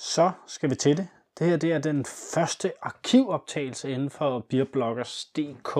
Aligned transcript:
så 0.00 0.30
skal 0.46 0.70
vi 0.70 0.74
til 0.74 0.96
det. 0.96 1.08
Det 1.38 1.46
her 1.46 1.56
det 1.56 1.72
er 1.72 1.78
den 1.78 2.04
første 2.04 2.72
arkivoptagelse 2.82 3.90
inden 3.90 4.10
for 4.10 4.46
beerbloggers.dk, 4.48 5.78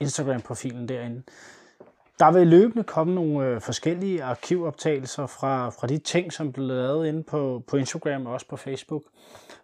Instagram-profilen 0.00 0.88
derinde. 0.88 1.22
Der 2.20 2.32
vil 2.32 2.46
løbende 2.46 2.84
komme 2.84 3.14
nogle 3.14 3.46
øh, 3.46 3.60
forskellige 3.60 4.22
arkivoptagelser 4.22 5.26
fra, 5.26 5.68
fra 5.68 5.86
de 5.86 5.98
ting, 5.98 6.32
som 6.32 6.52
blev 6.52 6.66
lavet 6.66 7.06
inde 7.06 7.22
på, 7.22 7.62
på 7.68 7.76
Instagram 7.76 8.26
og 8.26 8.32
også 8.32 8.46
på 8.48 8.56
Facebook, 8.56 9.02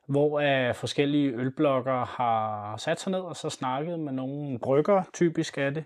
hvor 0.07 0.41
uh, 0.41 0.75
forskellige 0.75 1.33
ølbloggere 1.33 2.05
har 2.05 2.77
sat 2.77 3.01
sig 3.01 3.13
ned 3.13 3.21
og 3.21 3.37
så 3.37 3.51
snakket 3.51 4.01
med 4.01 4.13
nogle 4.13 4.59
brygger, 4.59 5.03
typisk 5.13 5.59
af 5.59 5.75
det. 5.75 5.85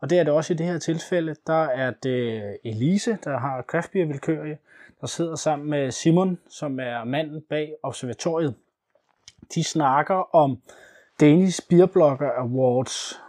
Og 0.00 0.10
det 0.10 0.18
er 0.18 0.24
det 0.24 0.32
også 0.32 0.52
i 0.52 0.56
det 0.56 0.66
her 0.66 0.78
tilfælde. 0.78 1.36
Der 1.46 1.64
er 1.64 1.92
det 2.02 2.42
Elise, 2.64 3.18
der 3.24 3.38
har 3.38 3.62
Craft 3.62 3.92
der 5.00 5.06
sidder 5.06 5.34
sammen 5.34 5.70
med 5.70 5.90
Simon, 5.90 6.38
som 6.48 6.80
er 6.80 7.04
manden 7.04 7.42
bag 7.50 7.72
observatoriet. 7.82 8.54
De 9.54 9.64
snakker 9.64 10.34
om 10.34 10.58
Danish 11.20 11.60
Beer 11.68 11.86
Blogger 11.86 12.30
Awards, 12.30 13.20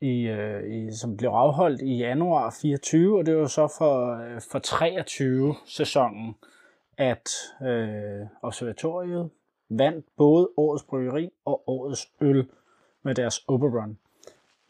i, 0.00 0.22
øh, 0.22 0.74
i, 0.74 0.92
som 0.92 1.16
blev 1.16 1.30
afholdt 1.30 1.82
i 1.82 1.96
januar 1.96 2.56
24, 2.62 3.18
og 3.18 3.26
det 3.26 3.36
var 3.36 3.46
så 3.46 3.74
for, 3.78 4.22
øh, 4.22 4.40
for 4.50 4.58
23 4.58 5.54
sæsonen, 5.66 6.34
at 6.98 7.28
øh, 7.62 8.26
observatoriet 8.42 9.30
vandt 9.68 10.06
både 10.16 10.48
årets 10.56 10.84
bryggeri 10.84 11.30
og 11.44 11.62
årets 11.66 12.08
øl 12.20 12.46
med 13.02 13.14
deres 13.14 13.44
Oberon. 13.48 13.98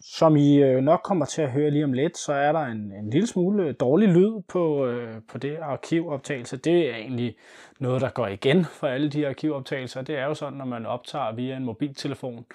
Som 0.00 0.36
I 0.36 0.56
øh, 0.56 0.82
nok 0.82 1.00
kommer 1.04 1.24
til 1.24 1.42
at 1.42 1.50
høre 1.50 1.70
lige 1.70 1.84
om 1.84 1.92
lidt, 1.92 2.18
så 2.18 2.32
er 2.32 2.52
der 2.52 2.60
en, 2.60 2.92
en 2.92 3.10
lille 3.10 3.26
smule 3.26 3.72
dårlig 3.72 4.08
lyd 4.08 4.42
på, 4.48 4.86
øh, 4.86 5.14
på 5.28 5.38
det 5.38 5.56
arkivoptagelse. 5.56 6.56
Det 6.56 6.90
er 6.90 6.96
egentlig 6.96 7.36
noget, 7.80 8.00
der 8.00 8.08
går 8.08 8.26
igen 8.26 8.64
for 8.64 8.86
alle 8.86 9.08
de 9.08 9.28
arkivoptagelser. 9.28 10.02
Det 10.02 10.18
er 10.18 10.24
jo 10.24 10.34
sådan, 10.34 10.58
når 10.58 10.64
man 10.64 10.86
optager 10.86 11.32
via 11.34 11.56
en 11.56 11.64
mobiltelefon 11.64 12.46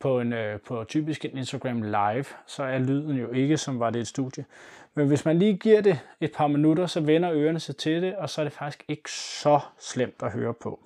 på, 0.00 0.20
en, 0.20 0.32
øh, 0.32 0.60
på 0.60 0.84
typisk 0.84 1.24
en 1.24 1.38
Instagram 1.38 1.82
Live, 1.82 2.24
så 2.46 2.62
er 2.62 2.78
lyden 2.78 3.16
jo 3.16 3.30
ikke, 3.32 3.56
som 3.56 3.80
var 3.80 3.90
det 3.90 4.00
et 4.00 4.06
studie. 4.06 4.44
Men 4.94 5.08
hvis 5.08 5.24
man 5.24 5.38
lige 5.38 5.56
giver 5.56 5.80
det 5.80 6.00
et 6.20 6.32
par 6.36 6.46
minutter, 6.46 6.86
så 6.86 7.00
vender 7.00 7.32
ørerne 7.32 7.60
sig 7.60 7.76
til 7.76 8.02
det, 8.02 8.16
og 8.16 8.30
så 8.30 8.40
er 8.40 8.44
det 8.44 8.52
faktisk 8.52 8.84
ikke 8.88 9.10
så 9.12 9.60
slemt 9.78 10.22
at 10.22 10.32
høre 10.32 10.54
på. 10.54 10.80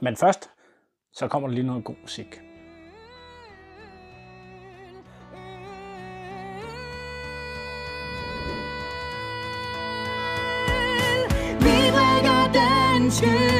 Men 0.00 0.16
først, 0.16 0.50
så 1.12 1.28
kommer 1.28 1.48
der 1.48 1.54
lige 1.54 1.66
noget 1.66 1.84
god 1.84 1.94
musik. 2.02 2.40
Vi 11.60 11.76
drikker 11.94 12.52
danske 12.52 13.51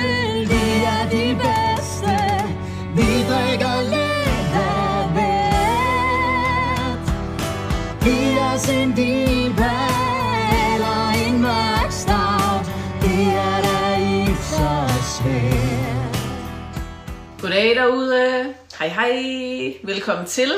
Goddag 17.43 17.77
derude. 17.77 18.55
Hej 18.79 18.89
hej. 18.89 19.75
Velkommen 19.83 20.27
til. 20.27 20.53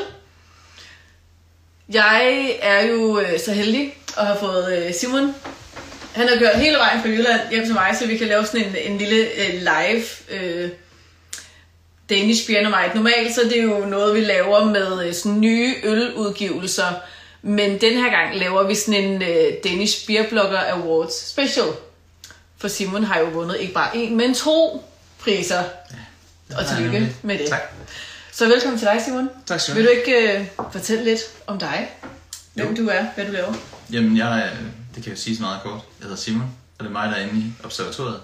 Jeg 1.89 2.51
er 2.63 2.87
jo 2.87 3.21
øh, 3.21 3.41
så 3.41 3.53
heldig 3.53 3.97
at 4.19 4.27
have 4.27 4.39
fået 4.41 4.79
øh, 4.79 4.95
Simon. 4.95 5.35
Han 6.15 6.29
har 6.29 6.39
kørt 6.39 6.57
hele 6.57 6.77
vejen 6.77 7.01
fra 7.01 7.09
Jylland 7.09 7.41
hjem 7.51 7.65
til 7.65 7.75
mig, 7.75 7.97
så 7.99 8.07
vi 8.07 8.17
kan 8.17 8.27
lave 8.27 8.47
sådan 8.47 8.67
en, 8.67 8.93
en 8.93 8.99
lille 8.99 9.17
øh, 9.17 9.55
live 9.55 10.05
øh, 10.31 10.71
Danish 12.11 12.47
Beer 12.47 12.69
Night. 12.69 12.95
Normalt 12.95 13.35
så 13.35 13.41
er 13.41 13.49
det 13.49 13.63
jo 13.63 13.87
noget, 13.87 14.15
vi 14.15 14.21
laver 14.21 14.65
med 14.65 15.07
øh, 15.07 15.15
sådan 15.15 15.41
nye 15.41 15.75
øludgivelser. 15.85 16.93
Men 17.43 17.81
den 17.81 17.93
her 17.93 18.11
gang 18.11 18.37
laver 18.37 18.63
vi 18.63 18.75
sådan 18.75 19.05
en 19.05 19.23
øh, 19.23 19.53
Danish 19.65 20.07
Beer 20.07 20.29
Blogger 20.29 20.61
Awards 20.73 21.29
special. 21.29 21.67
For 22.59 22.69
Simon 22.69 23.05
har 23.05 23.21
jo 23.21 23.27
vundet 23.27 23.61
ikke 23.61 23.75
bare 23.75 23.91
én, 23.91 24.11
men 24.11 24.35
to 24.35 24.85
priser. 25.19 25.63
Ja 25.91 25.97
og 26.59 26.67
tillykke 26.67 26.93
nemlig. 26.99 27.17
med 27.23 27.39
det. 27.39 27.49
Tak. 27.49 27.61
Så 28.33 28.49
velkommen 28.49 28.79
til 28.79 28.89
dig, 28.89 29.03
Simon. 29.05 29.29
Tak 29.47 29.61
skal 29.61 29.75
du 29.75 29.79
Vil 29.81 29.87
du 29.89 29.91
ikke 29.91 30.39
øh, 30.41 30.47
fortælle 30.73 31.05
lidt 31.05 31.21
om 31.47 31.59
dig? 31.59 31.91
Hvem 32.55 32.75
Jo. 32.75 32.83
du 32.85 32.89
er, 32.89 33.07
hvad 33.15 33.27
du 33.27 33.33
laver? 33.33 33.55
Jamen, 33.93 34.17
jeg, 34.17 34.51
øh, 34.53 34.67
det 34.95 35.03
kan 35.05 35.13
jo 35.13 35.19
siges 35.19 35.41
meget 35.41 35.63
kort. 35.63 35.81
Jeg 35.99 36.05
hedder 36.05 36.17
Simon, 36.17 36.55
og 36.79 36.85
det 36.85 36.87
er 36.87 36.93
mig, 36.93 37.09
der 37.09 37.15
er 37.17 37.21
inde 37.29 37.41
i 37.41 37.53
observatoriet. 37.65 38.21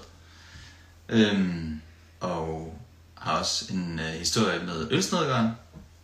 Øhm, 1.08 1.80
og 2.20 2.74
har 3.14 3.38
også 3.38 3.64
en 3.70 3.98
øh, 4.00 4.06
historie 4.06 4.58
med 4.58 4.88
ølsnedgøren, 4.90 5.50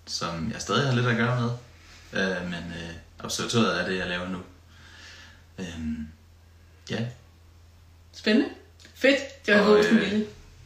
som 0.06 0.50
jeg 0.52 0.60
stadig 0.60 0.86
har 0.88 0.94
lidt 0.94 1.06
at 1.06 1.16
gøre 1.16 1.40
med. 1.40 1.50
Øh, 2.22 2.44
men 2.44 2.54
øh, 2.54 3.24
observatoriet 3.24 3.80
er 3.80 3.88
det, 3.88 3.98
jeg 3.98 4.06
laver 4.06 4.28
nu. 4.28 4.38
Øhm, 5.58 6.08
ja, 6.90 6.98
Spændende. 8.14 8.48
Fedt. 8.94 9.46
Det 9.46 9.54
var 9.54 9.60
Og, 9.60 9.66
håbet 9.66 9.86
øh, 9.90 10.20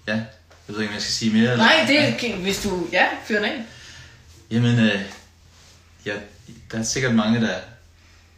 ja. 0.09 0.23
Jeg 0.71 0.75
ved 0.77 0.83
ikke, 0.83 0.91
om 0.91 0.95
jeg 0.95 1.03
skal 1.03 1.13
sige 1.15 1.33
mere. 1.33 1.53
eller- 1.53 1.65
Nej, 1.65 1.85
det 1.89 2.31
er 2.31 2.37
hvis 2.37 2.63
du... 2.63 2.89
Ja, 2.93 3.07
fyr 3.25 3.37
den 3.37 3.45
af. 3.45 3.63
Jamen, 4.51 4.79
øh, 4.79 5.01
ja, 6.07 6.15
der 6.73 6.79
er 6.79 6.83
sikkert 6.83 7.15
mange, 7.15 7.41
der, 7.41 7.55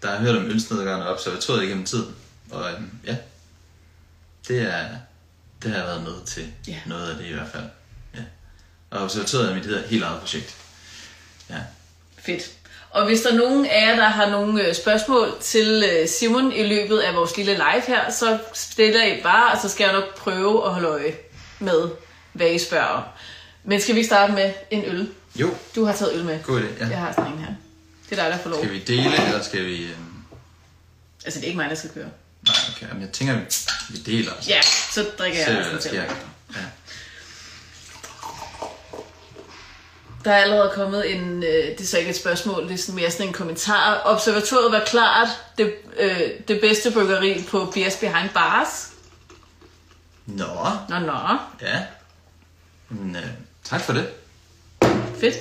der 0.02 0.10
har 0.10 0.16
hørt 0.18 0.36
om 0.36 0.44
ølsnedgøren 0.50 1.02
og 1.02 1.08
observatoriet 1.14 1.64
igennem 1.64 1.84
tiden. 1.84 2.14
Og 2.50 2.70
øhm, 2.72 2.90
ja, 3.06 3.16
det, 4.48 4.60
er, 4.62 4.84
det 5.62 5.70
har 5.70 5.78
jeg 5.78 5.86
været 5.86 6.02
med 6.02 6.26
til 6.26 6.52
Ja. 6.68 6.76
noget 6.86 7.10
af 7.10 7.16
det 7.16 7.26
i 7.26 7.32
hvert 7.32 7.48
fald. 7.52 7.64
Ja. 8.14 8.20
Og 8.90 9.02
observatoriet 9.04 9.50
er 9.50 9.54
mit 9.54 9.66
hedder, 9.66 9.88
helt 9.88 10.02
eget 10.04 10.20
projekt. 10.20 10.56
Ja. 11.50 11.56
Fedt. 12.18 12.50
Og 12.90 13.06
hvis 13.06 13.20
der 13.20 13.30
er 13.32 13.36
nogen 13.36 13.66
af 13.66 13.86
jer, 13.88 13.96
der 13.96 14.08
har 14.08 14.30
nogle 14.30 14.66
øh, 14.68 14.74
spørgsmål 14.74 15.34
til 15.40 15.84
øh, 15.92 16.08
Simon 16.08 16.52
i 16.52 16.62
løbet 16.66 16.98
af 16.98 17.14
vores 17.14 17.36
lille 17.36 17.54
live 17.54 17.82
her, 17.86 18.10
så 18.10 18.38
stiller 18.54 19.04
I 19.04 19.22
bare, 19.22 19.52
og 19.52 19.58
så 19.62 19.68
skal 19.68 19.84
jeg 19.84 19.92
nok 19.92 20.16
prøve 20.18 20.64
at 20.66 20.72
holde 20.72 20.88
øje 20.88 21.14
med, 21.58 21.88
hvad 22.32 22.50
I 22.50 22.58
spørger 22.58 22.86
om. 22.86 23.02
Men 23.64 23.80
skal 23.80 23.94
vi 23.94 23.98
ikke 24.00 24.08
starte 24.08 24.32
med 24.32 24.52
en 24.70 24.84
øl? 24.84 25.10
Jo, 25.36 25.54
Du 25.74 25.84
har 25.84 25.92
taget 25.92 26.14
øl 26.14 26.24
med. 26.24 26.42
god 26.42 26.60
idé. 26.60 26.84
Ja. 26.84 26.88
Jeg 26.90 26.98
har 26.98 27.12
sådan 27.12 27.32
en 27.32 27.38
her. 27.38 27.54
Det 28.10 28.18
er 28.18 28.22
dig, 28.22 28.32
der 28.32 28.38
får 28.38 28.50
lov. 28.50 28.58
Skal 28.58 28.72
vi 28.72 28.78
dele, 28.78 29.24
eller 29.26 29.42
skal 29.42 29.64
vi... 29.66 29.84
Øhm... 29.84 29.94
Altså, 31.24 31.40
det 31.40 31.44
er 31.44 31.48
ikke 31.48 31.56
mig, 31.60 31.70
der 31.70 31.76
skal 31.76 31.90
køre. 31.90 32.08
Nej, 32.46 32.54
okay. 32.76 32.88
Jamen, 32.88 33.02
jeg 33.02 33.10
tænker, 33.12 33.34
vi, 33.90 33.98
deler. 33.98 34.32
Ja, 34.48 34.60
så 34.92 35.06
drikker 35.18 35.38
jeg 35.38 35.64
selv. 35.70 35.80
sker. 35.80 36.02
Ja. 36.02 36.08
Der 40.24 40.32
er 40.32 40.36
allerede 40.42 40.70
kommet 40.74 41.14
en, 41.16 41.42
øh, 41.42 41.50
det 41.52 41.80
er 41.80 41.84
så 41.84 41.98
ikke 41.98 42.10
et 42.10 42.16
spørgsmål, 42.16 42.62
det 42.68 42.74
er 42.74 42.78
sådan 42.78 42.94
mere 42.94 43.10
sådan 43.10 43.26
en 43.26 43.32
kommentar. 43.32 44.02
Observatoriet 44.04 44.72
var 44.72 44.84
klart 44.86 45.28
det, 45.58 45.74
øh, 45.98 46.20
det 46.48 46.60
bedste 46.60 46.90
bryggeri 46.90 47.44
på 47.50 47.70
Beers 47.74 47.96
Behind 47.96 48.28
Bars. 48.34 48.88
Nå, 50.26 50.46
Nå, 50.88 50.98
nå, 50.98 51.12
ja. 51.60 51.82
Øh, 52.92 53.22
tak 53.64 53.80
for 53.80 53.92
det. 53.92 54.06
fedt. 55.20 55.34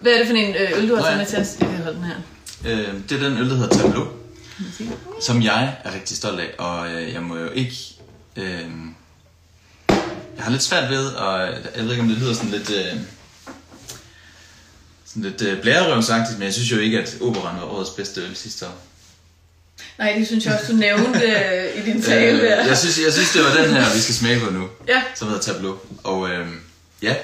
Hvad 0.00 0.12
er 0.12 0.18
det 0.18 0.26
for 0.26 0.34
en 0.34 0.54
øh, 0.54 0.82
øl, 0.82 0.88
du 0.88 0.94
har 0.96 1.02
taget 1.02 1.18
med 1.18 1.26
til 1.26 1.38
os? 1.38 1.56
Jeg 1.60 1.68
kan 1.68 1.78
holde 1.82 1.96
den 1.98 2.04
her. 2.04 2.16
Øh, 2.64 2.94
det 3.08 3.22
er 3.22 3.28
den 3.28 3.38
øl, 3.38 3.50
der 3.50 3.56
hedder 3.56 3.76
Tableau. 3.76 4.06
som 5.22 5.42
jeg 5.42 5.76
er 5.84 5.94
rigtig 5.94 6.16
stolt 6.16 6.40
af, 6.40 6.50
og 6.58 6.92
øh, 6.92 7.12
jeg 7.12 7.22
må 7.22 7.36
jo 7.36 7.50
ikke... 7.50 7.76
Øh, 8.36 8.64
jeg 10.36 10.44
har 10.44 10.50
lidt 10.50 10.62
svært 10.62 10.90
ved, 10.90 11.06
og 11.06 11.40
jeg 11.76 11.84
ved 11.84 11.90
ikke, 11.90 12.02
om 12.02 12.08
det 12.08 12.18
lyder 12.18 12.34
sådan 12.34 12.50
lidt... 12.50 12.70
Øh, 12.70 13.00
sådan 15.06 15.22
lidt 15.22 15.42
øh, 15.42 15.60
blærerøvsagtigt, 15.62 16.38
men 16.38 16.46
jeg 16.46 16.54
synes 16.54 16.72
jo 16.72 16.78
ikke, 16.78 17.00
at 17.00 17.16
Operan 17.20 17.56
var 17.56 17.64
årets 17.64 17.90
bedste 17.90 18.20
øl 18.20 18.36
sidste 18.36 18.66
år. 18.66 18.78
Nej, 19.98 20.14
det 20.18 20.26
synes 20.26 20.46
jeg 20.46 20.54
også, 20.54 20.72
du 20.72 20.76
nævnte 20.78 21.20
øh, 21.26 21.82
i 21.82 21.90
din 21.92 22.02
tale. 22.02 22.42
Øh, 22.42 22.68
jeg, 22.68 22.78
synes, 22.78 22.98
jeg 23.04 23.12
synes, 23.12 23.32
det 23.32 23.42
var 23.44 23.54
den 23.64 23.70
her, 23.74 23.94
vi 23.94 24.00
skal 24.00 24.14
smage 24.14 24.40
på 24.40 24.50
nu, 24.50 24.68
Ja, 24.88 25.02
som 25.16 25.28
hedder 25.28 25.42
Tableau. 25.42 25.78
Og 26.04 26.30
øh, 26.30 26.48
ja, 27.02 27.16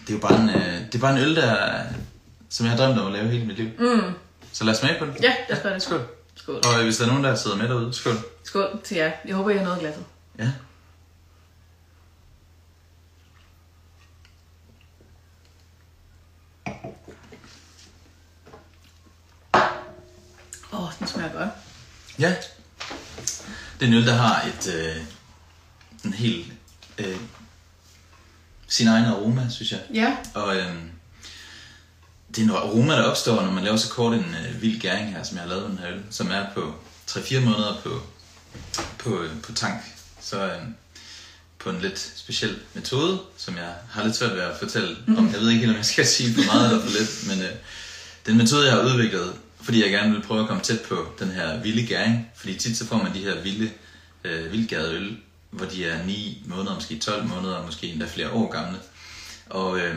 det 0.00 0.10
er 0.10 0.14
jo 0.14 0.18
bare 0.18 0.40
en, 0.40 0.48
øh, 0.50 0.86
det 0.86 0.94
er 0.94 0.98
bare 0.98 1.12
en 1.12 1.18
øl, 1.18 1.36
der, 1.36 1.82
som 2.48 2.66
jeg 2.66 2.70
har 2.74 2.78
drømt 2.78 2.98
om 2.98 3.06
at 3.06 3.12
lave 3.12 3.28
hele 3.28 3.46
mit 3.46 3.56
liv. 3.56 3.68
Mm. 3.78 4.12
Så 4.52 4.64
lad 4.64 4.72
os 4.74 4.78
smage 4.78 4.98
på 4.98 5.04
den. 5.04 5.16
ja, 5.22 5.34
lad 5.48 5.56
os 5.56 5.62
gøre 5.62 5.74
det. 5.74 5.82
Skål. 5.82 6.06
Skål. 6.34 6.54
Og 6.54 6.78
øh, 6.78 6.84
hvis 6.84 6.96
der 6.96 7.04
er 7.04 7.08
nogen, 7.08 7.24
der 7.24 7.34
sidder 7.34 7.56
med 7.56 7.68
derude, 7.68 7.94
skål. 7.94 8.14
Skål 8.44 8.80
til 8.84 8.96
jer. 8.96 9.12
Jeg 9.24 9.36
håber, 9.36 9.50
I 9.50 9.56
har 9.56 9.64
noget 9.64 9.80
glasset. 9.80 10.04
Ja. 10.38 10.52
Åh, 20.72 20.84
oh, 20.84 20.90
den 20.98 21.06
smager 21.06 21.32
godt. 21.32 21.48
Ja. 22.18 22.36
Det 23.80 23.82
er 23.82 23.86
en 23.86 23.94
øl, 23.94 24.06
der 24.06 24.14
har 24.14 24.42
et, 24.42 24.74
øh, 24.74 24.96
en 26.04 26.12
helt 26.12 26.52
øh, 26.98 27.16
sin 28.68 28.88
egen 28.88 29.04
aroma, 29.04 29.46
synes 29.50 29.72
jeg. 29.72 29.80
Ja, 29.94 30.16
Og 30.34 30.56
øh, 30.56 30.72
det 32.28 32.38
er 32.38 32.42
en 32.42 32.50
aroma, 32.50 32.92
der 32.92 33.02
opstår, 33.02 33.42
når 33.42 33.50
man 33.52 33.64
laver 33.64 33.76
så 33.76 33.88
kort 33.88 34.14
en 34.14 34.34
øh, 34.48 34.62
vild 34.62 34.80
gæring 34.80 35.10
her, 35.10 35.22
som 35.22 35.36
jeg 35.36 35.42
har 35.42 35.48
lavet 35.48 35.70
den 35.70 35.78
her 35.78 35.88
øl, 35.88 36.00
som 36.10 36.30
er 36.30 36.44
på 36.54 36.74
3-4 37.10 37.40
måneder 37.40 37.80
på, 37.84 38.02
på, 38.98 39.22
øh, 39.22 39.30
på 39.42 39.52
tank. 39.52 39.80
Så 40.20 40.44
øh, 40.46 40.62
på 41.58 41.70
en 41.70 41.80
lidt 41.80 42.12
speciel 42.16 42.56
metode, 42.74 43.18
som 43.36 43.56
jeg 43.56 43.72
har 43.90 44.04
lidt 44.04 44.16
svært 44.16 44.32
ved 44.34 44.40
at 44.40 44.56
fortælle 44.58 44.96
om. 45.16 45.30
Jeg 45.32 45.40
ved 45.40 45.48
ikke 45.48 45.60
helt, 45.60 45.70
om 45.70 45.76
jeg 45.76 45.84
skal 45.86 46.06
sige 46.06 46.34
for 46.34 46.54
meget 46.54 46.70
eller 46.70 46.84
for 46.84 46.98
lidt, 46.98 47.26
men 47.28 47.42
øh, 47.46 47.54
den 48.26 48.36
metode, 48.36 48.66
jeg 48.66 48.74
har 48.76 48.82
udviklet, 48.82 49.32
fordi 49.62 49.82
jeg 49.82 49.90
gerne 49.90 50.12
vil 50.12 50.22
prøve 50.22 50.40
at 50.40 50.46
komme 50.48 50.62
tæt 50.62 50.80
på 50.80 51.06
den 51.18 51.30
her 51.30 51.60
vilde 51.62 51.86
gæring. 51.86 52.28
Fordi 52.36 52.54
tit 52.54 52.76
så 52.76 52.86
får 52.86 52.96
man 53.02 53.14
de 53.14 53.18
her 53.18 53.40
vilde, 53.40 53.70
øh, 54.24 54.52
vildgærede 54.52 54.94
øl, 54.94 55.16
hvor 55.50 55.66
de 55.66 55.84
er 55.84 56.04
9 56.04 56.42
måneder, 56.46 56.74
måske 56.74 56.98
12 56.98 57.24
måneder, 57.26 57.66
måske 57.66 57.86
endda 57.86 58.06
flere 58.06 58.30
år 58.30 58.50
gamle. 58.50 58.78
Og 59.46 59.78
øh, 59.78 59.96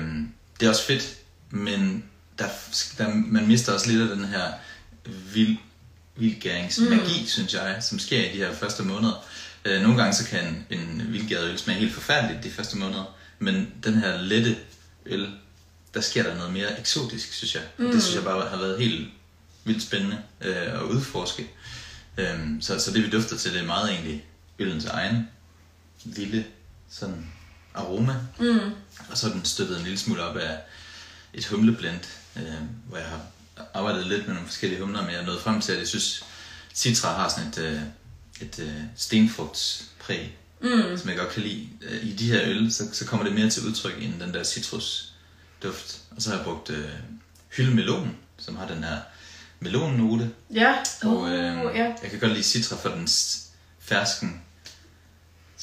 det 0.59 0.65
er 0.65 0.69
også 0.69 0.85
fedt, 0.85 1.15
men 1.49 2.03
der, 2.39 2.47
der, 2.97 3.13
man 3.13 3.47
mister 3.47 3.73
også 3.73 3.91
lidt 3.91 4.11
af 4.11 4.17
den 4.17 4.25
her 4.25 4.53
vild, 5.33 5.57
vildgæringsmagi, 6.15 7.21
mm. 7.21 7.27
synes 7.27 7.53
jeg, 7.53 7.77
som 7.81 7.99
sker 7.99 8.29
i 8.29 8.33
de 8.33 8.37
her 8.37 8.53
første 8.53 8.83
måneder. 8.83 9.25
Øh, 9.65 9.81
nogle 9.81 9.97
gange 9.97 10.13
så 10.13 10.25
kan 10.25 10.65
en 10.69 11.07
vildgæret 11.07 11.49
øl 11.49 11.57
smage 11.57 11.79
helt 11.79 11.93
forfærdeligt 11.93 12.43
de 12.43 12.51
første 12.51 12.77
måneder, 12.77 13.15
men 13.39 13.73
den 13.83 13.93
her 13.93 14.21
lette 14.21 14.57
øl, 15.05 15.29
der 15.93 16.01
sker 16.01 16.23
der 16.23 16.35
noget 16.35 16.53
mere 16.53 16.79
eksotisk, 16.79 17.33
synes 17.33 17.55
jeg. 17.55 17.63
Mm. 17.77 17.91
Det 17.91 18.03
synes 18.03 18.15
jeg 18.15 18.23
bare 18.23 18.49
har 18.49 18.57
været 18.57 18.79
helt 18.79 19.09
vildt 19.63 19.83
spændende 19.83 20.17
øh, 20.41 20.73
at 20.73 20.81
udforske. 20.81 21.49
Øhm, 22.17 22.61
så, 22.61 22.79
så 22.79 22.91
det 22.91 23.03
vi 23.03 23.09
dufter 23.09 23.37
til, 23.37 23.53
det 23.53 23.61
er 23.61 23.65
meget 23.65 23.91
egentlig 23.91 24.25
ølens 24.59 24.85
egen 24.85 25.27
lille 26.05 26.45
sådan 26.89 27.27
aroma. 27.73 28.15
Mm. 28.39 28.71
Og 29.09 29.17
så 29.17 29.27
er 29.27 29.31
den 29.31 29.45
støttet 29.45 29.77
en 29.77 29.83
lille 29.83 29.97
smule 29.97 30.23
op 30.23 30.37
af 30.37 30.59
et 31.33 31.45
humleblend, 31.45 31.99
øh, 32.35 32.53
hvor 32.87 32.97
jeg 32.97 33.07
har 33.07 33.21
arbejdet 33.73 34.07
lidt 34.07 34.27
med 34.27 34.33
nogle 34.33 34.47
forskellige 34.47 34.81
humler, 34.81 35.01
men 35.01 35.11
jeg 35.11 35.21
er 35.21 35.25
nået 35.25 35.41
frem 35.41 35.61
til, 35.61 35.71
at 35.71 35.79
jeg 35.79 35.87
synes, 35.87 36.23
Citra 36.75 37.13
har 37.13 37.29
sådan 37.29 37.49
et, 37.49 37.57
øh, 37.57 37.81
et 38.41 38.59
øh, 38.59 38.81
stenfrugtspræg, 38.95 40.37
mm. 40.61 40.97
som 40.97 41.09
jeg 41.09 41.17
godt 41.17 41.29
kan 41.29 41.41
lide. 41.41 41.69
Øh, 41.81 42.05
I 42.05 42.13
de 42.13 42.31
her 42.31 42.41
øl, 42.45 42.73
så, 42.73 42.83
så 42.93 43.05
kommer 43.05 43.25
det 43.25 43.35
mere 43.35 43.49
til 43.49 43.67
udtryk 43.67 44.03
end 44.03 44.19
den 44.19 44.33
der 44.33 44.43
citrusduft. 44.43 46.01
Og 46.15 46.21
så 46.21 46.29
har 46.29 46.37
jeg 46.37 46.45
brugt 46.45 46.69
øh, 46.69 46.89
hyldemelon, 47.57 48.17
som 48.37 48.55
har 48.55 48.67
den 48.67 48.83
her 48.83 48.97
melonnote. 49.59 50.31
Ja. 50.53 50.75
Og 51.03 51.29
øh, 51.29 51.51
Uh, 51.65 51.75
ja. 51.75 51.93
jeg 52.03 52.11
kan 52.11 52.19
godt 52.19 52.31
lide 52.31 52.43
citra 52.43 52.75
for 52.75 52.89
den 52.89 53.07
fersken 53.79 54.41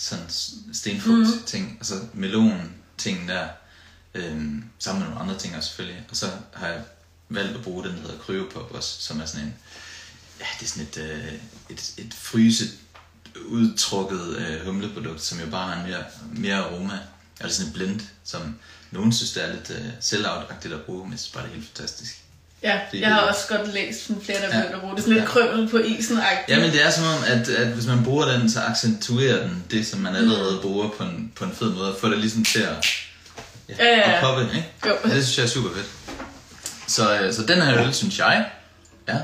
sådan 0.01 0.25
stenfrugt 0.73 1.19
Mhm. 1.19 1.43
ting, 1.47 1.77
og 1.81 1.87
så 1.87 1.95
melon 2.15 2.73
ting 2.99 3.29
der, 3.29 3.49
øhm, 4.15 4.65
sammen 4.79 5.01
med 5.03 5.09
nogle 5.11 5.21
andre 5.25 5.39
ting 5.39 5.57
også 5.57 5.69
selvfølgelig. 5.69 6.07
Og 6.11 6.17
så 6.17 6.31
har 6.55 6.67
jeg 6.69 6.83
valgt 7.29 7.57
at 7.57 7.63
bruge 7.65 7.85
den, 7.85 7.95
der 7.97 8.01
hedder 8.01 8.19
Kryopop 8.19 8.71
også, 8.75 9.03
som 9.03 9.21
er 9.21 9.27
sådan 9.27 9.47
en, 9.47 9.55
ja, 10.41 10.47
det 10.61 10.67
er 10.67 10.71
sådan 10.71 10.89
et, 10.89 10.97
øh, 10.97 11.33
et, 11.71 11.93
et 11.97 12.15
fryse 12.15 12.65
udtrukket 13.47 14.37
øh, 14.37 14.65
humleprodukt, 14.67 15.23
som 15.23 15.41
jo 15.41 15.47
bare 15.51 15.73
har 15.75 15.83
en 15.85 15.91
mere, 15.91 16.05
mere 16.37 16.57
aroma. 16.57 16.99
Altså 17.41 17.57
sådan 17.57 17.69
et 17.69 17.75
blend, 17.75 18.01
som 18.25 18.59
nogen 18.91 19.13
synes, 19.13 19.33
det 19.33 19.45
er 19.45 19.53
lidt 19.55 19.71
øh, 19.71 19.87
sell-out-agtigt 20.01 20.75
at 20.75 20.81
bruge, 20.87 21.03
men 21.05 21.11
jeg 21.13 21.19
synes 21.19 21.33
bare, 21.33 21.43
det 21.45 21.51
er 21.51 21.55
helt 21.55 21.67
fantastisk. 21.77 22.23
Ja, 22.63 22.81
Det- 22.93 23.01
jeg 23.01 23.09
har 23.09 23.21
også 23.21 23.41
godt 23.49 23.75
læst 23.75 24.07
sådan 24.07 24.23
flere, 24.23 24.39
der 24.41 24.47
Ja. 24.57 24.61
begynder 24.61 24.75
at 24.77 24.81
bruge 24.81 24.95
det. 24.97 25.03
Sådan 25.05 25.15
lidt 25.15 25.25
Ja. 25.25 25.29
krømmel 25.31 25.69
på 25.69 25.79
isen 25.79 26.19
-agtigt. 26.19 26.45
Ja, 26.49 26.61
men 26.61 26.71
det 26.73 26.87
er 26.87 26.91
som 26.91 27.05
om, 27.05 27.23
at, 27.27 27.49
at 27.49 27.67
hvis 27.67 27.87
man 27.87 28.05
bruger 28.05 28.33
den, 28.33 28.51
så 28.51 28.61
accentuerer 28.61 29.43
den 29.43 29.65
det, 29.71 29.87
som 29.87 30.01
man 30.01 30.17
allerede 30.17 30.59
bruger 30.63 30.89
på 30.89 31.03
en, 31.05 31.33
på 31.37 31.45
en 31.45 31.53
fed 31.53 31.71
måde, 31.75 31.95
og 31.95 32.01
får 32.01 32.09
det 32.09 32.19
ligesom 32.19 32.45
til 32.45 32.61
at, 32.61 32.87
ja, 33.69 33.75
Ja, 33.79 33.85
ja, 33.85 34.11
ja. 34.11 34.15
at 34.17 34.21
poppe, 34.23 34.43
ikke? 34.43 34.69
Jo. 34.87 34.93
Og 35.05 35.11
det 35.11 35.25
synes 35.27 35.39
jeg 35.39 35.45
er 35.45 35.49
super 35.49 35.71
fedt. 35.77 35.87
Så, 36.87 37.21
øh, 37.21 37.33
så 37.35 37.43
den 37.43 37.63
her 37.63 37.87
øl, 37.87 37.95
synes 37.95 38.19
jeg, 38.19 38.47
ja, 39.09 39.17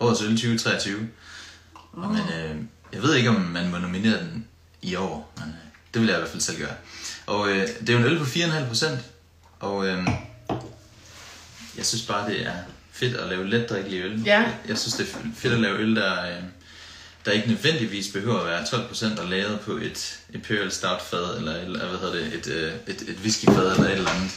årets 0.00 0.22
øl 0.22 0.28
2023. 0.36 1.08
Og 1.92 2.10
men, 2.10 2.20
øh, 2.20 2.56
jeg 2.92 3.02
ved 3.02 3.14
ikke, 3.14 3.28
om 3.30 3.34
man 3.40 3.70
må 3.70 3.78
nominere 3.78 4.18
den 4.18 4.46
i 4.82 4.94
år, 4.94 5.32
men 5.36 5.44
øh, 5.48 5.54
det 5.94 6.00
vil 6.02 6.08
jeg 6.08 6.16
i 6.16 6.20
hvert 6.20 6.30
fald 6.30 6.42
selv 6.42 6.58
gøre. 6.58 6.74
Og 7.26 7.48
øh, 7.48 7.68
det 7.80 7.88
er 7.88 7.92
jo 7.92 7.98
en 7.98 8.04
øl 8.04 8.18
på 8.18 8.24
4,5 8.24 8.64
procent, 8.68 8.98
og 9.60 9.86
øh, 9.86 10.06
jeg 11.76 11.86
synes 11.86 12.02
bare, 12.06 12.30
det 12.30 12.46
er 12.46 12.52
fedt 12.92 13.16
at 13.16 13.28
lave 13.28 13.48
letdrikkelig 13.50 14.00
øl. 14.04 14.22
Ja. 14.26 14.44
Jeg 14.68 14.78
synes, 14.78 14.94
det 14.94 15.08
er 15.14 15.18
fedt 15.36 15.52
at 15.54 15.60
lave 15.60 15.78
øl, 15.78 15.96
der, 15.96 16.26
øh, 16.26 16.42
der 17.24 17.30
ikke 17.32 17.48
nødvendigvis 17.48 18.08
behøver 18.12 18.40
at 18.40 18.46
være 18.46 18.62
12% 18.64 19.20
og 19.20 19.28
lavet 19.28 19.60
på 19.60 19.72
et 19.72 20.18
Imperial 20.34 20.72
Stout 20.72 21.02
fad, 21.02 21.36
eller, 21.36 21.54
eller 21.56 21.88
hvad 21.88 21.98
hedder 21.98 22.14
det, 22.14 22.34
et, 22.34 22.46
øh, 22.46 22.72
et, 22.86 23.02
et 23.08 23.16
whiskyfad 23.20 23.72
eller 23.76 23.84
et 23.84 23.92
eller 23.92 24.10
andet. 24.10 24.30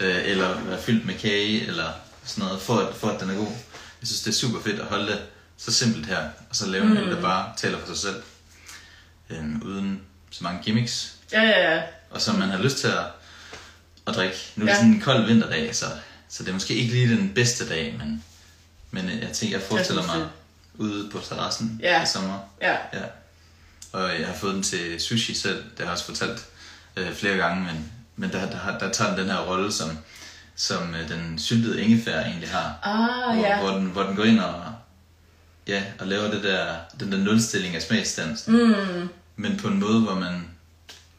Øh, 0.00 0.22
eller 0.24 0.60
være 0.60 0.82
fyldt 0.82 1.06
med 1.06 1.14
kage, 1.18 1.66
eller 1.66 1.88
sådan 2.24 2.44
noget, 2.44 2.62
for 2.62 2.76
at, 2.78 2.94
for 2.96 3.08
at 3.08 3.20
den 3.20 3.30
er 3.30 3.34
god. 3.34 3.46
Jeg 4.00 4.06
synes, 4.08 4.20
det 4.20 4.30
er 4.30 4.34
super 4.34 4.60
fedt 4.62 4.80
at 4.80 4.86
holde 4.86 5.06
det 5.06 5.18
så 5.56 5.72
simpelt 5.72 6.06
her, 6.06 6.28
og 6.50 6.56
så 6.56 6.66
lave 6.66 6.84
en 6.84 6.96
øl, 6.96 7.10
der 7.10 7.20
bare 7.20 7.52
taler 7.56 7.78
for 7.78 7.86
sig 7.86 7.96
selv. 7.96 8.22
Øh, 9.30 9.44
uden 9.62 10.00
så 10.30 10.44
mange 10.44 10.62
gimmicks, 10.64 11.12
Ja, 11.32 11.42
ja, 11.42 11.74
ja. 11.74 11.82
og 12.10 12.20
som 12.20 12.34
man 12.34 12.48
har 12.48 12.58
lyst 12.62 12.76
til 12.78 12.86
at, 12.88 13.04
at 14.06 14.14
drikke. 14.14 14.36
Nu 14.56 14.62
er 14.64 14.66
det 14.66 14.72
Ja. 14.74 14.78
sådan 14.80 14.92
en 14.94 15.00
kold 15.00 15.26
vinterdag, 15.26 15.74
så, 15.76 15.86
så 16.36 16.42
det 16.42 16.48
er 16.48 16.52
måske 16.52 16.74
ikke 16.74 16.92
lige 16.92 17.16
den 17.16 17.32
bedste 17.34 17.68
dag, 17.68 17.94
men, 17.98 18.24
men 18.90 19.04
øh, 19.08 19.20
jeg 19.20 19.32
tænker, 19.32 19.58
jeg 19.58 19.66
forestiller 19.66 20.02
synes 20.02 20.16
mig 20.16 20.28
ude 20.74 21.10
på 21.10 21.20
terrassen 21.28 21.80
Ja. 21.82 22.02
i 22.02 22.06
sommer. 22.06 22.38
Ja. 22.62 22.72
Ja. 22.92 23.02
Og 23.92 24.20
jeg 24.20 24.26
har 24.26 24.34
fået 24.34 24.54
den 24.54 24.62
til 24.62 25.00
sushi 25.00 25.34
selv, 25.34 25.56
det 25.56 25.78
har 25.78 25.84
jeg 25.84 25.92
også 25.92 26.04
fortalt 26.04 26.44
øh, 26.96 27.14
flere 27.14 27.36
gange, 27.36 27.64
men, 27.64 27.92
men 28.16 28.32
der, 28.32 28.50
der, 28.50 28.78
der 28.78 28.92
tager 28.92 29.10
den 29.10 29.18
den 29.18 29.30
her 29.30 29.38
rolle, 29.38 29.72
som, 29.72 29.98
som 30.56 30.94
øh, 30.94 31.08
den 31.08 31.38
syltede 31.38 31.82
ingefær 31.82 32.20
egentlig 32.20 32.48
har. 32.50 32.78
Ah, 32.82 33.36
hvor, 33.36 33.46
ja. 33.46 33.58
hvor, 33.60 33.70
den, 33.70 33.86
hvor 33.86 34.02
den 34.02 34.16
går 34.16 34.24
ind 34.24 34.40
og, 34.40 34.64
ja, 35.66 35.82
og 35.98 36.06
laver 36.06 36.30
det 36.30 36.42
der, 36.44 36.74
den 37.00 37.12
der 37.12 37.18
nulstilling 37.18 37.76
af 37.76 37.82
smagsdansen. 37.82 38.52
Mm. 38.56 39.08
Men 39.36 39.56
på 39.56 39.68
en 39.68 39.80
måde, 39.80 40.00
hvor 40.00 40.14
man, 40.14 40.48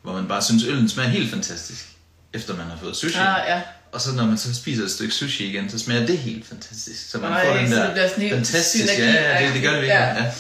hvor 0.02 0.14
man 0.14 0.28
bare 0.28 0.42
synes, 0.42 0.64
øllen 0.64 0.90
smager 0.90 1.10
helt 1.10 1.32
fantastisk, 1.32 1.88
efter 2.34 2.56
man 2.56 2.66
har 2.66 2.78
fået 2.78 2.96
sushi. 2.96 3.20
Ah, 3.20 3.44
ja. 3.48 3.62
Og 3.96 4.02
så 4.02 4.12
når 4.12 4.26
man 4.26 4.38
så 4.38 4.56
spiser 4.56 4.84
et 4.84 4.92
stykke 4.92 5.14
sushi 5.14 5.46
igen, 5.50 5.70
så 5.70 5.80
smager 5.80 6.06
det 6.06 6.18
helt 6.18 6.48
fantastisk. 6.48 7.10
Så 7.10 7.18
man 7.18 7.32
Ej, 7.32 7.46
får 7.48 7.58
den 7.58 7.72
der 7.72 7.84
det 7.84 7.94
bliver 7.94 8.08
sådan 8.08 8.22
helt 8.24 8.36
fantastisk, 8.36 8.86
synergi- 8.86 9.02
ja, 9.02 9.40
ja, 9.40 9.46
det, 9.46 9.54
det 9.54 9.62
gør 9.64 9.72
det 9.72 9.82
virkelig. 9.82 9.96
Ja. 9.96 10.24
Ja. 10.24 10.32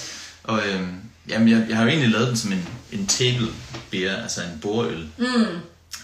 Og 0.43 0.67
øhm, 0.67 0.95
jamen, 1.29 1.49
jeg, 1.49 1.65
jeg 1.69 1.77
har 1.77 1.83
jo 1.83 1.89
egentlig 1.89 2.09
lavet 2.09 2.27
den 2.27 2.37
som 2.37 2.51
en, 2.51 2.67
en 2.91 3.07
table 3.07 3.47
beer, 3.91 4.23
altså 4.23 4.41
en 4.41 4.59
bordøl. 4.61 5.09
Mm. 5.17 5.45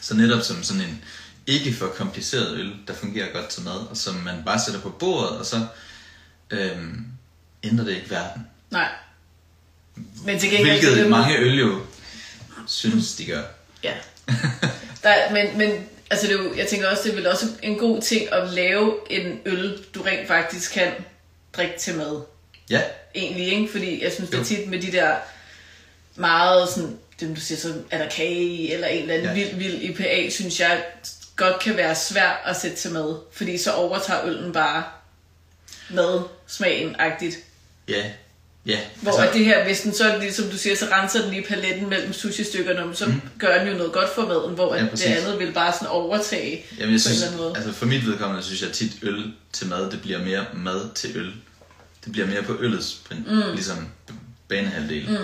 Så 0.01 0.15
netop 0.15 0.41
som 0.41 0.63
sådan 0.63 0.81
en 0.81 1.03
ikke 1.47 1.73
for 1.73 1.87
kompliceret 1.87 2.59
øl, 2.59 2.71
der 2.87 2.93
fungerer 2.93 3.33
godt 3.33 3.47
til 3.47 3.63
mad, 3.63 3.87
og 3.89 3.97
som 3.97 4.15
man 4.15 4.35
bare 4.45 4.59
sætter 4.65 4.79
på 4.81 4.89
bordet, 4.89 5.29
og 5.37 5.45
så 5.45 5.65
øhm, 6.51 7.05
ændrer 7.63 7.85
det 7.85 7.95
ikke 7.95 8.09
verden. 8.09 8.47
Nej. 8.69 8.89
Men 10.25 10.39
til 10.39 10.49
gengæld... 10.49 10.79
Hvilket 10.79 11.09
mange 11.09 11.37
øl 11.37 11.59
jo 11.59 11.81
synes, 12.67 13.15
de 13.15 13.25
gør. 13.25 13.41
Ja. 13.83 13.93
Der, 15.03 15.15
men, 15.31 15.57
men 15.57 15.71
altså 16.11 16.27
det 16.27 16.39
er 16.39 16.43
jo, 16.43 16.53
jeg 16.55 16.67
tænker 16.67 16.87
også, 16.87 17.03
det 17.03 17.11
er 17.11 17.15
vel 17.15 17.27
også 17.27 17.45
en 17.63 17.77
god 17.77 18.01
ting 18.01 18.33
at 18.33 18.49
lave 18.49 18.97
en 19.09 19.39
øl, 19.45 19.85
du 19.95 20.01
rent 20.01 20.27
faktisk 20.27 20.73
kan 20.73 20.91
drikke 21.53 21.73
til 21.79 21.95
mad. 21.95 22.21
Ja, 22.69 22.81
Egentlig, 23.15 23.47
ikke? 23.47 23.71
Fordi 23.71 24.03
jeg 24.03 24.11
synes, 24.11 24.29
det 24.29 24.39
er 24.39 24.43
tit 24.43 24.67
med 24.67 24.81
de 24.81 24.91
der 24.91 25.15
meget 26.15 26.69
sådan, 26.69 26.97
det 27.19 27.35
du 27.35 27.41
siger, 27.41 27.57
så 27.59 27.73
er 27.91 27.97
der 27.97 28.09
kage 28.09 28.73
eller 28.73 28.87
en 28.87 29.01
eller 29.01 29.13
anden 29.13 29.37
Ja. 29.37 29.43
vild, 29.43 29.55
vild 29.55 29.81
IPA, 29.81 30.29
synes 30.29 30.59
jeg 30.59 30.83
godt 31.35 31.59
kan 31.59 31.77
være 31.77 31.95
svært 31.95 32.35
at 32.45 32.55
sætte 32.57 32.77
til 32.77 32.91
mad. 32.91 33.15
Fordi 33.31 33.57
så 33.57 33.71
overtager 33.71 34.25
øllen 34.25 34.53
bare 34.53 34.83
mad 35.89 36.21
smagen-agtigt. 36.47 37.35
ja, 37.87 38.11
ja. 38.65 38.79
Hvor 39.01 39.11
altså, 39.11 39.37
det 39.37 39.45
her, 39.45 39.65
hvis 39.65 39.81
den 39.81 39.93
så, 39.93 40.17
ligesom 40.19 40.45
du 40.49 40.57
siger, 40.57 40.75
så 40.75 40.85
renser 40.91 41.21
den 41.21 41.31
lige 41.31 41.43
paletten 41.47 41.89
mellem 41.89 42.13
sushi-stykkerne, 42.13 42.95
så 42.95 43.05
mm. 43.05 43.21
gør 43.39 43.59
den 43.59 43.67
jo 43.67 43.77
noget 43.77 43.91
godt 43.91 44.09
for 44.15 44.25
maden, 44.27 44.55
hvor 44.55 44.75
Ja, 44.75 44.85
det 44.91 45.01
andet 45.03 45.39
vil 45.39 45.51
bare 45.53 45.73
sådan 45.73 45.87
overtage 45.87 46.65
Jamen, 46.79 46.79
jeg 46.79 46.87
på 46.87 46.93
en 46.93 46.99
synes, 46.99 47.15
eller 47.17 47.27
anden 47.27 47.41
måde. 47.41 47.53
altså 47.55 47.71
for 47.71 47.85
mit 47.85 48.05
vedkommende 48.05 48.43
synes 48.43 48.61
jeg 48.61 48.71
tit 48.71 48.91
øl 49.01 49.33
til 49.53 49.67
mad, 49.67 49.91
det 49.91 50.01
bliver 50.01 50.19
mere 50.19 50.45
mad 50.53 50.93
til 50.95 51.17
øl. 51.17 51.33
Det 52.05 52.11
bliver 52.11 52.27
mere 52.27 52.43
på 52.43 52.57
øllets 52.59 53.01
mm. 53.11 53.41
ligesom 53.53 53.87
banehalvdel. 54.47 55.09
Mm. 55.09 55.15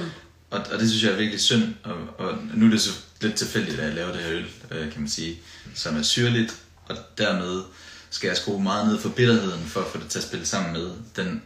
Og, 0.50 0.66
og 0.72 0.80
det 0.80 0.90
synes 0.90 1.04
jeg 1.04 1.12
er 1.12 1.16
virkelig 1.16 1.42
synd. 1.42 1.64
Og, 1.84 1.96
og 2.18 2.38
nu 2.54 2.66
er 2.66 2.70
det 2.70 2.82
så 2.82 2.90
lidt 3.22 3.36
tilfældigt, 3.36 3.80
at 3.80 3.86
jeg 3.86 3.96
laver 3.96 4.12
det 4.12 4.22
her 4.22 4.32
øl, 4.32 4.46
øh, 4.72 4.92
kan 4.92 5.02
man 5.02 5.10
sige, 5.10 5.40
som 5.76 5.98
er 5.98 6.02
syrligt. 6.02 6.56
Og 6.88 6.98
dermed 7.18 7.62
skal 8.10 8.28
jeg 8.28 8.38
skrue 8.38 8.64
meget 8.64 8.88
ned 8.88 9.00
for 9.00 9.10
bitterheden, 9.10 9.66
for 9.66 9.80
at 9.82 9.88
få 9.88 9.98
det 9.98 10.08
til 10.10 10.20
at 10.20 10.26
spille 10.26 10.46
sammen 10.46 10.74
med 10.74 10.92
den 11.16 11.44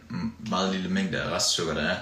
meget 0.50 0.74
lille 0.76 0.90
mængde 0.90 1.22
af 1.22 1.30
restsukker, 1.30 1.74
der 1.74 1.82
er. 1.82 1.98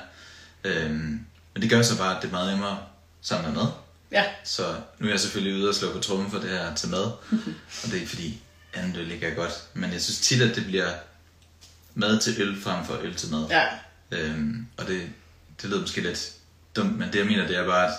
Øhm, 0.63 1.20
men 1.54 1.62
det 1.62 1.70
gør 1.70 1.82
så 1.82 1.98
bare, 1.98 2.16
at 2.16 2.22
det 2.22 2.28
er 2.28 2.32
meget 2.32 2.51
nemmere 2.51 2.80
sammen 3.22 3.54
med 3.54 3.62
mad. 3.63 3.72
Ja, 4.12 4.24
Så 4.44 4.75
nu 5.00 5.08
er 5.08 5.12
jeg 5.12 5.20
selvfølgelig 5.20 5.62
ude 5.62 5.70
og 5.70 5.75
slå 5.75 5.94
på 5.94 6.00
trummen 6.00 6.32
for 6.32 6.39
det 6.39 6.50
her 6.50 6.75
til 6.75 6.89
mad. 6.89 7.04
og 7.04 7.22
det 7.84 7.92
er 7.92 7.96
ikke 8.00 8.10
fordi 8.10 8.42
andet 8.74 8.98
øl 8.98 9.12
ikke 9.12 9.25
er 9.28 9.36
godt. 9.36 9.63
Men 9.74 9.92
jeg 9.94 10.01
synes 10.01 10.20
tit, 10.20 10.42
at 10.42 10.56
det 10.56 10.66
bliver 10.66 10.89
mad 11.96 12.20
til 12.20 12.42
øl 12.42 12.62
frem 12.62 12.86
for 12.86 12.98
øl 13.01 13.16
til 13.16 13.32
mad. 13.32 13.46
ja, 13.50 13.63
Øhm, 14.12 14.68
og 14.78 14.88
det, 14.88 15.01
det 15.62 15.70
lyder 15.70 15.82
måske 15.82 16.01
lidt 16.01 16.32
dumt, 16.75 16.98
men 16.98 17.08
det 17.13 17.20
jeg 17.20 17.25
mener, 17.25 17.48
det 17.48 17.58
er 17.58 17.66
bare, 17.66 17.88
at 17.88 17.94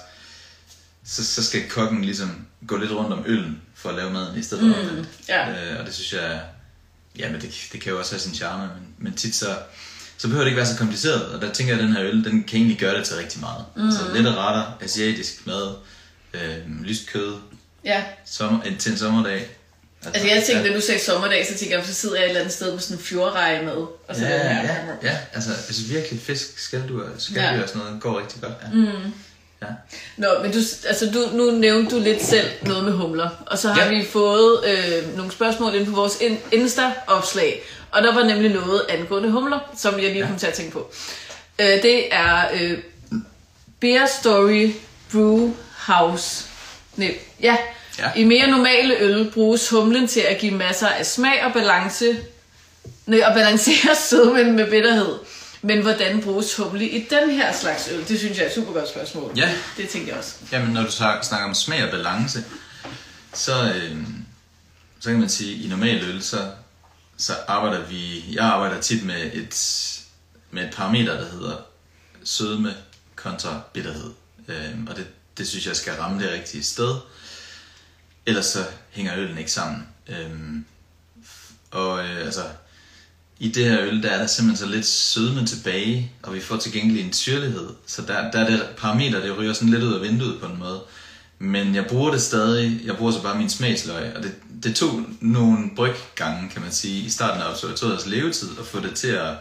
så, 1.05 1.25
så 1.27 1.45
skal 1.45 1.69
kokken 1.71 2.05
ligesom 2.05 2.47
gå 2.67 2.77
lidt 2.77 2.93
rundt 2.93 3.13
om 3.13 3.23
øllen 3.27 3.63
for 3.75 3.89
at 3.89 3.95
lave 3.95 4.11
maden, 4.13 4.39
i 4.39 4.43
stedet 4.43 4.75
for 4.75 4.81
omvendt. 4.81 5.09
ja. 5.29 5.73
Øh, 5.73 5.81
og 5.81 5.87
det 5.87 5.95
synes 5.95 6.13
jeg, 6.13 6.43
ja, 7.19 7.31
men 7.33 7.41
det, 7.41 7.55
det 7.73 7.81
kan 7.81 7.93
jo 7.93 7.99
også 7.99 8.13
have 8.13 8.21
sin 8.21 8.35
charme, 8.35 8.63
men, 8.63 8.87
men 8.99 9.15
tit 9.15 9.35
så, 9.35 9.57
så 10.19 10.27
behøver 10.29 10.45
det 10.45 10.51
ikke 10.51 10.57
være 10.57 10.67
så 10.67 10.77
kompliceret. 10.79 11.23
Og 11.23 11.41
der 11.43 11.53
tænker 11.53 11.73
jeg, 11.75 11.83
at 11.83 11.87
den 11.89 11.97
her 11.97 12.05
øl, 12.05 12.25
den 12.25 12.45
kan 12.45 12.57
egentlig 12.57 12.79
gøre 12.79 12.99
det 12.99 13.07
til 13.07 13.17
rigtig 13.17 13.41
meget. 13.41 13.65
Mm. 13.77 13.91
Så 13.91 13.99
lette 14.15 14.35
retter, 14.35 14.79
asiatisk 14.83 15.47
mad, 15.47 15.75
øh, 16.35 16.81
lyst 16.83 17.07
kød 17.13 17.35
Ja, 17.85 18.05
sommer, 18.27 18.63
en- 18.63 18.77
til 18.79 18.93
en 18.93 18.99
sommerdag. 18.99 19.47
altså 20.05 20.29
jeg 20.29 20.43
tænkte, 20.47 20.69
da 20.69 20.75
du 20.77 20.81
sagde 20.81 21.01
sommerdag, 21.01 21.47
så 21.47 21.59
tænkte 21.59 21.77
jeg, 21.77 21.87
så 21.87 21.95
sidder 21.95 22.17
jeg 22.17 22.25
et 22.25 22.29
eller 22.29 22.41
andet 22.41 22.55
sted 22.55 22.73
med 22.73 22.81
sådan 22.81 22.97
en 22.97 23.03
fjordreje 23.03 23.63
med. 23.63 23.73
Og 23.73 24.17
så 24.17 24.21
Ja, 24.27 24.47
ja, 24.47 24.77
ja, 25.03 25.17
altså, 25.33 25.51
altså 25.51 25.83
virkelig 25.89 26.21
fisk, 26.21 26.59
skalddyr, 26.59 27.07
skalddyr 27.19 27.57
Ja. 27.57 27.63
og 27.63 27.69
sådan 27.69 27.83
noget 27.83 28.03
går 28.03 28.21
rigtig 28.21 28.43
godt. 28.43 28.53
Ja. 28.63 28.69
Mm. 28.73 29.13
Ja. 29.63 29.67
Nå, 30.17 30.27
men 30.43 30.53
du, 30.53 30.59
altså 30.87 31.11
du, 31.15 31.37
nu 31.37 31.51
nævnte 31.51 31.97
du 31.97 32.01
lidt 32.03 32.23
selv 32.25 32.47
noget 32.63 32.85
med 32.85 32.93
humler, 32.93 33.29
og 33.47 33.59
så 33.59 33.69
har 33.69 33.85
Ja. 33.85 33.99
vi 33.99 34.05
fået 34.07 34.65
øh, 34.67 35.17
nogle 35.17 35.33
spørgsmål 35.33 35.75
ind 35.75 35.87
på 35.87 35.93
vores 35.93 36.17
in- 36.21 36.39
Insta-opslag, 36.53 37.63
og 37.91 38.03
der 38.03 38.15
var 38.15 38.23
nemlig 38.25 38.51
noget 38.53 38.83
angående 38.89 39.31
humler, 39.31 39.59
som 39.77 39.95
jeg 39.95 40.03
lige 40.11 40.19
Ja. 40.19 40.27
kom 40.27 40.39
til 40.39 40.47
at 40.47 40.55
tænke 40.55 40.73
på. 40.73 40.91
Øh, 41.61 41.83
det 41.83 42.15
er 42.15 42.45
øh, 42.61 42.79
Beer 43.81 44.07
Story 44.21 44.71
Brew 45.13 45.55
House. 45.87 46.45
Nej, 46.97 47.15
ja. 47.43 47.57
Ja. 47.99 48.11
I 48.17 48.25
mere 48.25 48.47
normale 48.51 48.97
øl 49.01 49.31
bruges 49.35 49.69
humlen 49.69 50.09
til 50.09 50.21
at 50.21 50.39
give 50.39 50.53
masser 50.55 50.89
af 50.89 51.07
smag 51.07 51.45
og 51.45 51.53
balance, 51.53 52.17
nej, 53.07 53.21
og 53.27 53.35
balancere 53.35 53.95
sødmen 54.09 54.57
med 54.57 54.71
bitterhed. 54.71 55.15
Men 55.63 55.83
hvordan 55.83 56.23
bruges 56.23 56.57
humle 56.57 56.89
i 56.89 57.07
den 57.11 57.31
her 57.31 57.53
slags 57.53 57.89
øl? 57.93 58.09
Det 58.09 58.19
synes 58.19 58.37
jeg 58.39 58.45
er 58.45 58.49
et 58.49 58.55
super 58.55 58.73
godt 58.73 58.89
spørgsmål. 58.89 59.33
Ja. 59.37 59.55
Det 59.77 59.89
tænker 59.89 60.09
jeg 60.09 60.19
også. 60.19 60.35
Jamen, 60.53 60.71
når 60.75 60.83
du 60.83 60.91
snak- 60.91 61.25
snakker 61.25 61.49
om 61.49 61.55
smag 61.55 61.85
og 61.85 61.91
balance, 61.91 62.45
så, 63.35 63.73
øh, 63.75 63.97
så 65.01 65.11
kan 65.11 65.21
man 65.21 65.29
sige, 65.29 65.55
at 65.59 65.65
i 65.65 65.69
normal 65.69 66.05
øl, 66.05 66.23
så, 66.23 66.51
så 67.17 67.33
arbejder 67.49 67.87
vi, 67.87 68.25
jeg 68.35 68.45
arbejder 68.45 68.81
tit 68.81 69.05
med 69.05 69.31
et, 69.35 69.55
med 70.51 70.65
et 70.69 70.75
parameter, 70.75 71.13
der 71.21 71.31
hedder 71.31 71.57
sødme 72.25 72.75
kontra 73.17 73.61
bitterhed. 73.73 74.11
Øh, 74.49 74.75
og 74.89 74.97
det, 74.97 75.07
det 75.39 75.49
synes 75.49 75.67
jeg 75.67 75.77
skal 75.77 75.93
ramme 75.93 76.23
det 76.23 76.33
rigtige 76.33 76.65
sted. 76.65 76.95
Ellers 78.27 78.47
så 78.47 78.65
hænger 78.91 79.17
øllen 79.17 79.39
ikke 79.39 79.53
sammen. 79.53 79.89
Øh, 80.09 80.31
og 81.71 82.05
øh, 82.05 82.17
altså, 82.17 82.43
i 83.41 83.49
det 83.49 83.65
her 83.65 83.81
øl, 83.81 84.03
der 84.03 84.09
er 84.09 84.19
der 84.19 84.27
simpelthen 84.27 84.69
så 84.69 84.75
lidt 84.75 84.87
sødme 84.87 85.47
tilbage, 85.47 86.13
og 86.23 86.35
vi 86.35 86.41
får 86.41 86.57
til 86.57 86.73
gengæld 86.73 87.05
en 87.05 87.13
syrlighed. 87.13 87.69
Så 87.87 88.03
der, 88.03 88.31
der 88.31 88.39
er 88.39 88.51
det 88.51 88.63
parameter, 88.77 89.21
det 89.21 89.39
ryger 89.39 89.53
sådan 89.53 89.69
lidt 89.69 89.83
ud 89.83 89.95
af 89.95 90.03
vinduet 90.03 90.41
på 90.41 90.47
en 90.47 90.59
måde. 90.59 90.81
Men 91.39 91.75
jeg 91.75 91.87
bruger 91.87 92.11
det 92.11 92.23
stadig, 92.23 92.81
jeg 92.85 92.97
bruger 92.97 93.13
så 93.13 93.23
bare 93.23 93.39
min 93.39 93.51
smagsløg, 93.51 94.17
og 94.17 94.23
det, 94.23 94.35
det 94.63 94.77
tog 94.77 95.03
nogle 95.21 95.71
bryggange, 95.77 96.49
kan 96.51 96.63
man 96.63 96.73
sige, 96.73 97.05
i 97.05 97.11
starten 97.11 97.43
af 97.43 97.51
observatoriets 97.51 98.07
levetid, 98.07 98.49
at 98.59 98.67
få 98.67 98.81
det 98.81 98.95
til 98.95 99.09
at, 99.09 99.35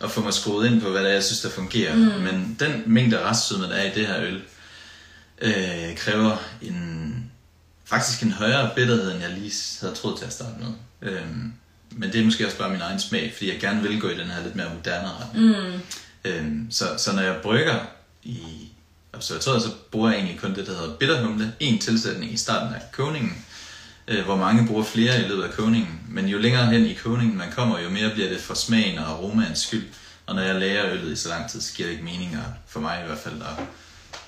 at 0.00 0.10
få 0.10 0.20
mig 0.20 0.34
skruet 0.34 0.70
ind 0.70 0.80
på, 0.80 0.88
hvad 0.88 1.02
det 1.02 1.10
er, 1.10 1.14
jeg 1.14 1.24
synes, 1.24 1.40
der 1.40 1.50
fungerer. 1.50 1.94
Mm. 1.94 2.22
Men 2.22 2.56
den 2.60 2.82
mængde 2.86 3.24
restsødme, 3.24 3.64
der 3.64 3.74
er 3.74 3.92
i 3.92 3.94
det 3.94 4.06
her 4.06 4.22
øl, 4.22 4.42
øh, 5.42 5.96
kræver 5.96 6.36
en, 6.62 7.30
faktisk 7.84 8.22
en 8.22 8.32
højere 8.32 8.70
bitterhed, 8.74 9.12
end 9.12 9.20
jeg 9.20 9.30
lige 9.30 9.52
havde 9.80 9.94
troet 9.94 10.18
til 10.18 10.24
at 10.24 10.32
starte 10.32 10.54
med. 10.60 10.72
Øhm, 11.10 11.52
men 11.96 12.12
det 12.12 12.20
er 12.20 12.24
måske 12.24 12.46
også 12.46 12.58
bare 12.58 12.70
min 12.70 12.80
egen 12.80 13.00
smag, 13.00 13.32
fordi 13.32 13.52
jeg 13.52 13.60
gerne 13.60 13.82
vil 13.82 14.00
gå 14.00 14.08
i 14.08 14.18
den 14.18 14.26
her 14.26 14.42
lidt 14.42 14.56
mere 14.56 14.70
moderne 14.74 15.08
retning. 15.20 15.46
Mm. 15.46 15.80
Øhm, 16.24 16.66
så, 16.70 16.84
så 16.98 17.12
når 17.12 17.22
jeg 17.22 17.36
brygger 17.42 17.78
i 18.22 18.38
observatoriet, 19.12 19.62
så 19.62 19.68
bruger 19.90 20.10
jeg 20.10 20.18
egentlig 20.18 20.40
kun 20.40 20.54
det, 20.54 20.66
der 20.66 20.72
hedder 20.72 20.96
bitterhumle. 20.96 21.52
En 21.60 21.78
tilsætning 21.78 22.32
i 22.32 22.36
starten 22.36 22.74
af 22.74 22.80
kogningen, 22.92 23.44
øh, 24.08 24.24
hvor 24.24 24.36
mange 24.36 24.66
bruger 24.66 24.84
flere 24.84 25.24
i 25.24 25.28
løbet 25.28 25.42
af 25.42 25.52
kogningen. 25.52 26.00
Men 26.08 26.26
jo 26.26 26.38
længere 26.38 26.66
hen 26.66 26.86
i 26.86 26.94
kogningen 26.94 27.38
man 27.38 27.52
kommer, 27.52 27.78
jo 27.78 27.90
mere 27.90 28.10
bliver 28.10 28.28
det 28.28 28.40
for 28.40 28.54
smagen 28.54 28.98
og 28.98 29.06
aromaens 29.06 29.58
skyld. 29.58 29.86
Og 30.26 30.34
når 30.34 30.42
jeg 30.42 30.54
lærer 30.54 30.92
øllet 30.92 31.12
i 31.12 31.16
så 31.16 31.28
lang 31.28 31.50
tid, 31.50 31.60
så 31.60 31.74
giver 31.74 31.88
det 31.88 31.92
ikke 31.92 32.04
mening, 32.04 32.38
for 32.66 32.80
mig 32.80 33.02
i 33.04 33.06
hvert 33.06 33.18
fald, 33.18 33.34
at, 33.34 33.64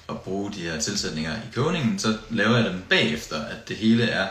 at 0.08 0.20
bruge 0.20 0.52
de 0.52 0.60
her 0.60 0.80
tilsætninger 0.80 1.36
i 1.36 1.54
kogningen. 1.54 1.98
Så 1.98 2.16
laver 2.30 2.56
jeg 2.56 2.64
dem 2.64 2.82
bagefter, 2.88 3.44
at 3.44 3.68
det 3.68 3.76
hele 3.76 4.04
er 4.04 4.26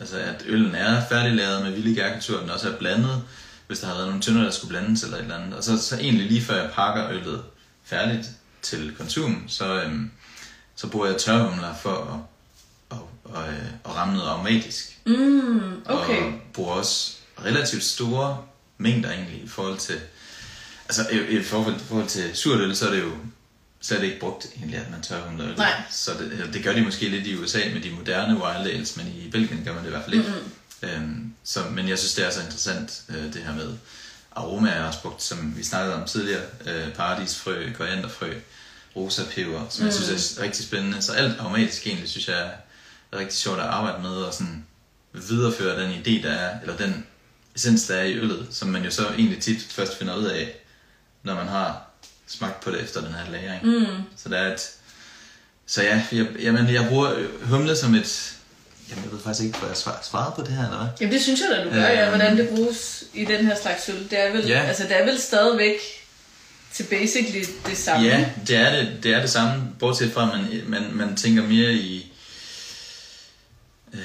Altså 0.00 0.18
at 0.18 0.44
øllen 0.46 0.74
er 0.74 1.08
færdiglavet 1.08 1.62
med 1.62 1.72
vilde 1.72 1.94
gærketur, 1.94 2.40
den 2.40 2.50
også 2.50 2.72
er 2.72 2.76
blandet, 2.76 3.22
hvis 3.66 3.78
der 3.78 3.86
har 3.86 3.94
været 3.94 4.06
nogle 4.06 4.22
tynder, 4.22 4.42
der 4.42 4.50
skulle 4.50 4.68
blandes 4.68 5.02
eller 5.02 5.16
et 5.16 5.22
eller 5.22 5.36
andet. 5.36 5.54
Og 5.54 5.64
så, 5.64 5.78
så 5.82 5.96
egentlig 5.96 6.26
lige 6.26 6.42
før 6.42 6.62
jeg 6.62 6.70
pakker 6.70 7.10
øllet 7.10 7.42
færdigt 7.84 8.26
til 8.62 8.94
konsum, 8.98 9.44
så, 9.48 9.82
øhm, 9.82 10.10
så 10.76 10.88
bruger 10.88 11.06
jeg 11.06 11.16
tørhumler 11.16 11.74
for 11.74 12.26
at, 12.90 12.98
at, 12.98 13.42
at, 13.42 13.48
øh, 13.48 13.72
at 13.84 13.96
ramme 13.96 14.14
noget 14.14 14.28
aromatisk. 14.28 14.98
Mm, 15.06 15.82
okay. 15.86 16.22
Og 16.22 16.32
bruger 16.52 16.72
også 16.72 17.16
relativt 17.44 17.84
store 17.84 18.38
mængder 18.78 19.12
egentlig 19.12 19.42
i 19.44 19.48
forhold 19.48 19.78
til... 19.78 20.00
Altså 20.84 21.08
i, 21.12 21.38
i 21.38 21.42
forhold, 21.42 21.74
i 21.74 21.84
forhold 21.88 22.08
til 22.08 22.36
surt 22.36 22.60
øl, 22.60 22.76
så 22.76 22.86
er 22.86 22.90
det 22.90 23.02
jo 23.02 23.10
slet 23.80 24.02
ikke 24.02 24.20
brugt 24.20 24.46
egentlig, 24.56 24.78
at 24.78 24.90
man 24.90 25.02
tørhumler 25.02 25.48
øl. 25.48 25.56
Nej. 25.56 25.82
Så 25.90 26.10
det, 26.14 26.50
det 26.52 26.64
gør 26.64 26.72
de 26.72 26.80
måske 26.80 27.08
lidt 27.08 27.26
i 27.26 27.36
USA 27.36 27.58
med 27.74 27.80
de 27.80 27.90
moderne 27.90 28.34
wild 28.34 28.74
ales, 28.74 28.96
men 28.96 29.06
i 29.06 29.30
Belgien 29.30 29.64
gør 29.64 29.74
man 29.74 29.82
det 29.82 29.88
i 29.88 29.90
hvert 29.90 30.04
fald 30.04 30.14
ikke. 30.14 30.28
Mm-hmm. 30.28 30.88
Øhm, 30.88 31.32
så, 31.44 31.60
men 31.70 31.88
jeg 31.88 31.98
synes, 31.98 32.14
det 32.14 32.26
er 32.26 32.30
så 32.30 32.40
interessant, 32.40 33.02
øh, 33.08 33.32
det 33.32 33.42
her 33.42 33.54
med 33.54 33.76
aroma 34.32 34.70
er 34.70 34.84
også 34.84 35.02
brugt, 35.02 35.22
som 35.22 35.56
vi 35.56 35.64
snakkede 35.64 35.94
om 35.94 36.04
tidligere, 36.08 36.42
øh, 36.66 36.94
paradisfrø, 36.94 37.72
korianderfrø, 37.72 38.34
rosa 38.96 39.22
peber, 39.34 39.66
som 39.70 39.82
mm. 39.82 39.86
jeg 39.86 39.94
synes 39.94 40.38
er 40.38 40.42
rigtig 40.42 40.64
spændende. 40.64 41.02
Så 41.02 41.12
alt 41.12 41.40
aromatisk 41.40 41.86
egentlig, 41.86 42.08
synes 42.08 42.28
jeg 42.28 42.52
er 43.12 43.18
rigtig 43.18 43.38
sjovt 43.38 43.58
at 43.58 43.64
arbejde 43.64 44.02
med, 44.02 44.10
og 44.10 44.34
sådan 44.34 44.66
videreføre 45.12 45.82
den 45.82 45.90
idé, 45.90 46.22
der 46.22 46.32
er, 46.32 46.60
eller 46.60 46.76
den 46.76 47.06
essens, 47.54 47.86
der 47.86 47.94
er 47.94 48.04
i 48.04 48.14
øllet, 48.14 48.46
som 48.50 48.68
man 48.68 48.84
jo 48.84 48.90
så 48.90 49.08
egentlig 49.08 49.42
tit 49.42 49.62
først 49.62 49.98
finder 49.98 50.16
ud 50.16 50.24
af, 50.24 50.56
når 51.22 51.34
man 51.34 51.48
har 51.48 51.87
smagt 52.28 52.60
på 52.60 52.70
det 52.70 52.80
efter 52.82 53.00
den 53.00 53.14
her 53.14 53.30
lagring. 53.32 53.66
Mm. 53.66 54.02
Så 54.16 54.28
der 54.28 54.38
er 54.38 54.52
et... 54.54 54.60
Så 55.66 55.82
ja, 55.82 56.02
jeg, 56.12 56.26
jamen, 56.40 56.74
jeg 56.74 56.86
bruger 56.88 57.14
humle 57.42 57.76
som 57.76 57.94
et... 57.94 58.32
Jamen, 58.90 59.04
jeg 59.04 59.12
ved 59.12 59.20
faktisk 59.24 59.46
ikke, 59.46 59.58
hvor 59.58 59.68
jeg 59.68 59.76
svar- 59.76 60.00
svarede 60.10 60.32
på 60.36 60.42
det 60.42 60.50
her, 60.50 60.64
eller 60.64 60.78
hvad? 60.78 60.88
Jamen 61.00 61.14
det 61.14 61.22
synes 61.22 61.40
jeg 61.40 61.48
da, 61.58 61.64
du 61.64 61.70
gør, 61.70 61.82
ja. 61.82 62.02
Øhm. 62.02 62.08
Hvordan 62.18 62.36
det 62.36 62.48
bruges 62.48 63.04
i 63.14 63.24
den 63.24 63.46
her 63.46 63.56
slags 63.62 63.88
øl. 63.88 64.10
Det 64.10 64.26
er 64.26 64.32
vel, 64.32 64.46
Ja. 64.46 64.60
altså, 64.62 64.82
det 64.82 65.00
er 65.00 65.04
vel 65.04 65.18
stadigvæk 65.20 65.74
til 66.72 66.82
basically 66.84 67.44
det 67.66 67.76
samme. 67.78 68.06
Ja, 68.06 68.30
det 68.46 68.56
er 68.56 68.70
det, 68.76 69.02
det, 69.02 69.14
er 69.14 69.20
det 69.20 69.30
samme, 69.30 69.62
bortset 69.78 70.12
fra, 70.12 70.22
at 70.34 70.38
man, 70.40 70.62
man, 70.66 70.94
man 70.94 71.16
tænker 71.16 71.42
mere 71.42 71.72
i... 71.72 72.12
Øh, 73.94 74.00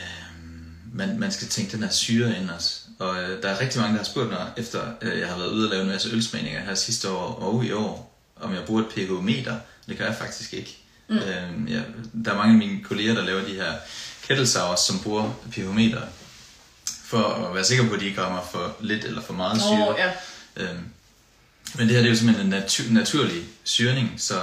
man, 0.94 1.20
man 1.20 1.32
skal 1.32 1.48
tænke 1.48 1.72
den 1.72 1.84
her 1.84 1.89
syre 1.92 2.38
ind 2.38 2.50
også. 2.50 2.80
Og 3.00 3.24
øh, 3.24 3.44
der 3.44 3.50
er 3.50 3.60
rigtig 3.62 3.82
mange, 3.82 3.94
der 3.94 4.00
har 4.03 4.06
spurgt 4.12 4.30
mig, 4.30 4.51
efter 4.58 4.82
øh, 5.01 5.20
jeg 5.20 5.27
har 5.27 5.38
været 5.38 5.50
ude 5.51 5.65
og 5.68 5.70
lave 5.72 5.82
en 5.84 5.89
masse 5.89 6.10
ølsmagninger 6.12 6.62
her 6.62 6.75
sidste 6.75 7.10
år 7.10 7.34
og 7.36 7.65
i 7.65 7.72
år, 7.72 8.12
om 8.43 8.53
jeg 8.53 8.63
bruger 8.65 8.81
et 8.81 8.89
pH-meter. 8.89 9.57
Det 9.88 9.97
gør 9.97 10.05
jeg 10.05 10.15
faktisk 10.15 10.53
ikke. 10.53 10.77
Mm. 11.09 11.17
Øh, 11.17 11.71
ja, 11.71 11.81
der 12.25 12.31
er 12.31 12.35
mange 12.35 12.51
af 12.51 12.57
mine 12.57 12.83
kolleger, 12.83 13.13
der 13.13 13.23
laver 13.23 13.45
de 13.45 13.53
her 13.55 13.73
kettle 14.27 14.47
sours, 14.47 14.79
som 14.79 15.00
bruger 15.00 15.33
pH-meter 15.51 16.01
for 17.03 17.47
at 17.47 17.55
være 17.55 17.63
sikker 17.63 17.88
på, 17.88 17.93
at 17.93 18.00
de 18.00 18.05
ikke 18.05 18.21
rammer 18.21 18.41
for 18.51 18.75
lidt 18.79 19.05
eller 19.05 19.21
for 19.21 19.33
meget 19.33 19.62
syre. 19.62 19.89
Åh, 19.89 19.95
ja. 19.97 20.12
Øhm, 20.55 20.83
men 21.75 21.88
det 21.88 21.95
her 21.95 22.01
det 22.01 22.05
er 22.05 22.09
jo 22.09 22.15
simpelthen 22.15 22.53
en 22.53 22.63
natu- 22.63 22.93
naturlig 22.93 23.43
syrning, 23.63 24.13
så 24.17 24.41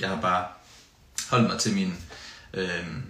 jeg 0.00 0.08
har 0.08 0.20
bare 0.20 0.46
holdt 1.28 1.48
mig 1.50 1.58
til 1.60 1.72
min, 1.74 1.94
øhm, 2.54 3.04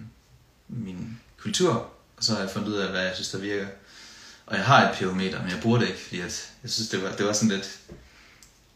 min 0.67 1.19
kultur, 1.41 1.71
og 2.17 2.23
så 2.23 2.33
har 2.33 2.39
jeg 2.39 2.49
fundet 2.49 2.69
ud 2.69 2.75
af, 2.77 2.89
hvad 2.91 3.01
jeg 3.01 3.11
synes, 3.15 3.29
der 3.29 3.37
virker. 3.37 3.67
Og 4.45 4.55
jeg 4.57 4.65
har 4.65 4.89
et 4.89 4.97
pH-meter, 4.97 5.41
men 5.41 5.51
jeg 5.51 5.59
bruger 5.61 5.79
det 5.79 5.87
ikke, 5.87 5.99
fordi 5.99 6.19
at 6.19 6.49
jeg 6.63 6.71
synes, 6.71 6.89
det 6.89 7.03
var, 7.03 7.11
det 7.11 7.25
var 7.25 7.33
sådan 7.33 7.49
lidt... 7.49 7.79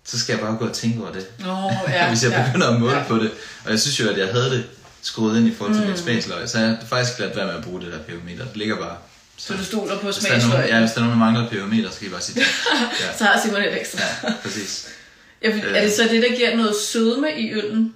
Så 0.07 0.19
skal 0.19 0.33
jeg 0.33 0.39
bare 0.41 0.55
gå 0.59 0.65
og 0.67 0.73
tænke 0.73 1.01
over 1.03 1.11
det, 1.11 1.27
Nå, 1.39 1.71
ja, 1.87 2.07
hvis 2.09 2.23
jeg 2.23 2.31
ja. 2.31 2.45
begynder 2.47 2.67
at 2.73 2.79
måle 2.79 2.97
Ja. 2.97 3.03
på 3.07 3.15
det. 3.15 3.31
Og 3.65 3.71
jeg 3.71 3.79
synes 3.79 3.99
jo, 3.99 4.09
at 4.09 4.17
jeg 4.17 4.27
havde 4.27 4.51
det 4.51 4.63
skruet 5.01 5.37
ind 5.39 5.47
i 5.47 5.53
forhold 5.55 5.75
til 5.75 5.83
mm. 5.83 5.89
mit 5.89 5.99
smagsløg, 5.99 6.49
så 6.49 6.59
jeg 6.59 6.67
har 6.67 6.77
faktisk 6.89 7.19
ladt 7.19 7.35
være 7.35 7.45
med 7.45 7.53
at 7.55 7.63
bruge 7.63 7.81
det 7.81 7.91
der 7.91 7.99
pH-meter. 7.99 8.45
Det 8.45 8.57
ligger 8.57 8.75
bare... 8.77 8.97
Så 9.37 9.53
du 9.53 9.65
stoler 9.65 9.99
på 9.99 10.11
smagsløg. 10.11 10.65
ja, 10.69 10.79
hvis 10.79 10.91
der 10.91 10.97
er 11.01 11.05
nogen, 11.05 11.19
der 11.19 11.25
mangler 11.25 11.49
pH-meter, 11.49 11.91
så 11.91 11.99
kan 11.99 12.07
I 12.07 12.11
bare 12.11 12.21
sige 12.21 12.39
det. 12.39 12.47
Ja, 13.01 13.17
Så 13.17 13.23
har 13.23 13.41
Simon 13.41 13.61
et 13.61 13.81
ekstra. 13.81 13.99
ja 14.23 14.33
præcis. 14.43 14.87
Ja, 15.43 15.49
for- 15.49 15.75
er 15.75 15.81
det 15.83 15.93
så 15.93 16.03
det, 16.11 16.21
der 16.29 16.35
giver 16.35 16.55
noget 16.55 16.75
sødme 16.91 17.27
i 17.37 17.53
øllen? 17.53 17.95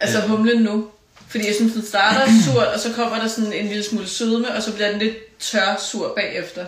Altså 0.00 0.18
Øh. 0.18 0.28
humlen 0.28 0.62
nu? 0.62 0.86
Fordi 1.28 1.46
jeg 1.46 1.54
synes, 1.54 1.72
den 1.72 1.86
starter 1.86 2.26
surt, 2.44 2.66
og 2.66 2.80
så 2.80 2.92
kommer 2.92 3.18
der 3.18 3.28
sådan 3.28 3.52
en 3.52 3.66
lille 3.68 3.84
smule 3.84 4.08
sødme, 4.08 4.54
og 4.54 4.62
så 4.62 4.72
bliver 4.72 4.90
den 4.90 4.98
lidt 4.98 5.38
tør 5.40 5.80
sur 5.90 6.12
bagefter. 6.16 6.66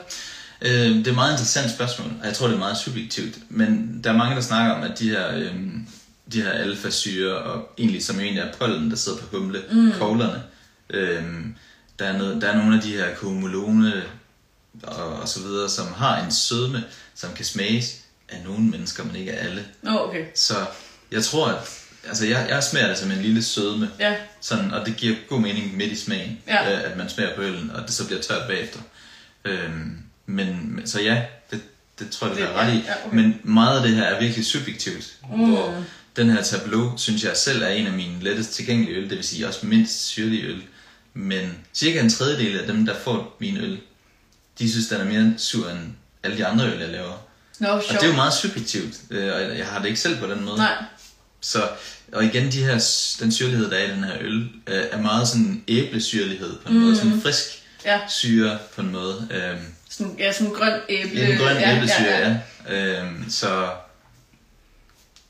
Øh, 0.64 0.70
det 0.94 1.06
er 1.06 1.10
et 1.10 1.14
meget 1.14 1.32
interessant 1.32 1.70
spørgsmål, 1.70 2.10
og 2.20 2.26
jeg 2.26 2.34
tror, 2.34 2.46
det 2.46 2.54
er 2.54 2.58
meget 2.58 2.76
subjektivt. 2.76 3.38
Men 3.48 4.00
der 4.04 4.10
er 4.12 4.16
mange, 4.16 4.34
der 4.36 4.40
snakker 4.42 4.74
om, 4.74 4.82
at 4.82 4.98
de 4.98 5.08
her, 5.10 5.36
øh, 5.36 5.54
de 6.32 6.42
her 6.42 6.50
alfasyre, 6.50 7.36
og 7.38 7.68
egentlig 7.78 8.04
som 8.04 8.20
egentlig 8.20 8.40
er 8.42 8.52
pollen, 8.52 8.90
der 8.90 8.96
sidder 8.96 9.18
på 9.18 9.36
humle, 9.38 9.62
mm. 9.72 9.92
koglerne, 9.98 10.42
øh, 10.90 11.22
der, 11.98 12.04
er 12.04 12.18
noget, 12.18 12.42
der 12.42 12.48
er 12.48 12.56
nogle 12.56 12.76
af 12.76 12.82
de 12.82 12.90
her 12.96 13.14
komolone 13.14 14.02
og, 14.82 15.06
og 15.20 15.28
så 15.28 15.40
videre, 15.40 15.68
som 15.70 15.86
har 15.92 16.24
en 16.24 16.32
sødme, 16.32 16.84
som 17.14 17.30
kan 17.36 17.44
smages 17.44 17.96
af 18.28 18.42
nogle 18.44 18.60
mennesker, 18.64 19.04
men 19.04 19.16
ikke 19.16 19.32
af 19.32 19.44
alle. 19.46 19.64
Oh, 19.86 20.08
okay. 20.08 20.24
Så 20.34 20.54
jeg 21.12 21.24
tror, 21.24 21.48
at 21.48 21.70
altså 22.08 22.26
jeg, 22.26 22.46
jeg 22.48 22.62
smager 22.64 22.88
det 22.88 22.98
som 22.98 23.10
en 23.10 23.22
lille 23.22 23.42
sødme, 23.42 23.90
Ja. 23.98 24.16
sådan, 24.40 24.70
og 24.70 24.86
det 24.86 24.96
giver 24.96 25.16
god 25.28 25.40
mening 25.40 25.76
midt 25.76 25.92
i 25.92 25.96
smagen, 25.96 26.38
Ja. 26.46 26.72
øh, 26.72 26.90
at 26.90 26.96
man 26.96 27.08
smager 27.08 27.36
på 27.36 27.42
øllen, 27.42 27.70
og 27.70 27.82
det 27.82 27.90
så 27.90 28.06
bliver 28.06 28.22
tørt 28.22 28.48
bagefter. 28.48 28.80
Øhm, 29.44 29.98
men, 30.26 30.82
så 30.84 31.00
ja, 31.02 31.22
det, 31.50 31.60
det 31.98 32.10
tror 32.10 32.26
jeg, 32.26 32.36
du 32.36 32.40
Det- 32.42 32.48
har 32.48 32.54
ret 32.60 32.72
i. 32.74 32.76
ja, 32.76 33.06
okay. 33.06 33.16
Men 33.16 33.40
meget 33.44 33.76
af 33.80 33.86
det 33.88 33.96
her 33.96 34.02
er 34.04 34.20
virkelig 34.20 34.46
subjektivt, 34.46 35.12
mm. 35.30 35.48
hvor 35.50 35.84
den 36.16 36.30
her 36.30 36.42
tableau, 36.42 36.92
synes 36.96 37.24
jeg 37.24 37.36
selv 37.36 37.62
er 37.62 37.68
en 37.68 37.86
af 37.86 37.92
mine 37.92 38.20
lettest 38.22 38.50
tilgængelige 38.54 38.96
øl, 38.96 39.02
det 39.10 39.16
vil 39.16 39.24
sige 39.24 39.48
også 39.48 39.66
mindst 39.66 40.06
syrlige 40.06 40.42
øl. 40.42 40.62
Men 41.14 41.58
cirka 41.74 42.00
en 42.00 42.10
tredjedel 42.10 42.58
af 42.58 42.66
dem, 42.66 42.86
der 42.86 42.94
får 43.04 43.36
min 43.40 43.56
øl, 43.56 43.78
de 44.58 44.70
synes, 44.70 44.88
den 44.88 45.00
er 45.00 45.04
mere 45.04 45.34
sur 45.38 45.70
end 45.70 45.80
alle 46.22 46.36
de 46.36 46.46
andre 46.46 46.72
øl, 46.72 46.78
jeg 46.80 46.88
laver. 46.88 47.12
Nå, 47.58 47.68
Og 47.68 47.82
sjovt. 47.82 48.00
det 48.00 48.06
er 48.06 48.10
jo 48.10 48.16
meget 48.16 48.32
subjektivt, 48.34 48.94
øh, 49.10 49.34
og 49.34 49.58
jeg- 49.58 49.66
har 49.66 49.78
det 49.78 49.86
ikke 49.88 50.00
selv 50.00 50.18
på 50.18 50.26
den 50.26 50.44
måde. 50.44 50.56
Nej. 50.56 50.84
Så, 51.40 51.68
og 52.12 52.24
igen, 52.24 52.52
de 52.52 52.64
her, 52.64 52.84
den 53.20 53.32
syrlighed, 53.32 53.70
der 53.70 53.76
er 53.76 53.86
i 53.88 53.90
den 53.90 54.04
her 54.04 54.16
øl, 54.20 54.40
øh, 54.66 54.84
er 54.90 55.02
meget 55.02 55.28
sådan 55.28 55.64
æblesyrlighed 55.68 56.56
på 56.58 56.68
en 56.68 56.74
mm. 56.74 56.80
måde. 56.80 56.96
Sådan 56.96 57.12
en 57.12 57.20
frisk 57.22 57.44
Ja. 57.84 58.00
syre 58.08 58.58
på 58.74 58.80
en 58.80 58.92
måde. 58.92 59.28
Øhm, 59.30 59.64
Sådan, 59.98 60.16
ja, 60.18 60.32
sådan 60.32 60.46
en 60.46 60.54
grøn 60.54 60.80
æble. 60.88 61.32
en 61.32 61.38
grøn 61.38 61.56
ja, 61.56 61.76
æblesyre, 61.76 62.04
ja, 62.04 62.28
ja. 62.28 62.36
ja. 62.68 63.00
Øhm, 63.02 63.30
så 63.30 63.70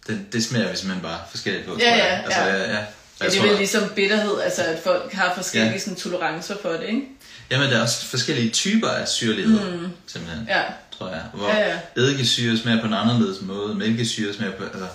det, 0.07 0.27
det 0.33 0.45
smager 0.45 0.71
vi 0.71 0.77
simpelthen 0.77 1.03
bare 1.03 1.19
forskelligt 1.31 1.67
på, 1.67 1.79
Ja, 1.81 1.85
tror 1.89 1.97
ja, 1.97 2.05
jeg. 2.15 2.23
Altså, 2.25 2.41
ja. 2.41 2.55
ja, 2.57 2.73
ja. 2.73 2.85
Ja, 3.21 3.29
det 3.29 3.39
er 3.39 3.43
vel 3.43 3.57
ligesom 3.57 3.89
bitterhed, 3.95 4.41
altså 4.41 4.63
at 4.63 4.79
folk 4.85 5.13
har 5.13 5.33
forskellige 5.35 5.73
Ja. 5.73 5.79
sådan, 5.79 5.97
tolerancer 5.97 6.57
for 6.63 6.69
det, 6.69 6.83
ikke? 6.87 7.03
Jamen, 7.51 7.71
der 7.71 7.77
er 7.79 7.83
også 7.83 8.07
forskellige 8.07 8.51
typer 8.51 8.89
af 8.89 9.09
syrlighed, 9.09 9.61
mm. 9.79 9.89
simpelthen, 10.07 10.47
Ja. 10.49 10.63
tror 10.99 11.09
jeg. 11.09 11.23
Hvor 11.35 11.49
Ja, 11.49 11.69
ja. 11.71 11.79
eddikesyre 11.97 12.57
smager 12.57 12.81
på 12.81 12.87
en 12.87 12.93
anderledes 12.95 13.41
måde, 13.43 13.75
mælkesyre 13.75 14.35
smager 14.35 14.53
på... 14.53 14.65
Altså, 14.65 14.87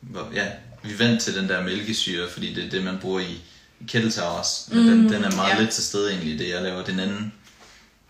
hvor, 0.00 0.28
ja, 0.34 0.46
vi 0.82 0.92
er 0.92 0.96
vant 0.96 1.22
til 1.22 1.34
den 1.36 1.48
der 1.48 1.62
mælkesyre, 1.62 2.28
fordi 2.30 2.54
det 2.54 2.64
er 2.64 2.70
det, 2.70 2.84
man 2.84 2.98
bruger 2.98 3.20
i, 3.20 3.40
kettle 3.88 4.10
towers. 4.12 4.68
Men 4.68 4.78
den, 4.88 5.12
den 5.12 5.24
er 5.24 5.36
meget 5.36 5.54
ja. 5.54 5.60
lidt 5.60 5.70
til 5.70 5.84
stede 5.84 6.10
egentlig, 6.10 6.38
det 6.38 6.48
jeg 6.48 6.62
laver. 6.62 6.84
Den 6.84 7.00
anden 7.00 7.32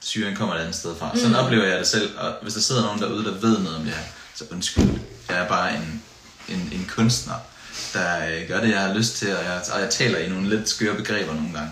syren 0.02 0.36
kommer 0.36 0.54
et 0.54 0.60
andet 0.60 0.74
sted 0.74 0.96
fra. 0.98 1.10
Sådan 1.16 1.34
oplever 1.36 1.64
jeg 1.64 1.78
det 1.78 1.86
selv, 1.86 2.18
og 2.18 2.34
hvis 2.42 2.54
der 2.54 2.60
sidder 2.60 2.82
nogen 2.82 3.00
derude, 3.00 3.24
der 3.24 3.30
ved 3.32 3.58
noget 3.58 3.76
om 3.78 3.84
det 3.84 3.92
her, 3.94 4.02
så 4.34 4.44
undskyld. 4.50 4.84
Jeg 5.28 5.38
er 5.38 5.48
bare 5.48 5.76
en, 5.76 6.02
en, 6.48 6.70
en 6.72 6.90
kunstner, 6.96 7.34
der 7.92 8.26
øh, 8.28 8.48
gør 8.48 8.60
det, 8.60 8.70
jeg 8.70 8.80
har 8.80 8.94
lyst 8.94 9.16
til, 9.16 9.36
og 9.36 9.44
jeg, 9.44 9.60
og 9.72 9.80
jeg 9.80 9.90
taler 9.90 10.18
i 10.18 10.28
nogle 10.28 10.56
lidt 10.56 10.68
skøre 10.68 10.94
begreber 10.94 11.34
nogle 11.34 11.52
gange. 11.52 11.70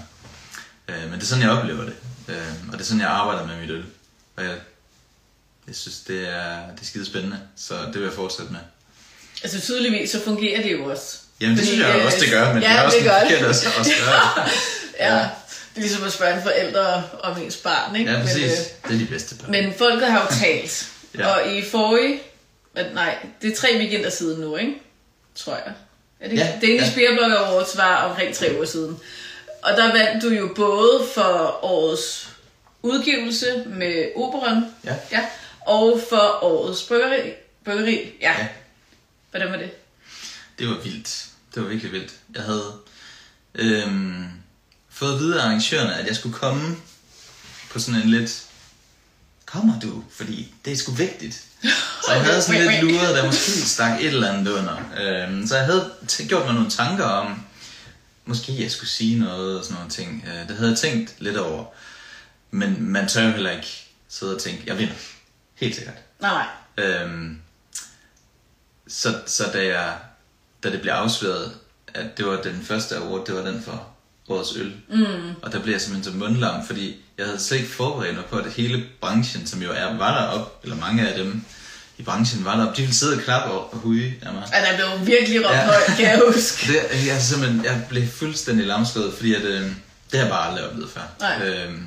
Øh, 0.88 1.02
men 1.02 1.12
det 1.12 1.22
er 1.22 1.26
sådan, 1.26 1.42
jeg 1.44 1.50
oplever 1.50 1.84
det. 1.84 1.94
Øh, 2.28 2.36
og 2.68 2.72
det 2.72 2.80
er 2.80 2.84
sådan, 2.84 3.00
jeg 3.00 3.08
arbejder 3.10 3.46
med 3.46 3.60
mit 3.60 3.70
øl. 3.70 3.84
Og 4.36 4.44
jeg, 4.44 4.54
jeg 5.66 5.74
synes, 5.76 5.98
det 5.98 6.28
er, 6.28 6.52
det 6.74 6.80
er 6.82 6.84
skide 6.86 7.06
spændende, 7.06 7.38
så 7.56 7.74
det 7.86 7.94
vil 7.94 8.02
jeg 8.02 8.12
fortsætte 8.12 8.52
med. 8.52 8.60
Altså 9.42 9.60
tydeligvis, 9.60 10.10
så 10.10 10.20
fungerer 10.24 10.62
det 10.62 10.72
jo 10.72 10.84
også. 10.84 11.16
Jamen, 11.40 11.56
det 11.56 11.64
Fordi, 11.64 11.76
synes 11.76 11.88
jeg 11.88 11.98
øh, 11.98 12.06
også, 12.06 12.18
det 12.20 12.30
gør, 12.30 12.54
men 12.54 12.62
ja, 12.62 12.68
det 12.68 12.78
er 12.78 12.82
også 12.82 12.96
det 12.96 13.04
gør 13.06 13.18
det. 13.20 13.28
forkert 13.30 13.48
også, 13.48 13.66
også 13.78 13.90
gøre 14.06 14.44
det. 14.44 14.52
Ja, 15.00 15.28
det 15.70 15.76
er 15.76 15.80
ligesom 15.80 16.04
at 16.04 16.12
spørge 16.12 16.36
en 16.36 16.42
forældre 16.42 17.02
om 17.22 17.42
ens 17.42 17.56
barn, 17.56 17.96
ikke? 17.96 18.10
Ja, 18.10 18.16
Men, 18.16 18.26
præcis. 18.26 18.44
øh, 18.44 18.90
Det 18.90 18.94
er 18.94 18.98
de 18.98 19.06
bedste 19.06 19.34
børn. 19.34 19.50
Men 19.50 19.74
folket 19.78 20.06
har 20.12 20.20
jo 20.20 20.26
talt. 20.40 20.88
Ja. 21.18 21.26
Og 21.34 21.52
i 21.56 21.62
forrige... 21.64 22.20
Men 22.74 22.86
nej, 22.94 23.26
det 23.42 23.52
er 23.52 23.56
tre 23.56 23.68
weekender 23.78 24.10
siden 24.10 24.40
nu, 24.40 24.56
ikke? 24.56 24.74
Tror 25.34 25.52
jeg. 25.54 25.72
Er 26.20 26.28
det 26.28 26.36
Ja, 26.36 26.58
Danish 26.62 26.90
ja. 26.90 26.94
Beer 26.94 27.16
Blogger 27.16 27.38
Awards 27.38 27.76
var 27.76 27.96
omkring 28.02 28.34
tre 28.34 28.46
uger 28.56 28.64
siden. 28.66 28.98
Og 29.62 29.76
der 29.76 29.92
vandt 29.92 30.22
du 30.22 30.28
jo 30.28 30.52
både 30.56 31.06
for 31.14 31.58
årets 31.64 32.28
udgivelse 32.82 33.64
med 33.66 34.04
Operon, 34.16 34.64
Ja. 34.84 34.94
ja 35.12 35.24
og 35.60 36.00
for 36.10 36.44
årets 36.44 36.82
bryggeri. 36.82 37.32
bryggeri. 37.64 38.12
Ja. 38.20 38.30
Ja. 38.32 38.38
ja. 38.38 38.46
Hvordan 39.30 39.50
var 39.50 39.56
det? 39.56 39.70
Det 40.58 40.68
var 40.68 40.76
vildt. 40.84 41.24
Det 41.54 41.62
var 41.62 41.68
virkelig 41.68 41.92
vildt. 41.92 42.12
Jeg 42.34 42.42
havde 42.42 42.72
øhm, 43.54 44.24
fået 45.00 45.14
at 45.14 45.20
vide 45.20 45.40
af 45.40 45.44
arrangørerne, 45.44 45.94
at 45.94 46.06
jeg 46.06 46.16
skulle 46.16 46.34
komme 46.34 46.76
på 47.70 47.78
sådan 47.78 48.00
en 48.00 48.10
lidt... 48.10 48.44
Kommer 49.46 49.80
du? 49.80 50.04
Fordi 50.10 50.54
det 50.64 50.72
er 50.72 50.76
sgu 50.76 50.92
vigtigt. 50.92 51.34
Så 52.04 52.12
jeg 52.12 52.22
havde 52.22 52.42
sådan 52.42 52.60
lidt 52.60 52.84
luret, 52.84 53.16
der 53.16 53.26
måske 53.26 53.50
stak 53.50 54.00
et 54.00 54.06
eller 54.06 54.32
andet 54.32 54.52
under. 54.52 54.76
Øhm, 55.00 55.46
så 55.46 55.56
jeg 55.56 55.64
havde 55.64 55.90
t- 56.02 56.26
gjort 56.26 56.44
mig 56.44 56.54
nogle 56.54 56.70
tanker 56.70 57.04
om, 57.04 57.42
måske 58.24 58.62
jeg 58.62 58.70
skulle 58.70 58.90
sige 58.90 59.18
noget 59.18 59.58
og 59.58 59.64
sådan 59.64 59.74
nogle 59.74 59.90
ting. 59.90 60.24
Øh, 60.26 60.48
det 60.48 60.56
havde 60.56 60.70
jeg 60.70 60.78
tænkt 60.78 61.14
lidt 61.18 61.36
over. 61.36 61.64
Men 62.50 62.82
man 62.82 63.08
tør 63.08 63.24
jo 63.24 63.30
heller 63.30 63.50
ikke 63.50 63.88
sidde 64.08 64.34
og 64.34 64.42
tænke, 64.42 64.62
jeg 64.66 64.78
vinder. 64.78 64.94
Helt 65.54 65.74
sikkert. 65.74 65.96
Nej, 66.20 66.46
nej. 66.76 66.86
Øhm, 66.86 67.40
så, 68.88 69.20
så 69.26 69.44
da, 69.52 69.66
jeg, 69.66 69.96
da 70.62 70.70
det 70.70 70.80
blev 70.80 70.92
afsløret, 70.92 71.56
at 71.94 72.18
det 72.18 72.26
var 72.26 72.42
den 72.42 72.64
første 72.64 72.96
award, 72.96 73.26
det 73.26 73.34
var 73.34 73.42
den 73.42 73.62
for 73.62 73.89
årets 74.30 74.56
øl. 74.56 74.72
Mm. 74.88 75.04
Og 75.42 75.52
der 75.52 75.58
blev 75.62 75.72
jeg 75.74 75.80
simpelthen 75.80 76.12
så 76.12 76.18
mundlam, 76.18 76.66
fordi 76.66 76.96
jeg 77.18 77.26
havde 77.26 77.40
slet 77.40 77.58
ikke 77.58 77.70
forberedt 77.70 78.14
mig 78.16 78.24
på, 78.24 78.36
at 78.36 78.52
hele 78.52 78.84
branchen, 79.00 79.46
som 79.46 79.62
jo 79.62 79.70
er, 79.72 79.96
var 79.96 80.20
deroppe, 80.20 80.50
eller 80.62 80.76
mange 80.76 81.08
af 81.08 81.18
dem 81.18 81.42
i 81.98 82.02
branchen 82.02 82.44
var 82.44 82.56
deroppe, 82.56 82.76
de 82.76 82.82
ville 82.82 82.94
sidde 82.94 83.16
og 83.16 83.22
klappe 83.22 83.50
og, 83.54 83.72
og 83.74 83.78
huge 83.78 84.14
af 84.22 84.32
mig. 84.32 84.42
Ja, 84.52 84.60
der 84.72 84.76
blev 84.96 85.06
virkelig 85.06 85.40
råbt 85.44 85.54
Ja. 85.54 85.64
højt, 85.66 85.84
kan 85.96 86.04
jeg 86.06 86.22
huske. 86.34 86.72
Det, 86.72 87.06
jeg, 87.06 87.22
simpelthen, 87.22 87.64
jeg 87.64 87.84
blev 87.88 88.08
fuldstændig 88.08 88.66
lamslået, 88.66 89.14
fordi 89.14 89.34
at, 89.34 89.42
øh, 89.42 89.60
det 89.62 89.72
har 90.12 90.18
jeg 90.18 90.28
bare 90.28 90.48
aldrig 90.48 90.66
oplevet 90.70 90.90
før. 90.90 91.00
Nej. 91.20 91.48
Øhm, 91.48 91.84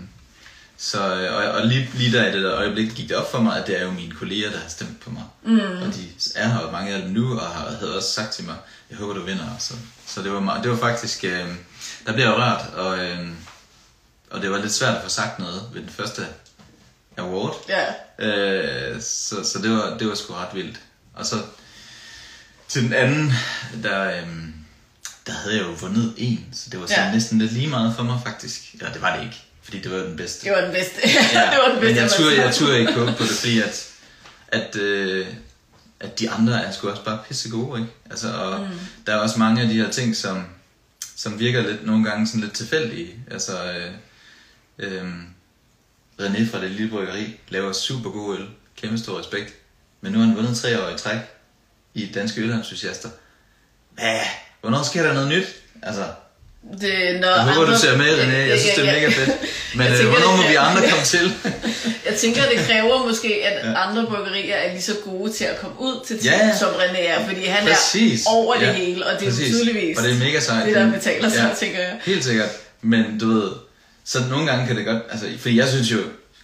så, 0.77 1.15
øh, 1.15 1.35
og, 1.35 1.43
og 1.61 1.67
lige, 1.67 1.89
lige 1.93 2.11
der 2.17 2.27
i 2.27 2.31
det 2.31 2.43
der 2.43 2.55
øjeblik 2.55 2.91
gik 2.95 3.09
det 3.09 3.17
op 3.17 3.31
for 3.31 3.39
mig, 3.41 3.57
at 3.61 3.67
det 3.67 3.79
er 3.79 3.83
jo 3.83 3.91
mine 3.91 4.11
kolleger, 4.15 4.49
der 4.51 4.57
har 4.57 4.69
stemt 4.69 4.99
på 4.99 5.09
mig. 5.09 5.23
Mm. 5.45 5.59
Og 5.59 5.87
de 5.95 6.07
er 6.35 6.47
her, 6.49 6.57
og 6.57 6.71
mange 6.71 6.93
af 6.93 7.01
dem 7.01 7.11
nu, 7.11 7.39
og 7.39 7.47
har, 7.47 7.71
havde 7.79 7.95
også 7.97 8.09
sagt 8.11 8.31
til 8.33 8.43
mig, 8.45 8.55
jeg 8.89 8.97
håber, 8.97 9.13
du 9.13 9.21
vinder. 9.25 9.43
Så, 9.59 9.73
så 10.07 10.21
det, 10.21 10.31
var 10.31 10.39
meget, 10.39 10.63
det 10.63 10.71
var 10.71 10.77
faktisk, 10.77 11.23
øh, 11.23 11.45
der 12.05 12.13
blev 12.13 12.23
jeg 12.25 12.33
rørt, 12.33 12.73
og, 12.75 12.99
øh, 12.99 13.27
og 14.31 14.41
det 14.41 14.51
var 14.51 14.57
lidt 14.57 14.73
svært 14.73 14.95
at 14.95 15.03
få 15.03 15.09
sagt 15.09 15.39
noget 15.39 15.61
ved 15.73 15.81
den 15.81 15.89
første 15.89 16.21
award. 17.17 17.55
Ja. 17.69 17.85
Øh, 18.25 19.01
så 19.01 19.35
så 19.43 19.59
det, 19.63 19.71
var, 19.71 19.97
det 19.97 20.07
var 20.07 20.15
sgu 20.15 20.33
ret 20.33 20.47
vildt. 20.53 20.79
Og 21.13 21.25
så 21.25 21.35
til 22.67 22.83
den 22.83 22.93
anden, 22.93 23.33
der, 23.83 24.17
øhm, 24.17 24.53
der 25.27 25.33
havde 25.33 25.55
jeg 25.57 25.63
jo 25.65 25.71
vundet 25.71 26.13
en, 26.17 26.45
så 26.53 26.69
det 26.69 26.79
var 26.81 26.87
sådan 26.87 27.05
Ja. 27.05 27.11
næsten 27.13 27.39
lidt 27.39 27.51
lige 27.53 27.67
meget 27.67 27.95
for 27.95 28.03
mig 28.03 28.19
faktisk. 28.25 28.75
Ja, 28.81 28.85
det 28.93 29.01
var 29.01 29.15
det 29.15 29.23
ikke, 29.23 29.41
fordi 29.63 29.79
det 29.81 29.91
var 29.91 29.97
den 29.97 30.17
bedste. 30.17 30.45
Det 30.45 30.51
var 30.55 30.61
den 30.61 30.71
bedste. 30.71 30.93
Ja, 31.33 31.49
det 31.51 31.59
var 31.63 31.69
den 31.71 31.79
bedste. 31.79 31.93
men 31.93 31.95
jeg 32.03 32.11
turde, 32.11 32.41
jeg 32.41 32.55
turde 32.55 32.79
ikke 32.79 32.93
håbe 32.93 33.11
på 33.17 33.23
det, 33.23 33.31
fordi 33.31 33.61
at, 33.61 33.89
at, 34.47 34.75
øh, 34.75 35.27
at 35.99 36.19
de 36.19 36.29
andre 36.29 36.65
er 36.65 36.71
sgu 36.71 36.89
også 36.89 37.03
bare 37.03 37.19
pisse 37.27 37.49
gode, 37.49 37.79
ikke? 37.81 37.91
Altså, 38.11 38.33
og 38.33 38.59
mm. 38.59 38.79
der 39.05 39.13
er 39.13 39.17
også 39.17 39.39
mange 39.39 39.61
af 39.61 39.67
de 39.67 39.73
her 39.73 39.89
ting, 39.91 40.15
som, 40.15 40.45
som 41.23 41.39
virker 41.39 41.61
lidt 41.61 41.85
nogle 41.85 42.03
gange 42.09 42.27
sådan 42.27 42.41
lidt 42.41 42.53
tilfældige. 42.53 43.15
Altså, 43.31 43.51
øh, 43.73 43.91
øh, 44.79 45.11
René 46.21 46.51
fra 46.51 46.61
det 46.61 46.71
lille 46.71 46.89
bryggeri 46.91 47.39
laver 47.49 47.73
super 47.73 48.09
god 48.09 48.37
øl. 48.37 48.45
Kæmpe 48.81 48.97
stor 48.97 49.19
respekt. 49.19 49.53
Men 50.01 50.11
nu 50.11 50.19
har 50.19 50.25
han 50.25 50.35
vundet 50.35 50.57
tre 50.57 50.83
år 50.83 50.89
i 50.89 50.97
træk 50.97 51.19
i 51.93 52.05
Danske 52.13 52.41
Ølentusiaster. 52.41 53.09
Hvad? 53.91 54.19
Hvornår 54.61 54.83
sker 54.83 55.03
der 55.03 55.13
noget 55.13 55.27
nyt? 55.29 55.45
Altså, 55.83 56.05
Det, 56.81 57.19
når 57.21 57.27
jeg 57.27 57.43
håber, 57.43 57.61
andre- 57.61 57.73
du 57.73 57.79
ser 57.79 57.97
med, 57.97 58.05
René. 58.17 58.35
Jeg 58.51 58.59
synes, 58.59 58.75
det 58.75 58.87
er 58.89 58.93
mega 58.93 59.09
fedt. 59.09 59.29
Men 59.77 59.87
øh, 59.87 60.09
hvornår 60.09 60.35
må 60.37 60.47
vi 60.49 60.55
andre 60.55 60.81
komme 60.89 61.05
til? 61.15 61.33
Jeg 62.13 62.21
tænker, 62.21 62.41
det 62.49 62.59
kræver 62.67 63.05
måske, 63.07 63.45
at 63.45 63.69
ja. 63.69 63.89
andre 63.89 64.05
bryggerier 64.05 64.55
er 64.55 64.71
lige 64.71 64.81
så 64.81 64.95
gode 65.05 65.31
til 65.33 65.43
at 65.43 65.59
komme 65.59 65.75
ud 65.79 66.05
til 66.07 66.19
tiden, 66.19 66.39
Ja, 66.39 66.57
som 66.57 66.69
René 66.69 66.99
er, 66.99 67.25
fordi 67.27 67.45
han 67.45 67.67
Præcis. 67.67 68.25
er 68.25 68.29
over 68.29 68.53
det 68.55 68.61
Ja, 68.61 68.73
hele, 68.73 69.05
og 69.05 69.19
det 69.19 69.27
er 69.27 69.31
præcis. 69.31 69.49
jo 69.51 69.55
tydeligvis 69.55 69.97
Og 69.97 70.03
det 70.03 70.11
er 70.13 70.19
mega 70.19 70.39
sejt. 70.39 70.65
det, 70.67 70.75
der 70.75 70.91
betaler 70.91 71.29
sig, 71.29 71.49
Ja. 71.49 71.55
tænker 71.65 71.79
jeg. 71.79 71.99
Helt 72.05 72.23
sikkert. 72.23 72.49
Men 72.81 73.19
du 73.19 73.27
ved, 73.33 73.51
så 74.03 74.19
nogle 74.29 74.45
gange 74.51 74.67
kan 74.67 74.75
det 74.77 74.85
godt, 74.85 75.03
altså, 75.11 75.27
fordi 75.39 75.57
jeg 75.57 75.67
synes 75.69 75.91
jo 75.91 75.97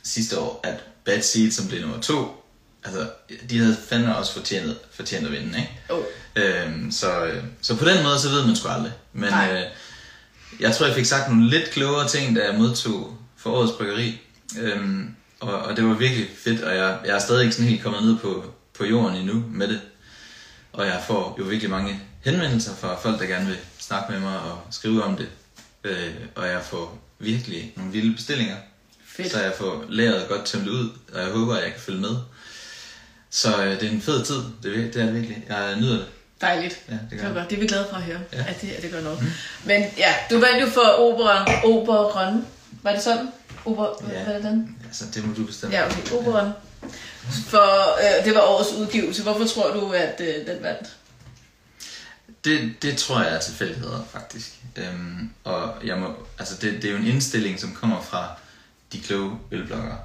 sidste 0.03 0.39
år, 0.39 0.59
at 0.63 0.73
Bad 1.05 1.21
Seed, 1.21 1.51
som 1.51 1.67
blev 1.67 1.81
nummer 1.81 1.99
to, 2.01 2.43
altså, 2.85 3.07
de 3.49 3.57
havde 3.59 3.77
fandme 3.89 4.15
også 4.17 4.33
fortjent, 4.33 4.77
fortjent 4.95 5.25
at 5.25 5.31
vinde, 5.31 5.57
ikke? 5.57 5.69
Oh. 5.89 6.03
Øhm, 6.35 6.91
så, 6.91 7.23
øh, 7.25 7.43
så 7.61 7.75
på 7.75 7.85
den 7.85 8.03
måde, 8.03 8.19
så 8.19 8.29
ved 8.29 8.45
man 8.45 8.55
sgu 8.55 8.67
aldrig. 8.69 8.91
Men 9.13 9.29
Nej. 9.29 9.53
øh, 9.53 9.61
jeg 10.59 10.75
tror, 10.75 10.85
jeg 10.85 10.95
fik 10.95 11.05
sagt 11.05 11.29
nogle 11.29 11.49
lidt 11.49 11.69
klogere 11.71 12.07
ting, 12.07 12.35
da 12.35 12.41
jeg 12.45 12.55
modtog 12.55 13.17
for 13.37 13.49
årets 13.51 13.71
bryggeri. 13.77 14.21
Øhm, 14.59 15.15
og, 15.39 15.53
og 15.59 15.77
det 15.77 15.85
var 15.85 15.93
virkelig 15.93 16.27
fedt, 16.43 16.61
og 16.61 16.75
jeg, 16.75 16.97
jeg 17.05 17.15
er 17.15 17.19
stadig 17.19 17.43
ikke 17.43 17.55
sådan 17.55 17.69
helt 17.69 17.83
kommet 17.83 18.03
ned 18.03 18.17
på, 18.17 18.53
på 18.77 18.85
jorden 18.85 19.15
endnu 19.17 19.43
med 19.49 19.67
det. 19.67 19.81
Og 20.73 20.85
jeg 20.85 21.01
får 21.07 21.35
jo 21.39 21.43
virkelig 21.43 21.69
mange 21.69 21.99
henvendelser 22.25 22.75
fra 22.75 22.95
folk, 22.95 23.19
der 23.19 23.25
gerne 23.25 23.45
vil 23.45 23.57
snakke 23.79 24.11
med 24.11 24.19
mig 24.19 24.39
og 24.39 24.61
skrive 24.71 25.03
om 25.03 25.15
det. 25.17 25.27
Øh, 25.83 26.13
og 26.35 26.47
jeg 26.47 26.61
får 26.63 26.97
virkelig 27.19 27.73
nogle 27.77 27.91
vilde 27.91 28.15
bestillinger. 28.15 28.55
Fedt. 29.07 29.31
Så 29.31 29.41
jeg 29.41 29.53
får 29.57 29.85
læret 29.89 30.27
godt 30.29 30.45
tømt 30.45 30.67
ud, 30.67 30.89
og 31.13 31.21
jeg 31.21 31.29
håber, 31.29 31.55
at 31.55 31.63
jeg 31.63 31.71
kan 31.71 31.81
følge 31.81 32.01
med. 32.01 32.15
Så 33.29 33.63
øh, 33.63 33.79
det 33.79 33.83
er 33.83 33.91
en 33.91 34.01
fed 34.01 34.25
tid, 34.25 34.35
det, 34.63 34.93
det 34.93 35.01
er 35.01 35.05
det 35.05 35.13
virkelig. 35.13 35.45
Jeg 35.49 35.75
nyder 35.79 35.97
det. 35.97 36.05
Dejligt. 36.41 36.79
Ja, 36.89 36.93
det 36.93 37.01
det, 37.11 37.19
gør 37.19 37.25
jeg. 37.27 37.35
godt. 37.35 37.49
det 37.49 37.55
er 37.55 37.59
vi 37.59 37.67
glade 37.67 37.87
for 37.89 37.97
at 37.97 38.03
høre, 38.03 38.19
Ja. 38.33 38.45
at, 38.47 38.61
det, 38.61 38.71
at 38.71 38.83
det 38.83 38.91
gør 38.91 39.01
noget. 39.01 39.21
Mm. 39.21 39.27
Men 39.65 39.83
ja, 39.97 40.13
du 40.31 40.39
vandt 40.39 40.61
jo 40.61 40.67
for 40.69 40.81
Operon. 40.81 41.47
Operon. 41.63 42.45
Var 42.83 42.91
det 42.93 43.01
sådan? 43.01 43.27
Oper, 43.65 43.87
Ja. 44.09 44.17
ja. 44.19 44.23
Hvad 44.23 44.33
er 44.33 44.37
det 44.37 44.43
den? 44.51 44.77
Altså, 44.89 45.05
det 45.13 45.27
må 45.27 45.33
du 45.33 45.45
bestemme. 45.45 45.75
Ja, 45.75 45.85
okay. 45.85 46.11
Operon. 46.11 46.51
For 47.45 47.97
øh, 47.99 48.25
det 48.25 48.35
var 48.35 48.41
årets 48.41 48.71
udgivelse. 48.71 49.23
Hvorfor 49.23 49.45
tror 49.45 49.73
du, 49.73 49.91
at 49.91 50.21
øh, 50.21 50.47
den 50.47 50.63
vandt? 50.63 50.89
Det, 52.45 52.73
det 52.81 52.97
tror 52.97 53.21
jeg 53.21 53.35
er 53.35 53.39
tilfældigheder, 53.39 54.05
faktisk. 54.11 54.51
Øhm, 54.75 55.29
og 55.43 55.73
jeg 55.83 55.97
må, 55.97 56.15
altså 56.39 56.55
det, 56.61 56.73
det 56.73 56.85
er 56.85 56.91
jo 56.91 56.97
en 56.97 57.05
indstilling, 57.05 57.59
som 57.59 57.73
kommer 57.73 58.01
fra 58.01 58.27
de 58.93 58.99
kloge 58.99 59.39
ølbloggere. 59.51 59.97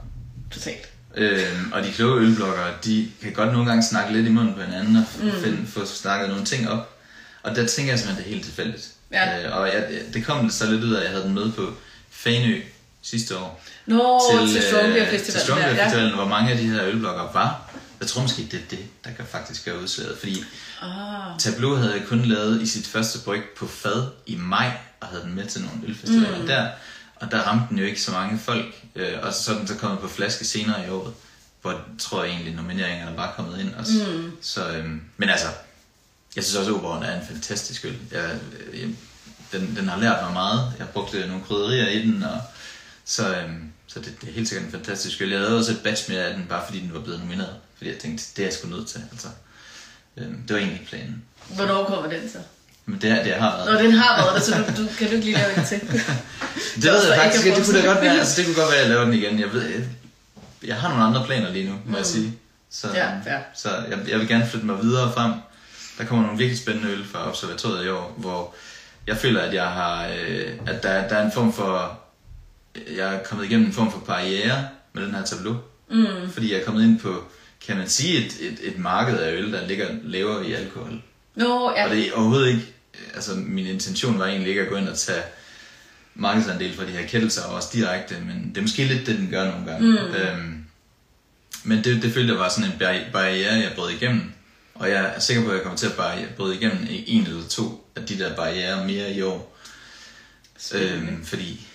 Totalt. 0.51 0.89
Øhm, 1.15 1.73
og 1.73 1.83
de 1.83 1.93
kloge 1.93 2.21
ølbloggere, 2.21 2.75
de 2.85 3.11
kan 3.23 3.33
godt 3.33 3.53
nogle 3.53 3.69
gange 3.69 3.83
snakke 3.83 4.13
lidt 4.13 4.27
i 4.27 4.31
munden 4.31 4.55
på 4.55 4.61
hinanden 4.61 4.97
og 4.97 5.05
mm. 5.23 5.31
finde, 5.43 5.67
få 5.67 5.87
snakket 5.87 6.29
nogle 6.29 6.45
ting 6.45 6.71
op. 6.71 6.99
Og 7.43 7.57
der 7.57 7.67
tænker 7.67 7.93
jeg 7.93 7.99
simpelthen, 7.99 8.25
det 8.25 8.31
er 8.31 8.35
helt 8.35 8.45
tilfældigt. 8.45 8.89
Ja. 9.13 9.47
Øh, 9.47 9.57
og 9.57 9.67
jeg, 9.67 9.89
det 10.15 10.25
kom 10.25 10.51
så 10.51 10.71
lidt 10.71 10.85
ud 10.85 10.93
af, 10.93 10.99
at 10.99 11.05
jeg 11.05 11.13
havde 11.13 11.25
den 11.25 11.35
med 11.35 11.53
på 11.53 11.73
Fanø 12.11 12.63
sidste 13.05 13.39
år. 13.39 13.65
Nå, 13.87 14.21
til, 14.31 14.49
til 14.49 14.57
øh, 14.57 14.63
Strongbeer 14.63 15.19
til. 15.19 15.41
Strongbeer 15.41 15.69
der, 15.69 15.75
ja. 15.75 15.85
Festivalen, 15.85 16.15
hvor 16.15 16.29
mange 16.29 16.53
af 16.53 16.59
de 16.59 16.69
her 16.69 16.87
ølblokker 16.87 17.33
var. 17.33 17.71
Jeg 18.01 18.09
tror 18.09 18.23
måske, 18.23 18.43
det 18.43 18.55
er 18.55 18.69
det, 18.71 18.79
der 19.05 19.11
kan 19.11 19.25
faktisk 19.31 19.65
gøre 19.65 19.81
udslaget. 19.83 20.19
Fordi 20.19 20.45
Ah. 20.83 21.39
Tableau 21.39 21.75
havde 21.75 21.93
jeg 21.93 22.03
kun 22.09 22.25
lavet 22.25 22.63
i 22.63 22.67
sit 22.67 22.87
første 22.87 23.19
bryg 23.25 23.43
på 23.59 23.67
fad 23.67 24.07
i 24.27 24.37
maj, 24.37 24.71
og 25.01 25.07
havde 25.07 25.23
den 25.23 25.35
med 25.35 25.47
til 25.47 25.61
nogle 25.61 25.81
ølfestivaler 25.87 26.41
mm. 26.41 26.47
der. 26.47 26.69
Og 27.17 27.31
der 27.31 27.43
ramte 27.43 27.67
den 27.71 27.79
jo 27.79 27.85
ikke 27.85 28.03
så 28.03 28.11
mange 28.13 28.39
folk. 28.39 28.85
Øh, 28.95 29.13
og 29.23 29.33
så 29.35 29.53
er 29.53 29.59
den 29.59 29.67
så 29.67 29.75
kommet 29.75 30.01
på 30.01 30.09
flaske 30.09 30.45
senere 30.45 30.87
i 30.87 30.91
året, 30.91 31.15
hvor 31.63 31.81
tror 31.99 32.25
jeg 32.25 32.33
egentlig 32.33 32.55
nomineringerne 32.55 33.17
var 33.17 33.33
kommet 33.37 33.61
ind 33.61 33.75
også. 33.75 33.93
Mm. 33.93 34.33
Så, 34.43 34.69
øhm, 34.69 35.03
men 35.17 35.29
altså, 35.29 35.47
jeg 36.37 36.45
synes 36.45 36.57
også, 36.57 36.71
at 36.71 36.77
Oberon 36.77 37.03
er 37.03 37.21
en 37.21 37.27
fantastisk 37.27 37.85
øl. 37.85 37.97
Jeg, 38.13 38.31
øh, 38.73 38.89
den, 39.53 39.77
den 39.77 39.89
har 39.89 40.01
lært 40.01 40.23
mig 40.25 40.33
meget. 40.33 40.73
Jeg 40.79 40.89
brugte 40.89 41.27
nogle 41.27 41.43
krydderier 41.49 41.89
i 41.89 42.07
den, 42.07 42.23
og 42.23 42.41
så, 43.05 43.37
øhm, 43.37 43.73
så 43.87 44.01
det, 44.01 44.15
det 44.21 44.29
er 44.29 44.33
helt 44.33 44.49
sikkert 44.49 44.67
en 44.67 44.73
fantastisk 44.73 45.21
øl. 45.23 45.31
Jeg 45.31 45.41
lavede 45.41 45.59
også 45.59 45.73
et 45.73 45.81
batch 45.85 46.11
mere 46.11 46.23
af 46.23 46.35
den, 46.35 46.47
bare 46.49 46.63
fordi 46.67 46.81
den 46.81 46.95
var 46.95 47.01
blevet 47.01 47.21
nomineret. 47.21 47.55
Fordi 47.77 47.91
jeg 47.91 47.99
tænkte, 47.99 48.25
det 48.37 48.43
er 48.43 48.47
jeg 48.47 48.55
sgu 48.55 48.69
nødt 48.69 48.89
til. 48.89 49.01
Altså, 49.13 49.29
øhm, 50.17 50.43
det 50.49 50.55
var 50.57 50.61
egentlig 50.61 50.87
planen. 50.89 51.23
Hvornår 51.49 51.85
kommer 51.85 52.11
den 52.11 52.31
så? 52.33 52.39
Men 52.87 53.01
det, 53.01 53.25
det 53.25 53.35
har 53.35 53.57
været. 53.57 53.73
Nå, 53.73 53.87
den 53.89 53.93
har 53.93 54.23
været 54.23 54.35
der, 54.35 54.41
så 54.41 54.55
du, 54.77 54.83
du, 54.83 54.89
kan 54.99 55.09
du 55.09 55.15
ikke 55.15 55.25
lige 55.25 55.37
lave 55.37 55.59
en 55.59 55.65
til? 55.65 55.81
Det 56.83 56.85
ved 56.93 57.07
jeg 57.09 57.19
faktisk 57.19 57.47
ikke 57.47 57.59
Det 57.59 57.67
kunne 57.67 57.83
da 57.83 57.87
godt 57.87 58.01
være, 58.01 58.19
altså, 58.19 58.37
det 58.37 58.47
kunne 58.47 58.63
godt 58.63 58.71
være, 58.73 58.81
at 58.81 58.83
jeg 58.87 58.91
laver 58.91 59.05
den 59.05 59.15
igen. 59.15 59.41
Jeg 59.41 59.53
ved, 59.53 59.63
jeg, 59.63 59.81
jeg 60.67 60.77
har 60.77 60.89
nogle 60.89 61.05
andre 61.05 61.25
planer 61.27 61.51
lige 61.53 61.71
nu, 61.71 61.77
må 61.87 61.97
jeg 61.97 62.07
sige. 62.07 62.39
Så, 62.71 62.87
Mm. 62.89 62.95
Ja, 62.95 63.09
fair. 63.25 63.39
så 63.55 63.69
jeg, 63.91 63.99
jeg 64.09 64.19
vil 64.19 64.29
gerne 64.29 64.47
flytte 64.49 64.67
mig 64.67 64.83
videre 64.83 65.13
frem. 65.13 65.33
Der 65.99 66.05
kommer 66.05 66.25
nogle 66.25 66.39
virkelig 66.39 66.59
spændende 66.63 66.89
øl 66.91 67.05
fra 67.13 67.29
observatoriet 67.29 67.85
i 67.85 67.89
år, 67.89 68.15
hvor 68.19 68.55
jeg 69.07 69.17
føler, 69.17 69.41
at 69.41 69.55
jeg 69.55 69.67
har, 69.67 70.07
øh, 70.09 70.53
at 70.67 70.83
der, 70.83 71.09
der 71.09 71.17
er 71.17 71.25
en 71.27 71.33
form 71.33 71.53
for, 71.53 71.99
jeg 72.97 73.15
er 73.15 73.23
kommet 73.23 73.45
igennem 73.47 73.67
en 73.67 73.73
form 73.73 73.93
for 73.93 73.99
barriere 73.99 74.69
med 74.93 75.03
den 75.03 75.15
her 75.15 75.25
tableau. 75.25 75.57
Mm. 75.91 76.07
Fordi 76.33 76.53
jeg 76.53 76.61
er 76.61 76.65
kommet 76.65 76.85
ind 76.85 77.01
på, 77.01 77.25
kan 77.67 77.77
man 77.77 77.89
sige, 77.89 78.27
et, 78.27 78.37
et, 78.41 78.59
et 78.63 78.79
marked 78.79 79.19
af 79.19 79.33
øl, 79.33 79.53
der 79.53 79.67
ligger 79.67 79.89
lavere 80.03 80.47
i 80.47 80.53
alkohol. 80.53 81.03
Nå, 81.35 81.73
ja. 81.77 81.85
Og 81.85 81.91
det 81.91 82.09
er 82.09 82.13
overhovedet 82.13 82.49
ikke, 82.49 82.75
altså 83.15 83.35
min 83.35 83.67
intention 83.67 84.19
var 84.19 84.27
egentlig 84.27 84.49
ikke 84.49 84.63
at 84.63 84.69
gå 84.69 84.77
ind 84.77 84.89
og 84.89 84.99
tage 84.99 85.23
markedsandel 86.15 86.75
fra 86.75 86.85
de 86.85 86.91
her 86.91 87.07
kettelser 87.07 87.43
også 87.43 87.69
direkte, 87.73 88.15
men 88.27 88.49
det 88.49 88.57
er 88.57 88.63
måske 88.63 88.85
lidt 88.85 89.07
det, 89.07 89.19
den 89.19 89.31
gør 89.31 89.51
nogle 89.51 89.73
gange. 89.73 89.91
Mm. 89.91 90.15
Øhm, 90.15 90.65
men 91.65 91.85
det, 91.85 92.03
det 92.03 92.13
følte 92.13 92.33
jeg 92.33 92.41
var 92.41 92.49
sådan 92.49 92.71
en 92.71 92.79
barri- 92.79 93.13
barriere, 93.13 93.53
jeg 93.55 93.73
brød 93.75 93.91
igennem. 93.91 94.33
Og 94.75 94.91
jeg 94.91 95.13
er 95.17 95.21
sikker 95.21 95.43
på, 95.45 95.49
at 95.49 95.55
jeg 95.55 95.63
kommer 95.63 95.79
til 95.79 95.87
at 95.87 96.29
bryde 96.37 96.57
igennem 96.57 96.87
en 96.89 97.27
eller 97.27 97.49
to 97.49 97.91
af 97.97 98.07
de 98.07 98.19
der 98.19 98.37
barriere 98.37 98.87
mere 98.87 99.13
i 99.13 99.23
år. 99.23 99.59
Øhm, 100.75 101.25
fordi 101.25 101.67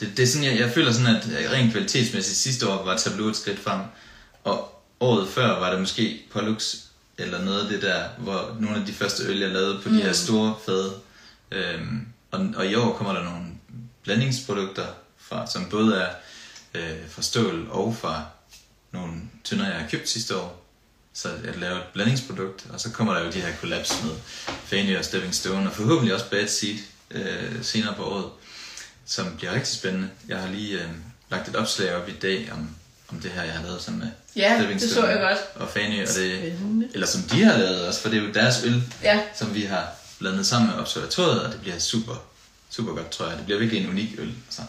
det, 0.00 0.16
det 0.16 0.22
er 0.22 0.26
sådan, 0.26 0.46
jeg, 0.46 0.58
jeg 0.58 0.70
føler 0.70 0.92
sådan, 0.92 1.16
at 1.16 1.52
rent 1.52 1.72
kvalitetsmæssigt 1.72 2.38
sidste 2.38 2.68
år 2.68 2.84
var 2.84 2.96
Tableau 2.96 3.28
et 3.28 3.36
skridt 3.36 3.58
frem. 3.58 3.80
Og 4.44 4.82
året 5.00 5.28
før 5.28 5.58
var 5.58 5.70
det 5.70 5.80
måske 5.80 6.22
Pollux 6.32 6.76
eller 7.18 7.44
noget 7.44 7.60
af 7.60 7.68
det 7.68 7.82
der, 7.82 8.04
hvor 8.18 8.56
nogle 8.60 8.76
af 8.76 8.86
de 8.86 8.92
første 8.92 9.24
øl, 9.24 9.38
jeg 9.38 9.50
lavede 9.50 9.80
på 9.82 9.88
mm. 9.88 9.96
de 9.96 10.02
her 10.02 10.12
store 10.12 10.54
fade. 10.66 10.94
Øhm, 11.50 12.06
og, 12.30 12.46
og 12.56 12.66
i 12.66 12.74
år 12.74 12.96
kommer 12.96 13.14
der 13.14 13.24
nogle 13.24 13.46
blandingsprodukter, 14.02 14.86
fra, 15.18 15.46
som 15.46 15.64
både 15.70 15.96
er 15.96 16.08
øh, 16.74 17.08
fra 17.08 17.22
stål 17.22 17.68
og 17.70 17.96
fra 17.96 18.24
nogle 18.92 19.12
tynder, 19.44 19.66
jeg 19.66 19.80
har 19.80 19.88
købt 19.88 20.08
sidste 20.08 20.36
år. 20.36 20.62
Så 21.12 21.28
jeg 21.44 21.56
laver 21.56 21.76
et 21.76 21.82
blandingsprodukt, 21.92 22.66
og 22.70 22.80
så 22.80 22.90
kommer 22.90 23.14
der 23.14 23.24
jo 23.24 23.30
de 23.30 23.40
her 23.40 23.56
collabs 23.60 24.02
med 24.04 24.12
Fanny 24.64 24.98
og 24.98 25.04
Stepping 25.04 25.34
Stone, 25.34 25.68
og 25.68 25.72
forhåbentlig 25.74 26.14
også 26.14 26.30
Bad 26.30 26.48
Seed 26.48 26.78
øh, 27.10 27.62
senere 27.62 27.94
på 27.94 28.04
året, 28.04 28.30
som 29.06 29.34
bliver 29.36 29.52
rigtig 29.52 29.74
spændende. 29.74 30.08
Jeg 30.28 30.38
har 30.38 30.48
lige 30.48 30.74
øh, 30.78 30.88
lagt 31.30 31.48
et 31.48 31.56
opslag 31.56 31.94
op 31.94 32.08
i 32.08 32.12
dag 32.12 32.48
om, 32.52 32.68
om 33.08 33.20
det 33.20 33.30
her, 33.30 33.42
jeg 33.42 33.52
har 33.52 33.62
lavet 33.66 33.82
sammen 33.82 34.00
med 34.00 34.08
Ja, 34.36 34.62
det 34.70 34.90
så 34.90 35.06
jeg 35.06 35.18
godt. 35.20 35.38
og 35.54 35.68
Fanny, 35.68 36.02
og 36.02 36.08
det, 36.08 36.38
Spændende. 36.38 36.88
eller 36.94 37.06
som 37.06 37.22
de 37.22 37.44
har 37.44 37.58
lavet 37.58 37.86
også, 37.86 38.00
for 38.00 38.08
det 38.08 38.18
er 38.18 38.22
jo 38.22 38.32
deres 38.32 38.64
øl, 38.64 38.82
Ja. 39.02 39.20
som 39.34 39.54
vi 39.54 39.62
har 39.62 39.88
blandet 40.18 40.46
sammen 40.46 40.70
med 40.70 40.80
observatoriet, 40.80 41.42
og 41.42 41.52
det 41.52 41.60
bliver 41.60 41.78
super, 41.78 42.14
super 42.70 42.92
godt, 42.92 43.10
tror 43.10 43.26
jeg. 43.26 43.36
Det 43.36 43.44
bliver 43.44 43.58
virkelig 43.60 43.82
en 43.84 43.90
unik 43.90 44.08
øl. 44.18 44.32
Altså, 44.46 44.62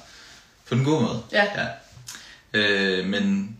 på 0.69 0.75
den 0.75 0.83
gode 0.85 1.01
måde. 1.01 1.21
Ja. 1.31 1.45
ja. 1.55 1.65
Øh, 2.53 3.05
men 3.05 3.55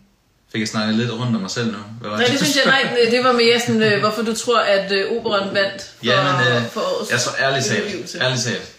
fik 0.52 0.60
jeg 0.60 0.68
snakket 0.68 0.94
lidt 0.96 1.10
rundt 1.12 1.34
om 1.36 1.40
mig 1.42 1.50
selv 1.50 1.66
nu? 1.72 1.78
Hvad 2.00 2.10
var 2.10 2.16
Nej, 2.18 2.26
det 2.26 2.38
synes 2.38 2.56
jeg, 2.56 2.64
nej, 2.66 2.96
det 3.10 3.24
var 3.24 3.32
mere 3.32 3.60
sådan, 3.60 3.82
øh, 3.82 4.00
hvorfor 4.00 4.22
du 4.22 4.34
tror, 4.34 4.60
at 4.60 4.92
øh, 4.92 5.12
operan 5.12 5.54
vandt 5.54 5.82
for, 5.82 6.06
Ja, 6.06 6.22
men 6.22 6.56
øh, 6.56 6.68
for 6.70 6.80
årets 6.80 7.10
jeg 7.10 7.20
tror 7.20 7.32
ærligt 7.44 7.66
talt, 7.66 8.16
ærligt 8.20 8.42
talt, 8.42 8.72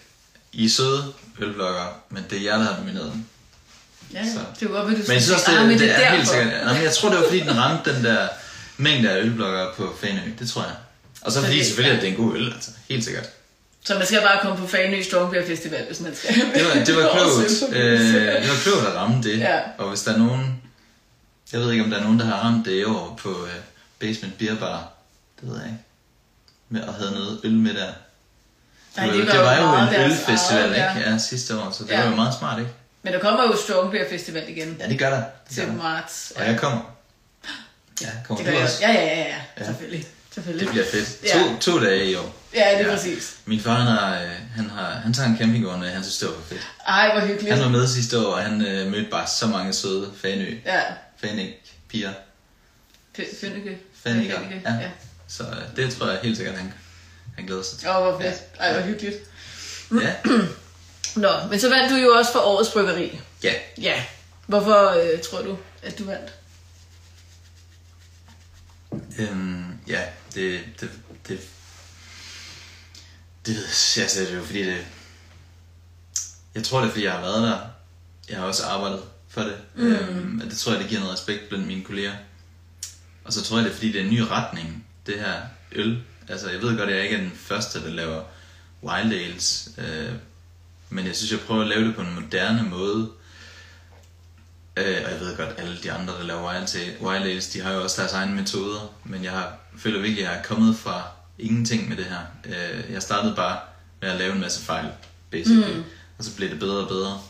I 0.52 0.64
er 0.64 0.68
søde 0.68 1.12
ølbloggere, 1.38 1.88
men 2.10 2.24
det 2.30 2.38
er 2.38 2.42
jer, 2.42 2.56
der 2.58 2.64
har 2.64 2.76
nomineret 2.76 3.12
den. 3.12 3.26
Ja, 4.14 4.24
så. 4.24 4.38
det 4.60 4.72
var 4.72 4.74
godt, 4.80 4.84
du 4.86 4.90
Men 4.90 5.12
jeg 5.12 5.22
synes 5.22 5.30
også, 5.30 5.50
det, 5.50 5.58
ah, 5.58 5.62
men 5.66 5.78
det, 5.78 5.80
det 5.80 5.90
er, 5.90 5.94
er 5.98 6.14
helt 6.16 6.28
sikkert. 6.28 6.64
Nej, 6.64 6.74
men 6.74 6.82
jeg 6.82 6.92
tror, 6.92 7.08
det 7.08 7.18
var 7.18 7.24
fordi, 7.24 7.40
den 7.40 7.56
ramte 7.56 7.94
den 7.96 8.04
der 8.04 8.28
mængde 8.76 9.10
af 9.10 9.18
ølbloggere 9.22 9.68
på 9.76 9.94
Fanø. 10.00 10.20
Det 10.38 10.50
tror 10.50 10.62
jeg. 10.62 10.74
Og 11.22 11.32
så 11.32 11.40
fordi 11.40 11.58
det- 11.58 11.66
selvfølgelig, 11.66 11.96
at 11.96 12.02
det 12.02 12.08
er 12.08 12.12
en 12.12 12.24
god 12.24 12.36
øl, 12.36 12.52
altså. 12.52 12.70
Helt 12.88 13.04
sikkert. 13.04 13.26
Så 13.84 13.94
man 13.94 14.06
skal 14.06 14.20
bare 14.20 14.38
komme 14.42 14.56
på 14.58 14.66
Fanø 14.66 15.02
Strong 15.02 15.30
Beer 15.32 15.46
Festival, 15.46 15.86
hvis 15.86 16.00
man 16.00 16.14
skal. 16.16 16.34
Det 16.34 16.64
var, 16.66 16.84
det 16.84 16.96
var 16.96 17.10
klogt. 17.14 17.74
Øh, 17.76 18.00
det 18.00 18.48
var 18.48 18.56
klogt 18.62 18.86
at 18.86 18.94
ramme 18.94 19.22
det. 19.22 19.38
Ja. 19.38 19.58
Og 19.78 19.88
hvis 19.88 20.02
der 20.02 20.12
er 20.12 20.18
nogen... 20.18 20.62
Jeg 21.52 21.60
ved 21.60 21.72
ikke, 21.72 21.84
om 21.84 21.90
der 21.90 21.98
er 21.98 22.02
nogen, 22.02 22.18
der 22.18 22.24
har 22.26 22.34
ramt 22.36 22.66
det 22.66 22.72
i 22.80 22.84
år 22.84 23.18
på 23.22 23.28
uh, 23.28 23.48
Basement 23.98 24.38
Beer 24.38 24.54
Bar. 24.56 24.88
Det 25.40 25.48
ved 25.48 25.56
jeg 25.56 25.66
ikke. 25.66 25.78
Med 26.68 26.80
at 26.82 26.94
have 26.94 27.10
noget 27.10 27.40
øl 27.44 27.52
med 27.52 27.74
der. 27.74 27.92
Ej, 28.96 29.06
det, 29.06 29.26
var, 29.26 29.32
det 29.32 29.40
var 29.40 29.56
jo 29.56 29.88
en 30.04 30.10
ølfestival, 30.10 30.68
ikke? 30.68 31.10
Ja, 31.10 31.18
sidste 31.18 31.58
år, 31.58 31.70
så 31.70 31.84
det 31.84 31.90
Ja. 31.90 32.00
var 32.02 32.10
jo 32.10 32.16
meget 32.16 32.34
smart, 32.38 32.58
ikke? 32.58 32.70
Men 33.02 33.12
der 33.12 33.18
kommer 33.20 33.42
jo 33.42 33.56
Strong 33.64 33.90
Beer 33.90 34.08
Festival 34.10 34.48
igen 34.48 34.76
Ja, 34.80 34.88
det 34.88 34.98
gør 34.98 35.10
der. 35.10 35.16
Det 35.16 35.24
gør 35.48 35.54
til 35.54 35.66
der. 35.66 35.72
marts. 35.82 36.32
Og 36.36 36.44
jeg 36.46 36.58
kommer. 36.60 36.80
Ja, 38.02 38.08
kommer 38.26 38.44
det 38.44 38.52
du 38.52 38.56
gør 38.58 38.64
også? 38.64 38.78
Ja, 38.80 38.92
ja, 38.92 39.04
ja, 39.06 39.18
ja. 39.18 39.34
Ja. 39.58 39.64
Selvfølgelig. 39.66 40.06
Selvfølgelig. 40.34 40.66
Det 40.66 40.72
bliver 40.72 40.86
fedt. 40.92 41.08
Ja. 41.24 41.38
To, 41.38 41.72
to 41.72 41.84
dage 41.84 42.10
i 42.10 42.14
år. 42.14 42.34
Ja, 42.54 42.58
det 42.78 42.80
er 42.80 42.88
Ja. 42.90 42.94
præcis. 42.94 43.36
Min 43.44 43.60
far, 43.60 43.74
han, 43.74 43.86
har, 43.86 44.22
øh, 44.22 44.28
han, 44.56 44.70
har, 44.70 44.84
han 44.90 45.12
tager 45.14 45.28
en 45.28 45.38
campingvogn 45.38 45.82
han 45.82 46.02
synes, 46.02 46.18
det 46.18 46.28
var 46.28 46.34
for 46.34 46.42
fedt. 46.48 46.66
Ej, 46.86 47.12
hvor 47.12 47.26
hyggeligt. 47.26 47.54
Han 47.54 47.64
var 47.64 47.68
med 47.70 47.86
sidste 47.88 48.18
år, 48.26 48.32
og 48.34 48.42
han 48.42 48.66
øh, 48.66 48.86
mødte 48.90 49.10
bare 49.10 49.26
så 49.26 49.46
mange 49.46 49.72
søde 49.72 50.10
fanø, 50.22 50.54
Ja, 50.66 50.80
fanik 51.24 51.48
piger. 51.88 52.12
Fønneke. 53.40 53.78
Fønneke, 54.04 54.34
Ja. 54.64 54.72
Ja. 54.72 54.88
Så 55.28 55.42
øh, 55.42 55.76
det 55.76 55.94
tror 55.94 56.06
jeg 56.10 56.18
helt 56.22 56.36
sikkert, 56.36 56.56
han, 56.58 56.72
han 57.36 57.46
glæder 57.46 57.62
sig 57.62 57.78
til. 57.78 57.88
Åh, 57.88 58.02
hvor 58.02 58.20
fedt. 58.20 58.42
Ej, 58.58 58.72
hvor 58.72 58.82
hyggeligt. 58.82 59.16
Ja. 60.02 60.14
Nå, 61.24 61.30
men 61.50 61.60
så 61.60 61.68
vandt 61.68 61.90
du 61.90 61.96
jo 61.96 62.08
også 62.08 62.32
for 62.32 62.40
årets 62.40 62.70
bryggeri. 62.70 63.20
ja. 63.42 63.54
Ja. 63.80 64.04
Hvorfor 64.46 64.88
øh, 64.88 65.20
tror 65.22 65.42
du, 65.42 65.58
at 65.82 65.98
du 65.98 66.04
vandt? 66.04 66.32
Øhm, 69.18 69.78
ja, 69.86 70.02
det, 70.34 70.60
det, 70.80 70.90
det, 71.28 71.40
det 73.46 73.54
ved 73.56 73.64
jeg, 73.96 74.08
det 74.14 74.30
er 74.32 74.36
jo 74.36 74.44
fordi 74.44 74.64
det, 74.64 74.86
jeg 76.54 76.64
tror 76.64 76.80
det 76.80 76.86
er 76.86 76.90
fordi 76.90 77.04
jeg 77.04 77.12
har 77.12 77.20
været 77.20 77.42
der, 77.42 77.58
jeg 78.28 78.38
har 78.38 78.44
også 78.46 78.66
arbejdet 78.66 79.02
for 79.28 79.40
det, 79.40 79.56
mm. 79.74 79.92
øhm, 79.92 80.40
og 80.44 80.50
det 80.50 80.58
tror 80.58 80.72
jeg 80.72 80.80
det 80.80 80.88
giver 80.88 81.00
noget 81.00 81.14
respekt 81.14 81.48
blandt 81.48 81.66
mine 81.66 81.84
kolleger, 81.84 82.14
og 83.24 83.32
så 83.32 83.42
tror 83.42 83.56
jeg 83.56 83.64
det 83.64 83.70
er 83.70 83.74
fordi 83.74 83.92
det 83.92 84.00
er 84.00 84.04
en 84.04 84.10
ny 84.10 84.20
retning, 84.20 84.86
det 85.06 85.18
her 85.18 85.42
øl, 85.72 86.02
altså 86.30 86.50
jeg 86.50 86.62
ved 86.62 86.78
godt 86.78 86.90
at 86.90 86.96
jeg 86.96 87.04
ikke 87.04 87.16
er 87.16 87.20
den 87.20 87.32
første 87.36 87.82
der 87.82 87.90
laver 87.90 88.22
wild 88.82 89.12
ales, 89.12 89.68
øh, 89.78 90.12
men 90.90 91.06
jeg 91.06 91.16
synes 91.16 91.32
jeg 91.32 91.40
prøver 91.40 91.62
at 91.62 91.68
lave 91.68 91.84
det 91.84 91.94
på 91.94 92.00
en 92.00 92.14
moderne 92.14 92.62
måde, 92.62 93.10
Øh, 94.76 95.02
og 95.04 95.10
jeg 95.10 95.20
ved 95.20 95.36
godt, 95.36 95.54
alle 95.58 95.78
de 95.82 95.92
andre, 95.92 96.14
der 96.14 96.22
laver 96.22 96.52
wild, 96.52 97.02
wild 97.02 97.22
ales, 97.22 97.48
de 97.48 97.60
har 97.60 97.72
jo 97.72 97.82
også 97.82 98.00
deres 98.00 98.12
egne 98.12 98.34
metoder, 98.34 98.94
men 99.04 99.24
jeg 99.24 99.32
har, 99.32 99.56
føler 99.78 100.00
virkelig, 100.00 100.26
at 100.26 100.30
jeg 100.30 100.38
er 100.38 100.42
kommet 100.42 100.76
fra 100.76 101.08
ingenting 101.38 101.88
med 101.88 101.96
det 101.96 102.04
her. 102.04 102.20
Øh, 102.44 102.92
jeg 102.92 103.02
startede 103.02 103.34
bare 103.36 103.58
med 104.00 104.10
at 104.10 104.18
lave 104.18 104.32
en 104.32 104.40
masse 104.40 104.64
fejl, 104.64 104.86
basically, 105.30 105.76
mm. 105.76 105.84
og 106.18 106.24
så 106.24 106.36
blev 106.36 106.50
det 106.50 106.58
bedre 106.58 106.76
og 106.76 106.88
bedre. 106.88 107.20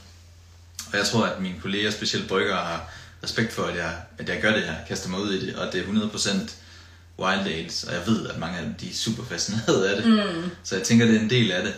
Og 0.93 0.99
jeg 0.99 1.07
tror, 1.07 1.27
at 1.27 1.41
mine 1.41 1.61
kolleger, 1.61 1.91
specielt 1.91 2.29
bryggere, 2.29 2.57
har 2.57 2.91
respekt 3.25 3.53
for, 3.53 3.63
at 3.63 3.77
jeg, 3.77 3.97
at 4.19 4.29
jeg 4.29 4.41
gør 4.41 4.53
det 4.53 4.63
her, 4.63 4.75
kaster 4.89 5.09
mig 5.09 5.21
ud 5.21 5.33
i 5.33 5.47
det, 5.47 5.57
og 5.57 5.73
det 5.73 5.81
er 5.81 5.85
100% 5.85 6.53
wild 7.21 7.47
ales, 7.47 7.85
og 7.85 7.95
jeg 7.95 8.03
ved, 8.07 8.27
at 8.29 8.39
mange 8.39 8.59
af 8.59 8.65
dem, 8.65 8.75
de 8.75 8.91
er 8.91 8.95
super 8.95 9.23
fascineret 9.25 9.85
af 9.85 10.03
det. 10.03 10.07
Mm. 10.13 10.51
Så 10.65 10.77
jeg 10.77 10.85
tænker, 10.85 11.07
det 11.07 11.17
er 11.17 11.21
en 11.21 11.31
del 11.31 11.51
af 11.53 11.63
det. 11.63 11.75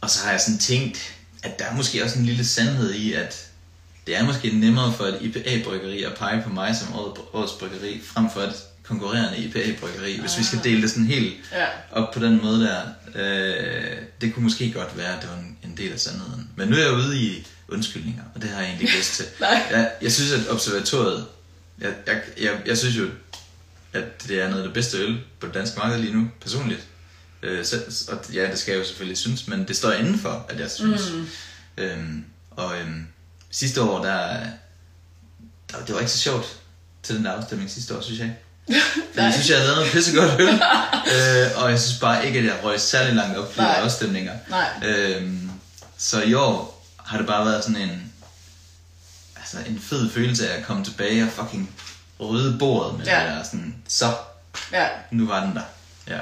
Og 0.00 0.10
så 0.10 0.24
har 0.24 0.30
jeg 0.30 0.40
sådan 0.40 0.58
tænkt, 0.58 1.14
at 1.42 1.58
der 1.58 1.64
er 1.64 1.76
måske 1.76 2.04
også 2.04 2.18
en 2.18 2.24
lille 2.26 2.44
sandhed 2.46 2.92
i, 2.94 3.12
at 3.12 3.46
det 4.06 4.16
er 4.16 4.24
måske 4.24 4.50
nemmere 4.50 4.92
for 4.92 5.04
et 5.04 5.18
IPA-bryggeri 5.20 6.02
at 6.02 6.14
pege 6.18 6.42
på 6.42 6.48
mig 6.50 6.76
som 6.76 6.94
året- 6.94 7.20
årets 7.32 7.52
bryggeri, 7.52 8.00
frem 8.04 8.30
for 8.30 8.40
et 8.40 8.54
konkurrerende 8.82 9.38
IPA-bryggeri, 9.38 10.20
hvis 10.20 10.38
vi 10.38 10.44
skal 10.44 10.60
dele 10.64 10.82
det 10.82 10.90
sådan 10.90 11.06
helt 11.06 11.34
Ja. 11.52 11.66
op 11.92 12.10
på 12.14 12.20
den 12.20 12.40
måde 12.42 12.60
der. 12.60 12.80
Øh, 13.14 13.96
det 14.20 14.34
kunne 14.34 14.42
måske 14.42 14.72
godt 14.72 14.96
være, 14.96 15.16
at 15.16 15.22
det 15.22 15.30
var 15.30 15.36
en, 15.36 15.56
en 15.64 15.76
del 15.76 15.92
af 15.92 16.00
sandheden. 16.00 16.48
Men 16.56 16.68
nu 16.68 16.76
er 16.76 16.80
jeg 16.80 16.92
ude 16.92 17.18
i 17.22 17.46
undskyldninger, 17.68 18.22
og 18.34 18.42
det 18.42 18.50
har 18.50 18.60
jeg 18.60 18.68
egentlig 18.68 18.88
lyst 18.98 19.12
til. 19.16 19.24
Nej. 19.40 19.66
Jeg, 19.70 19.90
jeg 20.02 20.12
synes, 20.12 20.32
at 20.32 20.50
observatoriet, 20.50 21.24
jeg, 21.80 21.90
jeg, 22.06 22.20
jeg, 22.40 22.52
jeg 22.66 22.78
synes 22.78 22.96
jo, 22.96 23.06
at 23.92 24.28
det 24.28 24.42
er 24.42 24.48
noget 24.48 24.62
af 24.62 24.66
det 24.66 24.74
bedste 24.74 24.98
øl 24.98 25.20
på 25.40 25.46
det 25.46 25.54
danske 25.54 25.78
marked 25.78 25.98
lige 25.98 26.14
nu, 26.14 26.28
personligt. 26.40 26.86
Øh, 27.42 27.64
så, 27.64 27.76
og 28.08 28.34
ja, 28.34 28.50
det 28.50 28.58
skal 28.58 28.72
jeg 28.72 28.78
jo 28.78 28.84
selvfølgelig 28.84 29.18
synes, 29.18 29.48
men 29.48 29.68
det 29.68 29.76
står 29.76 29.92
indenfor, 29.92 30.46
at 30.48 30.60
jeg 30.60 30.70
synes. 30.70 31.12
Mm. 31.12 31.28
Øhm, 31.76 32.24
sidste 33.50 33.82
år, 33.82 34.04
der, 34.04 34.38
der, 35.70 35.84
det 35.86 35.94
var 35.94 36.00
ikke 36.00 36.12
så 36.12 36.18
sjovt 36.18 36.56
til 37.02 37.16
den 37.16 37.24
der 37.24 37.32
afstemning 37.32 37.70
sidste 37.70 37.96
år, 37.96 38.00
synes 38.00 38.20
jeg. 38.20 38.36
Fordi 39.14 39.24
jeg 39.24 39.32
synes, 39.32 39.50
jeg 39.50 39.56
havde 39.56 39.68
lavet 39.68 39.78
noget 39.78 39.92
pissegodt 39.92 40.40
øl, 40.40 40.48
øh, 41.14 41.62
og 41.62 41.70
jeg 41.70 41.80
synes 41.80 41.98
bare 42.00 42.26
ikke, 42.26 42.38
at 42.38 42.44
jeg 42.44 42.58
røg 42.64 42.80
særlig 42.80 43.14
langt 43.14 43.38
op 43.38 43.56
Nej. 43.56 43.66
afstemninger. 43.66 44.32
Nej. 44.48 44.68
Øhm, 44.84 45.50
så 45.98 46.22
i 46.22 46.34
år 46.34 46.86
har 46.96 47.18
det 47.18 47.26
bare 47.26 47.44
været 47.44 47.64
sådan 47.64 47.80
en, 47.80 48.12
altså 49.36 49.56
en 49.66 49.80
fed 49.80 50.10
følelse 50.10 50.50
af 50.50 50.58
at 50.58 50.66
komme 50.66 50.84
tilbage 50.84 51.24
og 51.24 51.30
fucking 51.32 51.74
rydde 52.30 52.58
bordet 52.58 52.98
med 52.98 53.06
Ja. 53.06 53.20
det 53.20 53.28
der 53.28 53.42
sådan, 53.42 53.74
så 53.88 54.06
Ja. 54.72 54.88
nu 55.10 55.26
var 55.26 55.44
den 55.46 55.54
der. 55.56 55.62
Ja. 56.08 56.20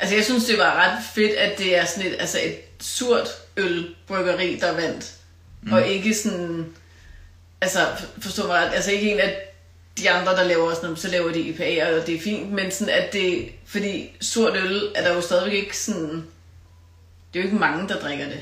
Altså, 0.00 0.14
jeg 0.16 0.24
synes, 0.24 0.44
det 0.44 0.58
var 0.58 0.74
ret 0.74 1.04
fedt, 1.14 1.32
at 1.32 1.58
det 1.58 1.76
er 1.78 1.84
sådan 1.84 2.10
et, 2.12 2.16
altså 2.20 2.38
et 2.44 2.56
surt 2.80 3.28
ølbryggeri, 3.56 4.58
der 4.60 4.72
vandt. 4.72 5.12
Mm. 5.62 5.72
Og 5.72 5.86
ikke 5.86 6.14
sådan... 6.14 6.66
Altså, 7.60 7.78
for- 7.98 8.20
forstå 8.20 8.46
mig 8.46 8.56
ret, 8.56 8.74
altså 8.74 8.90
ikke 8.90 9.12
en 9.12 9.20
af 9.20 9.36
de 9.98 10.10
andre, 10.10 10.32
der 10.36 10.44
laver 10.44 10.74
sådan 10.74 10.96
så 10.96 11.08
laver 11.08 11.32
de 11.32 11.40
IPA, 11.40 11.98
og 12.00 12.06
det 12.06 12.14
er 12.16 12.20
fint, 12.20 12.52
men 12.52 12.70
sådan 12.70 12.94
at 12.94 13.12
det... 13.12 13.48
Fordi 13.66 14.10
surt 14.20 14.56
øl 14.56 14.92
er 14.94 15.02
der 15.08 15.14
jo 15.14 15.20
stadigvæk 15.20 15.52
ikke 15.54 15.78
sådan... 15.78 16.26
Det 17.32 17.38
er 17.38 17.42
jo 17.42 17.44
ikke 17.44 17.56
mange, 17.56 17.88
der 17.88 18.00
drikker 18.00 18.24
det. 18.24 18.40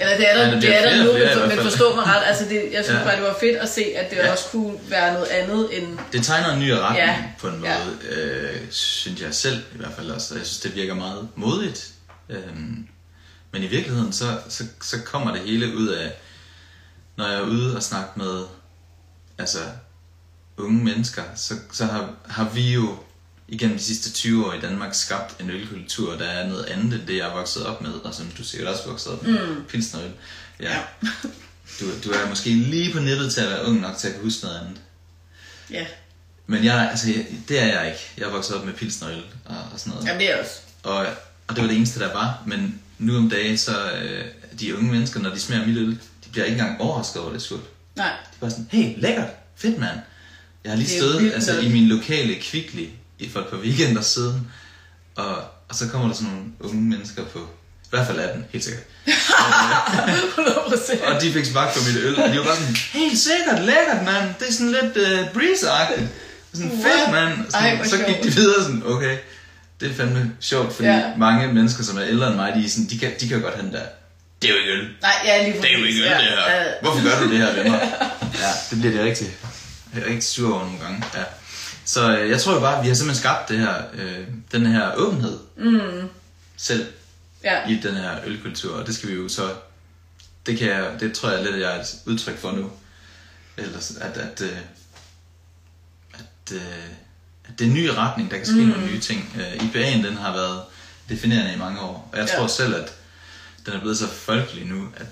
Eller 0.00 0.16
det 0.16 0.30
er 0.30 0.34
der, 0.36 0.44
der 0.44 0.50
det 0.50 0.58
bliver 0.58 0.74
er 0.74 0.96
der 0.96 1.04
nu, 1.04 1.12
men 1.12 1.50
fald. 1.50 1.62
forstå 1.70 1.94
mig 1.94 2.04
ret, 2.06 2.22
altså 2.26 2.44
det, 2.44 2.68
jeg 2.72 2.84
synes 2.84 2.98
Ja. 3.00 3.04
bare, 3.04 3.16
det 3.16 3.22
var 3.24 3.36
fedt 3.40 3.56
at 3.56 3.68
se, 3.68 3.84
at 3.96 4.10
det 4.10 4.16
Ja. 4.16 4.32
også 4.32 4.44
kunne 4.52 4.78
være 4.88 5.12
noget 5.12 5.26
andet 5.26 5.78
end... 5.82 5.98
Det 6.12 6.24
tegner 6.24 6.52
en 6.52 6.58
ny 6.60 6.68
retning 6.70 7.06
Ja. 7.06 7.12
ja. 7.12 7.24
på 7.40 7.48
en 7.48 7.64
Ja. 7.64 7.78
måde, 7.84 7.96
øh, 8.10 8.60
synes 8.70 9.20
jeg 9.20 9.34
selv 9.34 9.58
i 9.74 9.76
hvert 9.76 9.92
fald 9.96 10.10
også. 10.10 10.34
Og 10.34 10.38
Jeg 10.38 10.46
synes, 10.46 10.60
det 10.60 10.74
virker 10.74 10.94
meget 10.94 11.28
modigt. 11.36 11.88
Øhm, 12.28 12.86
men 13.52 13.62
i 13.62 13.66
virkeligheden, 13.66 14.12
så, 14.12 14.38
så, 14.48 14.64
så 14.82 14.96
kommer 15.04 15.32
det 15.32 15.40
hele 15.40 15.76
ud 15.76 15.88
af, 15.88 16.12
når 17.16 17.26
jeg 17.26 17.36
er 17.36 17.42
ude 17.42 17.76
og 17.76 17.82
snakke 17.82 18.10
med 18.16 18.44
altså, 19.38 19.58
unge 20.56 20.84
mennesker, 20.84 21.22
så, 21.36 21.54
så 21.72 21.84
har, 21.84 22.10
har 22.28 22.48
vi 22.54 22.72
jo 22.72 22.96
igennem 23.52 23.76
de 23.76 23.84
sidste 23.84 24.12
20 24.12 24.46
år 24.46 24.52
i 24.52 24.60
Danmark 24.60 24.94
skabt 24.94 25.40
en 25.40 25.50
ølkultur, 25.50 26.16
der 26.16 26.24
er 26.24 26.48
noget 26.48 26.64
andet 26.64 26.94
end 26.94 27.06
det, 27.06 27.16
jeg 27.16 27.28
er 27.28 27.34
vokset 27.34 27.66
op 27.66 27.82
med, 27.82 27.92
og 27.92 28.14
som 28.14 28.26
du 28.38 28.44
sikkert 28.44 28.68
også 28.68 28.82
er 28.82 28.88
vokset 28.88 29.12
op 29.12 29.22
med, 29.22 29.46
mm. 29.48 29.64
pilsnerøl. 29.68 30.10
Ja. 30.60 30.78
Du, 31.80 31.86
du 32.04 32.10
er 32.10 32.28
måske 32.28 32.50
lige 32.50 32.92
på 32.92 33.00
nippet 33.00 33.32
til 33.32 33.40
at 33.40 33.50
være 33.50 33.66
ung 33.66 33.80
nok 33.80 33.96
til 33.96 34.08
at 34.08 34.14
kunne 34.14 34.24
huske 34.24 34.44
noget 34.44 34.58
andet. 34.60 34.80
Ja, 35.70 35.86
Men 36.46 36.64
jeg, 36.64 36.88
altså, 36.90 37.10
jeg, 37.10 37.26
det 37.48 37.62
er 37.62 37.66
jeg 37.66 37.86
ikke. 37.86 38.00
Jeg 38.18 38.24
er 38.24 38.30
vokset 38.30 38.56
op 38.56 38.64
med 38.64 38.72
pilsnerøl 38.72 39.22
og, 39.44 39.56
og 39.72 39.80
sådan 39.80 39.90
noget. 39.90 40.06
Jamen, 40.06 40.20
det 40.20 40.30
er 40.30 40.40
også. 40.40 40.52
Og, 40.82 41.06
og 41.46 41.56
det 41.56 41.62
var 41.62 41.68
det 41.68 41.76
eneste, 41.76 42.00
der 42.00 42.12
var. 42.12 42.42
Men 42.46 42.80
nu 42.98 43.16
om 43.16 43.30
dagen, 43.30 43.58
så 43.58 43.92
øh, 43.92 44.24
de 44.60 44.76
unge 44.76 44.90
mennesker, 44.90 45.20
når 45.20 45.30
de 45.30 45.40
smager 45.40 45.66
mit 45.66 45.76
øl, 45.76 45.90
de 46.24 46.30
bliver 46.32 46.44
ikke 46.44 46.58
engang 46.58 46.80
overrasket 46.80 47.22
over, 47.22 47.32
det 47.32 47.42
surt. 47.42 47.60
Nej. 47.96 48.06
De 48.06 48.12
er 48.36 48.40
bare 48.40 48.50
sådan, 48.50 48.68
hey, 48.70 49.00
lækkert, 49.00 49.28
fedt 49.56 49.78
mand. 49.78 49.98
Jeg 50.64 50.72
har 50.72 50.76
lige 50.76 51.00
stået 51.00 51.32
altså, 51.32 51.60
i 51.60 51.68
min 51.68 51.88
lokale 51.88 52.34
kvickly 52.40 52.86
i 53.18 53.30
for 53.30 53.40
et 53.40 53.46
par 53.46 53.56
weekender 53.56 54.02
siden, 54.02 54.46
og, 55.16 55.36
og 55.68 55.74
så 55.74 55.88
kommer 55.88 56.08
der 56.08 56.14
sådan 56.14 56.28
nogle 56.32 56.44
unge 56.60 56.82
mennesker 56.82 57.24
på, 57.24 57.38
i 57.84 57.86
hvert 57.90 58.06
fald 58.06 58.18
18, 58.20 58.44
helt 58.52 58.64
sikkert. 58.64 58.82
100%. 59.06 61.04
Og 61.14 61.22
de 61.22 61.32
fik 61.32 61.44
smagt 61.44 61.74
på 61.74 61.80
mit 61.88 61.96
øl, 62.04 62.18
og 62.22 62.28
de 62.28 62.38
var 62.38 62.44
bare 62.44 62.56
sådan, 62.56 62.76
helt 62.92 63.18
sikkert, 63.18 63.60
lækkert, 63.64 64.02
mand. 64.04 64.34
Det 64.40 64.48
er 64.48 64.52
sådan 64.52 64.72
lidt 64.72 64.96
uh, 64.96 65.02
breezer-agtigt. 65.34 66.06
Sådan, 66.54 66.70
fedt, 66.70 67.10
mand. 67.12 67.32
Ej, 67.38 67.44
Sådan, 67.50 67.76
hvor 67.76 67.86
så 67.86 67.96
gik 67.96 68.06
sjovt. 68.06 68.22
de 68.24 68.30
videre 68.30 68.62
sådan, 68.62 68.82
okay, 68.86 69.16
det 69.80 69.90
er 69.90 69.94
fandme 69.94 70.32
sjovt, 70.40 70.72
fordi 70.74 70.88
Ja. 70.88 71.02
mange 71.16 71.52
mennesker, 71.52 71.84
som 71.84 71.96
er 71.98 72.04
ældre 72.04 72.26
end 72.26 72.36
mig, 72.36 72.52
de, 72.56 72.64
er 72.64 72.68
sådan, 72.68 72.86
de, 72.90 72.98
kan, 72.98 73.12
de 73.20 73.28
kan 73.28 73.36
jo 73.36 73.42
godt 73.42 73.54
have 73.54 73.66
den 73.66 73.74
der, 73.74 73.82
det 74.42 74.50
er 74.50 74.54
jo 74.54 74.58
ikke 74.60 74.72
øl. 74.72 74.88
Nej, 75.02 75.12
ja, 75.24 75.44
lige 75.48 75.62
Det 75.62 75.74
er 75.74 75.78
jo 75.78 75.84
ikke 75.84 76.00
øl, 76.00 76.04
ja. 76.06 76.14
det 76.18 76.24
her. 76.24 76.64
Hvorfor 76.82 77.02
gør 77.04 77.20
du 77.26 77.30
det 77.32 77.38
her 77.38 77.52
ved 77.54 77.64
mig? 77.70 77.92
Ja, 78.42 78.50
det 78.70 78.80
bliver 78.80 78.96
de 78.96 79.04
rigtig, 79.04 79.26
rigtig 79.96 80.22
sur 80.22 80.54
over 80.54 80.64
nogle 80.64 80.78
gange. 80.80 81.04
Ja. 81.14 81.22
Så 81.84 82.18
øh, 82.18 82.30
jeg 82.30 82.40
tror 82.40 82.54
jo 82.54 82.60
bare, 82.60 82.76
at 82.78 82.82
vi 82.82 82.88
har 82.88 82.94
simpelthen 82.94 83.20
skabt 83.22 83.48
det 83.48 83.58
her, 83.58 83.82
øh, 83.94 84.26
den 84.52 84.66
her 84.66 84.94
åbenhed 84.96 85.38
mm. 85.56 86.08
selv 86.56 86.86
Ja. 87.44 87.68
i 87.68 87.80
den 87.82 87.94
her 87.94 88.18
ølkultur, 88.24 88.76
og 88.76 88.86
det 88.86 88.94
skal 88.94 89.08
vi 89.08 89.14
jo 89.14 89.28
så, 89.28 89.54
det, 90.46 90.58
kan 90.58 90.68
jeg, 90.68 90.96
det 91.00 91.12
tror 91.14 91.30
jeg 91.30 91.42
lidt, 91.44 91.56
jeg 91.56 91.76
er 91.76 91.80
et 91.80 91.86
udtryk 92.06 92.38
for 92.38 92.52
nu. 92.52 92.70
Ellers, 93.56 93.90
at, 94.00 94.16
at, 94.16 94.40
øh, 94.40 94.58
at, 96.14 96.52
øh, 96.54 96.60
at 97.44 97.58
det 97.58 97.64
er 97.64 97.68
en 97.68 97.74
ny 97.74 97.86
retning, 97.86 98.30
der 98.30 98.36
kan 98.36 98.46
ske 98.46 98.54
mm. 98.56 98.66
nogle 98.68 98.86
nye 98.86 99.00
ting. 99.00 99.32
Øh, 99.36 99.52
IPA'en, 99.52 100.06
den 100.06 100.16
har 100.16 100.32
været 100.32 100.62
definerende 101.08 101.54
i 101.54 101.58
mange 101.58 101.80
år, 101.80 102.08
og 102.12 102.18
jeg 102.18 102.28
Ja. 102.28 102.36
tror 102.36 102.46
selv, 102.46 102.74
at 102.74 102.92
den 103.66 103.74
er 103.74 103.80
blevet 103.80 103.98
så 103.98 104.08
folkelig 104.08 104.66
nu, 104.66 104.88
at, 104.96 105.06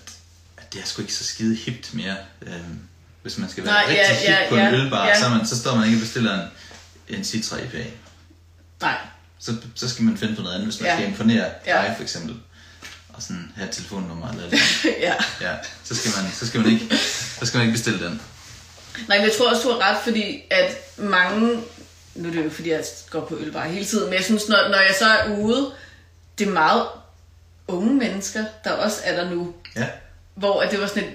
at 0.57 0.73
det 0.73 0.81
er 0.83 0.87
sgu 0.87 1.03
ikke 1.03 1.15
så 1.15 1.25
skide 1.25 1.55
hipt 1.57 1.95
mere. 1.95 2.17
Øh, 2.43 2.61
hvis 3.23 3.39
man 3.39 3.51
skal 3.51 3.65
være 3.65 3.73
Nej, 3.73 3.83
rigtig 3.83 3.97
ja, 3.97 4.15
hip 4.15 4.29
ja, 4.29 4.49
på 4.49 4.55
en 4.57 4.61
ja, 4.61 4.73
ølbar, 4.73 5.07
ja. 5.07 5.21
så, 5.23 5.29
man, 5.29 5.47
så 5.47 5.59
står 5.59 5.75
man 5.75 5.85
ikke 5.87 5.97
og 5.97 6.01
bestiller 6.01 6.35
en, 6.35 6.49
en 7.17 7.25
Citra 7.25 7.57
IPA. 7.59 7.85
Nej. 8.81 8.97
Så, 9.39 9.57
så 9.75 9.89
skal 9.89 10.05
man 10.05 10.17
finde 10.19 10.37
på 10.37 10.43
noget 10.43 10.55
andet, 10.55 10.69
hvis 10.69 10.81
man 10.81 10.91
Ja. 10.91 10.97
skal 10.97 11.09
imponere 11.09 11.51
Ja. 11.67 11.73
dig 11.83 11.95
for 11.97 12.03
eksempel. 12.03 12.37
Og 13.09 13.23
sådan 13.23 13.53
have 13.57 13.69
et 13.69 13.75
telefonnummer 13.75 14.29
eller 14.29 14.43
noget. 14.43 14.61
ja. 15.07 15.15
Ja, 15.41 15.55
så 15.85 15.97
skal 15.97 16.11
man, 16.23 16.33
så 16.33 16.47
skal 16.47 16.61
man 16.61 16.71
ikke, 16.73 16.97
så 17.41 17.47
skal 17.47 17.59
man 17.59 17.67
ikke 17.67 17.77
bestille 17.79 18.05
den. 18.07 18.23
Nej, 19.09 19.17
men 19.19 19.27
jeg 19.27 19.33
tror 19.39 19.51
også, 19.51 19.63
du 19.63 19.73
har 19.73 19.91
ret, 19.91 19.99
fordi 20.05 20.43
at 20.51 20.77
mange... 20.99 21.63
Nu 22.15 22.29
er 22.29 22.33
det 22.33 22.45
jo 22.45 22.51
fordi 22.51 22.71
jeg 22.71 22.85
går 23.11 23.25
på 23.27 23.37
ølbar 23.39 23.65
hele 23.69 23.85
tiden, 23.85 24.05
men 24.05 24.15
jeg 24.15 24.25
synes, 24.25 24.49
når, 24.49 24.69
når 24.69 24.79
jeg 24.79 24.95
så 24.99 25.05
er 25.09 25.37
ude, 25.37 25.73
det 26.39 26.47
er 26.49 26.53
meget 26.53 26.87
unge 27.69 27.95
mennesker, 27.95 28.45
der 28.65 28.71
også 28.73 28.97
er 29.05 29.25
der 29.25 29.31
nu. 29.31 29.55
Ja. 29.77 29.87
Hvor 30.40 30.61
at 30.62 30.70
det 30.70 30.81
var 30.81 30.87
sådan 30.87 31.03
et, 31.03 31.11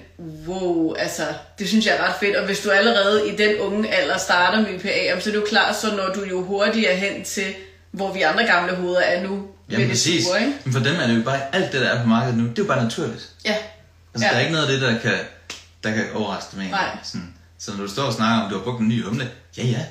wow, 0.48 0.94
altså, 0.94 1.22
det 1.58 1.68
synes 1.68 1.86
jeg 1.86 1.94
er 1.96 2.08
ret 2.08 2.14
fedt. 2.20 2.36
Og 2.36 2.46
hvis 2.46 2.60
du 2.60 2.70
allerede 2.70 3.28
i 3.32 3.36
den 3.36 3.56
unge 3.60 3.94
alder 3.94 4.18
starter 4.18 4.60
med 4.60 4.70
IPA, 4.74 5.20
så 5.20 5.30
er 5.30 5.32
det 5.34 5.40
jo 5.40 5.46
klart, 5.48 5.76
så 5.76 5.86
når 5.96 6.08
du 6.14 6.24
jo 6.24 6.42
hurtigere 6.44 6.96
hen 6.96 7.24
til, 7.24 7.54
hvor 7.90 8.12
vi 8.12 8.22
andre 8.22 8.44
gamle 8.46 8.74
hoveder 8.76 9.00
er 9.00 9.22
nu. 9.22 9.28
Jamen 9.28 9.46
med 9.70 9.78
det 9.78 9.88
præcis. 9.88 10.24
sure, 10.24 10.40
ikke? 10.40 10.52
Men 10.64 10.72
for 10.72 10.80
dem 10.80 10.94
er 11.00 11.06
det 11.06 11.16
jo 11.16 11.22
bare, 11.22 11.40
alt 11.54 11.72
det 11.72 11.80
der 11.80 11.88
er 11.88 12.02
på 12.02 12.08
markedet 12.08 12.38
nu, 12.38 12.44
det 12.44 12.58
er 12.58 12.62
jo 12.62 12.68
bare 12.68 12.82
naturligt. 12.82 13.28
Ja. 13.44 13.56
Altså 14.14 14.20
Ja. 14.20 14.24
ja. 14.26 14.28
der 14.30 14.36
er 14.36 14.40
ikke 14.40 14.52
noget 14.52 14.66
af 14.66 14.72
det, 14.72 14.80
der 14.80 14.98
kan, 14.98 15.18
der 15.84 15.90
kan 15.94 16.04
overraske 16.14 16.48
dem 16.52 16.60
egentlig. 16.60 16.80
Nej. 16.80 16.96
Sådan, 17.04 17.34
så 17.58 17.70
når 17.76 17.84
du 17.86 17.90
står 17.92 18.02
og 18.02 18.12
snakker 18.12 18.44
om, 18.44 18.50
du 18.50 18.56
har 18.56 18.64
brugt 18.64 18.80
en 18.80 18.88
ny 18.88 19.04
humle, 19.04 19.30
ja 19.58 19.62
ja, 19.64 19.84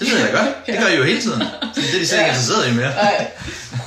det 0.00 0.10
ved 0.12 0.18
jeg 0.18 0.28
da 0.32 0.36
godt. 0.38 0.66
Det 0.66 0.78
gør 0.78 0.86
I 0.86 0.96
jo 0.96 1.04
hele 1.04 1.20
tiden. 1.20 1.40
Så 1.74 1.80
det 1.80 1.94
er 1.94 1.98
de 1.98 2.06
selv 2.06 2.20
ikke 2.20 2.24
Ja. 2.24 2.26
interesseret 2.26 2.68
i 2.68 2.74
mere. 2.74 2.94
Nej. 2.94 3.30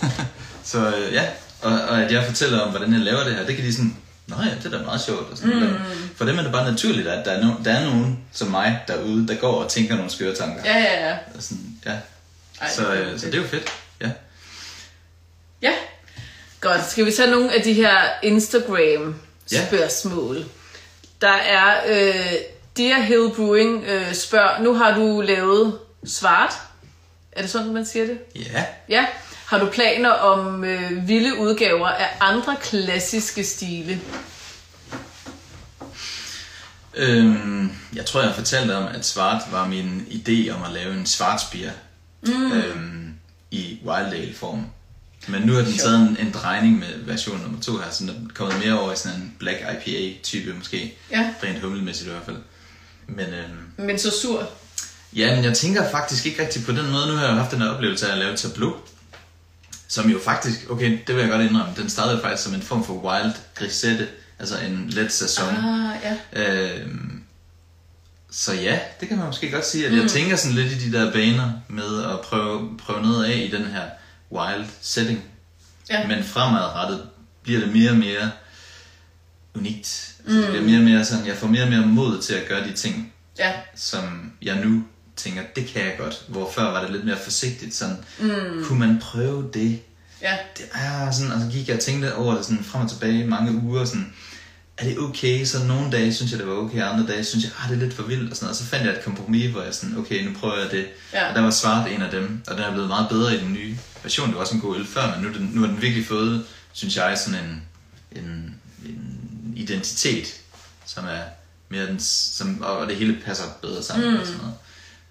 Så 0.71 0.77
øh, 0.97 1.13
ja, 1.13 1.23
og, 1.61 1.71
og 1.71 2.01
at 2.03 2.11
jeg 2.11 2.25
fortæller 2.25 2.59
om, 2.59 2.69
hvordan 2.69 2.93
jeg 2.93 2.99
laver 3.01 3.23
det 3.23 3.35
her, 3.35 3.45
det 3.45 3.55
kan 3.55 3.65
de 3.65 3.73
sådan, 3.73 3.97
Nå 4.29 4.35
ja, 4.43 4.49
det 4.63 4.65
er 4.65 4.69
da 4.77 4.83
meget 4.85 5.01
sjovt. 5.01 5.31
Og 5.31 5.37
sådan, 5.37 5.59
mm. 5.59 5.75
For 6.15 6.25
dem 6.25 6.37
er 6.37 6.41
det 6.43 6.51
bare 6.51 6.71
naturligt, 6.71 7.07
at 7.07 7.25
der 7.25 7.31
er, 7.31 7.45
no, 7.45 7.53
der 7.65 7.73
er 7.73 7.85
nogen 7.85 8.19
som 8.31 8.47
mig 8.47 8.79
derude, 8.87 9.27
der 9.27 9.35
går 9.35 9.63
og 9.63 9.69
tænker 9.69 9.95
nogle 9.95 10.11
skøre 10.11 10.35
tanker. 10.35 10.61
Ja, 10.65 10.77
ja, 10.77 11.09
ja. 11.09 11.17
Og 11.35 11.43
sådan, 11.43 11.63
ja. 11.85 11.91
Ej, 12.61 12.69
så, 12.69 12.81
det 12.81 12.89
er 12.89 13.13
øh, 13.13 13.19
så 13.19 13.25
det 13.25 13.35
er 13.35 13.41
jo 13.41 13.47
fedt. 13.47 13.73
Ja. 14.01 14.09
Ja. 15.61 15.73
Godt. 16.61 16.85
Skal 16.89 17.05
vi 17.05 17.11
tage 17.11 17.31
nogle 17.31 17.53
af 17.55 17.61
de 17.61 17.73
her 17.73 17.97
Instagram-spørgsmål? 18.23 20.37
Ja. 20.37 20.43
Der 21.21 21.33
er 21.33 21.75
øh, 21.87 22.33
Dear 22.77 23.01
Hill 23.01 23.31
Brewing 23.35 23.83
øh, 23.83 24.13
spørger, 24.13 24.61
nu 24.61 24.73
har 24.73 24.95
du 24.95 25.21
lavet 25.21 25.79
svart. 26.05 26.53
Er 27.31 27.41
det 27.41 27.51
sådan, 27.51 27.73
man 27.73 27.85
siger 27.85 28.05
det? 28.05 28.19
Ja. 28.35 28.65
Ja. 28.89 29.05
Har 29.49 29.59
du 29.59 29.69
planer 29.71 30.09
om 30.09 30.63
øh, 30.63 31.07
vilde 31.07 31.37
udgaver 31.39 31.87
af 31.87 32.07
andre 32.19 32.55
klassiske 32.61 33.43
stile? 33.43 34.01
Øhm, 36.95 37.71
jeg 37.95 38.05
tror, 38.05 38.21
jeg 38.21 38.35
fortalte 38.35 38.75
om, 38.75 38.87
at 38.87 39.05
svart 39.05 39.41
var 39.51 39.67
min 39.67 40.07
idé 40.09 40.49
om 40.51 40.63
at 40.63 40.71
lave 40.71 40.93
en 40.93 41.05
svartspier 41.05 41.71
mm. 42.21 42.51
øhm, 42.51 43.13
i 43.51 43.79
Wildale-form. 43.85 44.65
Men 45.27 45.41
nu 45.41 45.53
har 45.53 45.61
den 45.61 45.77
taget 45.77 45.99
en, 45.99 46.17
en 46.27 46.31
drejning 46.31 46.79
med 46.79 47.03
version 47.05 47.41
nummer 47.41 47.61
to 47.61 47.77
her, 47.77 47.91
så 47.91 48.03
den 48.03 48.09
er 48.09 48.33
kommet 48.33 48.59
mere 48.65 48.79
over 48.79 48.93
i 48.93 48.95
sådan 48.95 49.17
en 49.17 49.35
Black 49.39 49.57
IPA-type 49.59 50.53
måske. 50.53 50.97
Ja. 51.11 51.33
Rent 51.43 51.61
hummelmæssigt 51.61 52.07
i 52.07 52.11
hvert 52.11 52.25
fald. 52.25 52.37
Men 53.07 53.25
øhm, 53.25 53.87
Men 53.87 53.99
så 53.99 54.11
sur. 54.21 54.49
ja, 55.15 55.35
men 55.35 55.43
jeg 55.43 55.53
tænker 55.53 55.91
faktisk 55.91 56.25
ikke 56.25 56.41
rigtig 56.41 56.65
på 56.65 56.71
den 56.71 56.91
måde. 56.91 57.07
Nu 57.07 57.13
har 57.13 57.25
jeg 57.25 57.35
haft 57.35 57.51
den 57.51 57.61
her 57.61 57.69
oplevelse 57.69 58.07
af 58.07 58.11
at 58.11 58.17
lave 58.17 58.35
tableau. 58.35 58.75
Som 59.89 60.09
jo 60.09 60.19
faktisk, 60.23 60.69
okay, 60.69 60.99
det 61.07 61.15
vil 61.15 61.21
jeg 61.21 61.29
godt 61.31 61.41
indrømme, 61.41 61.73
den 61.77 61.89
startede 61.89 62.21
faktisk 62.21 62.43
som 62.43 62.53
en 62.53 62.61
form 62.61 62.83
for 62.85 62.93
wild 62.93 63.33
grisette, 63.55 64.07
altså 64.39 64.57
en 64.59 64.85
let 64.89 65.11
sæson. 65.11 65.55
Ah, 65.55 65.95
ja. 66.03 66.17
Øhm, 66.33 67.23
så 68.31 68.53
ja, 68.53 68.79
det 68.99 69.07
kan 69.07 69.17
man 69.17 69.25
måske 69.25 69.51
godt 69.51 69.65
sige, 69.65 69.87
at 69.87 69.93
jeg 69.93 70.09
tænker 70.09 70.35
sådan 70.35 70.55
lidt 70.55 70.71
i 70.73 70.89
de 70.89 70.97
der 70.97 71.11
baner 71.13 71.51
med 71.67 72.03
at 72.03 72.19
prøve, 72.21 72.77
prøve 72.77 73.01
noget 73.01 73.25
af 73.25 73.37
i 73.37 73.51
den 73.51 73.65
her 73.65 73.83
wild 74.31 74.65
setting. 74.81 75.23
Ja. 75.89 76.07
Men 76.07 76.23
fremadrettet 76.23 77.03
bliver 77.43 77.59
det 77.59 77.73
mere 77.73 77.89
og 77.91 77.97
mere 77.97 78.31
unikt. 79.55 80.15
Altså, 80.25 80.41
Det 80.41 80.47
bliver 80.49 80.63
mere 80.63 80.77
og 80.77 80.83
mere 80.83 81.05
sådan, 81.05 81.25
jeg 81.27 81.35
får 81.37 81.47
mere 81.47 81.63
og 81.63 81.69
mere 81.69 81.85
mod 81.85 82.21
til 82.21 82.33
at 82.33 82.47
gøre 82.47 82.67
de 82.67 82.73
ting, 82.73 83.13
Ja. 83.39 83.51
som 83.75 84.31
jeg 84.41 84.55
nu 84.65 84.83
tænker, 85.19 85.41
det 85.55 85.67
kan 85.67 85.81
jeg 85.81 85.95
godt. 85.97 86.23
Hvor 86.27 86.51
før 86.55 86.63
var 86.63 86.81
det 86.81 86.91
lidt 86.91 87.05
mere 87.05 87.17
forsigtigt, 87.23 87.75
sådan, 87.75 87.97
mm. 88.19 88.63
kunne 88.63 88.79
man 88.79 88.99
prøve 89.01 89.49
det? 89.53 89.79
Ja. 90.21 90.37
det 90.57 90.65
er 90.73 91.11
sådan, 91.11 91.31
og 91.31 91.41
så 91.41 91.47
gik 91.51 91.67
jeg 91.67 91.75
og 91.75 91.81
tænkte 91.81 92.15
over 92.15 92.35
det 92.35 92.45
sådan 92.45 92.63
frem 92.63 92.81
og 92.81 92.89
tilbage 92.89 93.27
mange 93.27 93.61
uger, 93.63 93.85
sådan, 93.85 94.13
er 94.77 94.85
det 94.85 94.99
okay? 94.99 95.45
Så 95.45 95.63
nogle 95.63 95.91
dage 95.91 96.13
synes 96.13 96.31
jeg, 96.31 96.39
det 96.39 96.47
var 96.47 96.53
okay, 96.53 96.81
andre 96.83 97.07
dage 97.07 97.23
synes 97.23 97.45
jeg, 97.45 97.51
ah, 97.59 97.69
det 97.69 97.75
er 97.75 97.79
lidt 97.79 97.93
for 97.93 98.03
vildt 98.03 98.31
og 98.31 98.37
sådan. 98.37 98.49
Og 98.49 98.55
så 98.55 98.63
fandt 98.63 98.85
jeg 98.85 98.93
et 98.93 99.03
kompromis, 99.03 99.51
hvor 99.51 99.61
jeg 99.61 99.73
sådan, 99.73 99.97
okay, 99.97 100.25
nu 100.25 100.33
prøver 100.39 100.57
jeg 100.57 100.71
det. 100.71 100.85
Ja. 101.13 101.29
Og 101.29 101.35
der 101.35 101.41
var 101.41 101.49
svart 101.49 101.91
en 101.91 102.01
af 102.01 102.11
dem, 102.11 102.41
og 102.47 102.55
den 102.55 102.63
er 102.63 102.71
blevet 102.71 102.87
meget 102.87 103.09
bedre 103.09 103.35
i 103.35 103.39
den 103.39 103.53
nye 103.53 103.77
version. 104.03 104.27
Det 104.27 104.35
var 104.35 104.41
også 104.41 104.55
en 104.55 104.61
god 104.61 104.75
øl 104.75 104.85
før, 104.85 105.15
men 105.15 105.25
nu, 105.25 105.33
den, 105.33 105.51
nu 105.53 105.61
har 105.61 105.67
den 105.67 105.81
virkelig 105.81 106.05
fået, 106.05 106.45
synes 106.71 106.95
jeg, 106.95 107.17
sådan 107.17 107.39
en, 107.43 107.61
en, 108.11 108.55
en 108.85 109.53
identitet, 109.55 110.41
som 110.85 111.05
er 111.05 111.21
mere 111.69 111.87
den, 111.87 111.99
som, 111.99 112.61
og 112.61 112.87
det 112.87 112.95
hele 112.95 113.17
passer 113.25 113.43
bedre 113.61 113.83
sammen 113.83 114.11
mm. 114.13 114.19
og 114.19 114.25
sådan 114.25 114.39
noget. 114.41 114.55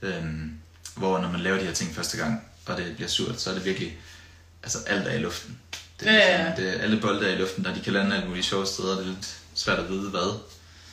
Øhm, 0.03 0.53
hvor 0.97 1.19
når 1.19 1.31
man 1.31 1.41
laver 1.41 1.59
de 1.59 1.65
her 1.65 1.73
ting 1.73 1.95
første 1.95 2.17
gang, 2.19 2.43
og 2.67 2.77
det 2.77 2.95
bliver 2.97 3.09
surt, 3.09 3.41
så 3.41 3.51
er 3.51 3.55
det 3.55 3.65
virkelig, 3.65 3.97
altså 4.63 4.79
alt 4.87 5.09
er 5.09 5.13
i 5.13 5.19
luften. 5.19 5.59
Det 6.01 6.09
er, 6.09 6.13
Ja, 6.13 6.19
ja, 6.19 6.31
ja. 6.31 6.37
ligesom, 6.47 6.65
det 6.65 6.77
er 6.79 6.83
alle 6.83 7.01
bolde 7.01 7.29
er 7.31 7.35
i 7.35 7.39
luften, 7.39 7.67
og 7.67 7.75
de 7.75 7.81
kan 7.81 7.93
lande 7.93 8.17
alle 8.17 8.29
mulige 8.29 8.45
sjove 8.45 8.67
steder, 8.67 8.91
og 8.91 8.97
det 8.97 9.03
er 9.05 9.09
lidt 9.15 9.37
svært 9.55 9.79
at 9.79 9.89
vide 9.89 10.11
hvad. 10.11 10.39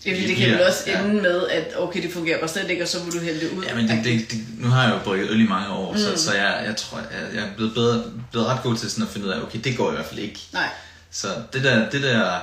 Ja, 0.05 0.11
fordi 0.13 0.27
det 0.27 0.35
kan 0.35 0.49
vel 0.51 0.61
også 0.67 0.83
Ja. 0.87 1.03
ende 1.03 1.21
med, 1.21 1.47
at 1.47 1.73
okay, 1.77 2.03
det 2.03 2.13
fungerer 2.13 2.39
bare 2.39 2.49
slet 2.49 2.69
ikke, 2.69 2.83
og 2.83 2.87
så 2.87 2.97
må 3.05 3.11
du 3.11 3.19
hælde 3.19 3.39
det 3.39 3.51
ud. 3.57 3.63
Ja, 3.63 3.75
men 3.75 3.87
det, 3.89 4.03
det, 4.03 4.31
det, 4.31 4.39
nu 4.57 4.67
har 4.67 4.83
jeg 4.83 4.93
jo 4.93 4.99
brygget 5.03 5.29
øl 5.29 5.41
i 5.41 5.47
mange 5.47 5.69
år, 5.69 5.91
mm. 5.91 5.97
så, 5.99 6.17
så 6.23 6.33
jeg, 6.33 6.63
jeg 6.65 6.75
tror, 6.75 6.97
jeg, 6.99 7.07
jeg 7.35 7.43
er 7.43 7.53
blevet, 7.55 7.73
bedre, 7.73 8.03
blevet 8.31 8.47
ret 8.47 8.63
god 8.63 8.77
til 8.77 8.91
sådan 8.91 9.03
at 9.03 9.09
finde 9.09 9.27
ud 9.27 9.31
af, 9.31 9.41
okay, 9.41 9.59
det 9.63 9.77
går 9.77 9.91
i 9.91 9.93
hvert 9.95 10.05
fald 10.05 10.19
ikke. 10.19 10.39
Nej. 10.53 10.69
Så 11.11 11.27
det 11.53 11.63
der, 11.63 11.89
det 11.89 12.03
der, 12.03 12.39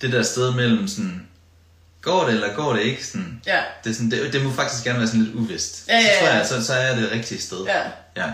det 0.00 0.12
der 0.12 0.22
sted 0.22 0.54
mellem 0.54 0.88
sådan, 0.88 1.26
går 2.04 2.24
det 2.24 2.34
eller 2.34 2.54
går 2.54 2.72
det 2.72 2.82
ikke, 2.82 3.06
sådan, 3.06 3.40
Ja. 3.46 3.62
det, 3.84 3.90
er 3.90 3.94
sådan, 3.94 4.10
det, 4.10 4.32
det 4.32 4.42
må 4.44 4.52
faktisk 4.52 4.84
gerne 4.84 4.98
være 4.98 5.08
sådan 5.08 5.22
lidt 5.22 5.34
uvist. 5.34 5.84
Ja, 5.88 5.94
ja, 5.98 6.02
Så 6.02 6.18
tror 6.20 6.28
ja. 6.28 6.36
jeg, 6.36 6.46
så, 6.46 6.64
så 6.64 6.72
er 6.74 6.86
jeg 6.86 6.96
det 6.96 7.10
rigtige 7.12 7.40
sted. 7.40 7.64
Ja. 7.64 7.82
ja. 8.16 8.32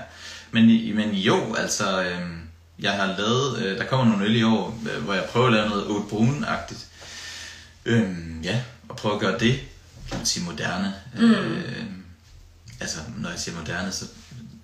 Men, 0.51 0.97
men 0.97 1.11
jo, 1.11 1.55
altså, 1.55 2.03
øhm, 2.03 2.41
jeg 2.79 2.93
har 2.93 3.07
lavet, 3.19 3.59
øh, 3.63 3.79
der 3.79 3.85
kommer 3.85 4.07
nogle 4.07 4.25
øl 4.25 4.37
i 4.37 4.43
år, 4.43 4.81
øh, 4.93 5.03
hvor 5.03 5.15
jeg 5.15 5.25
prøver 5.25 5.47
at 5.47 5.53
lave 5.53 5.69
noget 5.69 5.87
oat 5.87 6.03
brun-agtigt. 6.13 6.85
Øhm, 7.85 8.41
ja, 8.45 8.61
og 8.89 8.97
prøve 8.97 9.15
at 9.15 9.21
gøre 9.21 9.39
det, 9.39 9.61
kan 10.09 10.19
man 10.19 10.27
sige, 10.27 10.45
moderne. 10.45 10.95
Mm. 11.17 11.33
Øh, 11.33 11.85
altså, 12.81 12.99
når 13.19 13.31
jeg 13.31 13.39
siger 13.39 13.57
moderne, 13.59 13.93
så 13.93 14.05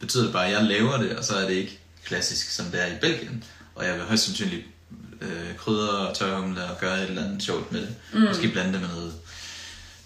betyder 0.00 0.24
det 0.24 0.32
bare, 0.32 0.46
at 0.46 0.52
jeg 0.52 0.62
laver 0.62 0.96
det, 0.96 1.16
og 1.16 1.24
så 1.24 1.34
er 1.36 1.40
det 1.48 1.54
ikke 1.54 1.78
klassisk, 2.04 2.50
som 2.50 2.66
det 2.66 2.82
er 2.82 2.86
i 2.86 2.96
Belgien. 3.00 3.44
Og 3.74 3.86
jeg 3.86 3.94
vil 3.94 4.02
højst 4.02 4.24
sandsynligt 4.24 4.66
øh, 5.20 5.56
krydre 5.58 6.08
og 6.08 6.16
tørhumle 6.16 6.64
og 6.64 6.78
gøre 6.80 7.02
et 7.02 7.08
eller 7.08 7.24
andet 7.24 7.42
sjovt 7.42 7.72
med 7.72 7.80
det. 7.80 7.94
Mm. 8.12 8.20
Måske 8.20 8.48
blande 8.48 8.72
det 8.72 8.80
med 8.80 8.88
noget, 8.88 9.12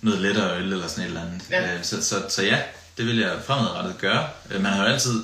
noget 0.00 0.20
lettere 0.20 0.56
øl 0.58 0.72
eller 0.72 0.86
sådan 0.88 1.04
et 1.04 1.08
eller 1.08 1.20
andet. 1.20 1.42
Ja. 1.50 1.74
Øh, 1.74 1.84
så, 1.84 2.04
så, 2.04 2.22
så 2.28 2.42
ja, 2.42 2.58
det 2.98 3.06
vil 3.06 3.18
jeg 3.18 3.38
fremadrettet 3.46 3.98
gøre. 3.98 4.28
Øh, 4.50 4.62
man 4.62 4.72
har 4.72 4.86
jo 4.86 4.92
altid, 4.92 5.22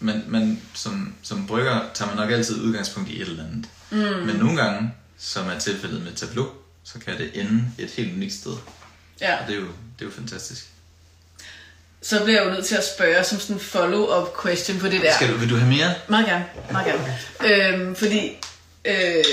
men, 0.00 0.24
men 0.26 0.62
som, 0.74 1.14
som 1.22 1.46
brygger 1.46 1.80
tager 1.94 2.08
man 2.08 2.16
nok 2.16 2.30
altid 2.30 2.60
udgangspunkt 2.60 3.10
i 3.10 3.22
et 3.22 3.28
eller 3.28 3.44
andet. 3.44 3.66
Mm. 3.90 4.26
Men 4.26 4.36
nogle 4.36 4.62
gange, 4.62 4.92
som 5.18 5.48
er 5.48 5.58
tilfældet 5.58 6.02
med 6.02 6.12
Tableau, 6.12 6.48
så 6.84 6.98
kan 6.98 7.18
det 7.18 7.30
ende 7.40 7.64
et 7.78 7.90
helt 7.90 8.14
unikt 8.14 8.32
sted. 8.34 8.52
ja. 9.20 9.36
Og 9.42 9.48
det 9.48 9.54
er 9.56 9.60
jo, 9.60 9.66
det 9.66 10.00
er 10.00 10.06
jo 10.06 10.10
fantastisk. 10.10 10.66
Så 12.02 12.24
bliver 12.24 12.40
jeg 12.40 12.48
jo 12.48 12.54
nødt 12.54 12.66
til 12.66 12.74
at 12.76 12.84
spørge 12.96 13.24
som 13.24 13.40
sådan 13.40 13.56
en 13.56 13.60
follow-up 13.60 14.42
question 14.42 14.78
på 14.78 14.86
det 14.88 15.00
der. 15.02 15.14
Skal 15.14 15.32
du, 15.32 15.36
vil 15.36 15.50
du 15.50 15.56
have 15.56 15.68
mere? 15.68 15.94
Meget 16.08 16.26
gerne, 16.26 16.44
meget 16.72 16.86
gerne. 16.86 17.74
Øhm, 17.74 17.94
fordi 17.96 18.32
øh, 18.86 19.24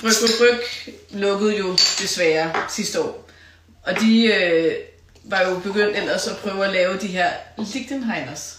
Bryg 0.00 0.12
Bryg 0.20 0.30
Bryg 0.38 0.94
lukkede 1.10 1.58
jo 1.58 1.72
desværre 1.72 2.52
sidste 2.70 3.00
år. 3.02 3.28
Og 3.82 4.00
de 4.00 4.24
øh, 4.24 4.74
var 5.24 5.42
jo 5.48 5.58
begyndt 5.58 5.96
ellers 5.96 6.26
at 6.26 6.36
prøve 6.36 6.64
at 6.66 6.72
lave 6.72 6.98
de 6.98 7.06
her 7.06 7.30
Lichtenheiners. 7.58 8.58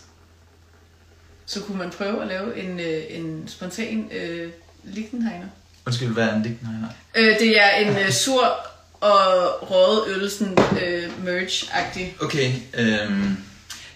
Så 1.46 1.62
kunne 1.62 1.78
man 1.78 1.90
prøve 1.92 2.22
at 2.22 2.28
lave 2.28 2.58
en, 2.64 2.80
øh, 2.80 3.04
en 3.10 3.44
spontan 3.48 4.10
øh, 4.12 4.52
Lichtenheiner. 4.84 5.48
Undskyld, 5.86 6.08
hvad 6.14 6.24
er 6.24 6.36
en 6.36 6.44
Lichtenheiner? 6.44 6.88
Øh, 7.16 7.40
det 7.40 7.62
er 7.62 7.70
en 7.76 7.98
øh, 7.98 8.12
sur 8.12 8.56
og 9.00 9.72
røget 9.72 10.08
øl, 10.08 10.32
sådan 10.32 10.58
øh, 10.84 11.24
merge-agtig. 11.26 12.16
Okay, 12.22 12.52
øhm, 12.74 13.38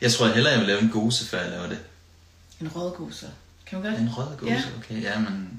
jeg 0.02 0.12
tror 0.12 0.28
hellere, 0.28 0.52
jeg 0.52 0.60
vil 0.60 0.67
lave 0.67 0.82
en 0.82 0.89
gose, 0.89 1.26
før 1.26 1.41
jeg 1.41 1.50
laver 1.50 1.67
det. 1.67 1.80
En 2.62 2.67
rødgose. 2.76 3.28
Kan 3.65 3.78
man 3.78 3.84
gøre 3.84 3.91
det? 3.93 4.02
En 4.02 4.10
rød 4.17 4.38
gose, 4.38 4.52
Ja. 4.54 4.62
okay, 4.78 5.02
ja, 5.04 5.20
men... 5.20 5.50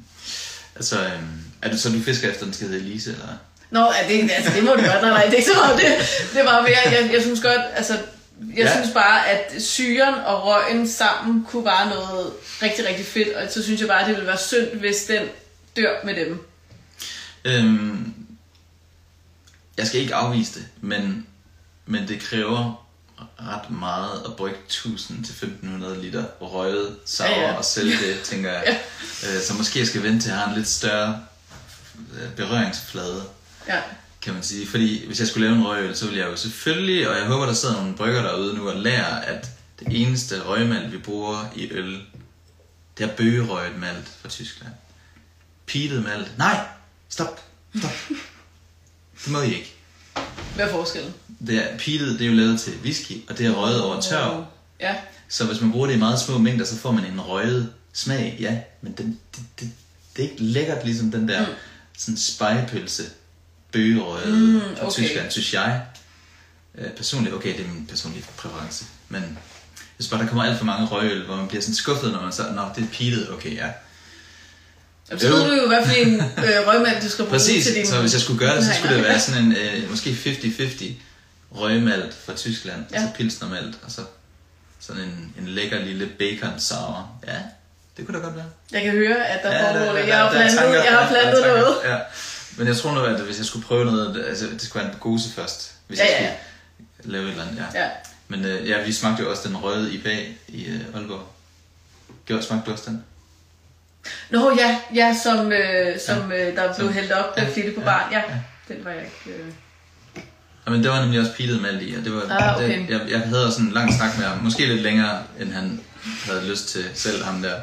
Altså, 0.78 1.04
øhm, 1.04 1.28
er 1.62 1.70
du, 1.70 1.78
så 1.78 1.88
du 1.90 2.00
fisker 2.02 2.30
efter, 2.30 2.44
den 2.44 2.54
skal 2.54 2.68
hedde 2.68 2.80
Elise, 2.80 3.10
eller? 3.12 3.26
Nå, 3.70 3.80
er 3.80 4.08
det, 4.08 4.30
altså, 4.36 4.52
det 4.54 4.64
må 4.64 4.70
du 4.70 4.76
godt. 4.80 5.02
Nej, 5.02 5.10
nej, 5.10 5.24
det 5.24 5.32
er 5.32 5.36
ikke 5.36 5.50
så 5.50 5.56
meget 5.56 5.78
det. 5.78 5.96
Det 6.34 6.44
var 6.44 6.62
mere, 6.62 6.78
jeg, 6.84 7.10
jeg 7.12 7.22
synes 7.22 7.40
godt, 7.40 7.60
altså, 7.76 7.92
jeg 7.92 8.02
Ja. 8.56 8.62
ja. 8.64 8.72
synes 8.72 8.94
bare, 8.94 9.28
at 9.28 9.62
syren 9.62 10.14
og 10.14 10.46
røgen 10.46 10.88
sammen 10.88 11.44
kunne 11.48 11.64
være 11.64 11.88
noget 11.88 12.32
rigtig, 12.62 12.86
rigtig 12.88 13.06
fedt, 13.06 13.28
og 13.28 13.52
så 13.52 13.62
synes 13.62 13.80
jeg 13.80 13.88
bare, 13.88 14.00
at 14.00 14.06
det 14.06 14.14
ville 14.14 14.26
være 14.26 14.38
synd, 14.38 14.66
hvis 14.80 14.96
den 15.04 15.22
dør 15.76 16.04
med 16.04 16.14
dem. 16.16 16.44
Øhm, 17.44 18.14
jeg 19.76 19.86
skal 19.86 20.00
ikke 20.00 20.14
afvise 20.14 20.54
det, 20.54 20.66
men, 20.80 21.26
men 21.86 22.08
det 22.08 22.20
kræver 22.20 22.87
ret 23.40 23.70
meget 23.70 24.22
at 24.26 24.36
brygge 24.36 24.58
1000-1500 24.70 26.00
liter 26.02 26.24
røget 26.40 26.96
sauer 27.04 27.30
Ja, 27.30 27.40
ja, 27.40 27.52
og 27.54 27.64
sælge 27.64 27.92
det, 27.92 28.20
tænker 28.24 28.52
jeg. 28.52 28.78
ja. 29.22 29.34
øh, 29.36 29.42
så 29.42 29.54
måske 29.54 29.78
jeg 29.78 29.86
skal 29.86 30.02
vente 30.02 30.20
til, 30.24 30.30
at 30.30 30.36
har 30.36 30.48
en 30.48 30.56
lidt 30.56 30.68
større 30.68 31.20
øh, 32.14 32.30
berøringsflade, 32.36 33.22
Ja. 33.68 33.80
kan 34.22 34.34
man 34.34 34.42
sige. 34.42 34.66
Fordi 34.68 35.06
hvis 35.06 35.20
jeg 35.20 35.28
skulle 35.28 35.46
lave 35.48 35.58
en 35.58 35.66
røgøl, 35.66 35.96
så 35.96 36.04
ville 36.06 36.20
jeg 36.20 36.30
jo 36.30 36.36
selvfølgelig, 36.36 37.08
og 37.08 37.16
jeg 37.16 37.24
håber, 37.26 37.46
der 37.46 37.52
sidder 37.52 37.74
nogle 37.76 37.94
brygger 37.96 38.22
derude 38.22 38.54
nu 38.54 38.68
og 38.68 38.76
lærer, 38.76 39.20
at 39.20 39.48
det 39.80 39.86
eneste 39.90 40.42
røgmalt, 40.42 40.92
vi 40.92 40.98
bruger 40.98 41.50
i 41.56 41.70
øl, 41.72 42.02
det 42.98 43.04
er 43.10 43.16
bøgerøget 43.16 43.78
malt 43.78 44.08
fra 44.22 44.28
Tyskland. 44.28 44.72
Peated 45.66 46.00
malt. 46.00 46.38
Nej! 46.38 46.66
Stop! 47.08 47.40
Stop! 47.78 47.90
Det 49.24 49.32
må 49.32 49.40
I 49.40 49.54
ikke. 49.54 49.74
Hvad 50.54 50.66
er 50.66 50.70
forskellen? 50.72 51.14
Det 51.46 51.56
er, 51.56 51.78
peated, 51.78 52.18
det 52.18 52.20
er 52.20 52.30
jo 52.30 52.36
lavet 52.36 52.60
til 52.60 52.72
whisky, 52.82 53.12
og 53.28 53.38
det 53.38 53.46
er 53.46 53.50
røget 53.50 53.82
over 53.82 54.00
tør. 54.00 54.44
Ja. 54.80 54.94
Så 55.28 55.44
hvis 55.44 55.60
man 55.60 55.72
bruger 55.72 55.86
det 55.86 55.94
i 55.94 55.98
meget 55.98 56.20
små 56.20 56.38
mængder, 56.38 56.64
så 56.64 56.76
får 56.76 56.92
man 56.92 57.04
en 57.04 57.20
røget 57.20 57.72
smag, 57.92 58.36
ja. 58.40 58.58
Men 58.82 58.92
den, 58.92 59.18
det, 59.36 59.44
det, 59.60 59.70
det 60.16 60.24
er 60.24 60.30
ikke 60.30 60.42
lækkert, 60.42 60.84
ligesom 60.84 61.10
den 61.10 61.28
der 61.28 61.46
mm. 61.46 61.52
sådan 61.98 62.16
spejepølse, 62.16 63.02
bøgerøget 63.72 64.38
Mm, 64.38 64.44
mm, 64.44 64.60
fra 64.60 64.86
okay. 64.86 64.92
Tyskland, 64.92 65.30
synes 65.30 65.54
jeg. 65.54 65.82
Øh, 66.78 66.90
personligt, 66.90 67.34
okay, 67.34 67.58
det 67.58 67.64
er 67.64 67.68
min 67.74 67.86
personlige 67.86 68.24
præference. 68.36 68.84
Men 69.08 69.22
jeg 69.22 69.28
synes 69.98 70.10
bare, 70.10 70.20
der 70.22 70.28
kommer 70.28 70.44
alt 70.44 70.58
for 70.58 70.64
mange 70.64 70.86
røgøl, 70.86 71.24
hvor 71.26 71.36
man 71.36 71.48
bliver 71.48 71.62
sådan 71.62 71.74
skuffet, 71.74 72.12
når 72.12 72.22
man 72.22 72.32
så, 72.32 72.42
nå, 72.42 72.62
det 72.76 72.84
er 72.84 72.88
peated, 72.98 73.28
okay, 73.28 73.56
ja. 73.56 73.68
Jamen, 75.10 75.20
så 75.20 75.28
ved 75.28 75.44
du 75.44 75.54
jo, 75.62 75.68
hvad 75.68 75.86
for 75.86 75.94
en 75.94 76.14
øh, 76.14 76.66
røgmand 76.66 77.02
du 77.02 77.08
skal 77.08 77.24
bruge 77.24 77.38
Præcis, 77.38 77.66
til 77.66 77.74
din... 77.74 77.86
så 77.86 78.00
hvis 78.00 78.12
jeg 78.12 78.20
skulle 78.20 78.38
gøre 78.38 78.56
det, 78.56 78.64
så 78.64 78.70
skulle 78.78 78.96
det 78.96 79.04
være 79.04 79.20
sådan 79.20 79.44
en, 79.44 79.52
øh, 79.52 79.90
måske 79.90 80.10
50-50 80.10 80.84
røgmalt 81.52 82.14
fra 82.14 82.34
Tyskland, 82.36 82.84
ja. 82.92 82.96
Ja. 83.00 83.02
og 83.04 83.08
så 83.10 83.16
pilsnermalt, 83.16 83.78
og 83.84 83.90
så 83.90 84.00
sådan 84.80 85.02
en, 85.02 85.34
en 85.38 85.48
lækker 85.48 85.78
lille 85.78 86.06
bacon 86.18 86.60
sour. 86.60 87.20
Ja, 87.26 87.36
det 87.96 88.06
kunne 88.06 88.18
da 88.18 88.24
godt 88.24 88.36
være. 88.36 88.44
Jeg 88.72 88.82
kan 88.82 88.92
høre, 88.92 89.26
at 89.26 89.42
der 89.42 89.52
ja, 89.56 89.64
foregår 89.70 89.84
der- 89.84 89.92
der- 89.92 90.06
Jeg 90.06 90.16
har 90.18 90.24
der 90.24 90.30
plantet, 90.32 90.58
tanker- 90.58 90.82
jeg 90.84 90.92
har 90.92 90.98
der- 91.00 91.06
der 91.06 91.08
plantet 91.22 91.42
tanker, 91.44 91.60
noget. 91.60 91.76
Ja. 91.84 91.98
Men 92.58 92.66
jeg 92.66 92.76
tror 92.76 92.94
nu, 92.94 93.00
at 93.04 93.20
hvis 93.20 93.38
jeg 93.38 93.46
skulle 93.46 93.64
prøve 93.66 93.84
noget, 93.84 94.24
altså 94.28 94.46
det 94.46 94.62
skulle 94.62 94.84
være 94.84 94.92
en 94.94 94.98
gose 95.00 95.30
først, 95.32 95.72
hvis 95.86 95.98
Ja, 95.98 96.04
jeg 96.04 96.16
ja, 96.20 96.26
ja. 96.26 96.32
skulle 97.00 97.12
lave 97.12 97.24
et 97.24 97.30
eller 97.30 97.44
andet, 97.46 97.64
ja. 97.74 97.80
Ja. 97.82 97.90
Men 98.28 98.44
øh, 98.44 98.68
ja, 98.68 98.84
vi 98.84 98.92
smagte 98.92 99.22
jo 99.22 99.30
også 99.30 99.48
den 99.48 99.56
røde 99.56 99.94
IPA 99.94 100.24
i 100.48 100.66
øh, 100.66 100.80
Aalborg. 100.94 101.28
Gjorde, 102.26 102.42
smagte 102.42 102.66
du 102.66 102.72
også 102.72 102.84
den? 102.90 103.04
Nå 104.30 104.56
ja, 104.58 104.80
ja 104.94 105.16
som, 105.22 105.52
øh, 105.52 106.00
som 106.00 106.32
øh, 106.32 106.56
der 106.56 106.74
blev 106.74 106.86
Som- 106.88 106.92
hældt 106.94 107.12
op 107.12 107.36
ja, 107.36 107.48
flitte 107.52 107.72
på 107.72 107.80
ja, 107.80 107.86
barn. 107.86 108.12
Ja, 108.12 108.18
ja. 108.18 108.74
den 108.74 108.84
var 108.84 108.90
jeg 108.90 109.02
ikke... 109.04 109.38
Øh... 109.38 109.52
Men 110.70 110.82
det 110.82 110.90
var 110.90 111.00
nemlig 111.00 111.20
også 111.20 111.32
pilet 111.32 111.62
malt 111.62 111.82
i, 111.82 111.94
og 111.98 112.04
det 112.04 112.12
var, 112.14 112.22
Ah, 112.30 112.56
okay. 112.56 112.78
det, 112.80 112.90
jeg, 112.90 113.00
jeg 113.10 113.20
havde 113.20 113.46
også 113.46 113.60
en 113.60 113.70
lang 113.72 113.94
snak 113.94 114.18
med 114.18 114.24
ham, 114.26 114.38
måske 114.38 114.66
lidt 114.66 114.82
længere, 114.82 115.22
end 115.40 115.52
han 115.52 115.80
havde 116.24 116.48
lyst 116.50 116.68
til 116.68 116.84
selv, 116.94 117.24
ham 117.24 117.42
der, 117.42 117.54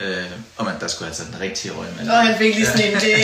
øh, 0.00 0.24
om 0.56 0.66
at 0.66 0.74
der 0.80 0.88
skulle 0.88 1.08
altså 1.08 1.22
den 1.32 1.40
rigtige 1.40 1.72
røgmalt. 1.72 2.10
Og 2.10 2.26
han 2.26 2.38
fik 2.38 2.54
lige 2.54 2.66
sådan 2.66 2.86
en, 2.86 2.94
det, 2.94 3.16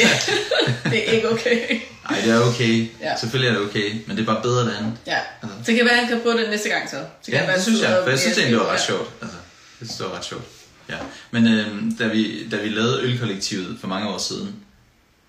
det 0.92 1.08
er 1.08 1.12
ikke 1.12 1.30
okay. 1.32 1.80
Nej, 2.10 2.20
det 2.24 2.30
er 2.32 2.40
okay. 2.40 2.88
Ja. 3.00 3.16
Selvfølgelig 3.20 3.54
er 3.54 3.58
det 3.60 3.68
okay, 3.68 3.94
men 4.06 4.16
det 4.16 4.22
er 4.22 4.26
bare 4.26 4.42
bedre 4.42 4.64
det 4.64 4.74
andet. 4.78 4.92
Ja, 5.06 5.18
så 5.42 5.48
det 5.66 5.76
kan 5.76 5.84
være, 5.84 5.94
at 5.94 6.00
han 6.00 6.08
kan 6.08 6.20
prøve 6.22 6.38
det 6.40 6.50
næste 6.50 6.68
gang 6.68 6.90
så. 6.90 6.96
så 7.22 7.30
kan 7.30 7.34
Ja, 7.40 7.46
være, 7.46 7.54
det 7.56 7.62
synes 7.62 7.80
jeg, 7.80 7.88
for 7.88 8.04
jeg 8.04 8.12
og 8.12 8.18
synes 8.18 8.38
egentlig, 8.38 8.58
det 8.58 8.66
var 8.66 8.72
ret 8.72 8.80
sjovt. 8.80 9.10
Altså, 9.22 9.36
jeg 9.80 9.86
synes, 9.86 9.96
det 9.98 10.06
var 10.06 10.16
ret 10.16 10.24
sjovt. 10.24 10.44
Ja. 10.88 10.96
Men 11.30 11.46
øh, 11.46 11.66
da, 11.98 12.06
vi, 12.06 12.48
da 12.50 12.56
vi 12.56 12.68
lavede 12.68 13.00
Ølkollektivet 13.02 13.76
for 13.80 13.86
mange 13.88 14.08
år 14.08 14.18
siden 14.18 14.54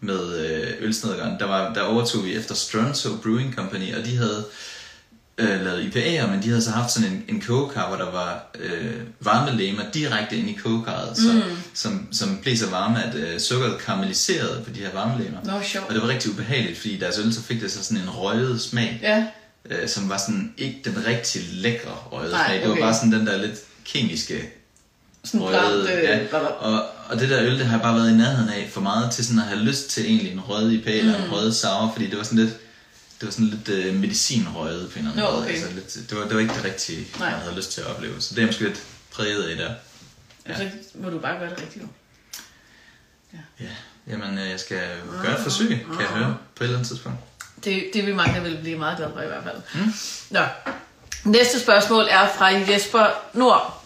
med 0.01 0.37
øh, 0.45 0.67
Ølsnedgården, 0.79 1.39
der, 1.39 1.45
var, 1.45 1.73
der 1.73 1.81
overtog 1.81 2.25
vi 2.25 2.35
efter 2.35 2.55
Stronso 2.55 3.09
Brewing 3.23 3.55
Company, 3.55 3.95
og 3.95 4.05
de 4.05 4.17
havde 4.17 4.45
øh, 5.37 5.65
lavet 5.65 5.81
IPA'er, 5.81 6.27
men 6.27 6.43
de 6.43 6.47
havde 6.47 6.61
så 6.61 6.71
haft 6.71 6.91
sådan 6.93 7.09
en, 7.09 7.23
en 7.27 7.41
kogekar, 7.41 7.87
hvor 7.87 7.97
der 7.97 8.11
var 8.11 8.45
øh, 8.59 8.93
varmelegemer 9.19 9.83
direkte 9.93 10.35
ind 10.37 10.49
i 10.49 10.53
kogekarret, 10.53 11.17
så, 11.17 11.33
mm. 11.33 11.41
som, 11.73 12.07
som 12.11 12.39
blev 12.41 12.57
så 12.57 12.69
varme, 12.69 13.03
at 13.03 13.15
øh, 13.15 13.39
sukkeret 13.39 13.77
karamelliserede 13.77 14.63
på 14.65 14.69
de 14.69 14.79
her 14.79 14.91
varmelegemer. 14.93 15.37
Nå, 15.43 15.51
sjovt. 15.63 15.87
Og 15.87 15.93
det 15.93 16.01
var 16.01 16.07
rigtig 16.07 16.31
ubehageligt, 16.31 16.79
fordi 16.79 16.97
deres 16.97 17.17
øl 17.19 17.33
så 17.33 17.41
fik 17.41 17.61
det 17.61 17.71
så 17.71 17.83
sådan 17.83 18.03
en 18.03 18.09
røget 18.09 18.61
smag 18.61 18.99
Ja, 19.01 19.25
øh, 19.69 19.87
som 19.87 20.09
var 20.09 20.17
sådan 20.17 20.53
ikke 20.57 20.81
den 20.85 21.05
rigtig 21.07 21.41
lækre 21.51 21.91
røde 22.11 22.31
Nej, 22.31 22.47
smag. 22.47 22.61
Det 22.61 22.69
var 22.69 22.75
bare 22.75 22.93
sådan 22.93 23.11
den 23.11 23.27
der 23.27 23.37
lidt 23.37 23.59
kemiske 23.85 24.49
sådan 25.23 25.41
røde. 25.41 25.57
brændt... 25.57 25.89
Øh, 25.89 26.03
ja. 26.03 26.37
og, 26.37 26.85
og 27.11 27.19
det 27.19 27.29
der 27.29 27.41
øl, 27.43 27.59
det 27.59 27.65
har 27.65 27.77
jeg 27.77 27.81
bare 27.83 27.95
været 27.95 28.09
i 28.11 28.13
nærheden 28.13 28.49
af 28.49 28.69
for 28.73 28.81
meget 28.81 29.11
til 29.11 29.25
sådan 29.25 29.39
at 29.39 29.45
have 29.47 29.59
lyst 29.59 29.89
til 29.89 30.05
egentlig 30.05 30.31
en 30.31 30.39
rød 30.39 30.71
IPA 30.71 30.91
eller 30.97 31.23
en 31.23 31.31
rød 31.31 31.51
sour, 31.53 31.91
fordi 31.93 32.07
det 32.09 32.17
var 32.17 32.23
sådan 32.23 32.39
lidt, 32.39 32.53
det 33.19 33.25
var 33.25 33.31
sådan 33.31 33.45
lidt 33.47 33.69
øh, 33.69 33.95
medicinrøget 33.95 34.89
på 34.91 34.99
en 34.99 35.05
eller 35.05 35.11
anden 35.11 35.25
Nå, 35.25 35.31
måde. 35.31 35.43
okay. 35.43 35.53
Altså 35.53 35.69
lidt, 35.73 36.09
det, 36.09 36.17
var, 36.17 36.23
det 36.23 36.33
var 36.35 36.39
ikke 36.41 36.53
det 36.53 36.63
rigtige, 36.63 37.07
Nej. 37.19 37.27
jeg 37.27 37.37
havde 37.37 37.55
lyst 37.55 37.71
til 37.71 37.81
at 37.81 37.87
opleve. 37.87 38.21
Så 38.21 38.35
det 38.35 38.41
er 38.41 38.45
måske 38.45 38.63
lidt 38.63 38.83
præget 39.13 39.43
af 39.43 39.57
der. 39.57 39.73
Ja. 40.47 40.57
Så 40.57 40.69
må 40.95 41.09
du 41.09 41.19
bare 41.19 41.39
gøre 41.39 41.49
det 41.49 41.61
rigtigt. 41.61 41.83
jo. 41.83 41.87
Ja, 43.59 43.65
jamen 44.07 44.37
øh, 44.37 44.49
jeg 44.49 44.59
skal 44.59 44.81
gøre 45.21 45.33
et 45.37 45.43
forsøg, 45.43 45.67
kan 45.69 45.99
jeg 45.99 46.07
høre, 46.07 46.37
på 46.55 46.63
et 46.63 46.65
eller 46.67 46.77
andet 46.77 46.87
tidspunkt. 46.87 47.17
Det, 47.63 47.83
det 47.93 48.05
vil 48.05 48.15
mange, 48.15 48.35
der 48.35 48.41
vil 48.41 48.57
blive 48.61 48.77
meget 48.77 48.97
glade 48.97 49.11
for 49.15 49.21
i 49.21 49.27
hvert 49.27 49.43
fald. 49.43 49.83
Mm. 49.85 49.93
Nå. 50.29 50.41
Næste 51.23 51.59
spørgsmål 51.59 52.07
er 52.09 52.27
fra 52.37 52.45
Jesper 52.45 53.05
Nord. 53.33 53.80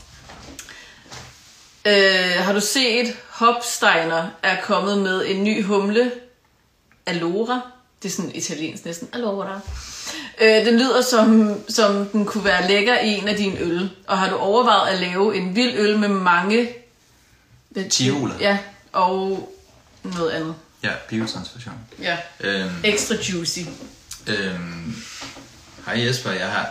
Øh, 1.85 2.43
har 2.43 2.53
du 2.53 2.61
set 2.61 3.15
Hopsteiner 3.29 4.27
er 4.43 4.61
kommet 4.61 4.97
med 4.97 5.25
en 5.27 5.43
ny 5.43 5.63
humle? 5.63 6.11
Alora. 7.05 7.61
Det 8.03 8.09
er 8.09 8.13
sådan 8.13 8.31
italiensk 8.35 8.85
næsten. 8.85 9.09
Alora. 9.13 9.59
Øh, 10.41 10.65
den 10.65 10.79
lyder 10.79 11.01
som, 11.01 11.59
som 11.69 12.05
den 12.05 12.25
kunne 12.25 12.45
være 12.45 12.67
lækker 12.67 12.99
i 12.99 13.07
en 13.07 13.27
af 13.27 13.35
dine 13.35 13.59
øl. 13.59 13.91
Og 14.07 14.17
har 14.17 14.29
du 14.29 14.35
overvejet 14.35 14.93
at 14.93 14.99
lave 14.99 15.35
en 15.35 15.55
vild 15.55 15.73
øl 15.77 15.99
med 15.99 16.09
mange... 16.09 16.69
Tioler. 17.89 18.35
Ja, 18.39 18.57
og 18.91 19.53
noget 20.03 20.31
andet. 20.31 20.55
Ja, 20.83 20.91
biotransfusion. 21.09 21.75
Ja. 22.01 22.17
Øhm, 22.39 22.69
Ekstra 22.83 23.15
juicy. 23.15 23.59
Øhm, 24.27 24.95
hej 25.85 26.05
Jesper, 26.05 26.31
jeg 26.31 26.47
har, 26.47 26.69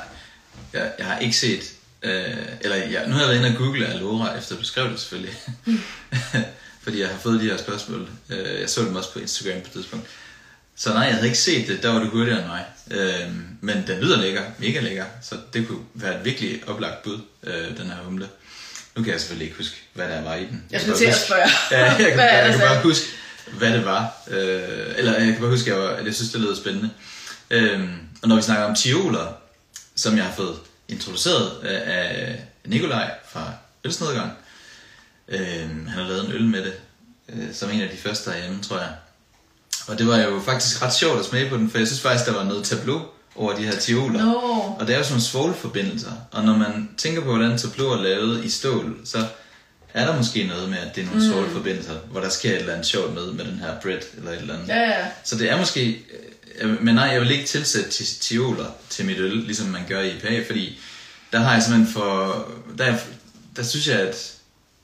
jeg, 0.72 0.92
jeg 0.98 1.06
har 1.06 1.18
ikke 1.18 1.36
set, 1.36 1.72
øh, 2.04 2.36
eller 2.60 2.76
jeg, 2.76 3.02
nu 3.06 3.12
har 3.12 3.20
jeg 3.20 3.28
været 3.28 3.38
inde 3.38 3.48
og 3.48 3.54
google 3.64 3.86
Alora, 3.86 4.38
efter 4.38 4.56
du 4.56 4.64
skrev 4.64 4.90
det 4.90 5.00
selvfølgelig. 5.00 5.34
Fordi 6.84 7.00
jeg 7.00 7.08
har 7.08 7.18
fået 7.18 7.40
de 7.40 7.44
her 7.44 7.56
spørgsmål. 7.56 8.08
Øh, 8.30 8.60
jeg 8.60 8.70
så 8.70 8.80
dem 8.80 8.96
også 8.96 9.12
på 9.12 9.18
Instagram 9.18 9.60
på 9.60 9.66
et 9.66 9.72
tidspunkt. 9.72 10.06
Så 10.76 10.92
nej, 10.92 11.02
jeg 11.02 11.14
havde 11.14 11.26
ikke 11.26 11.38
set 11.38 11.68
det, 11.68 11.82
der 11.82 11.88
var 11.92 11.98
du 12.00 12.06
hurtigere 12.10 12.38
end 12.38 12.46
mig. 12.48 12.64
Øhm, 12.90 13.42
men 13.60 13.84
den 13.86 14.00
lyder 14.00 14.20
lækker, 14.20 14.42
mega 14.58 14.80
lækker, 14.80 15.04
så 15.22 15.34
det 15.52 15.68
kunne 15.68 15.78
være 15.94 16.18
et 16.18 16.24
virkelig 16.24 16.62
oplagt 16.66 17.02
bud, 17.02 17.18
øh, 17.42 17.76
den 17.78 17.86
her 17.86 17.96
humle. 18.04 18.28
Nu 18.96 19.02
kan 19.02 19.12
jeg 19.12 19.20
selvfølgelig 19.20 19.44
ikke 19.46 19.56
huske, 19.56 19.76
hvad 19.94 20.08
der 20.08 20.22
var 20.22 20.34
i 20.34 20.44
den. 20.44 20.64
Jeg 20.70 20.80
skulle 20.80 20.98
til 20.98 21.04
at 21.04 21.14
spørge. 21.14 21.48
Ja, 21.70 21.84
jeg 21.84 21.96
kan, 22.06 22.14
Hvad 22.14 22.24
jeg 22.24 22.44
der 22.44 22.50
kan 22.50 22.60
så? 22.60 22.66
bare 22.66 22.82
huske, 22.82 23.06
hvad 23.52 23.70
det 23.72 23.84
var. 23.84 24.12
Øh, 24.30 24.94
eller 24.96 25.12
jeg 25.18 25.26
kan 25.32 25.40
bare 25.40 25.50
huske, 25.50 25.72
at 25.72 25.76
jeg, 25.78 25.84
var, 25.88 25.90
at 25.94 26.06
jeg 26.06 26.14
synes, 26.14 26.32
det 26.32 26.40
lød 26.40 26.56
spændende. 26.56 26.90
Øhm, 27.50 27.92
og 28.22 28.28
når 28.28 28.36
vi 28.36 28.42
snakker 28.42 28.64
om 28.64 28.74
tioler, 28.74 29.32
som 29.96 30.16
jeg 30.16 30.24
har 30.24 30.32
fået 30.32 30.56
introduceret 30.88 31.50
af, 31.62 31.82
af 31.86 32.44
Nikolaj 32.64 33.10
fra 33.28 33.52
Ølsnedgang, 33.84 34.32
øhm, 35.28 35.86
han 35.86 36.02
har 36.02 36.08
lavet 36.08 36.26
en 36.26 36.32
øl 36.32 36.44
med 36.44 36.64
det, 36.64 36.74
øh, 37.28 37.54
som 37.54 37.70
en 37.70 37.80
af 37.80 37.88
de 37.88 37.96
første 37.96 38.30
derhjemme, 38.30 38.62
tror 38.62 38.78
jeg. 38.78 38.92
Og 39.86 39.98
det 39.98 40.06
var 40.06 40.18
jo 40.18 40.40
faktisk 40.44 40.82
ret 40.82 40.94
sjovt 40.94 41.18
at 41.18 41.24
smage 41.24 41.50
på 41.50 41.56
den, 41.56 41.70
for 41.70 41.78
jeg 41.78 41.86
synes 41.86 42.00
faktisk, 42.00 42.26
der 42.26 42.34
var 42.34 42.44
noget 42.44 42.64
tableau 42.64 43.02
over 43.36 43.56
de 43.56 43.62
her 43.62 43.76
tioler. 43.76 44.24
Nå. 44.24 44.32
Og 44.78 44.86
det 44.86 44.94
er 44.94 44.98
jo 44.98 45.04
sådan 45.04 45.12
nogle 45.12 45.22
svovlforbindelser. 45.22 46.12
Og 46.30 46.44
når 46.44 46.56
man 46.56 46.90
tænker 46.96 47.20
på, 47.20 47.36
hvordan 47.36 47.58
tableau 47.58 47.88
er 47.88 48.02
lavet 48.02 48.44
i 48.44 48.50
stål, 48.50 49.00
så 49.04 49.26
er 49.94 50.06
der 50.06 50.16
måske 50.16 50.46
noget 50.46 50.68
med, 50.68 50.78
at 50.78 50.96
det 50.96 51.02
er 51.02 51.06
nogle 51.06 51.26
mm. 51.26 51.32
svovlforbindelser, 51.32 51.94
hvor 52.10 52.20
der 52.20 52.28
sker 52.28 52.50
et 52.50 52.56
eller 52.56 52.72
andet 52.72 52.86
sjovt 52.86 53.14
med, 53.14 53.32
med 53.32 53.44
den 53.44 53.58
her 53.58 53.80
bread, 53.80 54.00
eller 54.16 54.30
et 54.30 54.38
eller 54.38 54.54
andet. 54.54 54.68
Ja, 54.68 54.80
ja. 54.80 55.06
Så 55.24 55.38
det 55.38 55.50
er 55.50 55.58
måske... 55.58 56.04
øh, 56.58 56.82
Men 56.82 56.94
nej, 56.94 57.04
jeg 57.04 57.20
vil 57.20 57.30
ikke 57.30 57.46
tilsætte 57.46 57.90
ti- 57.90 58.18
tioler 58.20 58.70
til 58.90 59.04
mit 59.04 59.18
øl, 59.18 59.36
ligesom 59.36 59.66
man 59.66 59.86
gør 59.88 60.00
i 60.00 60.16
IPA, 60.16 60.44
fordi 60.46 60.78
der 61.32 61.38
har 61.38 61.52
jeg 61.52 61.62
simpelthen 61.62 61.92
for... 61.92 62.48
Der, 62.78 62.84
er- 62.84 62.98
der 63.56 63.62
synes 63.62 63.88
jeg, 63.88 64.00
at 64.00 64.32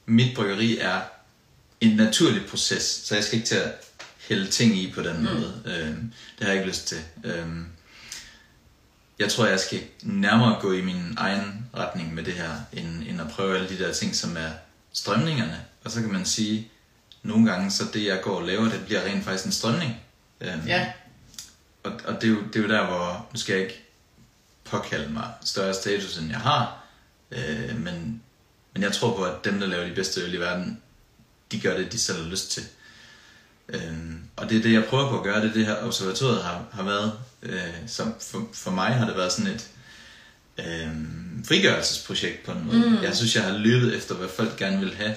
mit 0.06 0.34
bryggeri 0.36 0.78
er 0.78 1.00
en 1.80 1.96
naturlig 1.96 2.46
proces, 2.46 2.82
så 3.04 3.14
jeg 3.14 3.24
skal 3.24 3.36
ikke 3.38 3.48
til 3.48 3.54
at 3.56 3.72
hælde 4.28 4.46
ting 4.50 4.76
i 4.78 4.92
på 4.92 5.02
den 5.02 5.16
mm. 5.16 5.22
måde. 5.22 5.62
Øhm, 5.66 6.12
det 6.38 6.46
har 6.46 6.46
jeg 6.46 6.54
ikke 6.54 6.68
lyst 6.68 6.86
til. 6.88 6.98
Øhm, 7.24 7.66
jeg 9.18 9.28
tror, 9.32 9.46
jeg 9.46 9.60
skal 9.60 9.80
nærmere 10.02 10.60
gå 10.60 10.72
i 10.72 10.80
min 10.80 11.14
egen 11.16 11.66
retning 11.76 12.14
med 12.14 12.22
det 12.24 12.34
her, 12.34 12.50
end, 12.72 13.02
end 13.08 13.20
at 13.20 13.28
prøve 13.30 13.56
alle 13.56 13.68
de 13.68 13.78
der 13.84 13.92
ting, 13.92 14.16
som 14.16 14.36
er 14.36 14.50
strømningerne. 14.92 15.60
Og 15.84 15.90
så 15.90 16.00
kan 16.00 16.12
man 16.12 16.24
sige, 16.24 16.68
nogle 17.22 17.50
gange, 17.52 17.70
så 17.70 17.84
det 17.94 18.04
jeg 18.04 18.20
går 18.22 18.36
og 18.40 18.46
laver, 18.46 18.68
det 18.70 18.80
bliver 18.86 19.04
rent 19.04 19.24
faktisk 19.24 19.44
en 19.46 19.52
strømning. 19.52 19.96
Øhm, 20.40 20.66
Ja. 20.66 20.92
Og, 22.04 22.14
det, 22.14 22.24
er 22.24 22.28
jo, 22.28 22.42
det 22.52 22.56
er 22.56 22.62
jo 22.62 22.68
der, 22.68 22.86
hvor, 22.86 23.28
nu 23.32 23.38
skal 23.38 23.52
jeg 23.52 23.62
ikke 23.62 23.84
påkalde 24.64 25.12
mig 25.12 25.32
større 25.44 25.74
status, 25.74 26.18
end 26.18 26.28
jeg 26.30 26.38
har, 26.38 26.84
øh, 27.30 27.76
men, 27.76 28.22
men 28.72 28.82
jeg 28.82 28.92
tror 28.92 29.16
på, 29.16 29.24
at 29.24 29.44
dem, 29.44 29.60
der 29.60 29.66
laver 29.66 29.88
de 29.88 29.94
bedste 29.94 30.20
øl 30.20 30.34
i 30.34 30.40
verden, 30.40 30.82
de 31.52 31.60
gør 31.60 31.76
det, 31.76 31.92
de 31.92 31.98
selv 31.98 32.22
har 32.22 32.30
lyst 32.30 32.50
til. 32.50 32.62
Øhm, 33.68 34.22
og 34.36 34.50
det 34.50 34.58
er 34.58 34.62
det, 34.62 34.72
jeg 34.72 34.84
prøver 34.84 35.08
på 35.08 35.18
at 35.18 35.24
gøre, 35.24 35.40
det 35.40 35.48
er 35.48 35.52
det 35.52 35.66
her 35.66 35.84
observatoriet 35.84 36.42
har, 36.42 36.64
har 36.72 36.82
været. 36.82 37.12
Øh, 37.42 37.74
som 37.86 38.14
for, 38.20 38.48
for 38.52 38.70
mig 38.70 38.94
har 38.94 39.06
det 39.06 39.16
været 39.16 39.32
sådan 39.32 39.54
et 39.54 39.68
øh, 40.58 40.88
frigørelsesprojekt 41.44 42.44
på 42.44 42.52
en 42.52 42.66
måde. 42.66 42.90
Mm. 42.90 43.02
Jeg 43.02 43.16
synes, 43.16 43.36
jeg 43.36 43.44
har 43.44 43.58
lyttet 43.58 43.96
efter, 43.96 44.14
hvad 44.14 44.28
folk 44.28 44.56
gerne 44.56 44.80
vil 44.80 44.94
have 44.94 45.14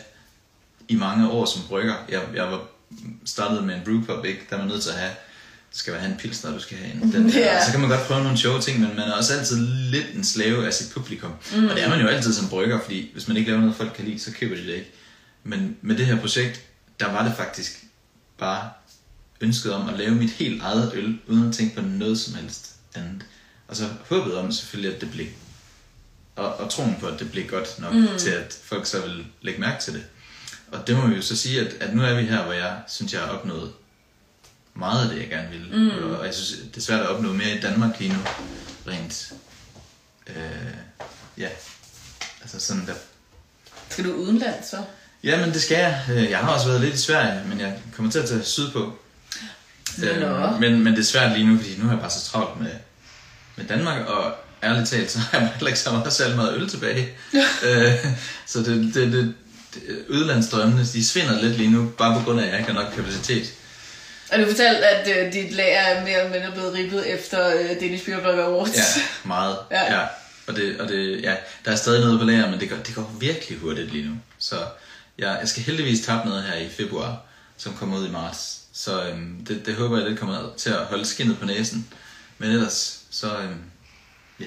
i 0.88 0.96
mange 0.96 1.30
år 1.30 1.46
som 1.46 1.62
brygger. 1.68 1.96
Jeg, 2.10 2.22
jeg 2.36 2.52
var 2.52 2.62
startet 3.26 3.64
med 3.64 3.76
en 3.76 3.82
brewpub, 3.86 4.26
ikke? 4.26 4.42
der 4.50 4.56
er 4.56 4.60
man 4.60 4.68
nødt 4.68 4.84
til 4.84 4.90
at 4.90 4.98
have 4.98 5.12
skal 5.74 5.94
have 5.94 6.12
en 6.12 6.18
pilsner, 6.18 6.52
du 6.52 6.60
skal 6.60 6.78
have 6.78 6.94
en 6.94 7.02
den 7.14 7.32
der. 7.32 7.58
Og 7.58 7.66
Så 7.66 7.72
kan 7.72 7.80
man 7.80 7.90
godt 7.90 8.02
prøve 8.08 8.24
nogle 8.24 8.38
sjove 8.38 8.62
ting, 8.62 8.80
men 8.80 8.90
man 8.90 9.08
er 9.10 9.14
også 9.14 9.34
altid 9.34 9.68
lidt 9.68 10.06
en 10.16 10.24
slave 10.24 10.68
af 10.68 10.74
sit 10.74 10.92
publikum. 10.92 11.32
Mm. 11.56 11.68
Og 11.68 11.76
det 11.76 11.84
er 11.84 11.90
man 11.90 12.02
jo 12.02 12.08
altid 12.08 12.34
som 12.34 12.50
brygger, 12.50 12.80
fordi 12.82 13.10
hvis 13.14 13.28
man 13.28 13.38
ikke 13.38 13.50
laver 13.50 13.62
noget, 13.62 13.76
folk 13.76 13.94
kan 13.96 14.06
lide, 14.06 14.20
så 14.20 14.32
køber 14.32 14.56
de 14.56 14.62
det 14.62 14.74
ikke. 14.74 14.92
Men 15.44 15.78
med 15.82 15.98
det 15.98 16.06
her 16.06 16.20
projekt, 16.20 16.62
der 17.00 17.12
var 17.12 17.24
det 17.24 17.34
faktisk 17.38 17.84
bare 18.38 18.70
ønsket 19.42 19.74
om 19.74 19.90
at 19.90 20.00
lave 20.00 20.16
mit 20.16 20.32
helt 20.32 20.62
eget 20.62 20.92
øl, 20.94 21.20
uden 21.28 21.48
at 21.50 21.56
tænke 21.56 21.76
på 21.76 21.82
noget 21.82 22.20
som 22.20 22.36
helst 22.36 22.72
andet. 22.96 23.26
Og 23.68 23.76
så 23.76 23.90
håbet 24.10 24.38
om 24.38 24.52
selvfølgelig, 24.52 24.96
at 24.96 25.02
det 25.02 25.12
blev. 25.12 25.28
Og, 26.36 26.56
og 26.56 26.70
troen 26.72 26.98
på, 27.00 27.08
at 27.08 27.20
det 27.20 27.32
blev 27.32 27.48
godt 27.48 27.80
nok 27.80 27.94
mm. 27.94 28.08
til, 28.18 28.30
at 28.30 28.58
folk 28.64 28.86
så 28.86 29.02
vil 29.02 29.26
lægge 29.42 29.60
mærke 29.60 29.84
til 29.84 29.94
det. 29.94 30.04
Og 30.72 30.88
det 30.88 30.98
må 30.98 31.08
vi 31.08 31.16
jo 31.16 31.22
så 31.22 31.36
sige, 31.36 31.62
at, 31.62 31.74
at 31.80 31.96
nu 31.96 32.04
er 32.04 32.14
vi 32.14 32.22
her, 32.22 32.44
hvor 32.44 32.54
jeg 32.54 32.78
synes, 32.88 33.14
jeg 33.14 33.22
har 33.22 33.28
opnået 33.28 33.72
meget 34.76 35.04
af 35.04 35.10
det, 35.16 35.22
jeg 35.22 35.30
gerne 35.30 35.50
ville. 35.50 35.78
Mm. 35.78 36.14
Og 36.20 36.26
jeg 36.26 36.34
synes, 36.34 36.60
det 36.60 36.78
er 36.78 36.82
svært 36.82 37.00
at 37.00 37.08
opnå 37.08 37.34
mere 37.34 37.58
i 37.58 37.60
Danmark 37.60 38.00
lige 38.00 38.14
nu. 38.14 38.20
Rent, 38.88 39.34
øh, 40.28 40.36
ja, 41.38 41.48
altså 42.42 42.60
sådan 42.60 42.86
der. 42.86 42.94
Skal 43.90 44.06
du 44.06 44.12
udenlands 44.14 44.70
så? 44.70 44.78
Ja, 45.24 45.46
men 45.46 45.54
det 45.54 45.62
skal 45.62 45.78
jeg. 45.78 46.02
Øh, 46.12 46.30
Jeg 46.32 46.40
har 46.40 46.54
også 46.54 46.68
været 46.68 46.82
lidt 46.82 46.94
i 46.94 46.98
Sverige, 46.98 47.42
men 47.48 47.60
jeg 47.60 47.80
kommer 47.96 48.12
til 48.12 48.20
at 48.20 48.30
tage 48.30 48.44
sydpå. 48.44 48.94
Øh, 50.04 50.60
men, 50.60 50.84
men 50.84 50.94
det 50.94 51.00
er 51.00 51.04
svært 51.04 51.32
lige 51.38 51.48
nu, 51.48 51.58
fordi 51.58 51.78
nu 51.78 51.84
har 51.84 51.92
jeg 51.92 52.02
bare 52.02 52.12
så 52.12 52.26
travlt 52.32 52.62
med, 52.62 52.72
med 53.56 53.66
Danmark, 53.66 54.08
og 54.08 54.34
ærligt 54.64 54.90
talt, 54.90 55.12
så 55.12 55.20
har 55.20 55.40
jeg 55.40 55.50
heller 55.56 55.68
ikke 55.68 55.80
så 55.80 55.92
meget 55.92 56.14
særlig 56.14 56.36
meget 56.36 56.56
øl 56.56 56.70
tilbage. 56.70 57.10
øh, 57.66 58.06
så 58.46 58.60
det, 58.60 58.94
det, 58.94 58.94
det, 59.14 59.34
det, 59.74 60.06
udlandsdrømmene, 60.10 60.86
de 60.86 61.06
svinder 61.06 61.42
lidt 61.42 61.58
lige 61.58 61.72
nu, 61.72 61.90
bare 61.98 62.20
på 62.20 62.26
grund 62.26 62.40
af, 62.40 62.44
at 62.46 62.52
jeg 62.52 62.60
ikke 62.60 62.72
har 62.74 62.82
nok 62.84 62.94
kapacitet. 62.96 63.54
Og 64.34 64.40
du 64.40 64.46
fortalte, 64.46 64.86
at 64.88 65.26
øh, 65.28 65.34
dit 65.34 65.52
lager 65.52 65.80
er 65.80 66.04
mere 66.04 66.18
eller 66.20 66.32
mindre 66.32 66.52
blevet 66.52 66.74
ribbet 66.74 67.10
efter 67.14 67.48
øh, 67.56 67.70
Danish 67.82 68.06
Beer 68.06 68.46
Awards. 68.48 68.78
Ja, 68.78 69.02
meget. 69.24 69.58
Ja. 69.72 69.94
ja. 70.00 70.06
Og, 70.48 70.56
det, 70.56 70.82
og 70.82 70.90
det, 70.90 71.22
ja, 71.22 71.36
der 71.66 71.72
er 71.72 71.76
stadig 71.76 72.02
noget 72.02 72.20
på 72.20 72.26
lager, 72.26 72.50
men 72.52 72.60
det 72.60 72.70
går, 72.70 72.78
det 72.78 72.96
går 72.96 73.16
virkelig 73.20 73.58
hurtigt 73.58 73.92
lige 73.92 74.06
nu. 74.10 74.16
Så 74.40 74.56
jeg, 75.18 75.38
jeg 75.40 75.48
skal 75.50 75.64
heldigvis 75.64 76.06
tabe 76.06 76.26
noget 76.26 76.44
her 76.44 76.56
i 76.56 76.70
februar, 76.70 77.22
som 77.58 77.74
kommer 77.74 77.98
ud 77.98 78.08
i 78.08 78.12
marts. 78.12 78.60
Så 78.74 79.04
øhm, 79.04 79.46
det, 79.48 79.66
det 79.66 79.76
håber 79.76 79.98
jeg, 79.98 80.10
det 80.10 80.20
kommer 80.20 80.54
til 80.58 80.70
at 80.70 80.78
holde 80.78 81.06
skinnet 81.06 81.40
på 81.40 81.46
næsen. 81.46 81.88
Men 82.38 82.52
ellers, 82.52 83.00
så, 83.12 83.38
øhm, 83.38 83.62
ja. 84.40 84.46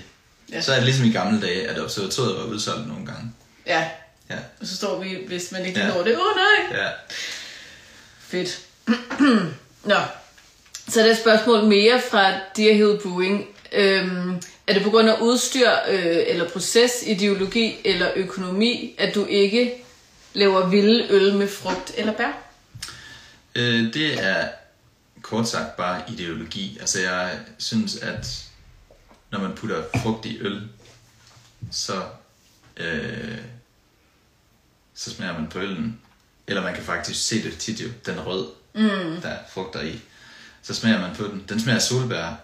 Ja. 0.52 0.60
så 0.60 0.72
er 0.72 0.76
det 0.76 0.84
ligesom 0.84 1.06
i 1.06 1.12
gamle 1.12 1.40
dage, 1.40 1.68
at 1.68 1.78
observatoriet 1.78 2.36
var 2.36 2.44
udsolgt 2.44 2.88
nogle 2.88 3.06
gange. 3.06 3.32
ja. 3.66 3.88
Ja, 4.30 4.36
Og 4.60 4.66
så 4.66 4.76
står 4.76 5.02
vi, 5.02 5.18
hvis 5.26 5.52
man 5.52 5.64
ikke 5.64 5.80
Ja. 5.80 5.86
ja. 5.86 5.94
når 5.94 6.02
det. 6.04 6.14
Åh 6.16 6.20
oh, 6.20 6.36
nej! 6.36 6.80
ja. 6.82 6.88
Fedt. 8.20 8.58
Nå, 9.86 9.96
så 10.88 11.00
er 11.00 11.10
et 11.10 11.18
spørgsmål 11.18 11.64
mere 11.64 12.02
fra 12.10 12.30
Dear 12.56 12.74
Hill 12.74 12.98
Brewing. 13.02 13.46
Øhm, 13.72 14.42
er 14.66 14.74
det 14.74 14.82
på 14.82 14.90
grund 14.90 15.08
af 15.08 15.20
udstyr, 15.20 15.70
øh, 15.88 16.24
eller 16.26 16.48
proces, 16.48 16.92
ideologi 17.06 17.76
eller 17.84 18.10
økonomi, 18.16 18.94
at 18.98 19.14
du 19.14 19.24
ikke 19.24 19.84
laver 20.34 20.68
vilde 20.68 21.06
øl 21.10 21.34
med 21.34 21.48
frugt 21.48 21.92
eller 21.96 22.12
bær? 22.12 22.32
Øh, 23.54 23.94
det 23.94 24.24
er 24.24 24.48
kort 25.22 25.48
sagt 25.48 25.76
bare 25.76 26.02
ideologi. 26.08 26.76
Altså 26.80 27.00
jeg 27.00 27.38
synes, 27.58 27.96
at 27.96 28.44
når 29.30 29.40
man 29.40 29.52
putter 29.54 29.82
frugt 30.02 30.26
i 30.26 30.38
øl, 30.40 30.68
så, 31.70 32.02
øh, 32.76 33.38
så 34.94 35.10
smager 35.10 35.32
man 35.32 35.48
på 35.48 35.58
øllen. 35.58 36.00
Eller 36.46 36.62
man 36.62 36.74
kan 36.74 36.84
faktisk 36.84 37.26
se 37.26 37.42
det 37.42 37.58
tit 37.58 37.80
jo, 37.80 37.88
den 38.06 38.26
rød, 38.26 38.46
mm. 38.76 39.20
der 39.22 39.28
er 39.28 39.38
frugter 39.48 39.80
i. 39.80 40.00
Så 40.62 40.74
smager 40.74 41.00
man 41.00 41.16
på 41.16 41.24
den. 41.24 41.44
Den 41.48 41.60
smager 41.60 41.76
af 41.76 41.82
solbær. 41.82 42.40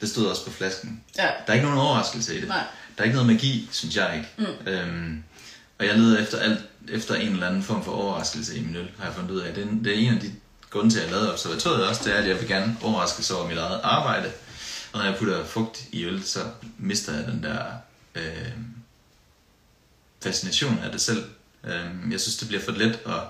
Det 0.00 0.10
stod 0.10 0.26
også 0.26 0.44
på 0.44 0.50
flasken. 0.50 1.04
Ja. 1.18 1.22
Der 1.22 1.30
er 1.46 1.52
ikke 1.52 1.66
nogen 1.66 1.80
overraskelse 1.80 2.36
i 2.36 2.40
det. 2.40 2.48
Nej. 2.48 2.64
Der 2.96 3.02
er 3.02 3.04
ikke 3.04 3.14
noget 3.16 3.32
magi, 3.32 3.68
synes 3.72 3.96
jeg 3.96 4.16
ikke. 4.16 4.28
Mm. 4.38 4.66
Øhm, 4.72 5.22
Og 5.78 5.86
jeg 5.86 5.98
leder 5.98 6.22
efter, 6.22 6.38
alt, 6.38 6.58
efter 6.88 7.14
en 7.14 7.32
eller 7.32 7.46
anden 7.46 7.62
form 7.62 7.84
for 7.84 7.92
overraskelse 7.92 8.56
i 8.56 8.64
min 8.64 8.76
øl, 8.76 8.90
har 8.98 9.04
jeg 9.04 9.14
fundet 9.14 9.30
ud 9.30 9.40
af. 9.40 9.54
Det 9.54 9.64
er, 9.64 9.68
det 9.84 9.92
er 9.92 10.08
en 10.08 10.14
af 10.14 10.20
de 10.20 10.32
grunde 10.70 10.90
til, 10.90 10.98
at 10.98 11.04
jeg 11.04 11.12
lavede 11.12 11.32
observatoriet 11.32 11.86
også, 11.86 12.04
det 12.04 12.12
er, 12.14 12.18
at 12.18 12.28
jeg 12.28 12.40
vil 12.40 12.48
gerne 12.48 12.76
overraskes 12.82 13.30
over 13.30 13.48
mit 13.48 13.58
eget 13.58 13.80
arbejde. 13.82 14.32
Og 14.92 14.98
når 14.98 15.06
jeg 15.06 15.16
putter 15.18 15.44
frugt 15.44 15.84
i 15.92 16.04
øl, 16.04 16.22
så 16.24 16.40
mister 16.78 17.14
jeg 17.16 17.26
den 17.26 17.42
der 17.42 17.64
øh, 18.14 18.52
fascination 20.22 20.78
af 20.84 20.90
det 20.92 21.00
selv. 21.00 21.24
Øh, 21.64 21.86
jeg 22.10 22.20
synes, 22.20 22.36
det 22.36 22.48
bliver 22.48 22.62
for 22.62 22.72
let 22.72 22.98
at 23.06 23.20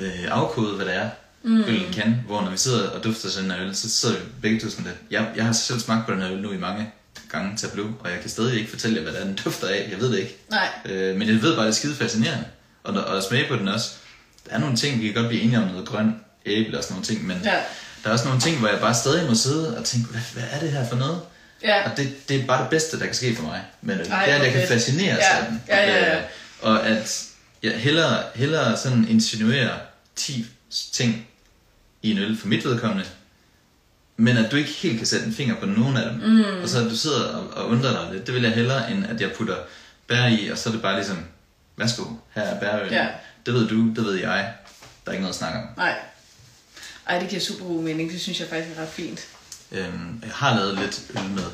øh, 0.00 0.24
afkode, 0.30 0.74
hvad 0.76 0.86
det 0.86 0.94
er, 0.96 1.08
mm. 1.42 1.60
øllen 1.64 1.92
kan. 1.92 2.20
Hvor 2.26 2.40
når 2.42 2.50
vi 2.50 2.56
sidder 2.58 2.88
og 2.90 3.04
dufter 3.04 3.28
sådan 3.28 3.50
en 3.50 3.60
øl, 3.60 3.76
så 3.76 3.90
sidder 3.90 4.14
vi 4.14 4.20
begge 4.42 4.60
to 4.60 4.70
sådan 4.70 4.84
lidt. 4.84 4.96
Jeg, 5.10 5.26
jeg 5.36 5.44
har 5.44 5.52
selv 5.52 5.80
smagt 5.80 6.06
på 6.06 6.12
den 6.12 6.20
her 6.22 6.30
øl 6.32 6.38
nu 6.38 6.52
i 6.52 6.56
mange 6.58 6.90
gange 7.30 7.56
tableau, 7.56 7.88
og 8.00 8.10
jeg 8.10 8.20
kan 8.20 8.30
stadig 8.30 8.58
ikke 8.58 8.70
fortælle 8.70 8.96
jer, 9.02 9.10
hvad 9.10 9.20
den 9.22 9.38
dufter 9.44 9.68
af. 9.68 9.88
Jeg 9.90 10.00
ved 10.00 10.12
det 10.12 10.18
ikke. 10.18 10.36
Nej. 10.50 10.68
Øh, 10.84 11.16
men 11.16 11.28
jeg 11.28 11.42
ved 11.42 11.56
bare, 11.56 11.66
at 11.66 11.70
det 11.70 11.72
er 11.72 11.78
skide 11.78 11.94
fascinerende. 11.94 12.44
Og, 12.84 12.94
og 12.94 13.16
at 13.16 13.24
smage 13.24 13.48
på 13.48 13.56
den 13.56 13.68
også. 13.68 13.90
Der 14.48 14.54
er 14.54 14.58
nogle 14.58 14.76
ting, 14.76 15.00
vi 15.02 15.06
kan 15.06 15.14
godt 15.14 15.28
blive 15.28 15.42
enige 15.42 15.58
om 15.58 15.64
noget 15.68 15.88
grøn 15.88 16.14
æble 16.46 16.78
og 16.78 16.84
sådan 16.84 16.92
nogle 16.94 17.06
ting, 17.06 17.26
men 17.26 17.40
Ja. 17.44 17.54
der 18.04 18.08
er 18.08 18.12
også 18.12 18.24
nogle 18.24 18.40
ting, 18.40 18.58
hvor 18.58 18.68
jeg 18.68 18.80
bare 18.80 18.94
stadig 18.94 19.28
må 19.28 19.34
sidde 19.34 19.76
og 19.78 19.84
tænke, 19.84 20.08
hvad, 20.10 20.20
hvad 20.34 20.42
er 20.50 20.60
det 20.60 20.72
her 20.72 20.88
for 20.88 20.96
noget? 20.96 21.20
Ja. 21.62 21.90
Og 21.90 21.96
det, 21.96 22.28
det 22.28 22.40
er 22.40 22.46
bare 22.46 22.62
det 22.62 22.70
bedste, 22.70 22.98
der 22.98 23.04
kan 23.04 23.14
ske 23.14 23.36
for 23.36 23.42
mig. 23.42 23.62
Men 23.82 23.98
Ej, 23.98 24.24
det 24.24 24.32
er, 24.32 24.36
at 24.36 24.42
jeg 24.44 24.52
kan 24.52 24.60
fedt. 24.60 24.68
fascineres 24.72 25.18
Ja. 25.18 25.38
af 25.38 25.46
den. 25.48 25.62
Ja, 25.68 25.76
ja, 25.90 26.04
ja. 26.04 26.16
Øh, 26.18 26.22
Og 26.62 26.86
at 26.86 27.24
jeg 27.62 27.72
hellere, 27.72 28.22
hellere 28.34 28.76
sådan 28.76 29.06
insinuerer 29.08 29.74
10 30.18 30.46
ting 30.92 31.26
i 32.02 32.10
en 32.10 32.18
øl 32.18 32.38
for 32.38 32.48
mit 32.48 32.64
vedkommende, 32.64 33.04
men 34.16 34.36
at 34.36 34.50
du 34.50 34.56
ikke 34.56 34.70
helt 34.70 34.98
kan 34.98 35.06
sætte 35.06 35.26
en 35.26 35.32
finger 35.32 35.54
på 35.60 35.66
nogen 35.66 35.96
af 35.96 36.10
dem. 36.10 36.20
Mm. 36.20 36.62
Og 36.62 36.68
så 36.68 36.84
at 36.84 36.90
du 36.90 36.96
sidder 36.96 37.24
og, 37.24 37.50
og 37.50 37.68
undrer 37.68 38.02
dig 38.02 38.12
lidt, 38.12 38.26
det 38.26 38.34
vil 38.34 38.42
jeg 38.42 38.52
hellere, 38.52 38.90
end 38.92 39.06
at 39.06 39.20
jeg 39.20 39.32
putter 39.32 39.56
bær 40.06 40.26
i, 40.26 40.48
og 40.48 40.58
så 40.58 40.68
er 40.68 40.72
det 40.72 40.82
bare 40.82 40.94
ligesom, 40.94 41.24
værsgo, 41.76 42.04
her 42.34 42.42
er 42.42 42.60
bærøl. 42.60 42.92
Ja. 42.92 43.08
Det 43.46 43.54
ved 43.54 43.68
du, 43.68 43.88
det 43.88 44.04
ved 44.04 44.14
jeg. 44.14 44.54
Der 45.04 45.10
er 45.10 45.12
ikke 45.12 45.22
noget 45.22 45.34
at 45.34 45.38
snakke 45.38 45.58
om. 45.58 45.64
Nej. 45.76 45.94
Ej, 47.08 47.18
det 47.18 47.28
giver 47.28 47.42
super 47.42 47.64
god 47.64 47.82
mening. 47.82 48.12
Det 48.12 48.20
synes 48.20 48.40
jeg 48.40 48.48
faktisk 48.48 48.78
er 48.78 48.82
ret 48.82 48.88
fint. 48.88 49.26
Øhm, 49.72 50.22
jeg 50.22 50.30
har 50.34 50.56
lavet 50.56 50.78
lidt 50.78 51.02
øl 51.10 51.30
med, 51.30 51.44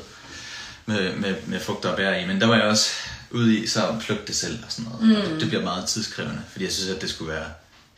med, 0.85 1.15
med, 1.15 1.35
med 1.45 1.59
frugt 1.59 1.85
og 1.85 1.97
bær 1.97 2.15
i, 2.15 2.27
men 2.27 2.41
der 2.41 2.47
var 2.47 2.55
jeg 2.55 2.63
også 2.63 2.91
ude 3.31 3.57
i 3.57 3.67
så 3.67 3.87
at 3.87 3.99
plukke 3.99 4.23
det 4.27 4.35
selv 4.35 4.63
og 4.65 4.71
sådan 4.71 4.91
noget. 4.91 5.07
Mm. 5.07 5.15
Og 5.15 5.29
det, 5.29 5.41
det 5.41 5.47
bliver 5.47 5.63
meget 5.63 5.85
tidskrævende, 5.85 6.41
fordi 6.51 6.65
jeg 6.65 6.73
synes, 6.73 6.95
at 6.95 7.01
det 7.01 7.09
skulle 7.09 7.33
være 7.33 7.45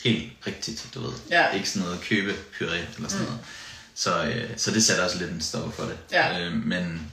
helt 0.03 0.31
rigtigt, 0.47 0.87
du 0.93 0.99
ved. 1.01 1.13
Ja. 1.31 1.51
Ikke 1.51 1.69
sådan 1.69 1.87
noget 1.87 2.01
købe 2.01 2.31
puré 2.31 2.63
eller 2.63 3.09
sådan 3.09 3.19
mm. 3.19 3.23
noget. 3.25 3.39
Så, 3.95 4.23
øh, 4.23 4.49
så 4.57 4.71
det 4.71 4.85
satte 4.85 5.01
også 5.01 5.17
lidt 5.17 5.31
en 5.31 5.41
stopper 5.41 5.71
for 5.71 5.83
det. 5.83 5.97
Ja. 6.11 6.39
Øh, 6.39 6.51
men, 6.53 7.11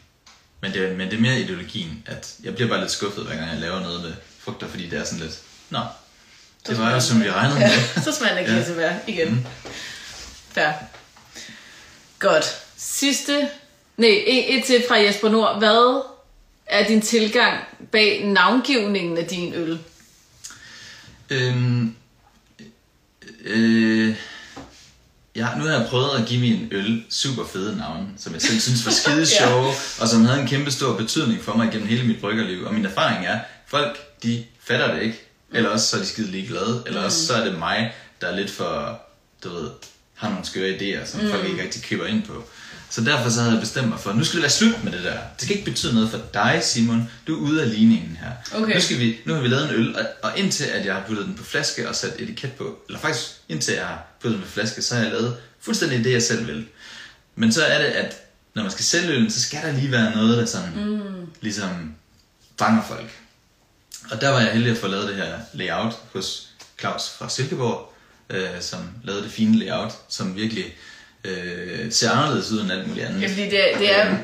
men, 0.63 0.73
det, 0.73 0.83
er- 0.91 0.97
men 0.97 1.11
det 1.11 1.17
er 1.17 1.21
mere 1.21 1.41
ideologien, 1.41 2.03
at 2.07 2.35
jeg 2.43 2.55
bliver 2.55 2.69
bare 2.69 2.81
lidt 2.81 2.91
skuffet, 2.91 3.25
hver 3.25 3.37
gang 3.37 3.51
jeg 3.51 3.61
laver 3.61 3.81
noget 3.81 4.03
med 4.03 4.13
frugter, 4.39 4.69
fordi 4.69 4.89
det 4.89 4.99
er 4.99 5.05
sådan 5.05 5.21
lidt, 5.21 5.39
nå, 5.71 5.81
det 6.67 6.79
var 6.79 6.91
jo 6.95 7.01
som 7.01 7.25
vi 7.25 7.31
regnede 7.31 7.59
med. 7.61 8.03
Så 8.05 8.13
smager 8.13 8.35
den 8.37 8.45
Ja. 8.47 8.59
kirsebær 8.59 8.93
igen. 9.07 9.31
Mm. 9.31 9.45
Fair. 10.53 10.73
Godt. 12.19 12.45
Sidste... 12.77 13.49
Nej, 13.97 14.09
et, 14.27 14.59
et 14.59 14.65
til 14.65 14.85
fra 14.89 14.95
Jesper 14.97 15.29
Nord. 15.29 15.59
Hvad 15.59 16.03
er 16.67 16.87
din 16.89 17.01
tilgang 17.03 17.59
bag 17.93 18.25
navngivningen 18.27 19.19
af 19.19 19.27
din 19.27 19.55
øl? 19.55 19.79
Øhm, 21.31 21.97
øh, 23.45 24.17
ja, 25.37 25.49
nu 25.57 25.65
har 25.65 25.71
jeg 25.71 25.87
prøvet 25.91 26.19
at 26.19 26.27
give 26.27 26.41
min 26.41 26.69
øl 26.71 27.05
super 27.11 27.45
fede 27.53 27.77
navne, 27.77 28.07
som 28.19 28.33
jeg 28.33 28.43
selv 28.43 28.61
synes 28.61 28.87
var 28.87 28.93
skide 29.03 29.27
sjove, 29.27 29.73
og 30.01 30.09
som 30.09 30.25
havde 30.25 30.41
en 30.41 30.47
kæmpe 30.47 30.71
stor 30.71 30.97
betydning 30.97 31.43
for 31.43 31.57
mig 31.57 31.73
gennem 31.73 31.89
hele 31.89 32.07
mit 32.07 32.21
bryggerliv. 32.21 32.65
Og 32.65 32.75
min 32.75 32.85
erfaring 32.85 33.27
er, 33.27 33.41
folk 33.67 34.23
de 34.23 34.45
fatter 34.61 34.95
det 34.95 35.03
ikke, 35.03 35.21
eller 35.53 35.71
også 35.71 35.87
så 35.87 35.97
er 35.97 36.01
de 36.01 36.07
skide 36.07 36.31
ligeglade, 36.31 36.83
eller 36.87 37.05
også 37.05 37.27
så 37.27 37.35
er 37.35 37.45
det 37.45 37.59
mig, 37.59 37.95
der 38.21 38.27
er 38.27 38.37
lidt 38.37 38.51
for, 38.51 39.01
du 39.45 39.49
ved, 39.49 39.71
har 40.15 40.29
nogle 40.29 40.47
skøre 40.47 40.77
idéer, 40.77 41.07
som 41.07 41.21
mm. 41.21 41.31
folk 41.31 41.45
ikke 41.49 41.63
rigtig 41.63 41.83
køber 41.83 42.07
ind 42.07 42.23
på. 42.23 42.45
Så 42.95 43.01
derfor 43.01 43.31
så 43.31 43.41
havde 43.41 43.53
jeg 43.53 43.61
bestemt 43.61 43.89
mig 43.89 44.01
for, 44.01 44.13
nu 44.13 44.25
skal 44.25 44.37
det 44.37 44.43
være 44.43 44.51
slut 44.51 44.85
med 44.85 44.93
det 44.93 45.05
der. 45.05 45.13
Det 45.13 45.43
skal 45.43 45.57
ikke 45.57 45.71
betyde 45.71 45.95
noget 45.95 46.11
for 46.11 46.21
dig, 46.35 46.61
Simon. 46.63 47.11
Du 47.27 47.35
er 47.35 47.41
ude 47.41 47.63
af 47.63 47.71
ligningen 47.71 48.19
her. 48.21 48.61
Okay. 48.63 48.75
Nu, 48.75 48.81
skal 48.81 48.99
vi, 48.99 49.17
nu 49.25 49.35
har 49.35 49.41
vi 49.41 49.49
lavet 49.49 49.71
en 49.71 49.75
øl, 49.75 49.97
og, 49.97 50.07
og 50.23 50.39
indtil 50.39 50.65
at 50.65 50.87
jeg 50.87 50.95
har 50.95 51.03
puttet 51.07 51.27
den 51.27 51.35
på 51.35 51.45
flaske 51.45 51.89
og 51.89 51.95
sat 51.95 52.15
etiket 52.19 52.53
på, 52.53 52.79
eller 52.89 53.01
faktisk 53.01 53.31
indtil 53.49 53.75
jeg 53.75 53.87
har 53.87 54.07
puttet 54.21 54.39
den 54.39 54.47
på 54.47 54.53
flaske, 54.53 54.83
så 54.83 54.95
har 54.95 55.03
jeg 55.03 55.13
lavet 55.13 55.37
fuldstændig 55.61 56.05
det, 56.05 56.13
jeg 56.13 56.23
selv 56.23 56.47
vil. 56.47 56.67
Men 57.37 57.53
så 57.53 57.65
er 57.65 57.79
det, 57.79 57.89
at 57.89 58.17
når 58.55 58.63
man 58.63 58.73
skal 58.73 58.85
sælge 58.85 59.09
øllen, 59.09 59.31
så 59.31 59.41
skal 59.41 59.63
der 59.63 59.73
lige 59.73 59.93
være 59.93 60.15
noget, 60.15 60.39
der 60.39 60.47
sådan, 60.47 60.73
mm. 60.77 61.27
ligesom 61.41 61.95
fanger 62.59 62.83
folk. 62.83 63.19
Og 64.11 64.21
der 64.21 64.29
var 64.29 64.41
jeg 64.41 64.53
heldig 64.53 64.73
at 64.73 64.79
få 64.79 64.87
lavet 64.87 65.09
det 65.09 65.17
her 65.17 65.39
layout 65.53 65.95
hos 66.13 66.49
Claus 66.81 67.11
fra 67.19 67.29
Silkeborg, 67.29 67.95
øh, 68.31 68.61
som 68.61 68.81
lavede 69.05 69.23
det 69.23 69.31
fine 69.31 69.59
layout, 69.59 69.93
som 70.09 70.37
virkelig 70.37 70.65
øh, 71.25 71.93
ser 71.93 72.11
anderledes 72.11 72.51
ud 72.51 72.61
end 72.63 72.73
alt 72.73 72.89
muligt 72.89 73.07
andet. 73.07 73.23
Ja, 73.23 73.29
fordi 73.29 73.43
det, 73.43 73.73
er- 73.75 73.79
det 73.79 73.99
er 73.99 74.17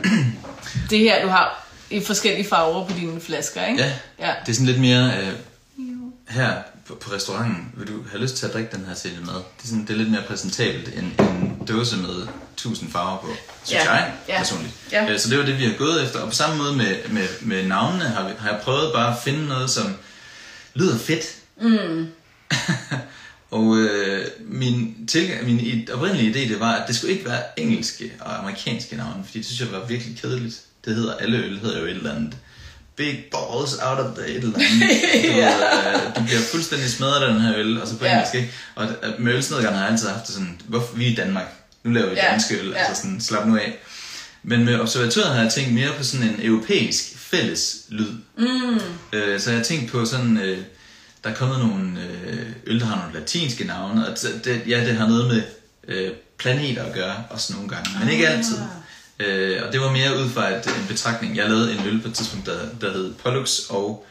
det 0.90 0.98
her, 0.98 1.22
du 1.22 1.28
har 1.28 1.66
i 1.90 2.00
forskellige 2.04 2.48
farver 2.48 2.86
på 2.88 2.92
dine 2.96 3.20
flasker, 3.20 3.66
ikke? 3.66 3.82
Ja, 3.82 3.92
Ja. 4.26 4.32
det 4.46 4.48
er 4.48 4.54
sådan 4.54 4.66
lidt 4.66 4.80
mere 4.80 5.12
øh, 5.20 5.32
her 6.28 6.52
på, 6.88 6.94
på 6.94 7.12
restauranten. 7.14 7.72
Vil 7.76 7.88
du 7.88 7.92
have 8.10 8.22
lyst 8.22 8.36
til 8.36 8.46
at 8.46 8.52
drikke 8.52 8.76
den 8.76 8.84
her 8.88 8.94
til 8.94 9.10
din 9.10 9.26
mad? 9.26 9.34
Det 9.34 9.42
er, 9.64 9.66
sådan, 9.68 9.82
det 9.86 9.90
er 9.90 9.96
lidt 9.96 10.10
mere 10.10 10.22
præsentabelt 10.28 10.88
end 10.98 11.06
en 11.20 11.66
dåse 11.68 11.96
med 11.96 12.26
tusind 12.56 12.92
farver 12.92 13.18
på, 13.18 13.28
synes 13.64 13.84
Ja, 13.84 13.92
jeg 13.92 14.12
ja, 14.28 14.38
personligt. 14.38 14.74
ja. 14.92 15.10
Øh, 15.10 15.18
Så 15.18 15.30
det 15.30 15.38
var 15.38 15.44
det, 15.44 15.58
vi 15.58 15.64
har 15.64 15.74
gået 15.78 16.04
efter. 16.04 16.18
Og 16.18 16.28
på 16.28 16.34
samme 16.34 16.56
måde 16.56 16.76
med, 16.76 16.96
med, 17.08 17.26
med 17.40 17.66
navnene 17.66 18.04
har, 18.04 18.28
vi, 18.28 18.34
har 18.38 18.50
jeg 18.50 18.60
prøvet 18.62 18.92
bare 18.94 19.10
at 19.16 19.22
finde 19.24 19.46
noget, 19.48 19.70
som 19.70 19.94
lyder 20.74 20.98
fedt. 20.98 21.24
Mm. 21.60 22.06
og 23.50 23.76
øh, 23.78 24.26
min, 24.48 24.94
tilgang, 25.08 25.46
min 25.46 25.88
oprindelige 25.92 26.30
idé, 26.34 26.48
det 26.52 26.60
var, 26.60 26.72
at 26.72 26.88
det 26.88 26.96
skulle 26.96 27.12
ikke 27.12 27.24
være 27.24 27.42
engelske 27.56 28.12
og 28.20 28.38
amerikanske 28.38 28.96
navne, 28.96 29.24
fordi 29.24 29.38
det 29.38 29.46
synes 29.46 29.60
jeg 29.60 29.72
var 29.80 29.86
virkelig 29.86 30.18
kedeligt. 30.20 30.60
Det 30.84 30.94
hedder, 30.94 31.14
alle 31.16 31.38
øl 31.38 31.58
hedder 31.58 31.78
jo 31.80 31.84
et 31.84 31.90
eller 31.90 32.14
andet. 32.14 32.34
Big 32.96 33.24
balls 33.32 33.74
out 33.82 33.98
of 33.98 34.16
the 34.18 34.26
et 34.28 34.36
eller 34.36 34.58
andet. 34.58 34.90
Du, 35.24 35.40
øh, 35.40 36.16
du 36.16 36.22
bliver 36.24 36.40
fuldstændig 36.52 36.90
smadret 36.90 37.22
af 37.26 37.32
den 37.32 37.40
her 37.42 37.56
øl, 37.56 37.80
og 37.82 37.88
så 37.88 37.96
på 37.96 38.04
Ja. 38.04 38.12
engelsk, 38.12 38.34
ikke? 38.34 38.50
Og 38.74 38.84
øh, 38.84 39.20
med 39.20 39.34
ølsnedgerne 39.34 39.76
har 39.76 39.82
jeg 39.84 39.92
altid 39.92 40.08
haft 40.08 40.26
det 40.26 40.34
sådan, 40.34 40.60
hvorfor 40.66 40.96
vi 40.96 41.06
er 41.06 41.10
i 41.10 41.14
Danmark? 41.14 41.46
Nu 41.84 41.90
laver 41.92 42.08
vi 42.10 42.14
Ja. 42.16 42.30
danske 42.30 42.58
øl, 42.60 42.68
Ja. 42.68 42.78
altså 42.84 43.02
sådan, 43.02 43.20
slap 43.20 43.46
nu 43.46 43.56
af. 43.56 43.78
Men 44.42 44.64
med 44.64 44.80
observatoriet 44.80 45.34
har 45.34 45.42
jeg 45.42 45.52
tænkt 45.52 45.72
mere 45.74 45.90
på 45.98 46.04
sådan 46.04 46.26
en 46.26 46.36
europæisk 46.42 47.18
fælles 47.18 47.76
lyd. 47.88 48.12
Mm. 48.38 48.80
Øh, 49.12 49.40
så 49.40 49.50
jeg 49.50 49.58
har 49.58 49.64
tænkt 49.64 49.90
på 49.92 50.04
sådan, 50.04 50.36
øh, 50.36 50.58
der 51.24 51.30
er 51.30 51.34
kommet 51.34 51.58
nogle 51.58 52.00
øh, 52.26 52.46
øl, 52.66 52.80
der 52.80 52.86
har 52.86 52.96
nogle 52.96 53.20
latinske 53.20 53.64
navne, 53.64 54.08
og 54.08 54.16
det, 54.44 54.62
ja, 54.66 54.84
det 54.86 54.96
har 54.96 55.08
noget 55.08 55.26
med 55.28 55.42
øh, 55.88 56.10
planeter 56.38 56.84
at 56.84 56.94
gøre, 56.94 57.24
også 57.30 57.52
nogle 57.52 57.68
gange, 57.68 57.90
men 58.00 58.08
ikke 58.08 58.28
altid. 58.28 58.56
Øh, 59.20 59.62
og 59.66 59.72
det 59.72 59.80
var 59.80 59.92
mere 59.92 60.18
ud 60.18 60.30
fra 60.30 60.48
et, 60.48 60.66
en 60.66 60.86
betragtning. 60.88 61.36
Jeg 61.36 61.48
lavede 61.48 61.72
en 61.72 61.86
øl 61.86 62.00
på 62.02 62.08
et 62.08 62.14
tidspunkt, 62.14 62.46
der, 62.46 62.58
der 62.80 62.92
hed 62.92 63.14
Pollux 63.14 63.58
og 63.68 64.06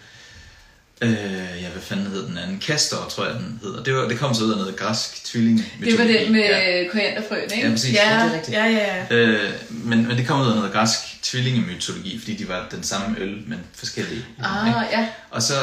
Øh, 1.01 1.13
ja, 1.61 1.69
hvad 1.69 1.81
fanden 1.81 2.07
hed 2.07 2.27
den 2.27 2.37
anden? 2.37 2.61
Castor, 2.61 3.07
tror 3.09 3.25
jeg, 3.25 3.33
den 3.35 3.59
hedder. 3.63 3.83
Det, 3.83 3.95
var, 3.95 4.07
det 4.07 4.19
kom 4.19 4.33
så 4.33 4.43
ud 4.43 4.51
af 4.51 4.57
noget 4.57 4.75
græsk 4.75 5.25
tvilling. 5.25 5.65
Det 5.83 5.97
var 5.99 6.03
det 6.03 6.31
med 6.31 6.39
Ja. 6.39 6.83
korianderfrøen, 6.91 7.43
ikke? 7.43 7.67
Ja, 7.67 7.71
præcis. 7.71 7.93
Ja, 7.93 8.23
Ja, 8.23 8.29
det 8.45 8.57
er 8.57 8.65
ja, 8.65 9.05
ja. 9.09 9.15
Øh, 9.15 9.51
men, 9.69 10.07
men 10.07 10.17
det 10.17 10.27
kom 10.27 10.41
ud 10.41 10.47
af 10.49 10.55
noget 10.55 10.71
græsk 10.73 10.99
tvillingemytologi, 11.23 12.19
fordi 12.19 12.35
de 12.35 12.47
var 12.47 12.67
den 12.71 12.83
samme 12.83 13.15
øl, 13.19 13.37
men 13.47 13.59
forskellige. 13.75 14.25
Ah, 14.43 14.67
ja. 14.91 15.07
Og 15.29 15.41
så 15.41 15.53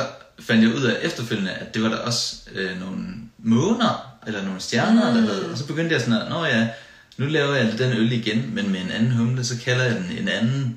fandt 0.41 0.63
jeg 0.65 0.75
ud 0.75 0.83
af 0.83 0.97
efterfølgende, 1.03 1.51
at 1.53 1.75
det 1.75 1.83
var 1.83 1.89
der 1.89 1.97
også 1.97 2.37
øh, 2.53 2.81
nogle 2.81 2.99
måner, 3.39 4.19
eller 4.27 4.45
nogle 4.45 4.61
stjerner, 4.61 5.11
mm. 5.11 5.17
der 5.17 5.35
hed. 5.35 5.45
Og 5.45 5.59
så 5.59 5.67
begyndte 5.67 5.93
jeg 5.95 6.01
sådan 6.01 6.23
at, 6.23 6.29
nå 6.29 6.45
ja, 6.45 6.69
nu 7.17 7.27
laver 7.27 7.55
jeg 7.55 7.79
den 7.79 7.93
øl 7.93 8.13
igen, 8.13 8.55
men 8.55 8.73
med 8.73 8.81
en 8.81 8.91
anden 8.91 9.11
humle, 9.13 9.45
så 9.45 9.55
kalder 9.65 9.85
jeg 9.85 9.95
den 9.95 10.19
en 10.19 10.29
anden 10.29 10.77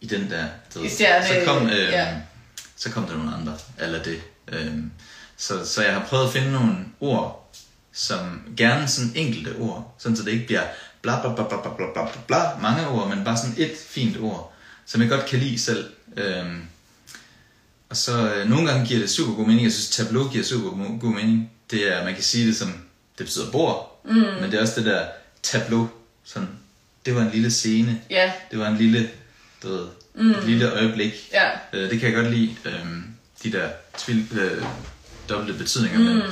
i 0.00 0.06
den 0.06 0.30
der. 0.30 0.44
stjerne- 0.88 1.26
så 1.26 1.34
kom, 1.46 1.66
øh, 1.66 1.78
ja. 1.78 2.14
så 2.76 2.90
kom 2.90 3.04
der 3.04 3.16
nogle 3.16 3.34
andre, 3.34 3.54
eller 3.78 4.02
det. 4.02 4.20
Øh, 4.48 4.72
så, 5.36 5.66
så 5.66 5.82
jeg 5.84 5.92
har 5.94 6.04
prøvet 6.08 6.26
at 6.26 6.32
finde 6.32 6.52
nogle 6.52 6.76
ord, 7.00 7.52
som 7.92 8.42
gerne 8.56 8.88
sådan 8.88 9.12
enkelte 9.14 9.54
ord, 9.58 9.94
sådan 9.98 10.16
så 10.16 10.22
det 10.22 10.30
ikke 10.30 10.46
bliver 10.46 10.62
bla 11.02 11.20
bla 11.20 11.34
bla 11.34 11.44
bla 11.48 11.60
bla 11.62 11.70
bla 11.76 11.92
bla, 11.92 12.20
bla, 12.26 12.58
mange 12.60 12.88
ord, 12.88 13.08
men 13.16 13.24
bare 13.24 13.36
sådan 13.36 13.54
et 13.58 13.72
fint 13.88 14.16
ord, 14.20 14.52
som 14.86 15.00
jeg 15.00 15.10
godt 15.10 15.26
kan 15.26 15.38
lide 15.38 15.58
selv. 15.58 15.84
Øhm, 16.16 16.62
og 17.90 17.96
så 17.96 18.32
øh, 18.34 18.48
nogle 18.50 18.70
gange 18.70 18.86
giver 18.86 19.00
det 19.00 19.10
super 19.10 19.34
god 19.34 19.46
mening. 19.46 19.64
Jeg 19.64 19.72
synes, 19.72 19.88
tableau 19.90 20.28
giver 20.28 20.44
super 20.44 20.70
go- 20.70 20.98
god 21.00 21.14
mening. 21.14 21.50
Det 21.70 21.92
er, 21.96 22.04
man 22.04 22.14
kan 22.14 22.22
sige 22.22 22.46
det 22.46 22.56
som, 22.56 22.68
det 23.18 23.26
betyder 23.26 23.50
bord, 23.50 24.00
mm. 24.04 24.14
men 24.14 24.42
det 24.50 24.54
er 24.54 24.60
også 24.60 24.74
det 24.76 24.84
der 24.84 25.04
tableau, 25.42 25.88
sådan, 26.24 26.48
det 27.06 27.14
var 27.14 27.20
en 27.22 27.30
lille 27.32 27.50
scene, 27.50 28.00
Ja, 28.10 28.32
det 28.50 28.58
var 28.58 28.68
en 28.68 28.76
lille, 28.76 29.10
du 29.62 29.68
ved, 29.68 29.86
mm. 30.14 30.30
et 30.30 30.44
lille 30.44 30.72
øjeblik. 30.72 31.28
ja. 31.32 31.50
Øh, 31.72 31.90
det 31.90 32.00
kan 32.00 32.08
jeg 32.12 32.22
godt 32.22 32.34
lide, 32.34 32.56
øhm, 32.64 33.04
de 33.42 33.52
der 33.52 33.68
tvil, 33.98 34.26
øh, 34.32 34.64
dobbelte 35.28 35.58
betydninger. 35.58 35.98
Mm. 35.98 36.04
Men, 36.04 36.22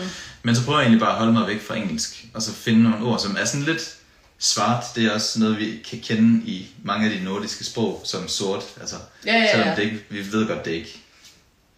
men 0.43 0.57
så 0.57 0.65
prøver 0.65 0.79
jeg 0.79 0.85
egentlig 0.87 1.01
bare 1.01 1.13
at 1.13 1.19
holde 1.19 1.33
mig 1.33 1.47
væk 1.49 1.61
fra 1.63 1.77
engelsk, 1.77 2.25
og 2.35 2.43
så 2.43 2.53
finde 2.53 2.83
nogle 2.83 3.07
ord, 3.07 3.19
som 3.21 3.37
er 3.41 3.45
sådan 3.45 3.67
lidt 3.67 3.95
svart. 4.39 4.85
Det 4.97 5.05
er 5.05 5.11
også 5.11 5.41
noget, 5.41 5.59
vi 5.59 5.83
kan 5.91 6.01
kende 6.01 6.47
i 6.47 6.67
mange 6.83 7.11
af 7.11 7.19
de 7.19 7.25
nordiske 7.25 7.65
sprog 7.65 8.03
som 8.05 8.29
sort. 8.29 8.63
Altså, 8.81 8.97
Ja, 9.27 9.33
ja, 9.35 9.41
ja. 9.41 9.53
Selvom 9.53 9.77
det 9.77 9.83
ikke, 9.83 10.05
vi 10.11 10.33
ved 10.33 10.47
godt, 10.47 10.65
det 10.65 10.71
ikke 10.71 11.01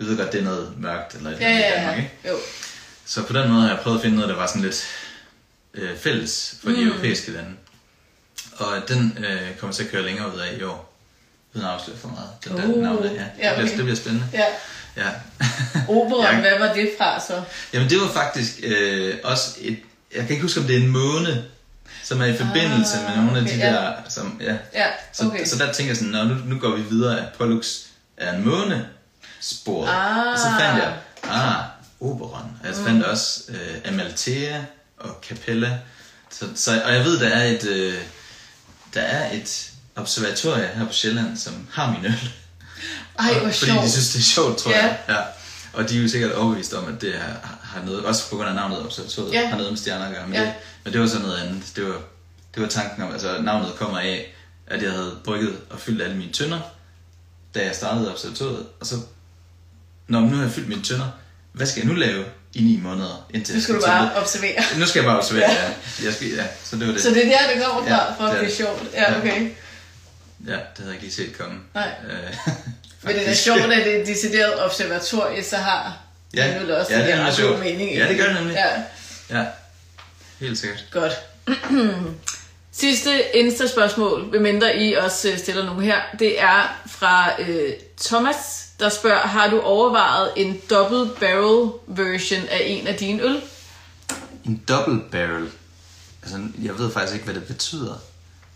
Jeg 0.00 0.06
ved 0.06 0.16
godt, 0.16 0.32
det 0.32 0.40
er 0.40 0.44
noget 0.44 0.72
mørkt 0.78 1.14
eller 1.14 1.30
et 1.30 1.40
Ja, 1.40 1.48
eller 1.48 1.56
andet 1.64 1.70
ja, 1.70 1.76
Danmark, 1.80 1.96
ja. 1.96 2.02
ikke? 2.02 2.12
Jo. 2.28 2.34
Så 3.06 3.22
på 3.22 3.32
den 3.32 3.50
måde 3.50 3.62
har 3.62 3.68
jeg 3.68 3.78
prøvet 3.82 3.96
at 3.96 4.02
finde 4.02 4.16
noget, 4.16 4.28
der 4.30 4.36
var 4.36 4.46
sådan 4.46 4.62
lidt 4.62 4.86
øh, 5.74 5.96
fælles 5.98 6.54
for 6.62 6.70
de 6.70 6.76
Mm. 6.84 6.88
europæiske 6.88 7.30
lande. 7.32 7.50
Og 8.56 8.68
den 8.88 9.18
øh, 9.26 9.56
kommer 9.58 9.74
til 9.74 9.84
at 9.84 9.90
køre 9.90 10.02
længere 10.04 10.34
ud 10.34 10.40
af 10.40 10.56
i 10.58 10.62
år. 10.62 10.92
Uden 11.54 11.66
at 11.66 11.72
afsløre 11.72 11.96
for 11.98 12.08
meget. 12.08 12.28
Den 12.44 12.56
der 12.56 12.92
Uh, 12.92 13.04
der, 13.04 13.10
ja. 13.10 13.18
Det, 13.18 13.18
ja, 13.18 13.28
bliver, 13.38 13.52
okay. 13.52 13.76
det 13.76 13.84
bliver 13.84 13.96
spændende. 13.96 14.26
Ja. 14.32 14.44
Ja. 14.96 15.08
Operan, 15.94 16.34
Ja. 16.34 16.40
hvad 16.40 16.58
var 16.68 16.74
det 16.74 16.90
fra 16.98 17.20
så? 17.20 17.42
Jamen 17.72 17.90
det 17.90 18.00
var 18.00 18.08
faktisk 18.12 18.52
øh, 18.62 19.14
også 19.24 19.50
et... 19.60 19.78
Jeg 20.14 20.20
kan 20.20 20.30
ikke 20.30 20.42
huske, 20.42 20.60
om 20.60 20.66
det 20.66 20.76
er 20.76 20.80
en 20.80 20.88
måne, 20.88 21.44
som 22.02 22.20
er 22.20 22.24
i 22.26 22.36
forbindelse 22.36 22.96
Ah, 22.98 23.04
med 23.16 23.24
nogle 23.24 23.38
af 23.38 23.42
okay, 23.42 23.54
de 23.54 23.66
ja. 23.66 23.72
der... 23.72 23.92
Som, 24.08 24.40
ja. 24.44 24.56
Ja, 24.74 24.86
Så, 25.12 25.26
okay. 25.26 25.44
så 25.44 25.58
der 25.58 25.72
tænker 25.72 25.90
jeg 25.90 25.96
sådan, 25.96 26.26
nu, 26.26 26.34
nu 26.44 26.58
går 26.58 26.76
vi 26.76 26.82
videre, 26.82 27.18
at 27.20 27.32
Pollux 27.38 27.78
er 28.16 28.32
en 28.36 28.44
måne 28.48 28.88
sporet. 29.46 29.88
Ah. 29.90 30.26
Og 30.32 30.38
så 30.38 30.44
fandt 30.60 30.82
jeg, 30.82 30.96
ah, 31.22 31.64
Oberon. 32.00 32.50
Og 32.62 32.66
jeg 32.66 32.74
fandt 32.76 33.04
også 33.04 33.40
øh, 33.48 33.76
Amalthea 33.92 34.60
og 34.96 35.16
Capella. 35.28 35.78
Så, 36.30 36.46
så, 36.54 36.82
og 36.84 36.94
jeg 36.94 37.04
ved, 37.04 37.20
der 37.20 37.28
er 37.28 37.44
et, 37.44 37.64
øh, 37.64 37.94
der 38.94 39.00
er 39.00 39.32
et 39.36 39.70
observatorie 39.96 40.70
her 40.74 40.86
på 40.86 40.92
Sjælland, 40.92 41.36
som 41.36 41.68
har 41.72 41.90
min 41.92 42.04
øl. 42.04 42.12
Ej, 43.18 43.32
hvor 43.32 43.40
Fordi 43.50 43.52
sjovt. 43.66 43.82
de 43.82 43.90
synes, 43.90 44.08
det 44.12 44.18
er 44.18 44.22
sjovt, 44.22 44.58
tror 44.58 44.70
Ja. 44.70 44.82
jeg. 44.86 44.98
Ja. 45.08 45.16
Og 45.72 45.88
de 45.88 45.98
er 45.98 46.02
jo 46.02 46.08
sikkert 46.08 46.32
overbevist 46.32 46.72
om, 46.74 46.94
at 46.94 47.00
det 47.00 47.14
har, 47.14 47.58
har 47.62 47.82
noget, 47.84 48.04
også 48.04 48.30
på 48.30 48.36
grund 48.36 48.48
af 48.48 48.54
navnet 48.54 48.84
observatoriet, 48.84 49.32
Ja. 49.32 49.46
har 49.48 49.56
noget 49.56 49.72
med 49.72 49.78
stjerner 49.78 50.06
at 50.06 50.12
gøre. 50.14 50.26
Men, 50.26 50.34
Ja. 50.34 50.40
det, 50.44 50.52
men 50.84 50.92
det 50.92 51.00
var 51.00 51.06
så 51.06 51.18
noget 51.18 51.36
andet. 51.38 51.62
Det 51.76 51.84
var, 51.86 52.00
det 52.54 52.62
var 52.62 52.68
tanken 52.68 53.02
om, 53.02 53.12
altså 53.12 53.40
navnet 53.42 53.72
kommer 53.78 53.98
af, 53.98 54.34
at 54.66 54.82
jeg 54.82 54.90
havde 54.92 55.16
brygget 55.24 55.56
og 55.70 55.80
fyldt 55.80 56.02
alle 56.02 56.16
mine 56.16 56.32
tønder, 56.32 56.60
da 57.54 57.64
jeg 57.64 57.74
startede 57.74 58.12
observatoriet. 58.12 58.66
Og 58.80 58.86
så, 58.86 58.94
når 60.08 60.20
nu 60.20 60.36
har 60.36 60.42
jeg 60.42 60.52
fyldt 60.52 60.68
mine 60.68 60.82
tønder, 60.82 61.08
hvad 61.52 61.66
skal 61.66 61.80
jeg 61.80 61.88
nu 61.88 61.94
lave 61.94 62.24
i 62.54 62.62
ni 62.62 62.80
måneder? 62.82 63.26
Indtil 63.34 63.54
Nu 63.54 63.60
skal 63.60 63.72
jeg 63.72 63.80
du 63.80 63.86
til 63.86 63.90
bare 63.90 64.04
det? 64.04 64.12
observere. 64.16 64.62
Nu 64.78 64.86
skal 64.86 64.98
jeg 65.00 65.06
bare 65.06 65.18
observere, 65.18 65.50
ja. 65.50 65.70
Jeg 66.04 66.12
skal, 66.14 66.28
ja. 66.28 66.44
Så 66.64 66.76
det 66.76 66.86
var 66.86 66.92
det. 66.92 67.02
Så 67.02 67.10
det 67.10 67.26
er 67.26 67.38
der, 67.38 67.54
det 67.54 67.64
kommer 67.64 67.82
fra, 67.88 67.94
Ja, 67.94 68.12
for 68.18 68.24
at 68.24 68.40
det 68.40 68.48
er 68.52 68.54
sjovt. 68.56 68.82
Ja, 68.92 69.12
Ja. 69.12 69.18
okay. 69.18 69.40
Ja, 70.46 70.52
det 70.52 70.60
havde 70.76 70.86
jeg 70.86 70.92
ikke 70.94 71.04
lige 71.04 71.14
set 71.14 71.38
komme. 71.38 71.54
Nej. 71.74 71.90
Øh, 72.10 72.36
Men 73.02 73.14
det 73.14 73.28
er 73.28 73.34
sjovt, 73.34 73.60
at 73.60 73.84
det 73.86 73.96
er 73.96 74.00
et 74.00 74.06
decideret 74.06 74.64
observatorie, 74.64 75.44
så 75.44 75.56
har 75.56 75.98
Ja, 76.34 76.58
det 76.60 76.70
også 76.76 76.92
ja, 76.92 77.00
det 77.06 77.12
er 77.14 77.26
ret 77.26 77.38
god 77.50 77.58
mening. 77.58 77.96
Ja, 77.96 78.08
det 78.08 78.18
gør 78.18 78.24
det 78.26 78.34
nemlig. 78.34 78.54
Ja, 78.54 78.82
Ja, 79.38 79.44
helt 80.40 80.58
sikkert. 80.58 80.84
godt. 80.90 81.12
Sidste 82.72 83.36
Insta-spørgsmål, 83.36 84.28
medmindre 84.32 84.76
I 84.78 84.94
også 84.94 85.28
øh, 85.30 85.38
stiller 85.38 85.64
nogle 85.64 85.84
her, 85.84 85.96
det 86.18 86.40
er 86.40 86.80
fra 86.86 87.30
øh, 87.42 87.72
Thomas, 88.00 88.65
der 88.80 88.88
spørger, 88.88 89.26
har 89.26 89.50
du 89.50 89.60
overvejet 89.60 90.30
en 90.36 90.60
double 90.70 91.14
barrel 91.20 91.70
version 91.86 92.48
af 92.50 92.62
en 92.64 92.86
af 92.86 92.94
dine 92.94 93.22
øl? 93.22 93.40
En 94.44 94.62
double 94.68 95.00
barrel. 95.12 95.48
Altså, 96.22 96.38
jeg 96.62 96.78
ved 96.78 96.90
faktisk 96.90 97.14
ikke, 97.14 97.24
hvad 97.24 97.34
det 97.34 97.44
betyder. 97.44 98.02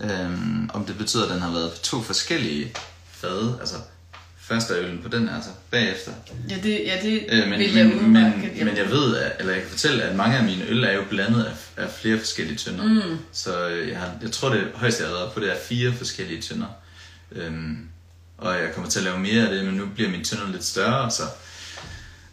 Øhm, 0.00 0.70
om 0.74 0.84
det 0.84 0.98
betyder, 0.98 1.24
at 1.24 1.30
den 1.30 1.40
har 1.40 1.52
været 1.52 1.72
på 1.72 1.78
to 1.78 2.00
forskellige 2.00 2.72
fade. 3.12 3.56
Altså, 3.60 3.76
først 4.38 4.70
er 4.70 4.78
øllen 4.78 5.02
på 5.02 5.08
den 5.08 5.28
her, 5.28 5.34
altså 5.34 5.50
bagefter. 5.70 6.12
Ja, 6.50 6.56
det, 6.62 6.82
ja, 6.86 6.98
det 7.02 7.26
Øh, 7.28 7.48
men, 7.48 7.58
vil 7.58 7.74
jeg 7.74 7.86
men, 7.86 8.12
men, 8.12 8.64
men 8.64 8.76
jeg 8.76 8.90
ved, 8.90 9.16
at, 9.16 9.32
eller 9.38 9.52
jeg 9.52 9.62
kan 9.62 9.70
fortælle, 9.70 10.02
at 10.02 10.16
mange 10.16 10.36
af 10.36 10.44
mine 10.44 10.64
øl 10.64 10.84
er 10.84 10.92
jo 10.92 11.02
blandet 11.10 11.44
af, 11.44 11.82
af 11.84 11.90
flere 11.90 12.18
forskellige 12.18 12.56
tønder. 12.56 12.84
Mm. 12.84 13.18
Så 13.32 13.68
øh, 13.68 13.88
jeg, 13.88 13.98
har, 13.98 14.10
jeg 14.22 14.32
tror, 14.32 14.48
det 14.48 14.68
højeste, 14.74 15.02
jeg 15.02 15.10
har 15.10 15.18
været 15.18 15.32
på, 15.32 15.40
det 15.40 15.50
er 15.50 15.56
fire 15.68 15.92
forskellige 15.92 16.42
tønder. 16.42 16.66
Øhm, 17.32 17.89
og 18.40 18.54
jeg 18.54 18.74
kommer 18.74 18.90
til 18.90 18.98
at 18.98 19.04
lave 19.04 19.18
mere 19.18 19.48
af 19.48 19.54
det, 19.54 19.64
men 19.64 19.74
nu 19.74 19.86
bliver 19.86 20.10
mine 20.10 20.24
tønder 20.24 20.48
lidt 20.48 20.64
større, 20.64 21.10
så, 21.10 21.22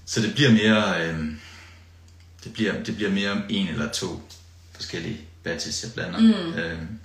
så 0.05 0.21
det 0.21 0.33
bliver 0.33 0.51
mere... 0.51 1.05
Øhm, 1.05 1.39
det 2.43 2.53
bliver, 2.53 2.83
det 2.83 2.95
bliver 2.95 3.11
mere 3.11 3.41
en 3.49 3.67
eller 3.67 3.91
to 3.91 4.21
forskellige 4.73 5.19
batches, 5.43 5.83
jeg 5.83 5.91
blander. 5.93 6.19
Mm. 6.19 6.59
Øhm, 6.59 6.99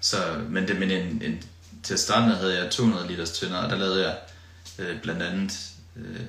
så, 0.00 0.16
men 0.48 0.68
det, 0.68 0.78
men 0.78 0.90
en, 0.90 1.22
en, 1.24 1.42
til 1.82 1.94
at 1.94 2.00
starte 2.00 2.26
med 2.26 2.36
havde 2.36 2.62
jeg 2.62 2.70
200 2.70 3.08
liters 3.08 3.30
tønder, 3.30 3.58
og 3.58 3.70
der 3.70 3.76
lavede 3.76 4.06
jeg 4.06 4.16
øh, 4.78 5.00
blandt 5.02 5.22
andet 5.22 5.52
øh, 5.96 6.20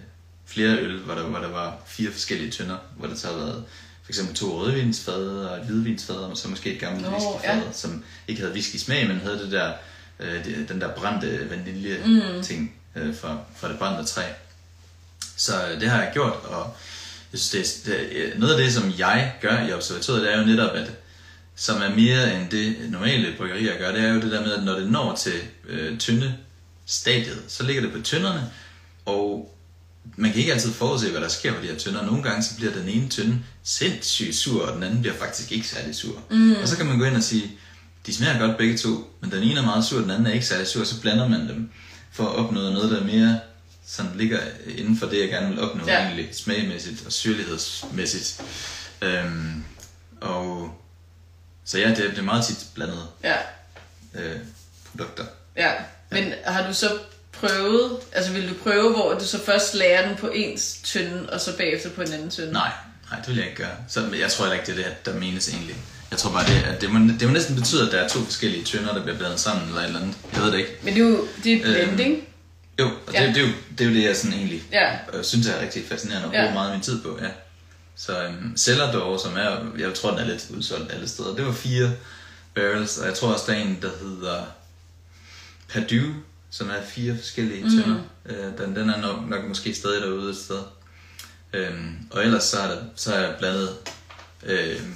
flere 0.45 0.77
øl, 0.77 0.97
hvor 0.97 1.13
der, 1.13 1.23
hvor 1.23 1.39
der 1.39 1.47
var 1.47 1.77
fire 1.87 2.11
forskellige 2.11 2.51
tønder, 2.51 2.77
hvor 2.97 3.07
der 3.07 3.15
så 3.15 3.27
havde 3.27 3.39
været 3.39 3.63
for 4.03 4.11
eksempel 4.11 4.35
to 4.35 4.59
rødvinsfad 4.59 5.27
og 5.27 5.57
et 5.57 5.65
hvidvinsfad, 5.65 6.15
og 6.15 6.37
så 6.37 6.47
måske 6.47 6.73
et 6.73 6.79
gammelt 6.79 7.05
Nå, 7.05 7.11
whiskyfad, 7.11 7.65
ja. 7.65 7.71
som 7.73 8.03
ikke 8.27 8.41
havde 8.41 8.53
whisky 8.53 8.75
smag, 8.75 9.07
men 9.07 9.19
havde 9.19 9.39
det 9.39 9.51
der, 9.51 9.73
øh, 10.19 10.45
det, 10.45 10.69
den 10.69 10.81
der 10.81 10.95
brændte 10.95 11.49
vanilje 11.49 11.97
mm. 12.05 12.43
ting 12.43 12.73
øh, 12.95 13.15
fra, 13.15 13.37
fra 13.57 13.69
det 13.69 13.77
brændte 13.79 14.03
træ. 14.13 14.23
Så 15.37 15.67
øh, 15.67 15.81
det 15.81 15.89
har 15.89 16.01
jeg 16.01 16.11
gjort, 16.13 16.33
og 16.43 16.75
jeg 17.31 17.39
synes, 17.39 17.73
det, 17.73 17.85
det, 17.85 18.27
er- 18.33 18.39
noget 18.39 18.53
af 18.55 18.63
det, 18.63 18.73
som 18.73 18.93
jeg 18.97 19.33
gør 19.41 19.67
i 19.67 19.73
observatoriet, 19.73 20.21
det 20.23 20.33
er 20.33 20.39
jo 20.39 20.45
netop, 20.45 20.75
at 20.75 20.91
som 21.55 21.81
er 21.81 21.89
mere 21.95 22.35
end 22.41 22.49
det 22.49 22.75
normale 22.89 23.35
bryggerier 23.37 23.77
gør, 23.77 23.91
det 23.91 24.01
er 24.01 24.13
jo 24.13 24.21
det 24.21 24.31
der 24.31 24.41
med, 24.41 24.53
at 24.53 24.63
når 24.63 24.73
det 24.79 24.91
når 24.91 25.15
til 25.15 25.33
øh, 25.69 25.97
tynde 25.97 26.35
stadiet, 26.85 27.41
så 27.47 27.63
ligger 27.63 27.81
det 27.81 27.91
på 27.93 28.01
tynderne, 28.01 28.43
og 29.05 29.55
man 30.15 30.31
kan 30.31 30.39
ikke 30.39 30.53
altid 30.53 30.71
forudse, 30.73 31.11
hvad 31.11 31.21
der 31.21 31.27
sker 31.27 31.53
på 31.53 31.61
de 31.61 31.67
her 31.67 31.77
tønder. 31.77 32.05
Nogle 32.05 32.23
gange 32.23 32.43
så 32.43 32.55
bliver 32.55 32.71
den 32.71 32.89
ene 32.89 33.09
tynde 33.09 33.39
sindssygt 33.63 34.35
sur, 34.35 34.65
og 34.65 34.75
den 34.75 34.83
anden 34.83 35.01
bliver 35.01 35.15
faktisk 35.15 35.51
ikke 35.51 35.67
særlig 35.67 35.95
sur. 35.95 36.21
Mm. 36.31 36.55
Og 36.61 36.67
så 36.67 36.77
kan 36.77 36.85
man 36.85 36.97
gå 36.99 37.05
ind 37.05 37.15
og 37.15 37.23
sige, 37.23 37.51
de 38.05 38.15
smager 38.15 38.39
godt 38.39 38.57
begge 38.57 38.77
to, 38.77 39.17
men 39.21 39.31
den 39.31 39.43
ene 39.43 39.59
er 39.59 39.65
meget 39.65 39.85
sur, 39.85 39.99
den 40.01 40.11
anden 40.11 40.27
er 40.27 40.31
ikke 40.31 40.45
særlig 40.45 40.67
sur, 40.67 40.83
så 40.83 41.01
blander 41.01 41.27
man 41.27 41.49
dem 41.49 41.71
for 42.11 42.23
at 42.29 42.35
opnå 42.35 42.59
noget, 42.61 42.91
der 42.91 42.99
er 42.99 43.03
mere 43.03 43.39
sådan 43.87 44.11
ligger 44.15 44.39
inden 44.77 44.97
for 44.97 45.05
det, 45.07 45.19
jeg 45.19 45.29
gerne 45.29 45.47
vil 45.49 45.59
opnå 45.61 45.85
Ja. 45.87 46.03
egentlig, 46.05 46.29
smagmæssigt 46.35 47.05
og 47.05 47.11
syrlighedsmæssigt. 47.11 48.41
Øhm, 49.01 49.63
og 50.21 50.71
så 51.65 51.79
ja, 51.79 51.89
det, 51.89 51.97
det 51.97 52.17
er 52.17 52.21
meget 52.21 52.45
tit 52.45 52.65
blandet 52.75 53.07
Ja, 53.23 53.35
øh, 54.15 54.37
produkter. 54.91 55.25
ja. 55.57 55.71
Men 56.11 56.33
har 56.45 56.67
du 56.67 56.73
så 56.73 56.99
prøvet, 57.31 57.91
altså 58.11 58.31
vil 58.31 58.49
du 58.49 58.53
prøve, 58.63 58.91
hvor 58.91 59.13
du 59.13 59.25
så 59.25 59.39
først 59.45 59.73
lærer 59.73 60.07
den 60.07 60.17
på 60.17 60.27
ens 60.27 60.79
tynde, 60.83 61.29
og 61.29 61.41
så 61.41 61.57
bagefter 61.57 61.89
på 61.89 62.01
en 62.01 62.11
anden 62.13 62.29
tynde? 62.29 62.51
Nej, 62.51 62.71
nej, 63.11 63.19
det 63.19 63.27
vil 63.27 63.37
jeg 63.37 63.45
ikke 63.45 63.57
gøre. 63.63 63.75
Så 63.87 64.09
jeg 64.19 64.31
tror 64.31 64.45
heller 64.45 64.59
ikke, 64.61 64.71
det 64.75 64.79
er 64.85 64.89
det, 64.89 65.05
der 65.05 65.13
menes 65.19 65.49
egentlig. 65.49 65.75
Jeg 66.11 66.19
tror 66.19 66.31
bare, 66.31 66.45
det, 66.47 66.63
at 66.63 66.81
det, 66.81 66.89
må, 66.91 66.99
det 67.19 67.27
må 67.27 67.33
næsten 67.33 67.55
betyde, 67.55 67.85
at 67.85 67.91
der 67.91 67.97
er 67.99 68.07
to 68.07 68.19
forskellige 68.19 68.63
tønder, 68.63 68.93
der 68.93 69.03
bliver 69.03 69.17
blandet 69.17 69.39
sammen 69.39 69.67
eller 69.67 69.81
et 69.81 69.85
eller 69.87 69.99
andet. 69.99 70.15
Jeg 70.33 70.41
ved 70.43 70.51
det 70.51 70.57
ikke. 70.57 70.71
Men 70.83 70.93
det 70.93 71.03
er 71.03 71.07
jo 71.07 71.27
det 71.43 71.53
er 71.53 71.61
blending. 71.85 72.23
Jo, 72.79 72.85
og 73.07 73.13
Ja. 73.13 73.25
det, 73.27 73.35
det, 73.35 73.43
er 73.43 73.47
jo, 73.47 73.53
det 73.77 73.85
er 73.85 73.89
jo 73.89 73.95
det, 73.95 74.03
jeg 74.03 74.15
sådan 74.17 74.37
egentlig 74.37 74.63
Ja. 74.71 74.93
øh, 75.13 75.23
synes 75.23 75.47
er 75.47 75.61
rigtig 75.61 75.83
fascinerende 75.89 76.27
og 76.27 76.33
Ja. 76.33 76.39
bruger 76.41 76.53
meget 76.53 76.67
af 76.69 76.75
min 76.75 76.83
tid 76.83 77.01
på. 77.01 77.19
Ja. 77.21 77.27
Så 77.95 78.23
øhm, 78.23 78.57
Cellar 78.57 79.17
som 79.17 79.37
er, 79.37 79.57
jeg 79.79 79.93
tror, 79.93 80.11
den 80.11 80.19
er 80.19 80.25
lidt 80.25 80.45
udsolgt 80.57 80.93
alle 80.93 81.07
steder. 81.07 81.35
Det 81.35 81.45
var 81.45 81.51
fire 81.51 81.91
barrels, 82.55 82.97
og 82.97 83.05
jeg 83.07 83.13
tror 83.13 83.33
også, 83.33 83.43
der 83.47 83.53
er 83.53 83.57
en, 83.61 83.77
der 83.81 83.89
hedder 84.01 84.43
Purdue, 85.73 86.15
som 86.51 86.69
er 86.69 86.81
fire 86.89 87.17
forskellige 87.17 87.63
Mm. 87.63 87.69
tønder. 87.69 87.99
Øh, 88.25 88.57
den, 88.65 88.75
den 88.75 88.89
er 88.89 89.01
nok, 89.01 89.29
nok 89.29 89.47
måske 89.47 89.75
stadig 89.75 90.01
derude 90.01 90.29
et 90.29 90.37
sted. 90.37 90.59
Øhm, 91.53 91.95
og 92.11 92.23
ellers 92.25 92.43
så 92.43 92.59
er, 92.59 92.67
der, 92.67 92.77
så 92.95 93.13
er 93.13 93.19
jeg 93.19 93.35
blandet 93.39 93.69
øhm, 94.43 94.95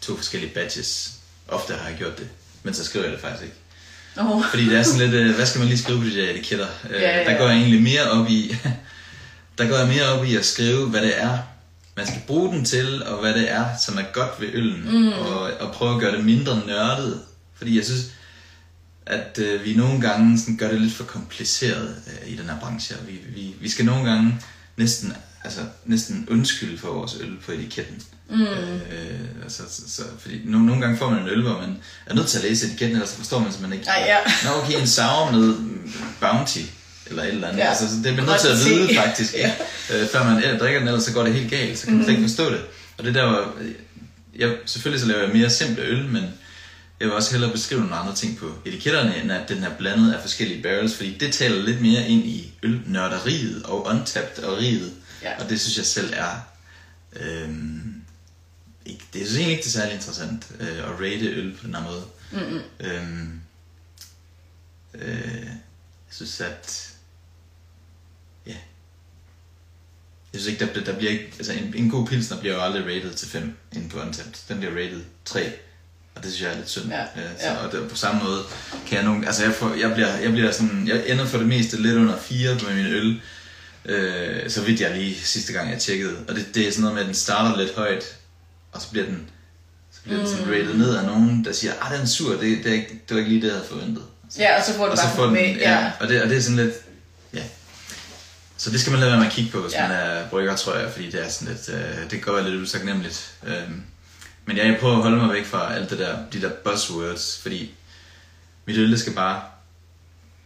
to 0.00 0.16
forskellige 0.16 0.54
batches. 0.54 1.12
Ofte 1.48 1.74
har 1.74 1.88
jeg 1.88 1.98
gjort 1.98 2.18
det, 2.18 2.28
men 2.62 2.74
så 2.74 2.84
skriver 2.84 3.04
jeg 3.04 3.12
det 3.12 3.20
faktisk 3.20 3.42
ikke. 3.44 3.56
Oh. 4.16 4.44
Fordi 4.50 4.64
det 4.68 4.78
er 4.78 4.82
sådan 4.82 5.10
lidt, 5.10 5.14
øh, 5.14 5.34
hvad 5.34 5.46
skal 5.46 5.58
man 5.58 5.68
lige 5.68 5.78
skrive 5.78 5.98
på 5.98 6.04
de 6.04 6.16
der 6.16 6.30
etiketter? 6.30 6.66
Øh, 6.90 7.02
Ja, 7.02 7.18
ja, 7.18 7.24
Der 7.30 7.38
går 7.38 7.44
ja. 7.44 7.50
jeg 7.50 7.58
egentlig 7.58 7.82
mere 7.82 8.10
op 8.10 8.28
i, 8.30 8.56
der 9.58 9.68
går 9.68 9.76
jeg 9.76 9.88
mere 9.88 10.04
op 10.04 10.24
i 10.24 10.36
at 10.36 10.44
skrive, 10.44 10.86
hvad 10.88 11.02
det 11.02 11.20
er, 11.22 11.38
man 11.96 12.06
skal 12.06 12.20
bruge 12.26 12.56
den 12.56 12.64
til, 12.64 13.02
og 13.04 13.20
hvad 13.20 13.34
det 13.34 13.50
er, 13.50 13.66
som 13.86 13.98
er 13.98 14.02
godt 14.12 14.40
ved 14.40 14.48
øllen, 14.52 14.90
mm. 14.90 15.08
og, 15.12 15.40
og 15.60 15.72
prøve 15.72 15.94
at 15.94 16.00
gøre 16.00 16.16
det 16.16 16.24
mindre 16.24 16.62
nørdet. 16.66 17.22
Fordi 17.54 17.76
jeg 17.76 17.84
synes, 17.84 18.00
at 19.06 19.38
øh, 19.42 19.64
vi 19.64 19.74
nogle 19.74 20.00
gange 20.00 20.38
sådan, 20.38 20.56
gør 20.56 20.68
det 20.70 20.80
lidt 20.80 20.94
for 20.94 21.04
kompliceret 21.04 21.96
øh, 22.06 22.32
i 22.32 22.36
den 22.36 22.44
her 22.44 22.60
branche. 22.60 22.96
Vi, 23.06 23.12
vi, 23.34 23.54
vi 23.60 23.68
skal 23.70 23.84
nogle 23.84 24.10
gange 24.10 24.40
næsten, 24.76 25.12
altså, 25.44 25.60
næsten 25.84 26.28
undskylde 26.30 26.78
for 26.78 26.92
vores 26.92 27.16
øl 27.20 27.36
på 27.46 27.52
etiketten. 27.52 28.02
Mm. 28.30 28.42
Øh, 28.42 29.20
altså, 29.42 29.62
så, 29.70 29.82
så, 29.88 30.02
fordi 30.18 30.40
nogle, 30.44 30.66
nogle 30.66 30.82
gange 30.82 30.98
får 30.98 31.10
man 31.10 31.22
en 31.22 31.28
øl, 31.28 31.42
hvor 31.42 31.60
man 31.60 31.76
er 32.06 32.14
nødt 32.14 32.26
til 32.26 32.38
at 32.38 32.44
læse 32.44 32.66
etiketten, 32.66 32.96
ellers 32.96 33.14
forstår 33.14 33.38
man 33.38 33.52
simpelthen 33.52 33.80
ikke. 33.80 33.90
Ej, 33.90 34.04
ja. 34.06 34.18
Nå, 34.44 34.62
okay, 34.62 34.80
en 34.80 34.86
sour 34.86 35.30
med 35.30 35.58
mm, 35.58 35.92
Bounty, 36.20 36.58
eller 37.06 37.22
et 37.22 37.28
eller 37.28 37.48
andet. 37.48 37.60
Ja. 37.60 37.68
Altså, 37.68 37.88
så 37.88 37.94
det 37.96 38.06
er 38.06 38.16
man 38.16 38.24
nødt 38.24 38.40
til 38.40 38.48
at 38.48 38.58
vide 38.64 38.94
faktisk, 38.96 39.34
ja. 39.34 39.52
øh, 39.94 40.08
før 40.08 40.24
man 40.24 40.44
øh, 40.44 40.58
drikker 40.58 40.78
den, 40.78 40.88
ellers 40.88 41.04
så 41.04 41.12
går 41.12 41.22
det 41.22 41.34
helt 41.34 41.50
galt, 41.50 41.78
så 41.78 41.84
kan 41.84 41.94
man 41.94 42.04
slet 42.04 42.16
ikke 42.16 42.28
forstå 42.28 42.50
det. 42.50 42.60
Og 42.98 43.04
det 43.04 43.14
der 43.14 43.22
var, 43.22 43.54
øh, 43.60 43.72
jeg, 44.38 44.56
selvfølgelig 44.66 45.00
så 45.00 45.06
laver 45.06 45.22
jeg 45.22 45.30
mere 45.32 45.50
simple 45.50 45.82
øl, 45.82 46.04
men 46.04 46.24
jeg 47.00 47.08
vil 47.08 47.12
også 47.12 47.30
hellere 47.30 47.52
beskrive 47.52 47.80
nogle 47.80 47.96
andre 47.96 48.14
ting 48.14 48.38
på 48.38 48.52
etiketterne, 48.64 49.16
end 49.22 49.32
at 49.32 49.48
den 49.48 49.64
er 49.64 49.70
blandet 49.78 50.12
af 50.12 50.20
forskellige 50.20 50.62
barrels, 50.62 50.96
fordi 50.96 51.16
det 51.18 51.32
taler 51.32 51.62
lidt 51.62 51.80
mere 51.80 52.08
ind 52.08 52.24
i 52.24 52.52
ølnørderiet 52.62 53.62
og 53.62 53.86
untapped 53.86 54.44
og 54.44 54.58
riget. 54.58 54.92
Ja. 55.22 55.42
Og 55.42 55.50
det 55.50 55.60
synes 55.60 55.76
jeg 55.76 55.86
selv 55.86 56.12
er... 56.16 56.46
Øhm, 57.20 57.85
ikke, 58.86 59.04
det 59.12 59.26
synes 59.26 59.32
jeg 59.32 59.38
egentlig 59.40 59.52
ikke, 59.56 59.62
det 59.64 59.68
er 59.76 59.80
særlig 59.80 59.94
interessant 59.94 60.46
øh, 60.60 60.78
at 60.78 61.00
rate 61.00 61.26
øl 61.26 61.56
på 61.60 61.66
den 61.66 61.74
her 61.74 61.82
måde. 61.82 62.04
Mm-hmm. 62.32 62.60
Øhm, 62.80 63.40
øh, 64.94 65.46
jeg 65.46 66.14
synes, 66.14 66.40
at... 66.40 66.92
Ja. 68.46 68.56
Jeg 70.32 70.40
synes 70.40 70.46
ikke, 70.46 70.74
der, 70.74 70.84
der 70.84 70.98
bliver 70.98 71.12
ikke, 71.12 71.32
altså 71.38 71.52
en, 71.52 71.74
en 71.76 71.90
god 71.90 72.06
pilsner 72.06 72.40
bliver 72.40 72.54
jo 72.54 72.62
aldrig 72.62 72.84
rated 72.84 73.14
til 73.14 73.28
5 73.28 73.56
inde 73.72 73.88
på 73.88 74.00
Untapped. 74.00 74.34
Den 74.48 74.58
bliver 74.58 74.72
rated 74.72 75.02
3. 75.24 75.52
Og 76.14 76.22
det 76.22 76.32
synes 76.32 76.42
jeg 76.42 76.52
er 76.52 76.56
lidt 76.56 76.70
synd. 76.70 76.88
Ja, 76.88 77.02
Øh, 77.02 77.38
Så, 77.40 77.46
ja. 77.46 77.56
Og 77.56 77.72
det, 77.72 77.90
på 77.90 77.96
samme 77.96 78.22
måde 78.24 78.42
kan 78.86 78.96
jeg 78.96 79.04
nogle, 79.04 79.26
altså 79.26 79.42
jeg, 79.44 79.54
får, 79.54 79.74
jeg, 79.74 79.92
bliver, 79.94 80.16
jeg 80.16 80.32
bliver 80.32 80.52
sådan, 80.52 80.88
jeg 80.88 81.08
ender 81.08 81.26
for 81.26 81.38
det 81.38 81.46
meste 81.46 81.82
lidt 81.82 81.96
under 81.96 82.18
4 82.18 82.54
med 82.54 82.74
min 82.74 82.86
øl. 82.86 83.20
Øh, 83.84 84.50
så 84.50 84.62
vidt 84.62 84.80
jeg 84.80 84.96
lige 84.98 85.20
sidste 85.20 85.52
gang 85.52 85.70
jeg 85.70 85.80
tjekkede. 85.80 86.24
Og 86.28 86.34
det, 86.34 86.54
det 86.54 86.68
er 86.68 86.70
sådan 86.70 86.80
noget 86.82 86.94
med, 86.94 87.02
at 87.02 87.06
den 87.06 87.14
starter 87.14 87.56
lidt 87.58 87.74
højt, 87.74 88.16
og 88.76 88.82
så 88.82 88.90
bliver 88.90 89.06
den, 89.06 89.28
så 89.92 90.00
bliver 90.02 90.18
den 90.18 90.28
sådan 90.28 90.46
rated 90.46 90.74
ned 90.74 90.96
af 90.96 91.04
nogen, 91.06 91.44
der 91.44 91.52
siger, 91.52 91.72
ah, 91.80 91.92
den 91.92 92.00
er 92.00 92.06
sur, 92.06 92.30
det, 92.32 92.40
det, 92.40 92.66
er 92.66 92.72
ikke, 92.74 93.02
det 93.08 93.14
var 93.14 93.18
ikke 93.18 93.30
lige 93.30 93.40
det, 93.42 93.46
jeg 93.48 93.54
havde 93.56 93.68
forventet. 93.68 94.02
Ja, 94.38 94.58
og 94.58 94.64
så 94.64 94.74
får 94.74 94.84
du 94.84 94.90
Og 94.90 94.98
så 94.98 95.04
bare 95.04 95.16
får 95.16 95.24
den, 95.24 95.32
med. 95.32 95.56
Ja. 95.56 95.92
og, 96.00 96.08
det, 96.08 96.22
og 96.22 96.28
det 96.28 96.36
er 96.36 96.40
sådan 96.42 96.56
lidt, 96.56 96.74
ja. 97.34 97.42
Så 98.56 98.70
det 98.70 98.80
skal 98.80 98.90
man 98.90 99.00
lade 99.00 99.10
være 99.10 99.20
med 99.20 99.26
at 99.26 99.32
kigge 99.32 99.50
på, 99.50 99.60
hvis 99.60 99.72
Ja. 99.72 99.82
ja. 99.82 99.88
man 99.88 99.96
er 99.96 100.28
brygger, 100.28 100.56
tror 100.56 100.74
jeg, 100.74 100.90
fordi 100.92 101.10
det 101.10 101.24
er 101.24 101.28
sådan 101.28 101.54
lidt, 101.54 101.68
øh, 101.68 102.02
det 102.02 102.10
kan 102.10 102.20
godt 102.20 102.36
være 102.44 102.50
lidt 102.50 102.62
usagnemmeligt. 102.62 103.34
Øhm, 103.46 103.82
men 104.46 104.56
jeg 104.56 104.76
prøver 104.80 104.96
at 104.96 105.02
holde 105.02 105.16
mig 105.16 105.34
væk 105.34 105.46
fra 105.46 105.74
alt 105.74 105.90
det 105.90 105.98
der, 105.98 106.18
de 106.32 106.40
der 106.40 106.50
buzzwords, 106.64 107.38
fordi 107.42 107.74
mit 108.66 108.76
øl, 108.76 108.90
det 108.90 109.00
skal 109.00 109.12
bare, 109.12 109.42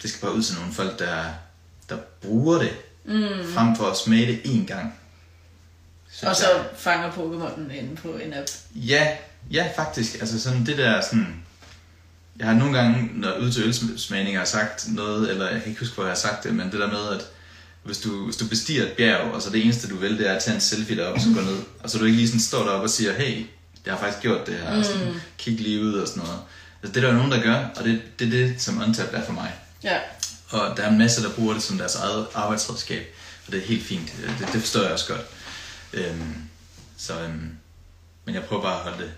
det 0.02 0.10
skal 0.10 0.20
bare 0.20 0.34
ud 0.34 0.42
til 0.42 0.54
nogle 0.58 0.72
folk, 0.72 0.98
der, 0.98 1.24
der 1.88 1.96
bruger 2.22 2.58
det, 2.58 2.72
mm. 3.04 3.52
frem 3.54 3.76
for 3.76 3.90
at 3.90 3.96
smage 3.96 4.26
det 4.26 4.38
én 4.38 4.66
gang. 4.66 4.94
Synes 6.12 6.30
Og 6.30 6.36
så 6.36 6.50
jeg. 6.56 6.64
fanger 6.76 7.10
Pokémonen 7.10 7.74
inde 7.74 7.96
på 7.96 8.08
en 8.08 8.34
app. 8.34 8.48
Ja, 8.74 9.08
ja 9.50 9.68
faktisk. 9.76 10.14
Altså 10.20 10.40
sådan 10.40 10.66
det 10.66 10.78
der 10.78 11.00
sådan... 11.00 11.42
Jeg 12.38 12.48
har 12.48 12.54
nogle 12.54 12.78
gange, 12.78 13.10
når 13.14 13.36
ud 13.36 13.52
til 13.52 13.64
ølsmagninger, 13.64 14.40
har 14.40 14.46
sagt 14.46 14.84
noget, 14.88 15.30
eller 15.30 15.50
jeg 15.50 15.60
kan 15.60 15.68
ikke 15.68 15.80
huske, 15.80 15.94
hvor 15.94 16.04
jeg 16.04 16.10
har 16.10 16.16
sagt 16.16 16.44
det, 16.44 16.54
men 16.54 16.70
det 16.72 16.80
der 16.80 16.86
med, 16.86 17.16
at 17.18 17.26
hvis 17.82 17.98
du, 17.98 18.24
hvis 18.24 18.36
du 18.36 18.46
bestiger 18.46 18.82
et 18.82 18.92
bjerg, 18.92 19.20
og 19.20 19.42
så 19.42 19.50
det 19.50 19.64
eneste, 19.64 19.88
du 19.88 19.96
vil, 19.96 20.18
det 20.18 20.28
er 20.28 20.34
at 20.34 20.42
tage 20.42 20.54
en 20.54 20.60
selfie 20.60 20.96
deroppe 20.96 21.18
og 21.18 21.20
så 21.20 21.28
gå 21.34 21.40
ned, 21.40 21.58
og 21.82 21.90
så 21.90 21.98
du 21.98 22.04
ikke 22.04 22.16
lige 22.16 22.28
sådan 22.28 22.40
står 22.40 22.64
deroppe 22.64 22.84
og 22.84 22.90
siger, 22.90 23.12
hey, 23.12 23.46
jeg 23.86 23.94
har 23.94 24.00
faktisk 24.00 24.22
gjort 24.22 24.46
det 24.46 24.54
her, 24.54 24.78
og 24.78 24.84
sådan, 24.84 25.14
kig 25.38 25.60
lige 25.60 25.80
ud 25.80 25.94
og 25.94 26.08
sådan 26.08 26.22
noget. 26.22 26.38
Altså, 26.82 26.94
det 26.94 26.96
er 26.96 27.00
der 27.00 27.08
jo 27.08 27.16
nogen, 27.16 27.32
der 27.32 27.42
gør, 27.42 27.64
og 27.76 27.84
det, 27.84 28.02
det 28.18 28.26
er 28.26 28.30
det, 28.30 28.62
som 28.62 28.82
Untapped 28.82 29.18
er 29.18 29.24
for 29.24 29.32
mig. 29.32 29.54
Ja. 29.84 29.98
Og 30.50 30.76
der 30.76 30.82
er 30.82 30.88
en 30.90 30.98
masse, 30.98 31.22
der 31.22 31.30
bruger 31.30 31.54
det 31.54 31.62
som 31.62 31.78
deres 31.78 31.94
eget 31.94 32.26
arbejdsredskab, 32.34 33.14
og 33.46 33.52
det 33.52 33.62
er 33.62 33.66
helt 33.66 33.86
fint. 33.86 34.12
Det, 34.38 34.48
det 34.52 34.60
forstår 34.60 34.82
jeg 34.82 34.92
også 34.92 35.06
godt. 35.08 35.20
Øhm, 35.92 36.34
så, 36.98 37.20
øhm, 37.20 37.56
men 38.24 38.34
jeg 38.34 38.44
prøver 38.44 38.62
bare 38.62 38.74
at 38.76 38.80
holde 38.80 38.98
det 38.98 39.12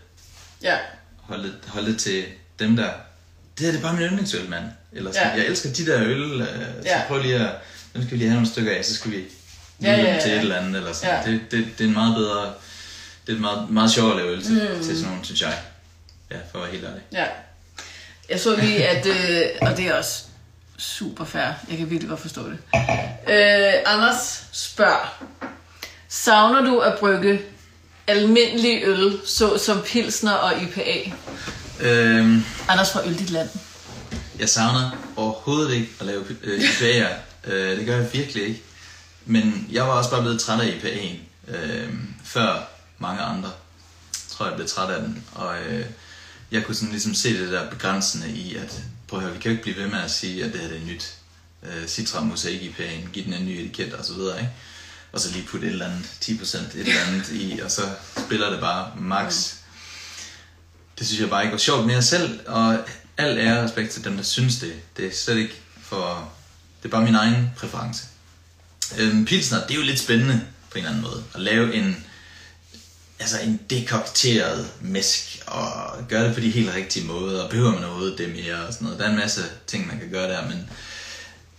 Ja. 0.63 0.77
holde, 1.17 1.55
holde 1.69 1.93
det 1.93 2.01
til 2.01 2.25
dem, 2.59 2.77
der... 2.77 2.91
Det 3.59 3.67
her 3.67 3.73
det 3.73 3.79
er 3.79 3.83
bare 3.83 3.95
min 3.95 4.03
yndlingsøl, 4.03 4.49
mand. 4.49 4.65
Eller 4.93 5.13
sådan, 5.13 5.27
Ja. 5.29 5.35
Jeg 5.35 5.47
elsker 5.47 5.73
de 5.73 5.87
der 5.87 6.01
øl, 6.03 6.41
øh, 6.41 6.49
så 6.49 6.83
Ja. 6.85 7.03
prøv 7.09 7.23
lige 7.23 7.37
at... 7.37 7.55
Nu 7.95 8.01
skal 8.03 8.11
vi 8.13 8.17
lige 8.17 8.29
have 8.29 8.35
nogle 8.35 8.49
stykker 8.53 8.73
af, 8.77 8.85
så 8.85 8.95
skal 8.95 9.11
vi 9.11 9.25
Ja, 9.83 9.91
ja, 9.93 9.97
ja, 10.03 10.15
ja, 10.15 10.21
til 10.21 10.33
et 10.33 10.39
eller 10.39 10.57
andet. 10.57 10.77
Eller 10.77 10.93
sådan. 10.93 11.25
Ja. 11.27 11.31
Det, 11.33 11.41
det, 11.51 11.67
det 11.79 11.85
er 11.85 11.89
en 11.89 11.95
meget 11.95 12.15
bedre... 12.15 12.55
Det 13.27 13.35
er 13.35 13.39
meget, 13.41 13.71
meget 13.71 13.91
sjovere 13.91 14.13
at 14.13 14.17
lave 14.19 14.31
øl 14.37 14.43
til, 14.45 14.53
mm. 14.77 14.83
til 14.85 14.97
sådan 14.97 15.09
nogle, 15.11 15.25
synes 15.25 15.43
jeg. 15.43 15.59
Ja, 16.31 16.37
for 16.51 16.59
at 16.59 16.63
være 16.65 16.73
helt 16.73 16.85
ærlig. 16.85 17.03
Ja. 17.13 17.27
Jeg 18.29 18.41
så 18.41 18.57
lige, 18.57 18.89
at... 18.89 19.07
Øh, 19.07 19.43
og 19.61 19.77
det 19.77 19.87
er 19.87 19.95
også 19.95 20.23
super 20.79 21.25
fair. 21.25 21.53
Jeg 21.71 21.79
kan 21.79 21.91
virkelig 21.91 22.09
godt 22.09 22.21
forstå 22.21 22.51
det. 22.51 22.59
Øh, 23.29 23.73
Anders 23.87 24.45
spørger. 24.53 25.25
Savner 26.15 26.65
du 26.65 26.79
at 26.79 26.99
brygge 26.99 27.41
almindelig 28.07 28.83
øl, 28.85 29.21
såsom 29.27 29.83
pilsner 29.87 30.33
og 30.33 30.63
IPA? 30.63 31.13
Øhm, 31.81 32.45
Anders 32.69 32.93
fra 32.93 33.07
Øl 33.07 33.19
dit 33.19 33.31
land. 33.31 33.49
jeg 34.39 34.49
savner 34.49 34.91
overhovedet 35.17 35.75
ikke 35.75 35.89
at 36.01 36.07
lave 36.07 36.25
øh, 36.43 36.61
IPA'er. 36.61 37.09
øh, 37.45 37.77
det 37.77 37.87
gør 37.87 37.97
jeg 37.97 38.13
virkelig 38.13 38.43
ikke. 38.49 38.63
Men 39.27 39.69
jeg 39.73 39.83
var 39.83 39.91
også 39.91 40.11
bare 40.11 40.21
blevet 40.23 40.41
træt 40.41 40.61
af 40.61 40.67
IPA'en. 40.67 41.17
Øh, 41.57 41.89
før 42.25 42.69
mange 42.99 43.21
andre. 43.23 43.49
Jeg 44.15 44.31
tror, 44.31 44.47
jeg 44.47 44.55
blev 44.55 44.69
træt 44.69 44.91
af 44.91 45.01
den. 45.03 45.25
Og 45.35 45.55
øh, 45.69 45.85
jeg 46.51 46.65
kunne 46.65 46.75
sådan 46.75 46.91
ligesom 46.91 47.15
se 47.15 47.39
det 47.43 47.53
der 47.53 47.71
begrænsende 47.71 48.29
i, 48.29 48.57
at 48.57 48.81
prøv 49.09 49.19
at 49.19 49.25
høre, 49.25 49.35
vi 49.35 49.41
kan 49.41 49.51
jo 49.51 49.53
ikke 49.53 49.63
blive 49.63 49.85
ved 49.85 49.91
med 49.91 50.01
at 50.01 50.11
sige, 50.11 50.45
at 50.45 50.53
det 50.53 50.61
her 50.61 50.69
det 50.69 50.77
er 50.77 50.87
nyt. 50.87 51.15
Øh, 51.63 51.87
Citra 51.89 52.21
Mosaik 52.21 52.61
IPA'en, 52.63 53.11
giv 53.13 53.25
den 53.25 53.35
en 53.35 53.47
ny 53.47 53.51
etiket 53.51 53.95
og 53.95 54.05
så 54.05 54.13
videre, 54.15 54.39
ikke? 54.39 54.51
Og 55.13 55.21
så 55.21 55.31
lige 55.31 55.47
putte 55.47 55.67
et 55.67 55.73
eller 55.73 55.87
andet, 55.87 56.05
10% 56.25 56.57
et 56.57 56.71
eller 56.75 57.01
andet 57.09 57.29
i, 57.33 57.61
og 57.65 57.71
så 57.71 57.83
spiller 58.27 58.51
det 58.51 58.61
bare 58.61 58.93
max. 58.97 59.55
Det 60.99 61.07
synes 61.07 61.21
jeg 61.21 61.31
bare 61.31 61.43
ikke 61.43 61.53
var 61.53 61.59
sjovt 61.59 61.87
mere 61.87 62.03
selv, 62.03 62.41
og 62.47 62.79
al 63.19 63.39
ære 63.39 63.59
og 63.59 63.65
respekt 63.65 63.91
til 63.91 64.05
dem, 64.05 64.17
der 64.17 64.23
synes 64.23 64.59
det. 64.59 64.75
Det 64.97 65.07
er 65.07 65.11
slet 65.15 65.37
ikke 65.37 65.55
for... 65.83 66.33
Det 66.83 66.89
er 66.89 66.91
bare 66.91 67.05
min 67.05 67.15
egen 67.15 67.51
præference. 67.57 68.05
Øhm, 68.99 69.25
Pilsner, 69.25 69.67
det 69.67 69.71
er 69.71 69.79
jo 69.79 69.83
lidt 69.83 70.01
spændende 70.01 70.41
på 70.71 70.79
en 70.79 70.85
eller 70.85 70.91
anden 70.91 71.03
måde. 71.03 71.25
At 71.35 71.41
lave 71.41 71.75
en, 71.75 72.05
altså 73.19 73.41
en 73.41 73.61
dekokteret 73.71 74.71
mæsk, 74.81 75.43
og 75.47 75.95
gøre 76.09 76.25
det 76.25 76.35
på 76.35 76.41
de 76.41 76.51
helt 76.51 76.75
rigtige 76.75 77.07
måder, 77.07 77.43
og 77.43 77.51
behøver 77.51 77.73
man 77.73 77.85
overhovedet 77.85 78.19
det 78.19 78.29
mere 78.29 78.67
og 78.67 78.73
sådan 78.73 78.85
noget. 78.85 78.99
Der 78.99 79.07
er 79.07 79.11
en 79.11 79.19
masse 79.19 79.43
ting, 79.67 79.87
man 79.87 79.99
kan 79.99 80.11
gøre 80.11 80.31
der, 80.33 80.49
men 80.49 80.71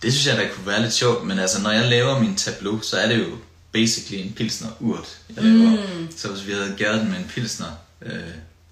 det 0.04 0.12
synes 0.12 0.26
jeg, 0.26 0.36
der 0.36 0.48
kunne 0.54 0.66
være 0.66 0.82
lidt 0.82 0.92
sjovt. 0.92 1.26
Men 1.26 1.38
altså, 1.38 1.60
når 1.62 1.70
jeg 1.70 1.84
laver 1.90 2.18
min 2.20 2.36
tableau, 2.36 2.80
så 2.80 2.96
er 2.96 3.08
det 3.08 3.18
jo 3.18 3.26
basically 3.72 4.22
en 4.26 4.32
pilsner 4.32 4.68
urt, 4.80 5.08
jeg 5.36 5.44
laver. 5.44 5.70
Mm. 5.70 6.08
Så 6.16 6.28
hvis 6.28 6.46
vi 6.46 6.52
havde 6.52 6.74
gæret 6.76 7.00
den 7.00 7.10
med 7.10 7.18
en 7.18 7.30
pilsner 7.34 7.66
øh, 8.02 8.12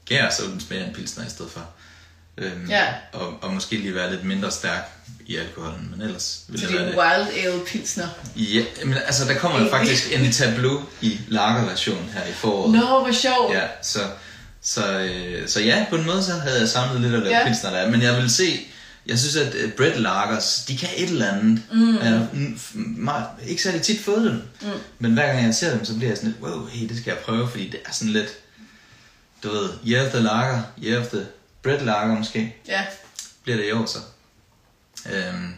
gær, 0.08 0.30
så 0.30 0.42
ville 0.42 0.52
den 0.52 0.60
smage 0.60 0.82
af 0.84 0.88
en 0.88 0.94
pilsner 0.94 1.26
i 1.26 1.30
stedet 1.30 1.50
for. 1.52 1.60
Øhm, 2.38 2.66
Ja. 2.70 2.84
og, 3.12 3.34
og 3.42 3.54
måske 3.54 3.76
lige 3.76 3.94
være 3.94 4.10
lidt 4.10 4.24
mindre 4.24 4.50
stærk 4.50 4.90
i 5.26 5.36
alkoholen, 5.36 5.88
men 5.96 6.02
ellers 6.06 6.40
ville 6.48 6.66
Så 6.66 6.72
det 6.72 6.80
er 6.80 6.84
det. 6.84 6.94
wild 6.98 7.44
ale 7.46 7.60
pilsner. 7.66 8.06
Ja, 8.36 8.62
men 8.84 8.94
altså 9.06 9.24
der 9.24 9.34
kommer 9.38 9.60
jo 9.60 9.70
faktisk 9.70 10.12
en 10.12 10.32
tableau 10.32 10.82
i 11.00 11.20
lagerversion 11.28 12.10
her 12.14 12.24
i 12.24 12.32
foråret. 12.32 12.72
Nå, 12.72 12.80
hvor 13.00 13.12
sjovt. 13.12 13.54
Ja, 13.54 13.62
så, 13.82 13.98
så, 14.62 14.98
øh, 15.00 15.48
så 15.48 15.60
ja, 15.60 15.86
på 15.90 15.96
en 15.96 16.06
måde 16.06 16.22
så 16.24 16.32
havde 16.32 16.60
jeg 16.60 16.68
samlet 16.68 17.00
lidt 17.00 17.14
at 17.14 17.22
lave 17.22 17.36
ja. 17.38 17.46
pilsner 17.46 17.70
der, 17.70 17.90
men 17.90 18.02
jeg 18.02 18.16
vil 18.16 18.30
se, 18.30 18.60
jeg 19.06 19.18
synes 19.18 19.36
at 19.36 19.54
øh, 19.54 19.72
bread 19.72 19.98
lagers, 19.98 20.64
de 20.68 20.76
kan 20.78 20.88
et 20.96 21.08
eller 21.08 21.32
andet. 21.32 21.62
Mm. 21.72 21.96
Jeg 21.96 22.08
har 22.08 22.28
meget, 22.74 23.26
ikke 23.46 23.62
særlig 23.62 23.82
tit 23.82 24.00
fået 24.00 24.24
dem, 24.24 24.42
mm. 24.72 24.78
men 24.98 25.12
hver 25.12 25.26
gang 25.32 25.46
jeg 25.46 25.54
ser 25.54 25.76
dem, 25.76 25.84
så 25.84 25.94
bliver 25.96 26.10
jeg 26.10 26.16
sådan 26.16 26.30
lidt, 26.30 26.42
wow, 26.42 26.66
hey, 26.66 26.88
det 26.88 26.96
skal 26.96 27.10
jeg 27.10 27.18
prøve, 27.24 27.48
fordi 27.50 27.68
det 27.68 27.80
er 27.86 27.92
sådan 27.92 28.12
lidt, 28.12 28.28
du 29.42 29.50
ved, 29.50 29.70
year 29.88 30.06
of 30.06 30.12
the 30.12 30.22
lager, 30.22 30.62
year 30.84 31.00
of 31.00 31.06
the 31.06 31.26
bread 31.62 31.80
lager 31.80 32.06
måske 32.18 32.56
Ja. 32.68 32.86
bliver 33.42 33.56
det 33.56 33.66
i 33.68 33.72
år 33.72 33.86
så. 33.86 33.98
Øhm, 35.12 35.54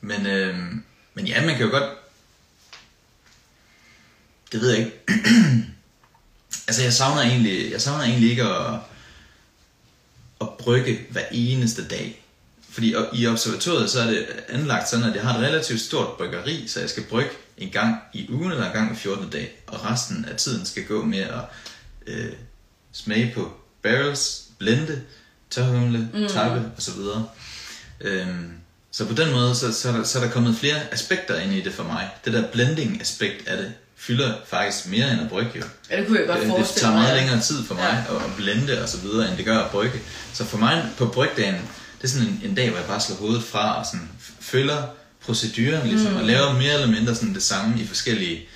men, 0.00 0.26
øhm, 0.26 0.84
men 1.14 1.26
ja, 1.26 1.46
man 1.46 1.56
kan 1.56 1.64
jo 1.66 1.70
godt... 1.70 1.90
Det 4.52 4.60
ved 4.60 4.70
jeg 4.70 4.78
ikke. 4.78 4.92
altså, 6.68 6.82
jeg 6.82 6.92
savner 6.92 7.22
egentlig, 7.22 7.72
jeg 7.72 7.82
savner 7.82 8.04
egentlig 8.04 8.30
ikke 8.30 8.42
at, 8.44 8.74
at 10.40 10.48
brygge 10.58 11.06
hver 11.10 11.24
eneste 11.30 11.88
dag. 11.88 12.22
Fordi 12.76 12.94
i 13.12 13.26
observatoriet, 13.26 13.90
så 13.90 14.00
er 14.00 14.06
det 14.06 14.26
anlagt 14.48 14.88
sådan, 14.88 15.04
at 15.04 15.14
jeg 15.14 15.22
har 15.22 15.38
et 15.38 15.44
relativt 15.44 15.80
stort 15.80 16.08
bryggeri, 16.16 16.64
så 16.68 16.80
jeg 16.80 16.90
skal 16.90 17.02
brygge 17.02 17.30
en 17.58 17.70
gang 17.70 17.96
i 18.12 18.26
ugen 18.30 18.52
eller 18.52 18.66
en 18.66 18.72
gang 18.72 18.86
hver 18.88 18.96
14. 18.96 19.30
dag. 19.30 19.62
Og 19.66 19.84
resten 19.90 20.26
af 20.30 20.36
tiden 20.36 20.66
skal 20.66 20.84
gå 20.84 21.04
med 21.04 21.18
at 21.18 21.40
øh, 22.06 22.32
smage 22.92 23.32
på 23.34 23.52
barrels, 23.82 24.42
blende, 24.58 25.02
tørhumle, 25.50 26.08
mm. 26.14 26.28
tappe 26.28 26.62
osv. 26.78 27.00
Øhm, 28.00 28.50
så 28.90 29.04
på 29.06 29.14
den 29.14 29.32
måde, 29.32 29.54
så, 29.54 29.72
så, 29.72 29.88
er 29.88 29.96
der, 29.96 30.04
så 30.04 30.18
er 30.18 30.24
der 30.24 30.30
kommet 30.30 30.56
flere 30.56 30.92
aspekter 30.92 31.38
ind 31.40 31.52
i 31.52 31.60
det 31.60 31.72
for 31.72 31.84
mig. 31.84 32.10
Det 32.24 32.32
der 32.32 32.50
blending-aspekt 32.52 33.48
af 33.48 33.56
det 33.56 33.72
fylder 33.96 34.34
faktisk 34.46 34.88
mere 34.88 35.12
end 35.12 35.20
at 35.20 35.28
brygge 35.28 35.50
jo. 35.54 35.62
ja, 35.90 35.96
det 35.96 36.06
kunne 36.06 36.18
jeg 36.18 36.26
godt 36.26 36.40
Det, 36.40 36.48
forestille 36.48 36.74
det 36.74 36.80
tager 36.80 36.94
meget 36.94 37.14
mig. 37.14 37.22
længere 37.22 37.40
tid 37.40 37.64
for 37.64 37.74
mig 37.74 38.04
ja. 38.08 38.16
at, 38.16 38.22
at 38.24 38.30
blende 38.36 38.82
og 38.82 38.88
så 38.88 38.98
videre, 38.98 39.28
end 39.28 39.36
det 39.36 39.44
gør 39.44 39.58
at 39.58 39.70
brygge. 39.70 40.00
Så 40.34 40.44
for 40.44 40.58
mig 40.58 40.88
på 40.98 41.06
brygdagen, 41.06 41.68
det 42.06 42.12
er 42.12 42.18
sådan 42.18 42.32
en, 42.42 42.50
en 42.50 42.54
dag, 42.54 42.68
hvor 42.68 42.78
jeg 42.78 42.86
bare 42.86 43.00
slår 43.00 43.16
hovedet 43.16 43.44
fra 43.44 43.78
og 43.78 43.86
sådan 43.86 44.08
følger 44.40 44.82
proceduren 45.20 45.88
ligesom, 45.88 46.12
mm. 46.12 46.18
og 46.18 46.24
laver 46.24 46.52
mere 46.52 46.74
eller 46.74 46.86
mindre 46.86 47.14
sådan 47.14 47.34
det 47.34 47.42
samme 47.42 47.80
i 47.80 47.86
forskellige 47.86 48.48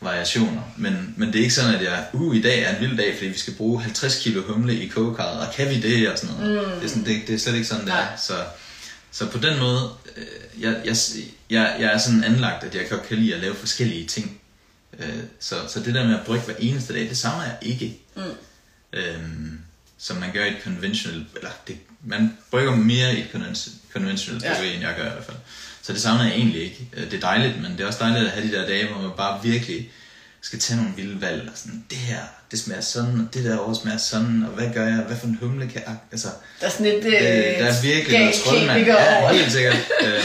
variationer. 0.00 0.62
Men, 0.76 1.14
men 1.16 1.28
det 1.28 1.38
er 1.38 1.42
ikke 1.42 1.54
sådan, 1.54 1.74
at 1.74 1.82
jeg, 1.82 2.06
uh, 2.12 2.36
i 2.36 2.42
dag 2.42 2.62
er 2.62 2.76
en 2.76 2.80
vild 2.80 2.96
dag, 2.96 3.14
fordi 3.16 3.30
vi 3.30 3.38
skal 3.38 3.54
bruge 3.54 3.82
50 3.82 4.22
kilo 4.22 4.42
humle 4.42 4.80
i 4.80 4.88
kogekarret, 4.88 5.40
og 5.48 5.54
kan 5.54 5.70
vi 5.70 5.80
det 5.80 6.10
og 6.10 6.18
sådan 6.18 6.36
noget. 6.36 6.66
Mm. 6.66 6.74
Det, 6.74 6.84
er 6.84 6.88
sådan, 6.88 7.04
det, 7.04 7.22
det 7.26 7.34
er 7.34 7.38
slet 7.38 7.54
ikke 7.54 7.66
sådan, 7.66 7.84
det 7.84 7.94
Nej. 7.94 8.00
er. 8.00 8.16
Så, 8.16 8.34
så 9.10 9.26
på 9.26 9.38
den 9.38 9.58
måde, 9.58 9.90
øh, 10.16 10.62
jeg, 10.62 10.80
jeg, 10.84 10.96
jeg, 11.50 11.76
jeg 11.80 11.94
er 11.94 11.98
sådan 11.98 12.24
anlagt, 12.24 12.64
at 12.64 12.74
jeg 12.74 12.88
godt 12.90 13.08
kan 13.08 13.16
lide 13.16 13.34
at 13.34 13.40
lave 13.40 13.54
forskellige 13.54 14.06
ting. 14.06 14.40
Øh, 14.98 15.22
så, 15.40 15.54
så 15.68 15.80
det 15.80 15.94
der 15.94 16.06
med 16.06 16.18
at 16.18 16.26
brygge 16.26 16.44
hver 16.44 16.54
eneste 16.58 16.94
dag, 16.94 17.08
det 17.08 17.18
savner 17.18 17.44
jeg 17.44 17.56
ikke. 17.62 17.98
Mm. 18.16 18.22
Øhm, 18.92 19.58
som 19.98 20.16
man 20.16 20.32
gør 20.32 20.44
i 20.44 20.48
et 20.48 20.62
conventional, 20.64 21.24
eller 21.36 21.50
det, 21.66 21.76
man 22.04 22.32
brygger 22.50 22.76
mere 22.76 23.14
i 23.14 23.20
et 23.20 23.26
conven- 23.34 23.70
conventional 23.92 24.42
Ja. 24.42 24.62
end 24.72 24.80
jeg 24.82 24.94
gør 24.96 25.06
i 25.06 25.12
hvert 25.12 25.24
fald. 25.24 25.36
Så 25.82 25.92
det 25.92 26.00
savner 26.02 26.24
jeg 26.24 26.32
egentlig 26.32 26.62
ikke. 26.62 26.88
Øh, 26.96 27.04
Det 27.10 27.14
er 27.14 27.20
dejligt, 27.20 27.62
men 27.62 27.72
det 27.72 27.80
er 27.80 27.86
også 27.86 27.98
dejligt 28.00 28.24
at 28.26 28.30
have 28.30 28.46
de 28.48 28.52
der 28.52 28.66
dage, 28.66 28.86
hvor 28.92 29.02
man 29.02 29.10
bare 29.16 29.40
virkelig 29.42 29.90
skal 30.40 30.58
tage 30.58 30.76
nogle 30.76 30.92
vilde 30.96 31.20
valg, 31.20 31.42
og 31.52 31.58
sådan, 31.58 31.84
det 31.90 31.98
her, 31.98 32.20
det 32.50 32.58
smager 32.58 32.80
sådan, 32.80 33.20
og 33.20 33.34
det 33.34 33.44
der 33.44 33.56
over 33.58 33.74
smager 33.74 33.98
sådan, 33.98 34.42
og 34.48 34.50
hvad 34.54 34.70
gør 34.74 34.86
jeg, 34.86 34.96
hvad 34.96 35.16
for 35.16 35.26
en 35.26 35.38
humle 35.40 35.68
kan 35.68 35.82
jeg, 35.86 35.96
altså, 36.12 36.28
Der 36.60 36.66
er 36.66 36.70
sådan 36.70 36.86
lidt 36.86 37.04
øh, 37.04 37.12
Øh, 37.12 37.18
der 37.20 37.66
er 37.66 37.82
virkelig 37.82 38.18
noget 38.18 38.34
troldmand. 38.44 38.86
Ja, 38.86 39.32
helt 39.32 39.52
sikkert. 39.52 39.74
øhm, 40.06 40.22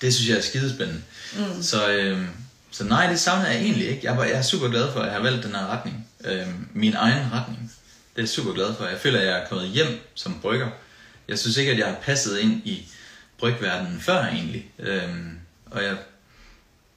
det 0.00 0.14
synes 0.14 0.28
jeg 0.28 0.36
er 0.36 0.42
skidespændende. 0.42 1.02
Mm. 1.36 1.62
Så, 1.62 1.88
øhm, 1.90 2.26
så 2.70 2.84
nej, 2.84 3.06
det 3.10 3.20
savner 3.20 3.46
jeg 3.46 3.60
egentlig 3.60 3.88
ikke. 3.88 4.00
Jeg 4.04 4.14
er, 4.16 4.24
jeg 4.24 4.32
er 4.38 4.42
super 4.42 4.68
glad 4.68 4.92
for, 4.92 5.00
at 5.00 5.06
jeg 5.06 5.14
har 5.14 5.22
valgt 5.22 5.44
den 5.44 5.54
her 5.54 5.66
retning. 5.66 6.06
Øh, 6.24 6.46
min 6.74 6.94
egen 6.94 7.32
retning. 7.32 7.71
Det 8.14 8.18
er 8.18 8.22
jeg 8.22 8.28
super 8.28 8.52
glad 8.52 8.74
for. 8.74 8.86
Jeg 8.86 8.98
føler, 8.98 9.20
at 9.20 9.26
jeg 9.26 9.38
er 9.38 9.46
kommet 9.48 9.68
hjem 9.68 10.00
som 10.14 10.40
brygger. 10.40 10.68
Jeg 11.28 11.38
synes 11.38 11.56
ikke, 11.56 11.72
at 11.72 11.78
jeg 11.78 11.86
har 11.86 11.96
passet 12.02 12.38
ind 12.38 12.52
i 12.52 12.88
brygverdenen 13.38 14.00
før 14.00 14.24
egentlig. 14.24 14.70
Øh, 14.78 15.08
og 15.70 15.84
jeg, 15.84 15.96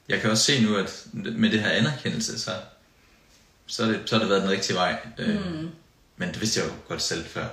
jeg 0.10 0.22
kan 0.22 0.32
også 0.32 0.44
se 0.44 0.62
nu, 0.62 0.76
at 0.76 1.06
med 1.14 1.52
det 1.52 1.60
her 1.60 1.70
anerkendelse, 1.70 2.40
så, 2.40 2.52
så, 3.68 3.84
er 3.84 3.88
det, 3.88 4.02
så 4.06 4.16
har 4.16 4.20
det 4.20 4.30
været 4.30 4.42
den 4.42 4.52
rigtige 4.52 4.76
vej. 4.76 4.96
Øh, 5.18 5.46
mm. 5.54 5.70
Men 6.18 6.30
det 6.30 6.42
vidste 6.42 6.60
jeg 6.60 6.68
jo 6.70 6.74
godt 6.88 7.02
selv 7.02 7.26
før. 7.26 7.46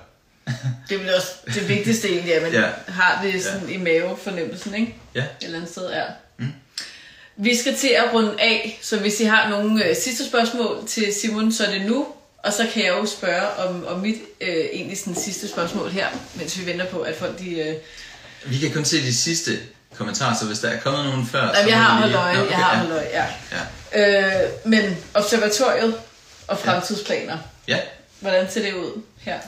Det 0.89 0.95
er 0.95 0.99
vel 0.99 1.15
også 1.15 1.29
det 1.47 1.69
vigtigste 1.69 2.09
egentlig, 2.09 2.35
at 2.35 2.43
man 2.43 2.53
Ja. 2.53 2.61
ja. 2.61 2.73
har 2.89 3.23
det 3.25 3.45
sådan 3.45 3.69
ja. 3.69 3.75
i 3.75 3.77
mavefornemmelsen, 3.77 4.75
ikke? 4.75 4.95
Ja, 5.15 5.21
Et 5.21 5.29
eller 5.43 5.57
andet 5.59 5.71
sted 5.71 5.83
er. 5.85 6.07
Mm. 6.39 6.53
Vi 7.37 7.57
skal 7.57 7.77
til 7.77 7.89
at 7.89 8.13
runde 8.15 8.41
af, 8.41 8.79
så 8.83 8.99
hvis 8.99 9.21
I 9.21 9.25
har 9.25 9.49
nogle 9.51 9.89
øh, 9.89 9.97
sidste 9.97 10.27
spørgsmål 10.29 10.89
til 10.89 11.15
Simon, 11.15 11.53
så 11.53 11.65
er 11.67 11.71
det 11.71 11.87
nu. 11.87 12.07
Og 12.43 12.53
så 12.53 12.67
kan 12.73 12.85
jeg 12.85 12.91
jo 12.91 13.07
spørge 13.07 13.49
om, 13.57 13.87
om 13.87 14.01
mit 14.01 14.17
øh, 14.41 14.49
egentlig 14.73 14.99
sådan 14.99 15.15
sidste 15.15 15.49
spørgsmål 15.49 15.91
her, 15.91 16.09
mens 16.35 16.59
vi 16.59 16.67
venter 16.67 16.87
på, 16.87 17.01
at 17.01 17.17
folk 17.17 17.39
de... 17.39 17.59
Øh... 17.59 17.75
vi 18.45 18.59
kan 18.59 18.73
kun 18.73 18.85
se 18.85 18.97
de 18.97 19.15
sidste 19.15 19.59
kommentarer, 19.95 20.37
så 20.37 20.47
hvis 20.47 20.59
der 20.59 20.69
er 20.69 20.81
kommet 20.81 21.05
nogen 21.05 21.27
før... 21.27 21.47
Nej, 21.47 21.63
så 21.63 21.69
jeg 21.69 21.85
har 21.85 21.99
holdt 21.99 22.15
øje, 22.15 22.35
Nå, 22.35 22.39
jeg 22.39 22.47
okay, 22.47 22.55
har 22.55 22.73
ja. 22.73 22.79
holdt 22.79 22.93
øje, 22.93 23.09
ja. 23.13 23.27
Ja. 23.93 24.45
Øh, 24.45 24.51
men 24.65 24.97
observatoriet 25.15 25.95
og 26.49 26.59
fremtidsplaner, 26.59 27.39
ja. 27.69 27.79
hvordan 28.21 28.51
ser 28.51 28.63
det 28.63 28.75
ud 28.75 29.03
her? 29.21 29.39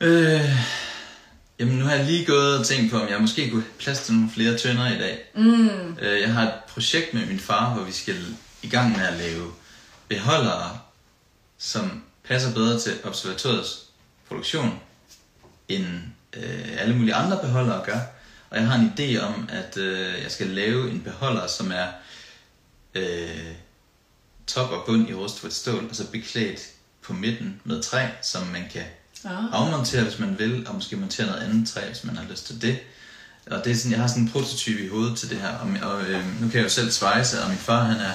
Øh, 0.00 0.50
jamen, 1.58 1.74
nu 1.78 1.84
har 1.84 1.94
jeg 1.94 2.04
lige 2.04 2.26
gået 2.26 2.58
og 2.58 2.66
tænkt 2.66 2.92
på, 2.92 2.98
om 2.98 3.08
jeg 3.08 3.20
måske 3.20 3.50
kunne 3.50 3.64
plads 3.78 4.00
til 4.00 4.14
nogle 4.14 4.30
flere 4.34 4.58
tønder 4.58 4.88
i 4.88 4.98
dag. 4.98 5.18
Mm. 5.34 5.96
Øh, 6.00 6.20
jeg 6.20 6.32
har 6.32 6.42
et 6.42 6.54
projekt 6.68 7.14
med 7.14 7.26
min 7.26 7.40
far, 7.40 7.74
hvor 7.74 7.84
vi 7.84 7.92
skal 7.92 8.16
i 8.62 8.68
gang 8.68 8.98
med 8.98 9.06
at 9.06 9.14
lave 9.14 9.52
beholdere, 10.08 10.78
som 11.60 12.02
passer 12.24 12.54
bedre 12.54 12.80
til 12.80 12.92
observatoriets 13.04 13.82
produktion, 14.28 14.80
end 15.68 15.86
øh, 16.36 16.68
alle 16.78 16.96
mulige 16.96 17.14
andre 17.14 17.38
beholdere 17.42 17.84
gør. 17.84 17.98
Og 18.50 18.58
jeg 18.58 18.66
har 18.66 18.74
en 18.74 18.92
idé 18.98 19.20
om, 19.20 19.48
at 19.52 19.76
øh, 19.76 20.22
jeg 20.22 20.30
skal 20.30 20.46
lave 20.46 20.90
en 20.90 21.00
beholder, 21.00 21.46
som 21.46 21.72
er 21.72 21.86
øh, 22.94 23.54
top 24.46 24.70
og 24.70 24.82
bund 24.86 25.08
i 25.08 25.14
rustfrit 25.14 25.54
stål, 25.54 25.86
og 25.90 25.96
så 25.96 26.10
beklædt 26.10 26.60
på 27.02 27.12
midten 27.12 27.60
med 27.64 27.82
træ, 27.82 28.06
som 28.22 28.46
man 28.46 28.64
kan 28.72 28.84
Ah. 29.24 29.44
afmontere, 29.52 30.02
hvis 30.02 30.18
man 30.18 30.38
vil, 30.38 30.66
og 30.68 30.74
måske 30.74 30.96
montere 30.96 31.26
noget 31.26 31.40
andet 31.40 31.68
træ, 31.68 31.86
hvis 31.86 32.04
man 32.04 32.16
har 32.16 32.24
lyst 32.30 32.46
til 32.46 32.62
det. 32.62 32.78
Og 33.46 33.64
det 33.64 33.72
er 33.72 33.76
sådan, 33.76 33.92
jeg 33.92 34.00
har 34.00 34.06
sådan 34.06 34.22
en 34.22 34.28
prototype 34.30 34.84
i 34.84 34.88
hovedet 34.88 35.18
til 35.18 35.30
det 35.30 35.38
her, 35.40 35.48
og, 35.48 35.68
og 35.82 36.02
øh, 36.02 36.40
nu 36.40 36.48
kan 36.48 36.56
jeg 36.56 36.64
jo 36.64 36.68
selv 36.68 36.90
svejse, 36.90 37.42
og 37.42 37.48
min 37.48 37.58
far 37.58 37.84
han 37.84 38.00
er 38.00 38.12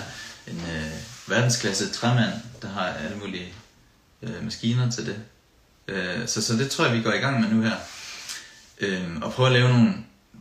en 0.48 0.62
øh, 0.76 0.92
verdensklasse 1.28 1.90
træmand, 1.90 2.34
der 2.62 2.68
har 2.68 2.88
alle 2.88 3.18
mulige 3.18 3.54
øh, 4.22 4.44
maskiner 4.44 4.92
til 4.92 5.06
det. 5.06 5.20
Øh, 5.88 6.28
så, 6.28 6.42
så 6.42 6.54
det 6.54 6.72
tror 6.72 6.86
jeg, 6.86 6.98
vi 6.98 7.04
går 7.04 7.14
i 7.14 7.18
gang 7.18 7.42
med 7.42 7.50
nu 7.50 7.62
her. 7.62 7.76
Øh, 8.80 9.18
og 9.22 9.34
prøve 9.34 9.48
at 9.48 9.54
lave 9.54 9.70
nogle 9.70 9.94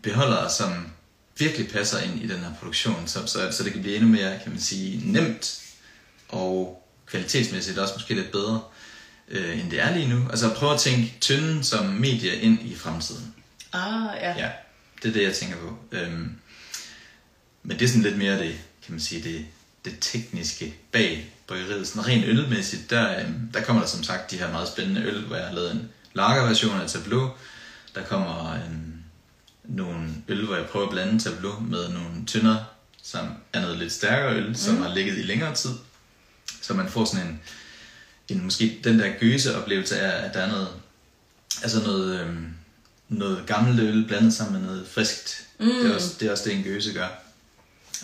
beholdere, 0.03 0.51
som 0.51 0.87
virkelig 1.39 1.71
passer 1.71 2.01
ind 2.01 2.23
i 2.23 2.27
den 2.27 2.39
her 2.39 2.55
produktion, 2.61 3.07
så, 3.07 3.27
så, 3.27 3.51
så 3.51 3.65
det 3.65 3.73
kan 3.73 3.83
blive 3.83 3.97
endnu 3.97 4.11
mere, 4.11 4.39
kan 4.43 4.53
man 4.53 4.61
sige, 4.61 5.13
nemt 5.13 5.61
og 6.29 6.85
kvalitetsmæssigt 7.07 7.79
også 7.79 7.95
måske 7.95 8.15
lidt 8.15 8.33
bedre, 8.33 8.63
øh, 9.29 9.61
end 9.61 9.71
det 9.71 9.81
er 9.81 9.97
lige 9.97 10.09
nu. 10.09 10.29
Altså 10.31 10.55
prøve 10.55 10.75
at 10.75 10.81
tænke 10.81 11.15
tynden 11.21 11.65
som 11.65 11.87
medie 11.87 12.37
ind 12.37 12.59
i 12.63 12.77
fremtiden. 12.77 13.35
Ah, 13.73 14.17
ja. 14.21 14.37
Ja, 14.39 14.51
det 15.03 15.09
er 15.09 15.13
det, 15.13 15.23
jeg 15.23 15.35
tænker 15.35 15.57
på. 15.57 15.79
Øhm, 15.93 16.39
men 17.63 17.79
det 17.79 17.85
er 17.85 17.89
sådan 17.89 18.03
lidt 18.03 18.19
mere 18.19 18.39
det, 18.39 18.61
kan 18.85 18.93
man 18.93 19.01
sige, 19.01 19.23
det, 19.23 19.47
det 19.85 19.97
tekniske 20.01 20.75
bag 20.93 21.33
bryggeriet. 21.47 21.89
Sådan 21.89 22.07
rent 22.07 22.25
ølmæssigt, 22.25 22.91
der, 22.91 23.21
øhm, 23.21 23.49
der 23.55 23.63
kommer 23.63 23.83
der 23.83 23.89
som 23.89 24.03
sagt 24.03 24.31
de 24.31 24.39
her 24.39 24.51
meget 24.51 24.69
spændende 24.69 25.03
øl, 25.03 25.21
hvor 25.21 25.37
jeg 25.37 25.47
har 25.47 25.55
lavet 25.55 25.73
en 25.73 25.89
lagerversion 26.15 26.81
af 26.81 26.91
Tableau. 26.91 27.31
Der 27.95 28.03
kommer 28.03 28.55
øhm, 28.55 28.93
nogle 29.65 30.09
øl, 30.29 30.45
hvor 30.47 30.57
jeg 30.57 30.67
prøver 30.67 30.87
at 30.87 30.93
blande 30.93 31.19
Tableau 31.19 31.61
med 31.61 31.89
nogle 31.89 32.27
tynder, 32.27 32.57
som 33.03 33.29
er 33.53 33.61
noget 33.61 33.79
lidt 33.79 33.93
stærkere 33.93 34.37
øl, 34.37 34.57
som 34.57 34.83
har 34.83 34.95
ligget 34.95 35.19
i 35.19 35.23
længere 35.23 35.55
tid. 35.55 35.71
Så 36.63 36.75
man 36.75 36.89
får 36.89 37.05
sådan 37.05 37.27
en, 37.27 37.41
en 38.29 38.45
måske 38.45 38.81
den 38.85 38.99
der 38.99 39.13
gøse 39.21 39.57
oplevelse 39.63 40.01
af, 40.01 40.27
at 40.27 40.35
der 40.35 40.41
er 40.41 40.49
noget, 40.49 40.69
altså 41.63 41.83
noget, 41.83 42.21
øhm, 42.21 42.47
noget 43.09 43.47
gammelt 43.47 43.81
øl 43.81 44.05
blandet 44.07 44.35
sammen 44.35 44.61
med 44.61 44.69
noget 44.69 44.89
friskt. 44.89 45.47
Mm. 45.61 45.67
Det, 45.67 45.91
er 45.91 45.95
også, 45.95 46.15
det 46.21 46.29
er 46.29 46.33
også 46.33 46.45
det, 46.45 46.55
en 46.55 46.63
gøse 46.63 46.93
gør. 46.93 47.09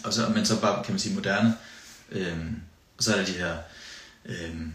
Og 0.04 0.12
så, 0.12 0.28
men 0.28 0.46
så 0.46 0.60
bare, 0.60 0.84
kan 0.84 0.92
man 0.92 0.98
sige, 0.98 1.14
moderne. 1.14 1.56
Øhm, 2.12 2.56
og 2.98 3.04
så 3.04 3.12
er 3.12 3.16
der 3.16 3.24
de 3.24 3.32
her 3.32 3.54
øhm, 4.26 4.72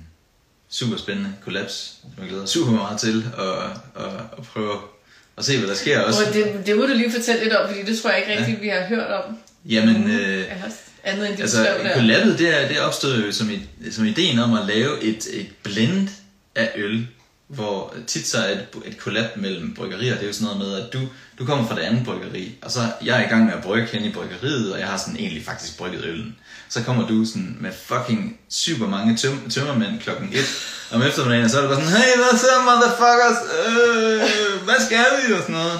super 0.69 0.97
spændende 0.97 1.33
kollaps, 1.43 1.95
som 2.01 2.23
jeg 2.23 2.29
glæder 2.29 2.45
super 2.45 2.71
meget 2.71 2.99
til 2.99 3.25
at, 3.37 4.03
at, 4.05 4.11
at 4.37 4.43
prøve 4.43 4.77
at 5.37 5.45
se, 5.45 5.57
hvad 5.59 5.67
der 5.69 5.75
sker 5.75 5.99
også. 6.01 6.25
Og 6.27 6.33
det, 6.33 6.61
det 6.65 6.77
må 6.77 6.81
du 6.85 6.93
lige 6.93 7.11
fortælle 7.11 7.43
lidt 7.43 7.53
om, 7.53 7.69
fordi 7.69 7.83
det 7.83 7.99
tror 7.99 8.09
jeg 8.09 8.19
ikke 8.19 8.31
rigtigt, 8.39 8.57
ja. 8.57 8.61
vi 8.63 8.67
har 8.69 8.87
hørt 8.87 9.11
om. 9.11 9.37
Jamen, 9.65 10.09
øh, 10.11 10.39
Jeg 10.39 10.57
har 10.59 10.71
andet 11.03 11.27
end 11.29 11.35
det, 11.37 11.41
Altså, 11.41 11.63
skrev 11.63 11.83
der. 11.83 11.93
kollabet, 11.93 12.39
det, 12.39 12.61
er, 12.63 12.67
det 12.67 12.79
opstod 12.79 13.23
jo 13.23 13.31
som, 13.31 13.49
i, 13.49 13.61
som 13.91 14.05
ideen 14.05 14.39
om 14.39 14.53
at 14.53 14.65
lave 14.65 15.03
et, 15.03 15.27
et 15.33 15.47
blend 15.63 16.09
af 16.55 16.71
øl, 16.75 17.07
hvor 17.47 17.93
tit 18.07 18.27
så 18.27 18.37
er 18.37 18.51
et, 18.51 18.67
et 18.85 18.97
kollab 18.97 19.37
mellem 19.37 19.73
bryggerier, 19.73 20.13
det 20.13 20.23
er 20.23 20.27
jo 20.27 20.33
sådan 20.33 20.45
noget 20.47 20.59
med, 20.59 20.81
at 20.81 20.93
du, 20.93 20.99
du 21.39 21.45
kommer 21.45 21.67
fra 21.67 21.75
det 21.75 21.81
andet 21.81 22.05
bryggeri, 22.05 22.55
og 22.61 22.71
så 22.71 22.79
jeg 23.03 23.21
er 23.21 23.25
i 23.25 23.29
gang 23.29 23.45
med 23.45 23.53
at 23.53 23.63
brygge 23.63 23.87
hen 23.87 24.03
i 24.03 24.11
bryggeriet, 24.11 24.73
og 24.73 24.79
jeg 24.79 24.87
har 24.87 24.97
sådan 24.97 25.17
egentlig 25.19 25.45
faktisk 25.45 25.77
brygget 25.77 26.05
øllen. 26.05 26.35
Så 26.69 26.83
kommer 26.83 27.07
du 27.07 27.25
sådan 27.25 27.57
med 27.59 27.71
fucking 27.85 28.39
super 28.49 28.87
mange 28.87 29.17
tøm, 29.17 29.49
tømmermænd 29.49 29.99
klokken 29.99 30.29
1 30.33 30.39
om 30.91 31.01
eftermiddagen, 31.01 31.45
og 31.45 31.51
så 31.51 31.57
er 31.57 31.61
du 31.61 31.67
bare 31.67 31.83
sådan, 31.83 31.97
hey, 31.97 32.15
hvad 32.15 32.39
så, 32.39 32.47
motherfuckers? 32.65 33.39
Øh, 33.67 34.63
hvad 34.63 34.79
skal 34.85 35.05
vi? 35.17 35.33
Og 35.33 35.39
sådan 35.39 35.55
noget. 35.55 35.79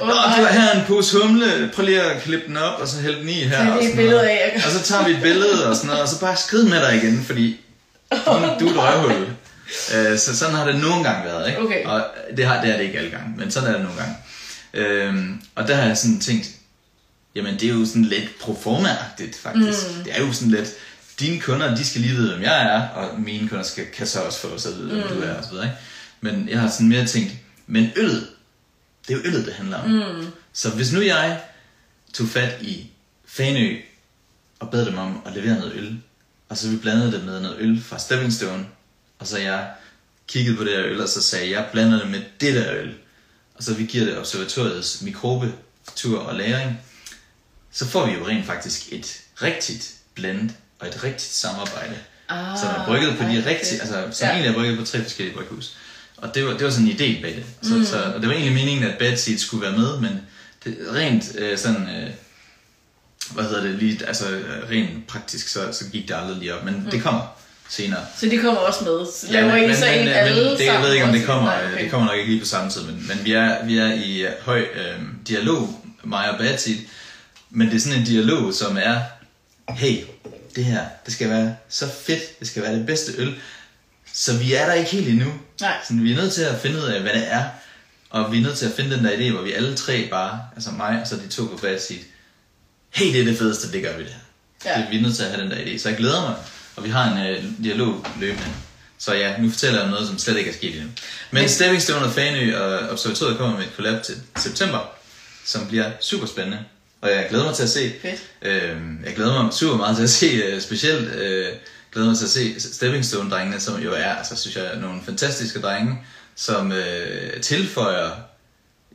Åh, 0.00 0.08
Nå, 0.08 0.14
du 0.14 0.18
har 0.44 0.52
her 0.52 0.80
en 0.80 0.86
pose 0.86 1.20
humle, 1.22 1.70
prøv 1.74 1.84
lige 1.84 2.02
at 2.02 2.22
klippe 2.22 2.46
den 2.48 2.56
op, 2.56 2.80
og 2.80 2.88
så 2.88 3.00
hælde 3.00 3.20
den 3.20 3.28
i 3.28 3.32
her. 3.32 3.72
Og 3.72 3.76
et 3.76 3.82
sådan 3.82 3.96
billede 3.96 4.16
noget. 4.16 4.28
af. 4.28 4.62
Og 4.66 4.70
så 4.72 4.82
tager 4.82 5.04
vi 5.04 5.12
et 5.12 5.22
billede 5.22 5.68
og 5.68 5.76
sådan 5.76 5.88
noget, 5.88 6.02
og 6.02 6.08
så 6.08 6.20
bare 6.20 6.36
skrid 6.36 6.64
med 6.64 6.80
dig 6.80 6.96
igen, 6.96 7.24
fordi 7.26 7.60
du, 8.10 8.32
du 8.60 8.66
er 8.66 8.70
et 8.70 8.76
røvhul. 8.76 9.26
Øh, 9.94 10.18
så 10.18 10.38
sådan 10.38 10.54
har 10.54 10.66
det 10.66 10.80
nogle 10.80 11.04
gange 11.04 11.24
været, 11.24 11.48
ikke? 11.48 11.60
Okay. 11.60 11.84
Og 11.84 12.06
det, 12.36 12.46
har, 12.46 12.60
det 12.60 12.70
er 12.70 12.76
det 12.76 12.84
ikke 12.84 12.98
alle 12.98 13.10
gange, 13.10 13.34
men 13.36 13.50
sådan 13.50 13.68
er 13.68 13.72
det 13.72 13.82
nogle 13.82 14.00
gange. 14.00 14.16
Øhm, 14.74 15.42
og 15.54 15.68
der 15.68 15.74
har 15.74 15.86
jeg 15.86 15.98
sådan 15.98 16.20
tænkt, 16.20 16.50
jamen 17.34 17.54
det 17.54 17.62
er 17.62 17.72
jo 17.72 17.86
sådan 17.86 18.04
lidt 18.04 18.28
proforma-agtigt 18.40 19.38
faktisk. 19.42 19.78
Mm. 19.96 20.04
Det 20.04 20.12
er 20.16 20.26
jo 20.26 20.32
sådan 20.32 20.50
lidt, 20.50 20.68
dine 21.20 21.40
kunder, 21.40 21.76
de 21.76 21.84
skal 21.84 22.00
lige 22.00 22.14
vide, 22.14 22.32
hvem 22.32 22.42
jeg 22.42 22.74
er, 22.76 22.88
og 22.88 23.20
mine 23.20 23.48
kunder 23.48 23.64
skal, 23.64 23.86
kan 23.86 24.06
så 24.06 24.20
også 24.20 24.38
få 24.40 24.48
os 24.48 24.66
at 24.66 24.76
vide, 24.78 24.88
hvem 24.88 25.08
du 25.08 25.22
er, 25.22 25.34
og 25.34 25.44
så 25.44 25.50
videre, 25.50 25.64
ikke? 25.64 25.76
Men 26.20 26.48
jeg 26.48 26.60
har 26.60 26.68
sådan 26.70 26.88
mere 26.88 27.06
tænkt, 27.06 27.32
men 27.66 27.90
øllet, 27.96 28.28
det 29.08 29.14
er 29.14 29.18
jo 29.18 29.24
øllet, 29.24 29.46
det 29.46 29.54
handler 29.54 29.78
om. 29.78 29.90
Mm. 29.90 30.26
Så 30.52 30.70
hvis 30.70 30.92
nu 30.92 31.00
jeg 31.00 31.40
tog 32.14 32.28
fat 32.28 32.62
i 32.62 32.90
Fanø 33.26 33.76
og 34.60 34.70
bad 34.70 34.86
dem 34.86 34.98
om 34.98 35.22
at 35.26 35.32
levere 35.32 35.58
noget 35.58 35.72
øl, 35.74 35.98
og 36.48 36.56
så 36.56 36.68
vi 36.68 36.76
blandede 36.76 37.12
det 37.12 37.24
med 37.24 37.40
noget 37.40 37.56
øl 37.58 37.82
fra 37.82 37.98
Stepping 37.98 38.32
Stone, 38.32 38.66
og 39.24 39.28
så 39.28 39.38
jeg 39.38 39.70
kiggede 40.28 40.56
på 40.56 40.64
det 40.64 40.72
her 40.72 40.84
øl, 40.84 41.00
og 41.00 41.08
så 41.08 41.22
sagde 41.22 41.44
jeg, 41.44 41.52
jeg 41.52 41.66
blander 41.72 41.98
det 41.98 42.10
med 42.10 42.22
det 42.40 42.54
der 42.54 42.74
øl, 42.74 42.94
og 43.54 43.62
så 43.62 43.74
vi 43.74 43.84
giver 43.84 44.04
det 44.04 44.18
observatoriets 44.18 45.02
mikrobetur 45.02 46.18
og 46.20 46.34
læring, 46.34 46.80
så 47.72 47.86
får 47.86 48.06
vi 48.06 48.12
jo 48.12 48.26
rent 48.26 48.46
faktisk 48.46 48.92
et 48.92 49.20
rigtigt 49.42 49.94
blend 50.14 50.50
og 50.78 50.88
et 50.88 51.04
rigtigt 51.04 51.32
samarbejde. 51.32 51.94
Ah, 52.28 52.58
som 52.58 52.68
er 52.68 52.84
brygget 52.86 53.18
på 53.18 53.24
de 53.24 53.36
rigtige, 53.46 53.80
altså 53.80 54.08
som 54.12 54.26
Ja. 54.26 54.32
egentlig 54.32 54.50
er 54.50 54.54
brygget 54.54 54.78
på 54.78 54.84
tre 54.84 55.02
forskellige 55.02 55.36
bryghus. 55.36 55.76
Og 56.16 56.34
det 56.34 56.44
var, 56.44 56.52
det 56.52 56.64
var 56.64 56.70
sådan 56.70 56.86
en 56.86 56.92
idé 56.92 57.22
bag 57.22 57.36
det. 57.36 57.44
Så, 57.62 57.74
mm. 57.74 57.84
så, 57.84 58.02
og 58.02 58.20
det 58.20 58.28
var 58.28 58.34
egentlig 58.34 58.54
meningen, 58.54 58.84
at 58.84 58.98
Bad 58.98 59.16
Seed 59.16 59.38
skulle 59.38 59.62
være 59.66 59.78
med, 59.78 60.00
men 60.00 60.20
det, 60.64 60.78
rent 60.92 61.36
øh, 61.38 61.58
sådan, 61.58 61.88
øh, 61.96 62.10
hvad 63.30 63.44
hedder 63.44 63.62
det 63.62 63.74
lige, 63.74 64.06
altså 64.06 64.30
øh, 64.30 64.70
rent 64.70 65.06
praktisk, 65.06 65.48
så, 65.48 65.72
så 65.72 65.84
gik 65.92 66.08
det 66.08 66.14
aldrig 66.14 66.36
lige 66.36 66.54
op. 66.54 66.64
Men 66.64 66.74
mm. 66.74 66.90
det 66.90 67.02
kommer 67.02 67.26
senere. 67.68 68.00
Så 68.16 68.26
de 68.26 68.38
kommer 68.38 68.60
også 68.60 68.84
med. 68.84 69.06
Så 69.06 69.32
laver 69.32 69.56
I 69.56 69.74
så 69.74 69.86
en 69.86 70.04
men, 70.04 70.08
alle 70.08 70.50
det, 70.50 70.64
jeg 70.64 70.82
ved 70.82 70.92
ikke, 70.92 71.04
om 71.04 71.12
det 71.12 71.26
kommer, 71.26 71.50
Nej, 71.50 71.66
okay. 71.72 71.82
det 71.82 71.90
kommer 71.90 72.06
nok 72.06 72.18
ikke 72.18 72.30
lige 72.30 72.40
på 72.40 72.46
samme 72.46 72.70
tid, 72.70 72.82
men, 72.82 73.06
men 73.08 73.24
vi, 73.24 73.32
er, 73.32 73.64
vi 73.64 73.78
er 73.78 73.92
i 73.92 74.26
øh, 74.26 74.32
høj 74.40 74.60
øh, 74.60 75.00
dialog, 75.28 75.80
mig 76.04 76.30
og 76.30 76.58
Seed, 76.58 76.78
men 77.50 77.68
det 77.68 77.76
er 77.76 77.80
sådan 77.80 77.98
en 77.98 78.04
dialog, 78.04 78.54
som 78.54 78.78
er, 78.82 79.00
hey, 79.68 79.96
det 80.56 80.64
her, 80.64 80.84
det 81.04 81.12
skal 81.12 81.30
være 81.30 81.56
så 81.68 81.88
fedt, 82.06 82.40
det 82.40 82.48
skal 82.48 82.62
være 82.62 82.74
det 82.74 82.86
bedste 82.86 83.12
øl, 83.18 83.34
så 84.12 84.36
vi 84.36 84.54
er 84.54 84.66
der 84.66 84.72
ikke 84.72 84.90
helt 84.90 85.08
endnu. 85.08 85.32
Nej. 85.60 85.76
Så 85.88 85.94
vi 85.94 86.12
er 86.12 86.16
nødt 86.16 86.32
til 86.32 86.42
at 86.42 86.60
finde 86.60 86.78
ud 86.78 86.84
af, 86.84 87.00
hvad 87.00 87.12
det 87.12 87.32
er, 87.32 87.44
og 88.10 88.32
vi 88.32 88.38
er 88.38 88.42
nødt 88.42 88.58
til 88.58 88.66
at 88.66 88.72
finde 88.72 88.96
den 88.96 89.04
der 89.04 89.10
idé, 89.10 89.32
hvor 89.32 89.42
vi 89.42 89.52
alle 89.52 89.76
tre 89.76 90.08
bare, 90.10 90.40
altså 90.54 90.70
mig 90.70 91.00
og 91.00 91.06
så 91.06 91.16
de 91.16 91.28
to 91.28 91.44
på 91.44 91.56
Bad 91.56 91.78
Seed, 91.78 92.00
hey, 92.90 93.12
det 93.12 93.20
er 93.20 93.24
det 93.24 93.38
fedeste, 93.38 93.72
det 93.72 93.82
gør 93.82 93.96
vi 93.96 94.02
det 94.02 94.12
her. 94.12 94.18
Ja. 94.70 94.80
Det, 94.80 94.90
vi 94.90 94.98
er 94.98 95.02
nødt 95.02 95.16
til 95.16 95.22
at 95.22 95.30
have 95.30 95.42
den 95.42 95.50
der 95.50 95.56
idé. 95.56 95.78
Så 95.78 95.88
jeg 95.88 95.98
glæder 95.98 96.20
mig, 96.20 96.34
og 96.76 96.84
vi 96.84 96.88
har 96.90 97.12
en 97.12 97.26
øh, 97.26 97.44
dialog 97.64 98.06
løbende. 98.20 98.46
Så 98.98 99.14
ja, 99.14 99.38
nu 99.40 99.50
fortæller 99.50 99.80
jeg 99.80 99.90
noget, 99.90 100.08
som 100.08 100.18
slet 100.18 100.36
ikke 100.38 100.50
er 100.50 100.54
sket 100.54 100.74
endnu. 100.74 100.88
Men, 101.30 101.40
Men- 101.42 101.48
Stepping 101.48 101.82
Stone 101.82 102.04
og 102.06 102.12
Fanø 102.12 102.58
og 102.58 102.88
Observatoriet 102.90 103.38
kommer 103.38 103.56
med 103.58 103.64
et 103.66 103.72
collab 103.76 104.02
til 104.02 104.14
september, 104.36 104.78
som 105.44 105.66
bliver 105.68 105.90
super 106.00 106.26
spændende. 106.26 106.58
og 107.00 107.10
jeg 107.10 107.26
glæder 107.30 107.44
mig 107.44 107.54
til 107.54 107.62
at 107.62 107.70
se. 107.70 107.92
Fedt. 108.02 108.22
Øh, 108.42 108.76
jeg 109.04 109.14
glæder 109.14 109.42
mig 109.42 109.52
super 109.52 109.76
meget 109.76 109.96
til 109.96 110.02
at 110.02 110.10
se, 110.10 110.26
øh, 110.26 110.60
specielt 110.60 111.14
øh, 111.14 111.48
glæder 111.92 112.08
mig 112.08 112.16
til 112.18 112.24
at 112.24 112.30
se 112.30 112.60
Stepping 112.60 113.04
Stone-drengene, 113.04 113.60
som 113.60 113.82
jo 113.82 113.92
er, 113.92 114.14
altså 114.14 114.36
synes 114.36 114.56
jeg, 114.56 114.70
nogle 114.80 115.00
fantastiske 115.04 115.60
drenge, 115.60 115.98
som 116.36 116.72
øh, 116.72 117.40
tilføjer 117.40 118.10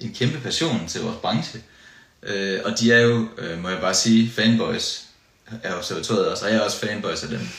en 0.01 0.13
kæmpe 0.19 0.39
passion 0.39 0.87
til 0.87 1.01
vores 1.01 1.17
branche. 1.21 1.61
Øh, 2.23 2.59
og 2.65 2.79
de 2.79 2.91
er 2.93 2.99
jo, 2.99 3.27
øh, 3.37 3.61
må 3.61 3.69
jeg 3.69 3.79
bare 3.81 3.93
sige, 3.93 4.31
fanboys 4.35 5.01
af 5.63 5.77
observatoriet 5.77 6.27
også, 6.27 6.45
og 6.45 6.51
jeg 6.51 6.57
er 6.57 6.61
også 6.61 6.77
fanboys 6.77 7.23
af 7.23 7.29
dem. 7.29 7.49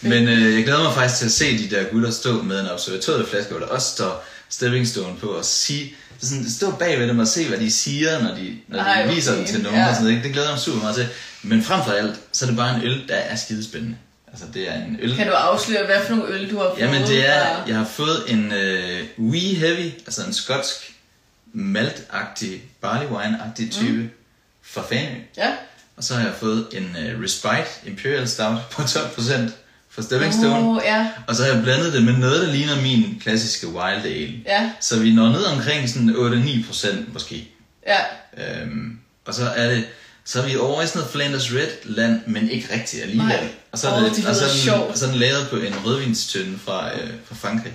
Men 0.00 0.28
øh, 0.28 0.54
jeg 0.54 0.64
glæder 0.64 0.82
mig 0.82 0.94
faktisk 0.94 1.18
til 1.18 1.26
at 1.26 1.32
se 1.32 1.58
de 1.58 1.76
der 1.76 1.84
gutter 1.84 2.10
stå 2.10 2.42
med 2.42 2.60
en 2.60 2.66
observatorieflaske, 2.66 3.50
hvor 3.50 3.60
der 3.60 3.66
også 3.66 3.88
står 3.88 4.24
Stepping 4.48 4.88
Stone 4.88 5.16
på, 5.16 5.26
og 5.26 5.44
sige, 5.44 5.94
sådan, 6.20 6.50
stå 6.50 6.70
bag 6.70 6.98
ved 7.00 7.08
dem 7.08 7.18
og 7.18 7.28
se, 7.28 7.48
hvad 7.48 7.58
de 7.58 7.70
siger, 7.70 8.22
når 8.22 8.34
de, 8.34 8.56
når 8.68 8.78
de 8.78 8.84
Ej, 8.84 9.04
hvor 9.04 9.14
viser 9.14 9.32
den 9.32 9.40
fint. 9.40 9.50
til 9.50 9.62
nogen. 9.62 9.78
Ja. 9.78 9.88
Og 9.88 9.94
sådan 9.94 10.04
noget. 10.04 10.16
ikke? 10.16 10.24
Det 10.24 10.32
glæder 10.32 10.48
jeg 10.48 10.54
mig 10.54 10.60
super 10.62 10.80
meget 10.80 10.96
til. 10.96 11.08
Men 11.42 11.62
frem 11.62 11.84
for 11.84 11.92
alt, 11.92 12.20
så 12.32 12.44
er 12.44 12.48
det 12.48 12.56
bare 12.56 12.76
en 12.76 12.82
øl, 12.82 13.08
der 13.08 13.14
er 13.14 13.36
skidespændende. 13.36 13.96
Altså, 14.26 14.44
det 14.54 14.68
er 14.68 14.74
en 14.74 14.98
øl, 15.02 15.16
Kan 15.16 15.26
du 15.26 15.32
afsløre, 15.32 15.86
hvad 15.86 15.96
for 16.06 16.14
nogle 16.14 16.34
øl, 16.34 16.50
du 16.50 16.58
har 16.58 16.68
fået? 16.70 16.78
Jamen 16.78 17.02
det 17.02 17.28
er, 17.28 17.64
jeg 17.66 17.76
har 17.76 17.84
fået 17.84 18.22
en 18.28 18.52
uh, 18.52 19.30
Wee 19.30 19.54
Heavy, 19.54 19.92
altså 20.06 20.22
en 20.26 20.32
skotsk 20.32 20.94
maltagtig, 21.52 22.62
barley 22.80 23.06
wine-agtig 23.06 23.70
type 23.70 23.92
mm. 23.92 24.10
fra 24.62 24.82
Fanø. 24.82 25.20
Ja. 25.36 25.52
Og 25.98 26.04
så 26.04 26.14
har 26.14 26.22
jeg 26.22 26.34
fået 26.40 26.66
en 26.72 26.96
uh, 26.96 27.22
Respite 27.22 27.68
Imperial 27.86 28.28
Stout 28.28 28.58
på 28.70 28.82
12% 28.82 29.32
fra 29.90 30.02
Stepping 30.02 30.32
Stone. 30.32 30.70
Oh, 30.70 30.80
ja. 30.84 31.10
Og 31.26 31.36
så 31.36 31.44
har 31.44 31.52
jeg 31.52 31.62
blandet 31.62 31.92
det 31.92 32.02
med 32.02 32.12
noget, 32.12 32.46
der 32.46 32.52
ligner 32.52 32.82
min 32.82 33.20
klassiske 33.22 33.66
Wild 33.66 34.04
Ale. 34.04 34.34
Ja. 34.46 34.70
Så 34.80 34.98
vi 34.98 35.14
når 35.14 35.28
ned 35.28 35.44
omkring 35.44 35.88
sådan 35.88 36.10
8-9% 36.10 37.12
måske. 37.12 37.48
Ja. 37.86 38.00
Øhm, 38.38 38.98
og 39.26 39.34
så 39.34 39.44
er 39.44 39.68
det 39.68 39.84
så 40.24 40.42
er 40.42 40.46
vi 40.46 40.56
over 40.56 40.82
i 40.82 40.86
sådan 40.86 40.98
noget 40.98 41.12
Flanders 41.12 41.52
Red 41.52 41.84
land, 41.84 42.20
men 42.26 42.50
ikke 42.50 42.74
rigtigt 42.74 43.02
alligevel. 43.02 43.28
Nej. 43.28 43.48
Og 43.72 43.78
så 43.78 43.88
er, 43.88 44.00
det, 44.00 44.16
det 44.16 44.26
og 44.26 44.34
så 44.34 44.42
lyder 44.42 44.52
den, 44.52 44.60
sjovt. 44.60 44.90
og 44.90 44.98
så 44.98 45.06
den 45.06 45.14
lavet 45.14 45.48
på 45.50 45.56
en 45.56 45.74
rødvinstønde 45.84 46.58
fra, 46.58 46.92
øh, 46.92 47.10
fra 47.24 47.34
Frankrig. 47.34 47.72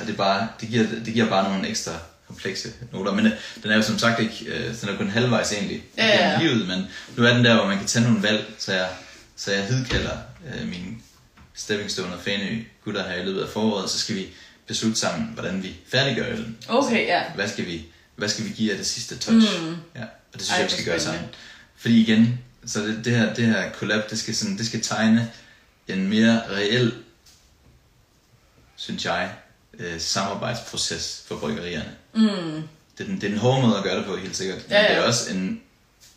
Og 0.00 0.06
det, 0.06 0.16
bare, 0.16 0.48
det, 0.60 0.68
giver, 0.68 0.86
det 1.04 1.14
giver 1.14 1.28
bare 1.28 1.50
nogle 1.50 1.68
ekstra 1.68 1.92
komplekse 2.30 2.72
noter. 2.92 3.12
Men 3.12 3.26
øh, 3.26 3.32
den 3.62 3.70
er 3.70 3.76
jo 3.76 3.82
som 3.82 3.98
sagt 3.98 4.20
ikke, 4.20 4.44
øh, 4.46 4.80
den 4.80 4.88
er 4.88 4.96
kun 4.96 5.10
halvvejs 5.10 5.52
egentlig 5.52 5.84
Ja, 5.98 6.06
ja, 6.06 6.30
ja. 6.30 6.38
livet, 6.42 6.68
men 6.68 6.86
nu 7.16 7.24
er 7.24 7.34
den 7.34 7.44
der, 7.44 7.54
hvor 7.54 7.66
man 7.66 7.78
kan 7.78 7.86
tage 7.86 8.04
nogle 8.04 8.22
valg, 8.22 8.44
så 8.58 8.72
jeg, 8.72 8.88
så 9.36 9.52
jeg 9.52 9.64
hidkalder 9.66 10.16
øh, 10.54 10.68
min 10.68 11.02
Stepping 11.54 11.90
Stone 11.90 12.14
og 12.14 12.20
Fanø 12.20 12.62
gutter 12.84 13.08
her 13.08 13.14
i 13.22 13.24
løbet 13.24 13.42
af 13.42 13.48
foråret, 13.48 13.90
så 13.90 13.98
skal 13.98 14.14
vi 14.16 14.26
beslutte 14.66 14.98
sammen, 15.00 15.30
hvordan 15.34 15.62
vi 15.62 15.76
færdiggør 15.88 16.26
øllen. 16.30 16.58
Okay, 16.68 17.06
ja. 17.06 17.22
Hvad 17.34 17.48
skal 17.48 17.66
vi, 17.66 17.84
hvad 18.16 18.28
skal 18.28 18.44
vi 18.44 18.50
give 18.50 18.70
af 18.70 18.76
det 18.76 18.86
sidste 18.86 19.16
touch? 19.18 19.62
Mm. 19.62 19.76
Ja, 19.96 20.02
og 20.02 20.38
det 20.38 20.42
synes 20.42 20.50
Ej, 20.50 20.56
jeg, 20.56 20.66
vi 20.66 20.70
skal 20.70 20.84
gøre 20.84 21.00
sammen. 21.00 21.24
Fordi 21.76 22.00
igen, 22.02 22.38
så 22.66 22.80
det, 22.80 23.04
det, 23.04 23.16
her, 23.16 23.34
det 23.34 23.46
her 23.46 23.72
collab, 23.72 24.10
det 24.10 24.18
skal, 24.18 24.36
sådan, 24.36 24.58
det 24.58 24.66
skal 24.66 24.82
tegne 24.82 25.30
en 25.88 26.08
mere 26.08 26.42
reel, 26.50 26.92
synes 28.76 29.04
jeg, 29.04 29.30
øh, 29.78 30.00
samarbejdsproces 30.00 31.22
for 31.28 31.36
bryggerierne. 31.38 31.90
Mm. 32.14 32.62
Det, 32.98 33.04
er 33.04 33.04
den, 33.04 33.14
det 33.20 33.24
er 33.24 33.28
den 33.28 33.38
hårde 33.38 33.62
måde 33.66 33.76
at 33.76 33.82
gøre 33.82 33.96
det 33.96 34.04
på, 34.04 34.16
helt 34.16 34.36
sikkert. 34.36 34.56
Men 34.68 34.76
Ja, 34.76 34.82
ja. 34.82 34.88
det 34.88 34.96
er 34.96 35.02
også 35.06 35.30
en, 35.30 35.60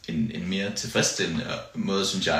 en, 0.07 0.31
en 0.33 0.49
mere 0.49 0.71
tilfredsstillende 0.75 1.43
måde, 1.75 2.05
synes 2.07 2.27
jeg, 2.27 2.35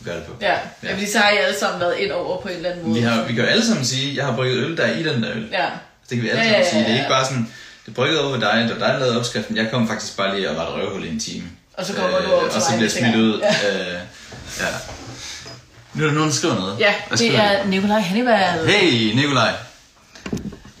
at 0.00 0.04
gøre 0.04 0.16
det 0.16 0.24
på. 0.24 0.32
Ja, 0.40 0.54
ja. 0.82 0.92
fordi 0.94 1.10
så 1.10 1.18
har 1.18 1.30
I 1.30 1.36
alle 1.36 1.58
sammen 1.58 1.80
været 1.80 1.96
ind 1.98 2.12
over 2.12 2.40
på 2.42 2.48
en 2.48 2.56
eller 2.56 2.70
anden 2.70 2.84
måde. 2.88 3.00
Vi, 3.00 3.06
har, 3.06 3.22
vi 3.24 3.32
kan 3.34 3.44
jo 3.44 3.50
alle 3.50 3.66
sammen 3.66 3.84
sige, 3.84 4.16
jeg 4.16 4.24
har 4.24 4.36
brygget 4.36 4.56
øl, 4.56 4.76
der 4.76 4.82
er 4.84 4.96
i 4.98 5.02
den 5.02 5.22
der 5.22 5.30
øl. 5.34 5.48
Ja. 5.52 5.66
Det 6.10 6.16
kan 6.16 6.22
vi 6.22 6.28
alle 6.28 6.42
Ja, 6.42 6.48
sammen 6.48 6.64
ja, 6.64 6.70
sige. 6.70 6.80
ja, 6.80 6.84
Det 6.84 6.90
er 6.90 6.94
ja. 6.94 7.00
ikke 7.00 7.10
bare 7.10 7.24
sådan, 7.24 7.52
det 7.86 7.94
brygget 7.94 8.20
over 8.20 8.32
ved 8.32 8.40
dig, 8.40 8.64
det 8.68 8.80
var 8.80 8.86
dig, 8.86 8.94
der 8.94 8.98
lavede 9.00 9.18
opskriften. 9.18 9.56
Jeg 9.56 9.70
kom 9.70 9.88
faktisk 9.88 10.16
bare 10.16 10.36
lige 10.36 10.50
og 10.50 10.56
var 10.56 10.62
et 10.66 10.74
røvhul 10.74 11.04
i 11.04 11.08
en 11.08 11.20
time. 11.20 11.44
Og 11.74 11.86
så 11.86 11.92
kommer 11.94 12.18
du 12.20 12.32
over 12.32 12.48
til 12.48 12.56
Og 12.56 12.62
så 12.62 12.76
bliver 12.76 12.90
smidt 12.90 13.16
ud. 13.16 13.34
Øh, 13.42 13.94
ja. 14.60 14.66
Nu 15.94 16.02
er 16.04 16.06
der 16.08 16.14
nogen, 16.14 16.28
der 16.30 16.34
skriver 16.36 16.54
noget. 16.54 16.80
Ja, 16.80 16.94
det 17.10 17.18
skriver 17.18 17.38
er 17.40 17.66
Nikolaj 17.66 18.00
Hannibal. 18.00 18.66
Hey, 18.68 19.14
Nikolaj. 19.14 19.52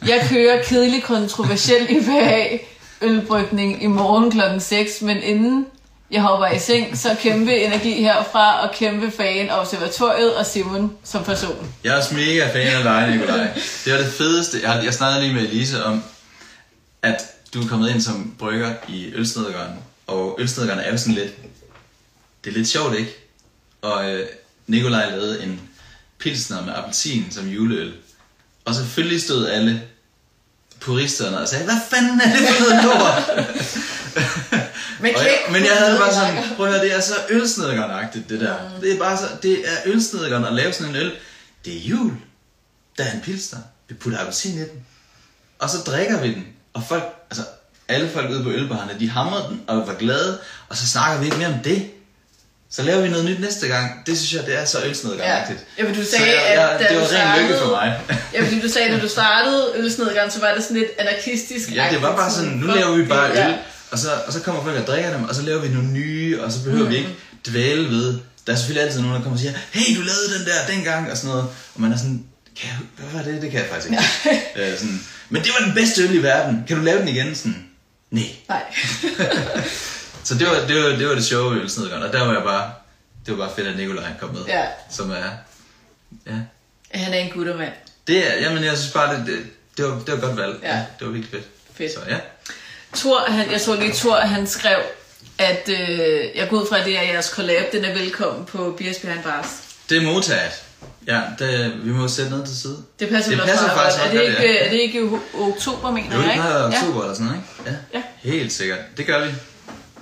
Jeg 0.08 0.26
kører 0.28 0.62
kedelig 0.62 1.02
kontroversiel 1.02 1.90
IPA 1.90 2.58
ølbrygning 3.02 3.82
i 3.82 3.86
morgen 3.86 4.30
klokken 4.30 4.60
6, 4.60 5.02
men 5.02 5.22
inden 5.22 5.66
jeg 6.10 6.22
hopper 6.22 6.46
i 6.46 6.58
seng, 6.58 6.98
så 6.98 7.16
kæmpe 7.20 7.56
energi 7.56 8.02
herfra 8.02 8.68
og 8.68 8.74
kæmpe 8.74 9.10
fan 9.10 9.48
af 9.48 9.60
observatoriet 9.60 10.36
og 10.36 10.46
Simon 10.46 10.96
som 11.04 11.24
person. 11.24 11.74
Jeg 11.84 11.92
er 11.92 11.96
også 11.96 12.14
mega 12.14 12.52
fan 12.52 12.76
af 12.76 12.82
dig, 12.82 13.10
Nikolaj. 13.10 13.48
Det 13.84 13.92
var 13.92 13.98
det 13.98 14.12
fedeste. 14.12 14.58
Jeg, 14.62 14.84
jeg 14.84 14.94
snakkede 14.94 15.22
lige 15.22 15.34
med 15.34 15.42
Elise 15.42 15.84
om, 15.84 16.02
at 17.02 17.22
du 17.54 17.62
er 17.62 17.68
kommet 17.68 17.90
ind 17.90 18.00
som 18.00 18.34
brygger 18.38 18.74
i 18.88 19.12
Ølsnedgården. 19.14 19.76
Og 20.06 20.36
Ølsnedgården 20.40 20.80
er 20.84 20.90
jo 20.90 20.98
sådan 20.98 21.14
lidt... 21.14 21.32
Det 22.44 22.50
er 22.50 22.54
lidt 22.54 22.68
sjovt, 22.68 22.98
ikke? 22.98 23.10
Og 23.82 24.10
øh, 24.10 24.26
Nikolaj 24.66 25.10
lavede 25.10 25.42
en 25.42 25.60
pilsner 26.18 26.64
med 26.64 26.72
appelsin 26.76 27.26
som 27.30 27.48
juleøl. 27.48 27.92
Og 28.64 28.74
selvfølgelig 28.74 29.22
stod 29.22 29.46
alle 29.46 29.82
puristerne 30.80 31.38
og 31.40 31.48
sagde, 31.48 31.64
hvad 31.64 31.80
fanden 31.90 32.20
er 32.20 32.36
det 32.36 32.48
for 32.48 32.64
noget 32.64 32.84
lort? 32.84 33.46
Men, 35.00 35.14
Og 35.16 35.22
jeg, 35.22 35.38
men 35.50 35.62
jeg 35.64 35.76
havde 35.76 35.98
bare 35.98 36.14
sådan, 36.14 36.44
prøv 36.56 36.66
at 36.66 36.72
høre, 36.72 36.84
det 36.84 36.94
er 36.94 37.00
så 37.00 37.14
ølsnedgården-agtigt, 37.30 38.28
det 38.28 38.40
der. 38.40 38.54
Det 38.80 38.92
er 38.94 38.98
bare 38.98 39.18
så, 39.18 39.24
det 39.42 39.68
er 39.68 39.76
ølsnedgården 39.86 40.44
at 40.44 40.52
lave 40.52 40.72
sådan 40.72 40.94
en 40.94 40.96
øl. 40.96 41.12
Det 41.64 41.76
er 41.76 41.80
jul. 41.80 42.12
Der 42.98 43.04
er 43.04 43.12
en 43.12 43.20
pilsner. 43.20 43.58
Vi 43.88 43.94
putter 43.94 44.18
appelsin 44.18 44.54
i 44.54 44.60
den. 44.60 44.86
Og 45.58 45.70
så 45.70 45.78
drikker 45.78 46.20
vi 46.20 46.34
den. 46.34 46.46
Og 46.74 46.82
folk, 46.88 47.04
altså 47.30 47.42
alle 47.88 48.10
folk 48.10 48.30
ude 48.30 48.42
på 48.42 48.50
ølbarerne, 48.50 48.96
de 49.00 49.10
hamrede 49.10 49.44
den 49.48 49.60
og 49.66 49.86
var 49.86 49.94
glade. 49.94 50.38
Og 50.68 50.76
så 50.76 50.86
snakker 50.86 51.18
vi 51.18 51.24
ikke 51.24 51.38
mere 51.38 51.48
om 51.48 51.58
det. 51.64 51.90
Så 52.70 52.82
laver 52.82 53.00
vi 53.02 53.08
noget 53.08 53.24
nyt 53.24 53.40
næste 53.40 53.68
gang. 53.68 54.06
Det 54.06 54.18
synes 54.18 54.32
jeg, 54.32 54.46
det 54.46 54.58
er 54.60 54.64
så 54.64 54.78
Ja. 54.78 54.88
ølsnedgården-agtigt. 54.88 55.60
ja, 55.78 55.84
men 55.84 55.94
du 55.94 56.04
sagde, 56.04 56.26
jeg, 56.26 56.52
jeg, 56.54 56.70
at 56.70 56.80
da 56.80 56.84
det 56.84 56.94
du 56.94 57.00
var 57.00 57.08
ren 57.12 57.42
lykke 57.42 57.54
for 57.54 57.66
startede- 57.66 58.00
mig. 58.08 58.18
Ja, 58.34 58.42
fordi 58.44 58.60
du 58.60 58.68
sagde, 58.68 58.88
at 58.88 58.94
da 58.94 59.00
du 59.00 59.08
startede 59.08 59.72
ølsnedgang, 59.76 60.32
så 60.32 60.40
var 60.40 60.54
det 60.54 60.62
sådan 60.62 60.76
lidt 60.76 60.90
anarkistisk. 60.98 61.70
Ja, 61.74 61.86
det 61.92 62.02
var 62.02 62.16
bare 62.16 62.30
sådan, 62.30 62.50
nu 62.50 62.66
laver 62.66 62.96
vi 62.96 63.04
bare 63.04 63.30
Ja. 63.34 63.48
øl, 63.48 63.54
og 63.90 63.98
så, 63.98 64.08
og 64.26 64.32
så 64.32 64.40
kommer 64.40 64.62
folk 64.64 64.76
og 64.80 64.86
drikker 64.86 65.12
dem, 65.12 65.24
og 65.28 65.34
så 65.34 65.42
laver 65.42 65.60
vi 65.60 65.68
nogle 65.68 65.88
nye, 65.88 66.40
og 66.42 66.52
så 66.52 66.62
behøver 66.64 66.84
mm. 66.84 66.90
vi 66.90 66.96
ikke 66.96 67.14
dvæle 67.48 67.88
ved. 67.88 68.18
Der 68.46 68.52
er 68.52 68.56
selvfølgelig 68.56 68.86
altid 68.86 69.00
nogen, 69.00 69.16
der 69.16 69.22
kommer 69.22 69.36
og 69.36 69.40
siger, 69.40 69.52
hey, 69.72 69.96
du 69.96 70.00
lavede 70.00 70.38
den 70.38 70.46
der 70.46 70.74
dengang, 70.74 71.10
og 71.10 71.16
sådan 71.16 71.30
noget. 71.30 71.46
Og 71.74 71.80
man 71.80 71.92
er 71.92 71.96
sådan, 71.96 72.24
kan 72.60 72.68
jeg, 72.68 72.78
hvad 72.96 73.06
var 73.24 73.30
det? 73.32 73.42
Det 73.42 73.50
kan 73.50 73.60
jeg 73.60 73.68
faktisk 73.70 73.90
ikke. 73.90 74.02
øh, 74.72 74.78
sådan, 74.78 75.00
Men 75.28 75.42
det 75.42 75.50
var 75.58 75.64
den 75.66 75.74
bedste 75.74 76.02
øl 76.02 76.14
i 76.14 76.22
verden. 76.22 76.64
Kan 76.68 76.76
du 76.76 76.82
lave 76.82 76.98
den 76.98 77.08
igen? 77.08 77.34
Sådan, 77.34 77.64
nej. 78.10 78.24
Nej. 78.48 78.62
Så 80.28 80.34
det 80.34 80.46
var 80.46 80.54
det, 80.68 80.82
var, 80.82 80.88
det, 80.88 81.08
var 81.08 81.14
det 81.14 81.24
sjove 81.24 81.54
ved 81.54 81.60
ølsnedgården, 81.62 82.02
og 82.02 82.12
der 82.12 82.26
var 82.26 82.32
jeg 82.32 82.42
bare, 82.42 82.70
det 83.26 83.38
var 83.38 83.46
bare 83.46 83.56
fedt, 83.56 83.68
at 83.68 83.76
Nikolaj 83.76 84.04
kom 84.20 84.30
med. 84.30 84.40
Ja. 84.48 84.64
Som 84.90 85.10
er, 85.10 85.16
ja. 86.26 86.32
Han 86.90 87.14
er 87.14 87.18
en 87.18 87.30
guttermand. 87.30 87.72
Det 88.06 88.26
er, 88.32 88.40
jamen 88.40 88.64
jeg 88.64 88.76
synes 88.78 88.92
bare, 88.92 89.16
det, 89.16 89.26
det, 89.26 89.38
det, 89.76 89.84
var, 89.84 89.98
det 90.06 90.14
var 90.14 90.20
godt 90.28 90.36
valg. 90.36 90.56
Ja. 90.62 90.76
Det 90.98 91.06
var 91.06 91.12
virkelig 91.12 91.30
fedt. 91.30 91.44
Fedt. 91.74 91.92
Så 91.92 92.00
ja. 92.08 92.18
Thor, 92.94 93.18
han, 93.28 93.52
jeg 93.52 93.60
så 93.60 93.74
lige, 93.76 93.92
Thor, 93.92 94.16
han 94.16 94.46
skrev, 94.46 94.78
at 95.38 95.68
øh, 95.68 96.20
jeg 96.34 96.48
går 96.50 96.60
ud 96.62 96.66
fra, 96.68 96.78
at 96.78 96.84
det 96.84 96.98
er 96.98 97.02
jeres 97.02 97.26
collab, 97.26 97.72
den 97.72 97.84
er 97.84 97.94
velkommen 97.94 98.44
på 98.44 98.74
Beers 98.78 98.96
Behind 98.98 99.22
Bars. 99.22 99.46
Det 99.88 99.96
er 99.98 100.02
modtaget. 100.02 100.62
Ja, 101.06 101.20
det, 101.38 101.72
vi 101.86 101.90
må 101.90 102.08
sætte 102.08 102.30
noget 102.30 102.46
til 102.46 102.56
side. 102.60 102.84
Det 103.00 103.08
passer, 103.08 103.30
Det 103.36 103.40
passer 103.40 103.68
faktisk 103.68 104.02
godt. 104.02 104.14
er 104.14 104.18
det, 104.18 104.28
ikke, 104.28 104.42
ja. 104.42 104.64
er 104.66 104.70
det 104.70 104.78
ikke 104.80 105.10
oktober, 105.34 105.90
mener 105.90 106.16
Jo, 106.16 106.20
det 106.22 106.26
jeg, 106.26 106.32
ikke? 106.34 106.42
plejer 106.44 106.64
oktober 106.66 107.02
eller 107.02 107.14
sådan 107.14 107.26
noget, 107.26 107.40
ikke? 107.66 107.78
Ja. 107.92 107.98
Ja. 107.98 108.32
Helt 108.32 108.52
sikkert. 108.52 108.78
Det 108.96 109.06
gør 109.06 109.24
vi. 109.26 109.30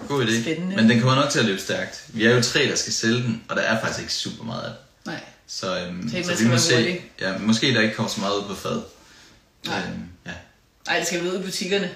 God 0.09 0.25
idé. 0.27 0.43
Spændende. 0.43 0.77
Men 0.77 0.91
den 0.91 1.01
kommer 1.01 1.15
nok 1.15 1.31
til 1.31 1.39
at 1.39 1.45
løbe 1.45 1.61
stærkt. 1.61 2.05
Vi 2.09 2.27
er 2.27 2.35
jo 2.35 2.43
tre, 2.43 2.69
der 2.69 2.77
skal 2.77 2.93
sælge 2.93 3.23
den, 3.23 3.43
og 3.49 3.57
der 3.57 3.63
er 3.63 3.81
faktisk 3.81 4.01
ikke 4.01 4.13
super 4.13 4.45
meget 4.45 4.63
af 4.63 4.69
det. 4.69 4.77
Nej. 5.07 5.21
Så, 5.47 5.79
øhm, 5.81 6.11
Så 6.11 6.17
ikke, 6.17 6.29
så 6.37 6.43
vi 6.45 6.49
må 6.49 6.59
se. 6.59 7.01
Ja, 7.21 7.39
måske 7.39 7.75
der 7.75 7.81
ikke 7.81 7.95
kommer 7.95 8.11
så 8.11 8.21
meget 8.21 8.35
ud 8.35 8.49
på 8.49 8.55
fad. 8.55 8.83
Nej. 9.67 9.79
Øhm, 9.79 10.03
ja. 10.27 10.31
Nej, 10.87 10.99
det 10.99 11.07
skal 11.07 11.23
vi 11.25 11.29
ud 11.29 11.41
i 11.41 11.43
butikkerne. 11.43 11.91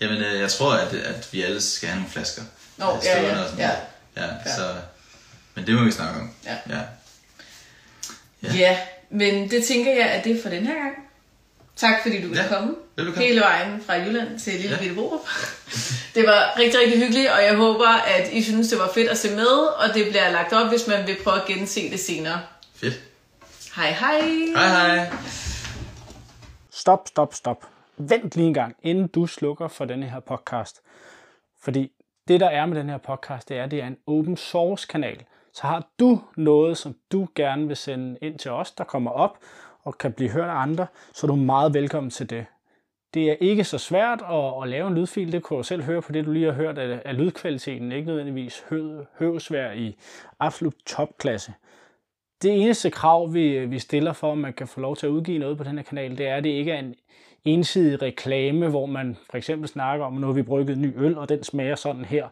Jamen, 0.00 0.22
øh, 0.22 0.40
jeg 0.40 0.50
tror, 0.50 0.74
at, 0.74 0.94
at 0.94 1.28
vi 1.32 1.42
alle 1.42 1.60
skal 1.60 1.88
have 1.88 1.96
nogle 1.96 2.12
flasker. 2.12 2.42
Nå, 2.76 2.96
øh, 2.96 3.04
ja, 3.04 3.22
ja, 3.22 3.38
ja. 3.58 3.70
ja. 4.16 4.26
Ja. 4.46 4.56
Så, 4.56 4.74
men 5.54 5.66
det 5.66 5.74
må 5.74 5.84
vi 5.84 5.90
snakke 5.90 6.20
om. 6.20 6.30
Ja. 6.44 6.56
ja. 6.70 6.80
Ja. 8.42 8.54
ja, 8.54 8.78
men 9.10 9.50
det 9.50 9.64
tænker 9.64 9.92
jeg, 9.92 10.10
at 10.10 10.24
det 10.24 10.38
er 10.38 10.42
for 10.42 10.48
den 10.48 10.66
her 10.66 10.74
gang. 10.74 10.94
Tak 11.76 11.94
fordi 12.02 12.22
du 12.22 12.28
ville 12.28 12.42
Ja, 12.42 12.48
komme. 12.48 12.74
velbekomme. 12.96 13.26
Hele 13.26 13.40
vejen 13.40 13.80
fra 13.86 13.94
Jylland 13.94 14.38
til 14.38 14.52
Lille 14.52 14.70
Ja. 14.76 14.80
Bitte 14.80 14.94
Borup. 14.94 15.20
Det 16.14 16.26
var 16.26 16.58
rigtig, 16.58 16.80
rigtig 16.80 16.98
hyggeligt, 17.00 17.30
og 17.30 17.42
jeg 17.44 17.56
håber, 17.56 17.88
at 17.88 18.32
I 18.32 18.42
synes, 18.42 18.68
det 18.68 18.78
var 18.78 18.90
fedt 18.94 19.08
at 19.10 19.18
se 19.18 19.30
med, 19.36 19.46
og 19.46 19.94
det 19.94 20.06
bliver 20.10 20.30
lagt 20.30 20.52
op, 20.52 20.68
hvis 20.68 20.86
man 20.88 21.06
vil 21.06 21.16
prøve 21.24 21.36
at 21.40 21.46
gense 21.46 21.90
det 21.90 22.00
senere. 22.00 22.40
Fedt. 22.74 22.94
Hej 23.76 23.90
hej! 23.90 24.20
Hej 24.56 24.68
hej. 24.96 25.10
Stop, 26.70 27.08
stop, 27.08 27.34
stop. 27.34 27.64
Vent 27.98 28.36
lige 28.36 28.46
en 28.46 28.54
gang, 28.54 28.76
inden 28.82 29.06
du 29.08 29.26
slukker 29.26 29.68
for 29.68 29.84
denne 29.84 30.06
her 30.10 30.20
podcast. 30.20 30.80
Fordi 31.62 31.90
det, 32.28 32.40
der 32.40 32.48
er 32.48 32.66
med 32.66 32.76
den 32.78 32.88
her 32.88 32.98
podcast, 32.98 33.48
det 33.48 33.58
er, 33.58 33.64
at 33.64 33.70
det 33.70 33.82
er 33.82 33.86
en 33.86 33.96
open 34.06 34.36
source 34.36 34.86
kanal. 34.90 35.18
Så 35.54 35.62
har 35.62 35.86
du 36.00 36.20
noget, 36.36 36.78
som 36.78 36.94
du 37.12 37.28
gerne 37.36 37.66
vil 37.66 37.76
sende 37.76 38.18
ind 38.22 38.38
til 38.38 38.50
os, 38.50 38.70
der 38.70 38.84
kommer 38.84 39.10
op 39.10 39.38
og 39.84 39.98
kan 39.98 40.12
blive 40.12 40.30
hørt 40.30 40.48
af 40.48 40.62
andre, 40.62 40.86
så 41.12 41.26
er 41.26 41.28
du 41.28 41.36
meget 41.36 41.74
velkommen 41.74 42.10
til 42.10 42.30
det. 42.30 42.46
Det 43.14 43.30
er 43.30 43.36
ikke 43.40 43.64
så 43.64 43.78
svært 43.78 44.22
at, 44.30 44.62
at 44.62 44.68
lave 44.68 44.88
en 44.88 44.94
lydfil. 44.94 45.32
Det 45.32 45.42
kunne 45.42 45.56
du 45.56 45.62
selv 45.62 45.82
høre 45.82 46.02
på 46.02 46.12
det, 46.12 46.24
du 46.24 46.32
lige 46.32 46.44
har 46.44 46.52
hørt, 46.52 46.78
at, 46.78 47.02
at 47.04 47.14
lydkvaliteten 47.14 47.92
ikke 47.92 48.06
nødvendigvis 48.06 48.64
hø, 48.70 48.98
høvsvær 49.18 49.72
i 49.72 49.96
absolut 50.40 50.74
topklasse. 50.86 51.52
Det 52.42 52.62
eneste 52.62 52.90
krav, 52.90 53.34
vi, 53.34 53.66
vi 53.66 53.78
stiller 53.78 54.12
for, 54.12 54.32
at 54.32 54.38
man 54.38 54.52
kan 54.52 54.68
få 54.68 54.80
lov 54.80 54.96
til 54.96 55.06
at 55.06 55.10
udgive 55.10 55.38
noget 55.38 55.58
på 55.58 55.64
den 55.64 55.76
her 55.76 55.84
kanal, 55.84 56.18
det 56.18 56.26
er, 56.26 56.36
at 56.36 56.44
det 56.44 56.50
ikke 56.50 56.72
er 56.72 56.78
en 56.78 56.94
ensidig 57.44 58.02
reklame, 58.02 58.68
hvor 58.68 58.86
man 58.86 59.16
for 59.30 59.36
eksempel 59.36 59.68
snakker 59.68 60.06
om, 60.06 60.14
at 60.14 60.20
nu 60.20 60.26
har 60.26 60.34
vi 60.34 60.42
brygget 60.42 60.78
ny 60.78 60.92
øl, 60.96 61.18
og 61.18 61.28
den 61.28 61.42
smager 61.42 61.74
sådan 61.74 62.04
her. 62.04 62.28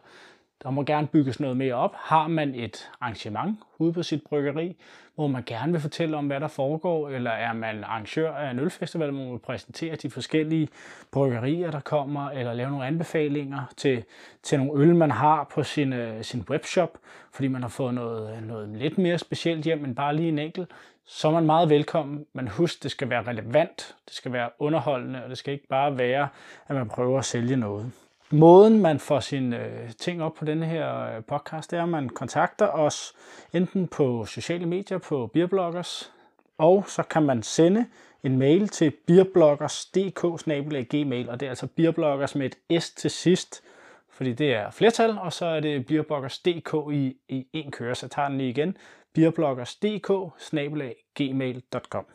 Der 0.63 0.69
må 0.69 0.83
gerne 0.83 1.07
bygges 1.07 1.39
noget 1.39 1.57
mere 1.57 1.73
op. 1.73 1.95
Har 1.95 2.27
man 2.27 2.55
et 2.55 2.91
arrangement 3.01 3.59
ude 3.77 3.93
på 3.93 4.03
sit 4.03 4.23
bryggeri, 4.23 4.75
hvor 5.15 5.27
man 5.27 5.43
gerne 5.45 5.71
vil 5.71 5.81
fortælle 5.81 6.17
om, 6.17 6.27
hvad 6.27 6.39
der 6.39 6.47
foregår, 6.47 7.09
eller 7.09 7.31
er 7.31 7.53
man 7.53 7.83
arrangør 7.83 8.31
af 8.31 8.51
en 8.51 8.59
ølfestival, 8.59 9.11
hvor 9.11 9.23
man 9.23 9.31
vil 9.31 9.39
præsentere 9.39 9.95
de 9.95 10.09
forskellige 10.09 10.67
bryggerier, 11.11 11.71
der 11.71 11.79
kommer, 11.79 12.29
eller 12.29 12.53
lave 12.53 12.69
nogle 12.69 12.85
anbefalinger 12.85 13.61
til, 13.77 14.03
til 14.43 14.59
nogle 14.59 14.83
øl, 14.83 14.95
man 14.95 15.11
har 15.11 15.49
på 15.53 15.63
sin, 15.63 15.93
øh, 15.93 16.23
sin 16.23 16.45
webshop, 16.49 16.97
fordi 17.33 17.47
man 17.47 17.61
har 17.61 17.69
fået 17.69 17.93
noget, 17.93 18.43
noget 18.43 18.69
lidt 18.69 18.97
mere 18.97 19.17
specielt 19.17 19.63
hjem 19.63 19.85
end 19.85 19.95
bare 19.95 20.15
lige 20.15 20.29
en 20.29 20.39
enkelt, 20.39 20.69
så 21.05 21.27
er 21.27 21.31
man 21.31 21.45
meget 21.45 21.69
velkommen. 21.69 22.25
Men 22.33 22.47
husk, 22.47 22.83
det 22.83 22.91
skal 22.91 23.09
være 23.09 23.23
relevant, 23.23 23.95
det 24.05 24.13
skal 24.13 24.33
være 24.33 24.49
underholdende, 24.59 25.23
og 25.23 25.29
det 25.29 25.37
skal 25.37 25.53
ikke 25.53 25.67
bare 25.67 25.97
være, 25.97 26.27
at 26.67 26.75
man 26.75 26.89
prøver 26.89 27.19
at 27.19 27.25
sælge 27.25 27.55
noget. 27.55 27.91
Måden, 28.31 28.79
man 28.79 28.99
får 28.99 29.19
sine 29.19 29.65
øh, 29.65 29.89
ting 29.99 30.23
op 30.23 30.33
på 30.33 30.45
denne 30.45 30.65
her 30.65 31.15
øh, 31.15 31.23
podcast, 31.23 31.71
det 31.71 31.79
er, 31.79 31.83
at 31.83 31.89
man 31.89 32.09
kontakter 32.09 32.67
os 32.67 33.13
enten 33.53 33.87
på 33.87 34.25
sociale 34.25 34.65
medier 34.65 34.97
på 34.97 35.27
Beerbloggers, 35.27 36.13
og 36.57 36.83
så 36.87 37.03
kan 37.03 37.23
man 37.23 37.43
sende 37.43 37.85
en 38.23 38.37
mail 38.37 38.67
til 38.67 38.93
beerbloggers.dk-gmail, 39.07 41.29
og 41.29 41.39
det 41.39 41.45
er 41.45 41.49
altså 41.49 41.67
Beerbloggers 41.67 42.35
med 42.35 42.45
et 42.45 42.55
S 42.83 42.91
til 42.91 43.11
sidst, 43.11 43.63
fordi 44.09 44.33
det 44.33 44.53
er 44.53 44.71
flertal, 44.71 45.17
og 45.19 45.33
så 45.33 45.45
er 45.45 45.59
det 45.59 45.85
beerbloggers.dk 45.85 46.93
i, 46.93 47.17
i 47.29 47.47
en 47.53 47.71
køre, 47.71 47.95
så 47.95 48.05
jeg 48.05 48.11
tager 48.11 48.27
den 48.27 48.37
lige 48.37 48.49
igen, 48.49 48.77
beerbloggers.dk-gmail.com. 49.13 52.05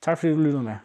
Tak 0.00 0.18
fordi 0.18 0.32
du 0.32 0.38
lyttede 0.38 0.62
med. 0.62 0.76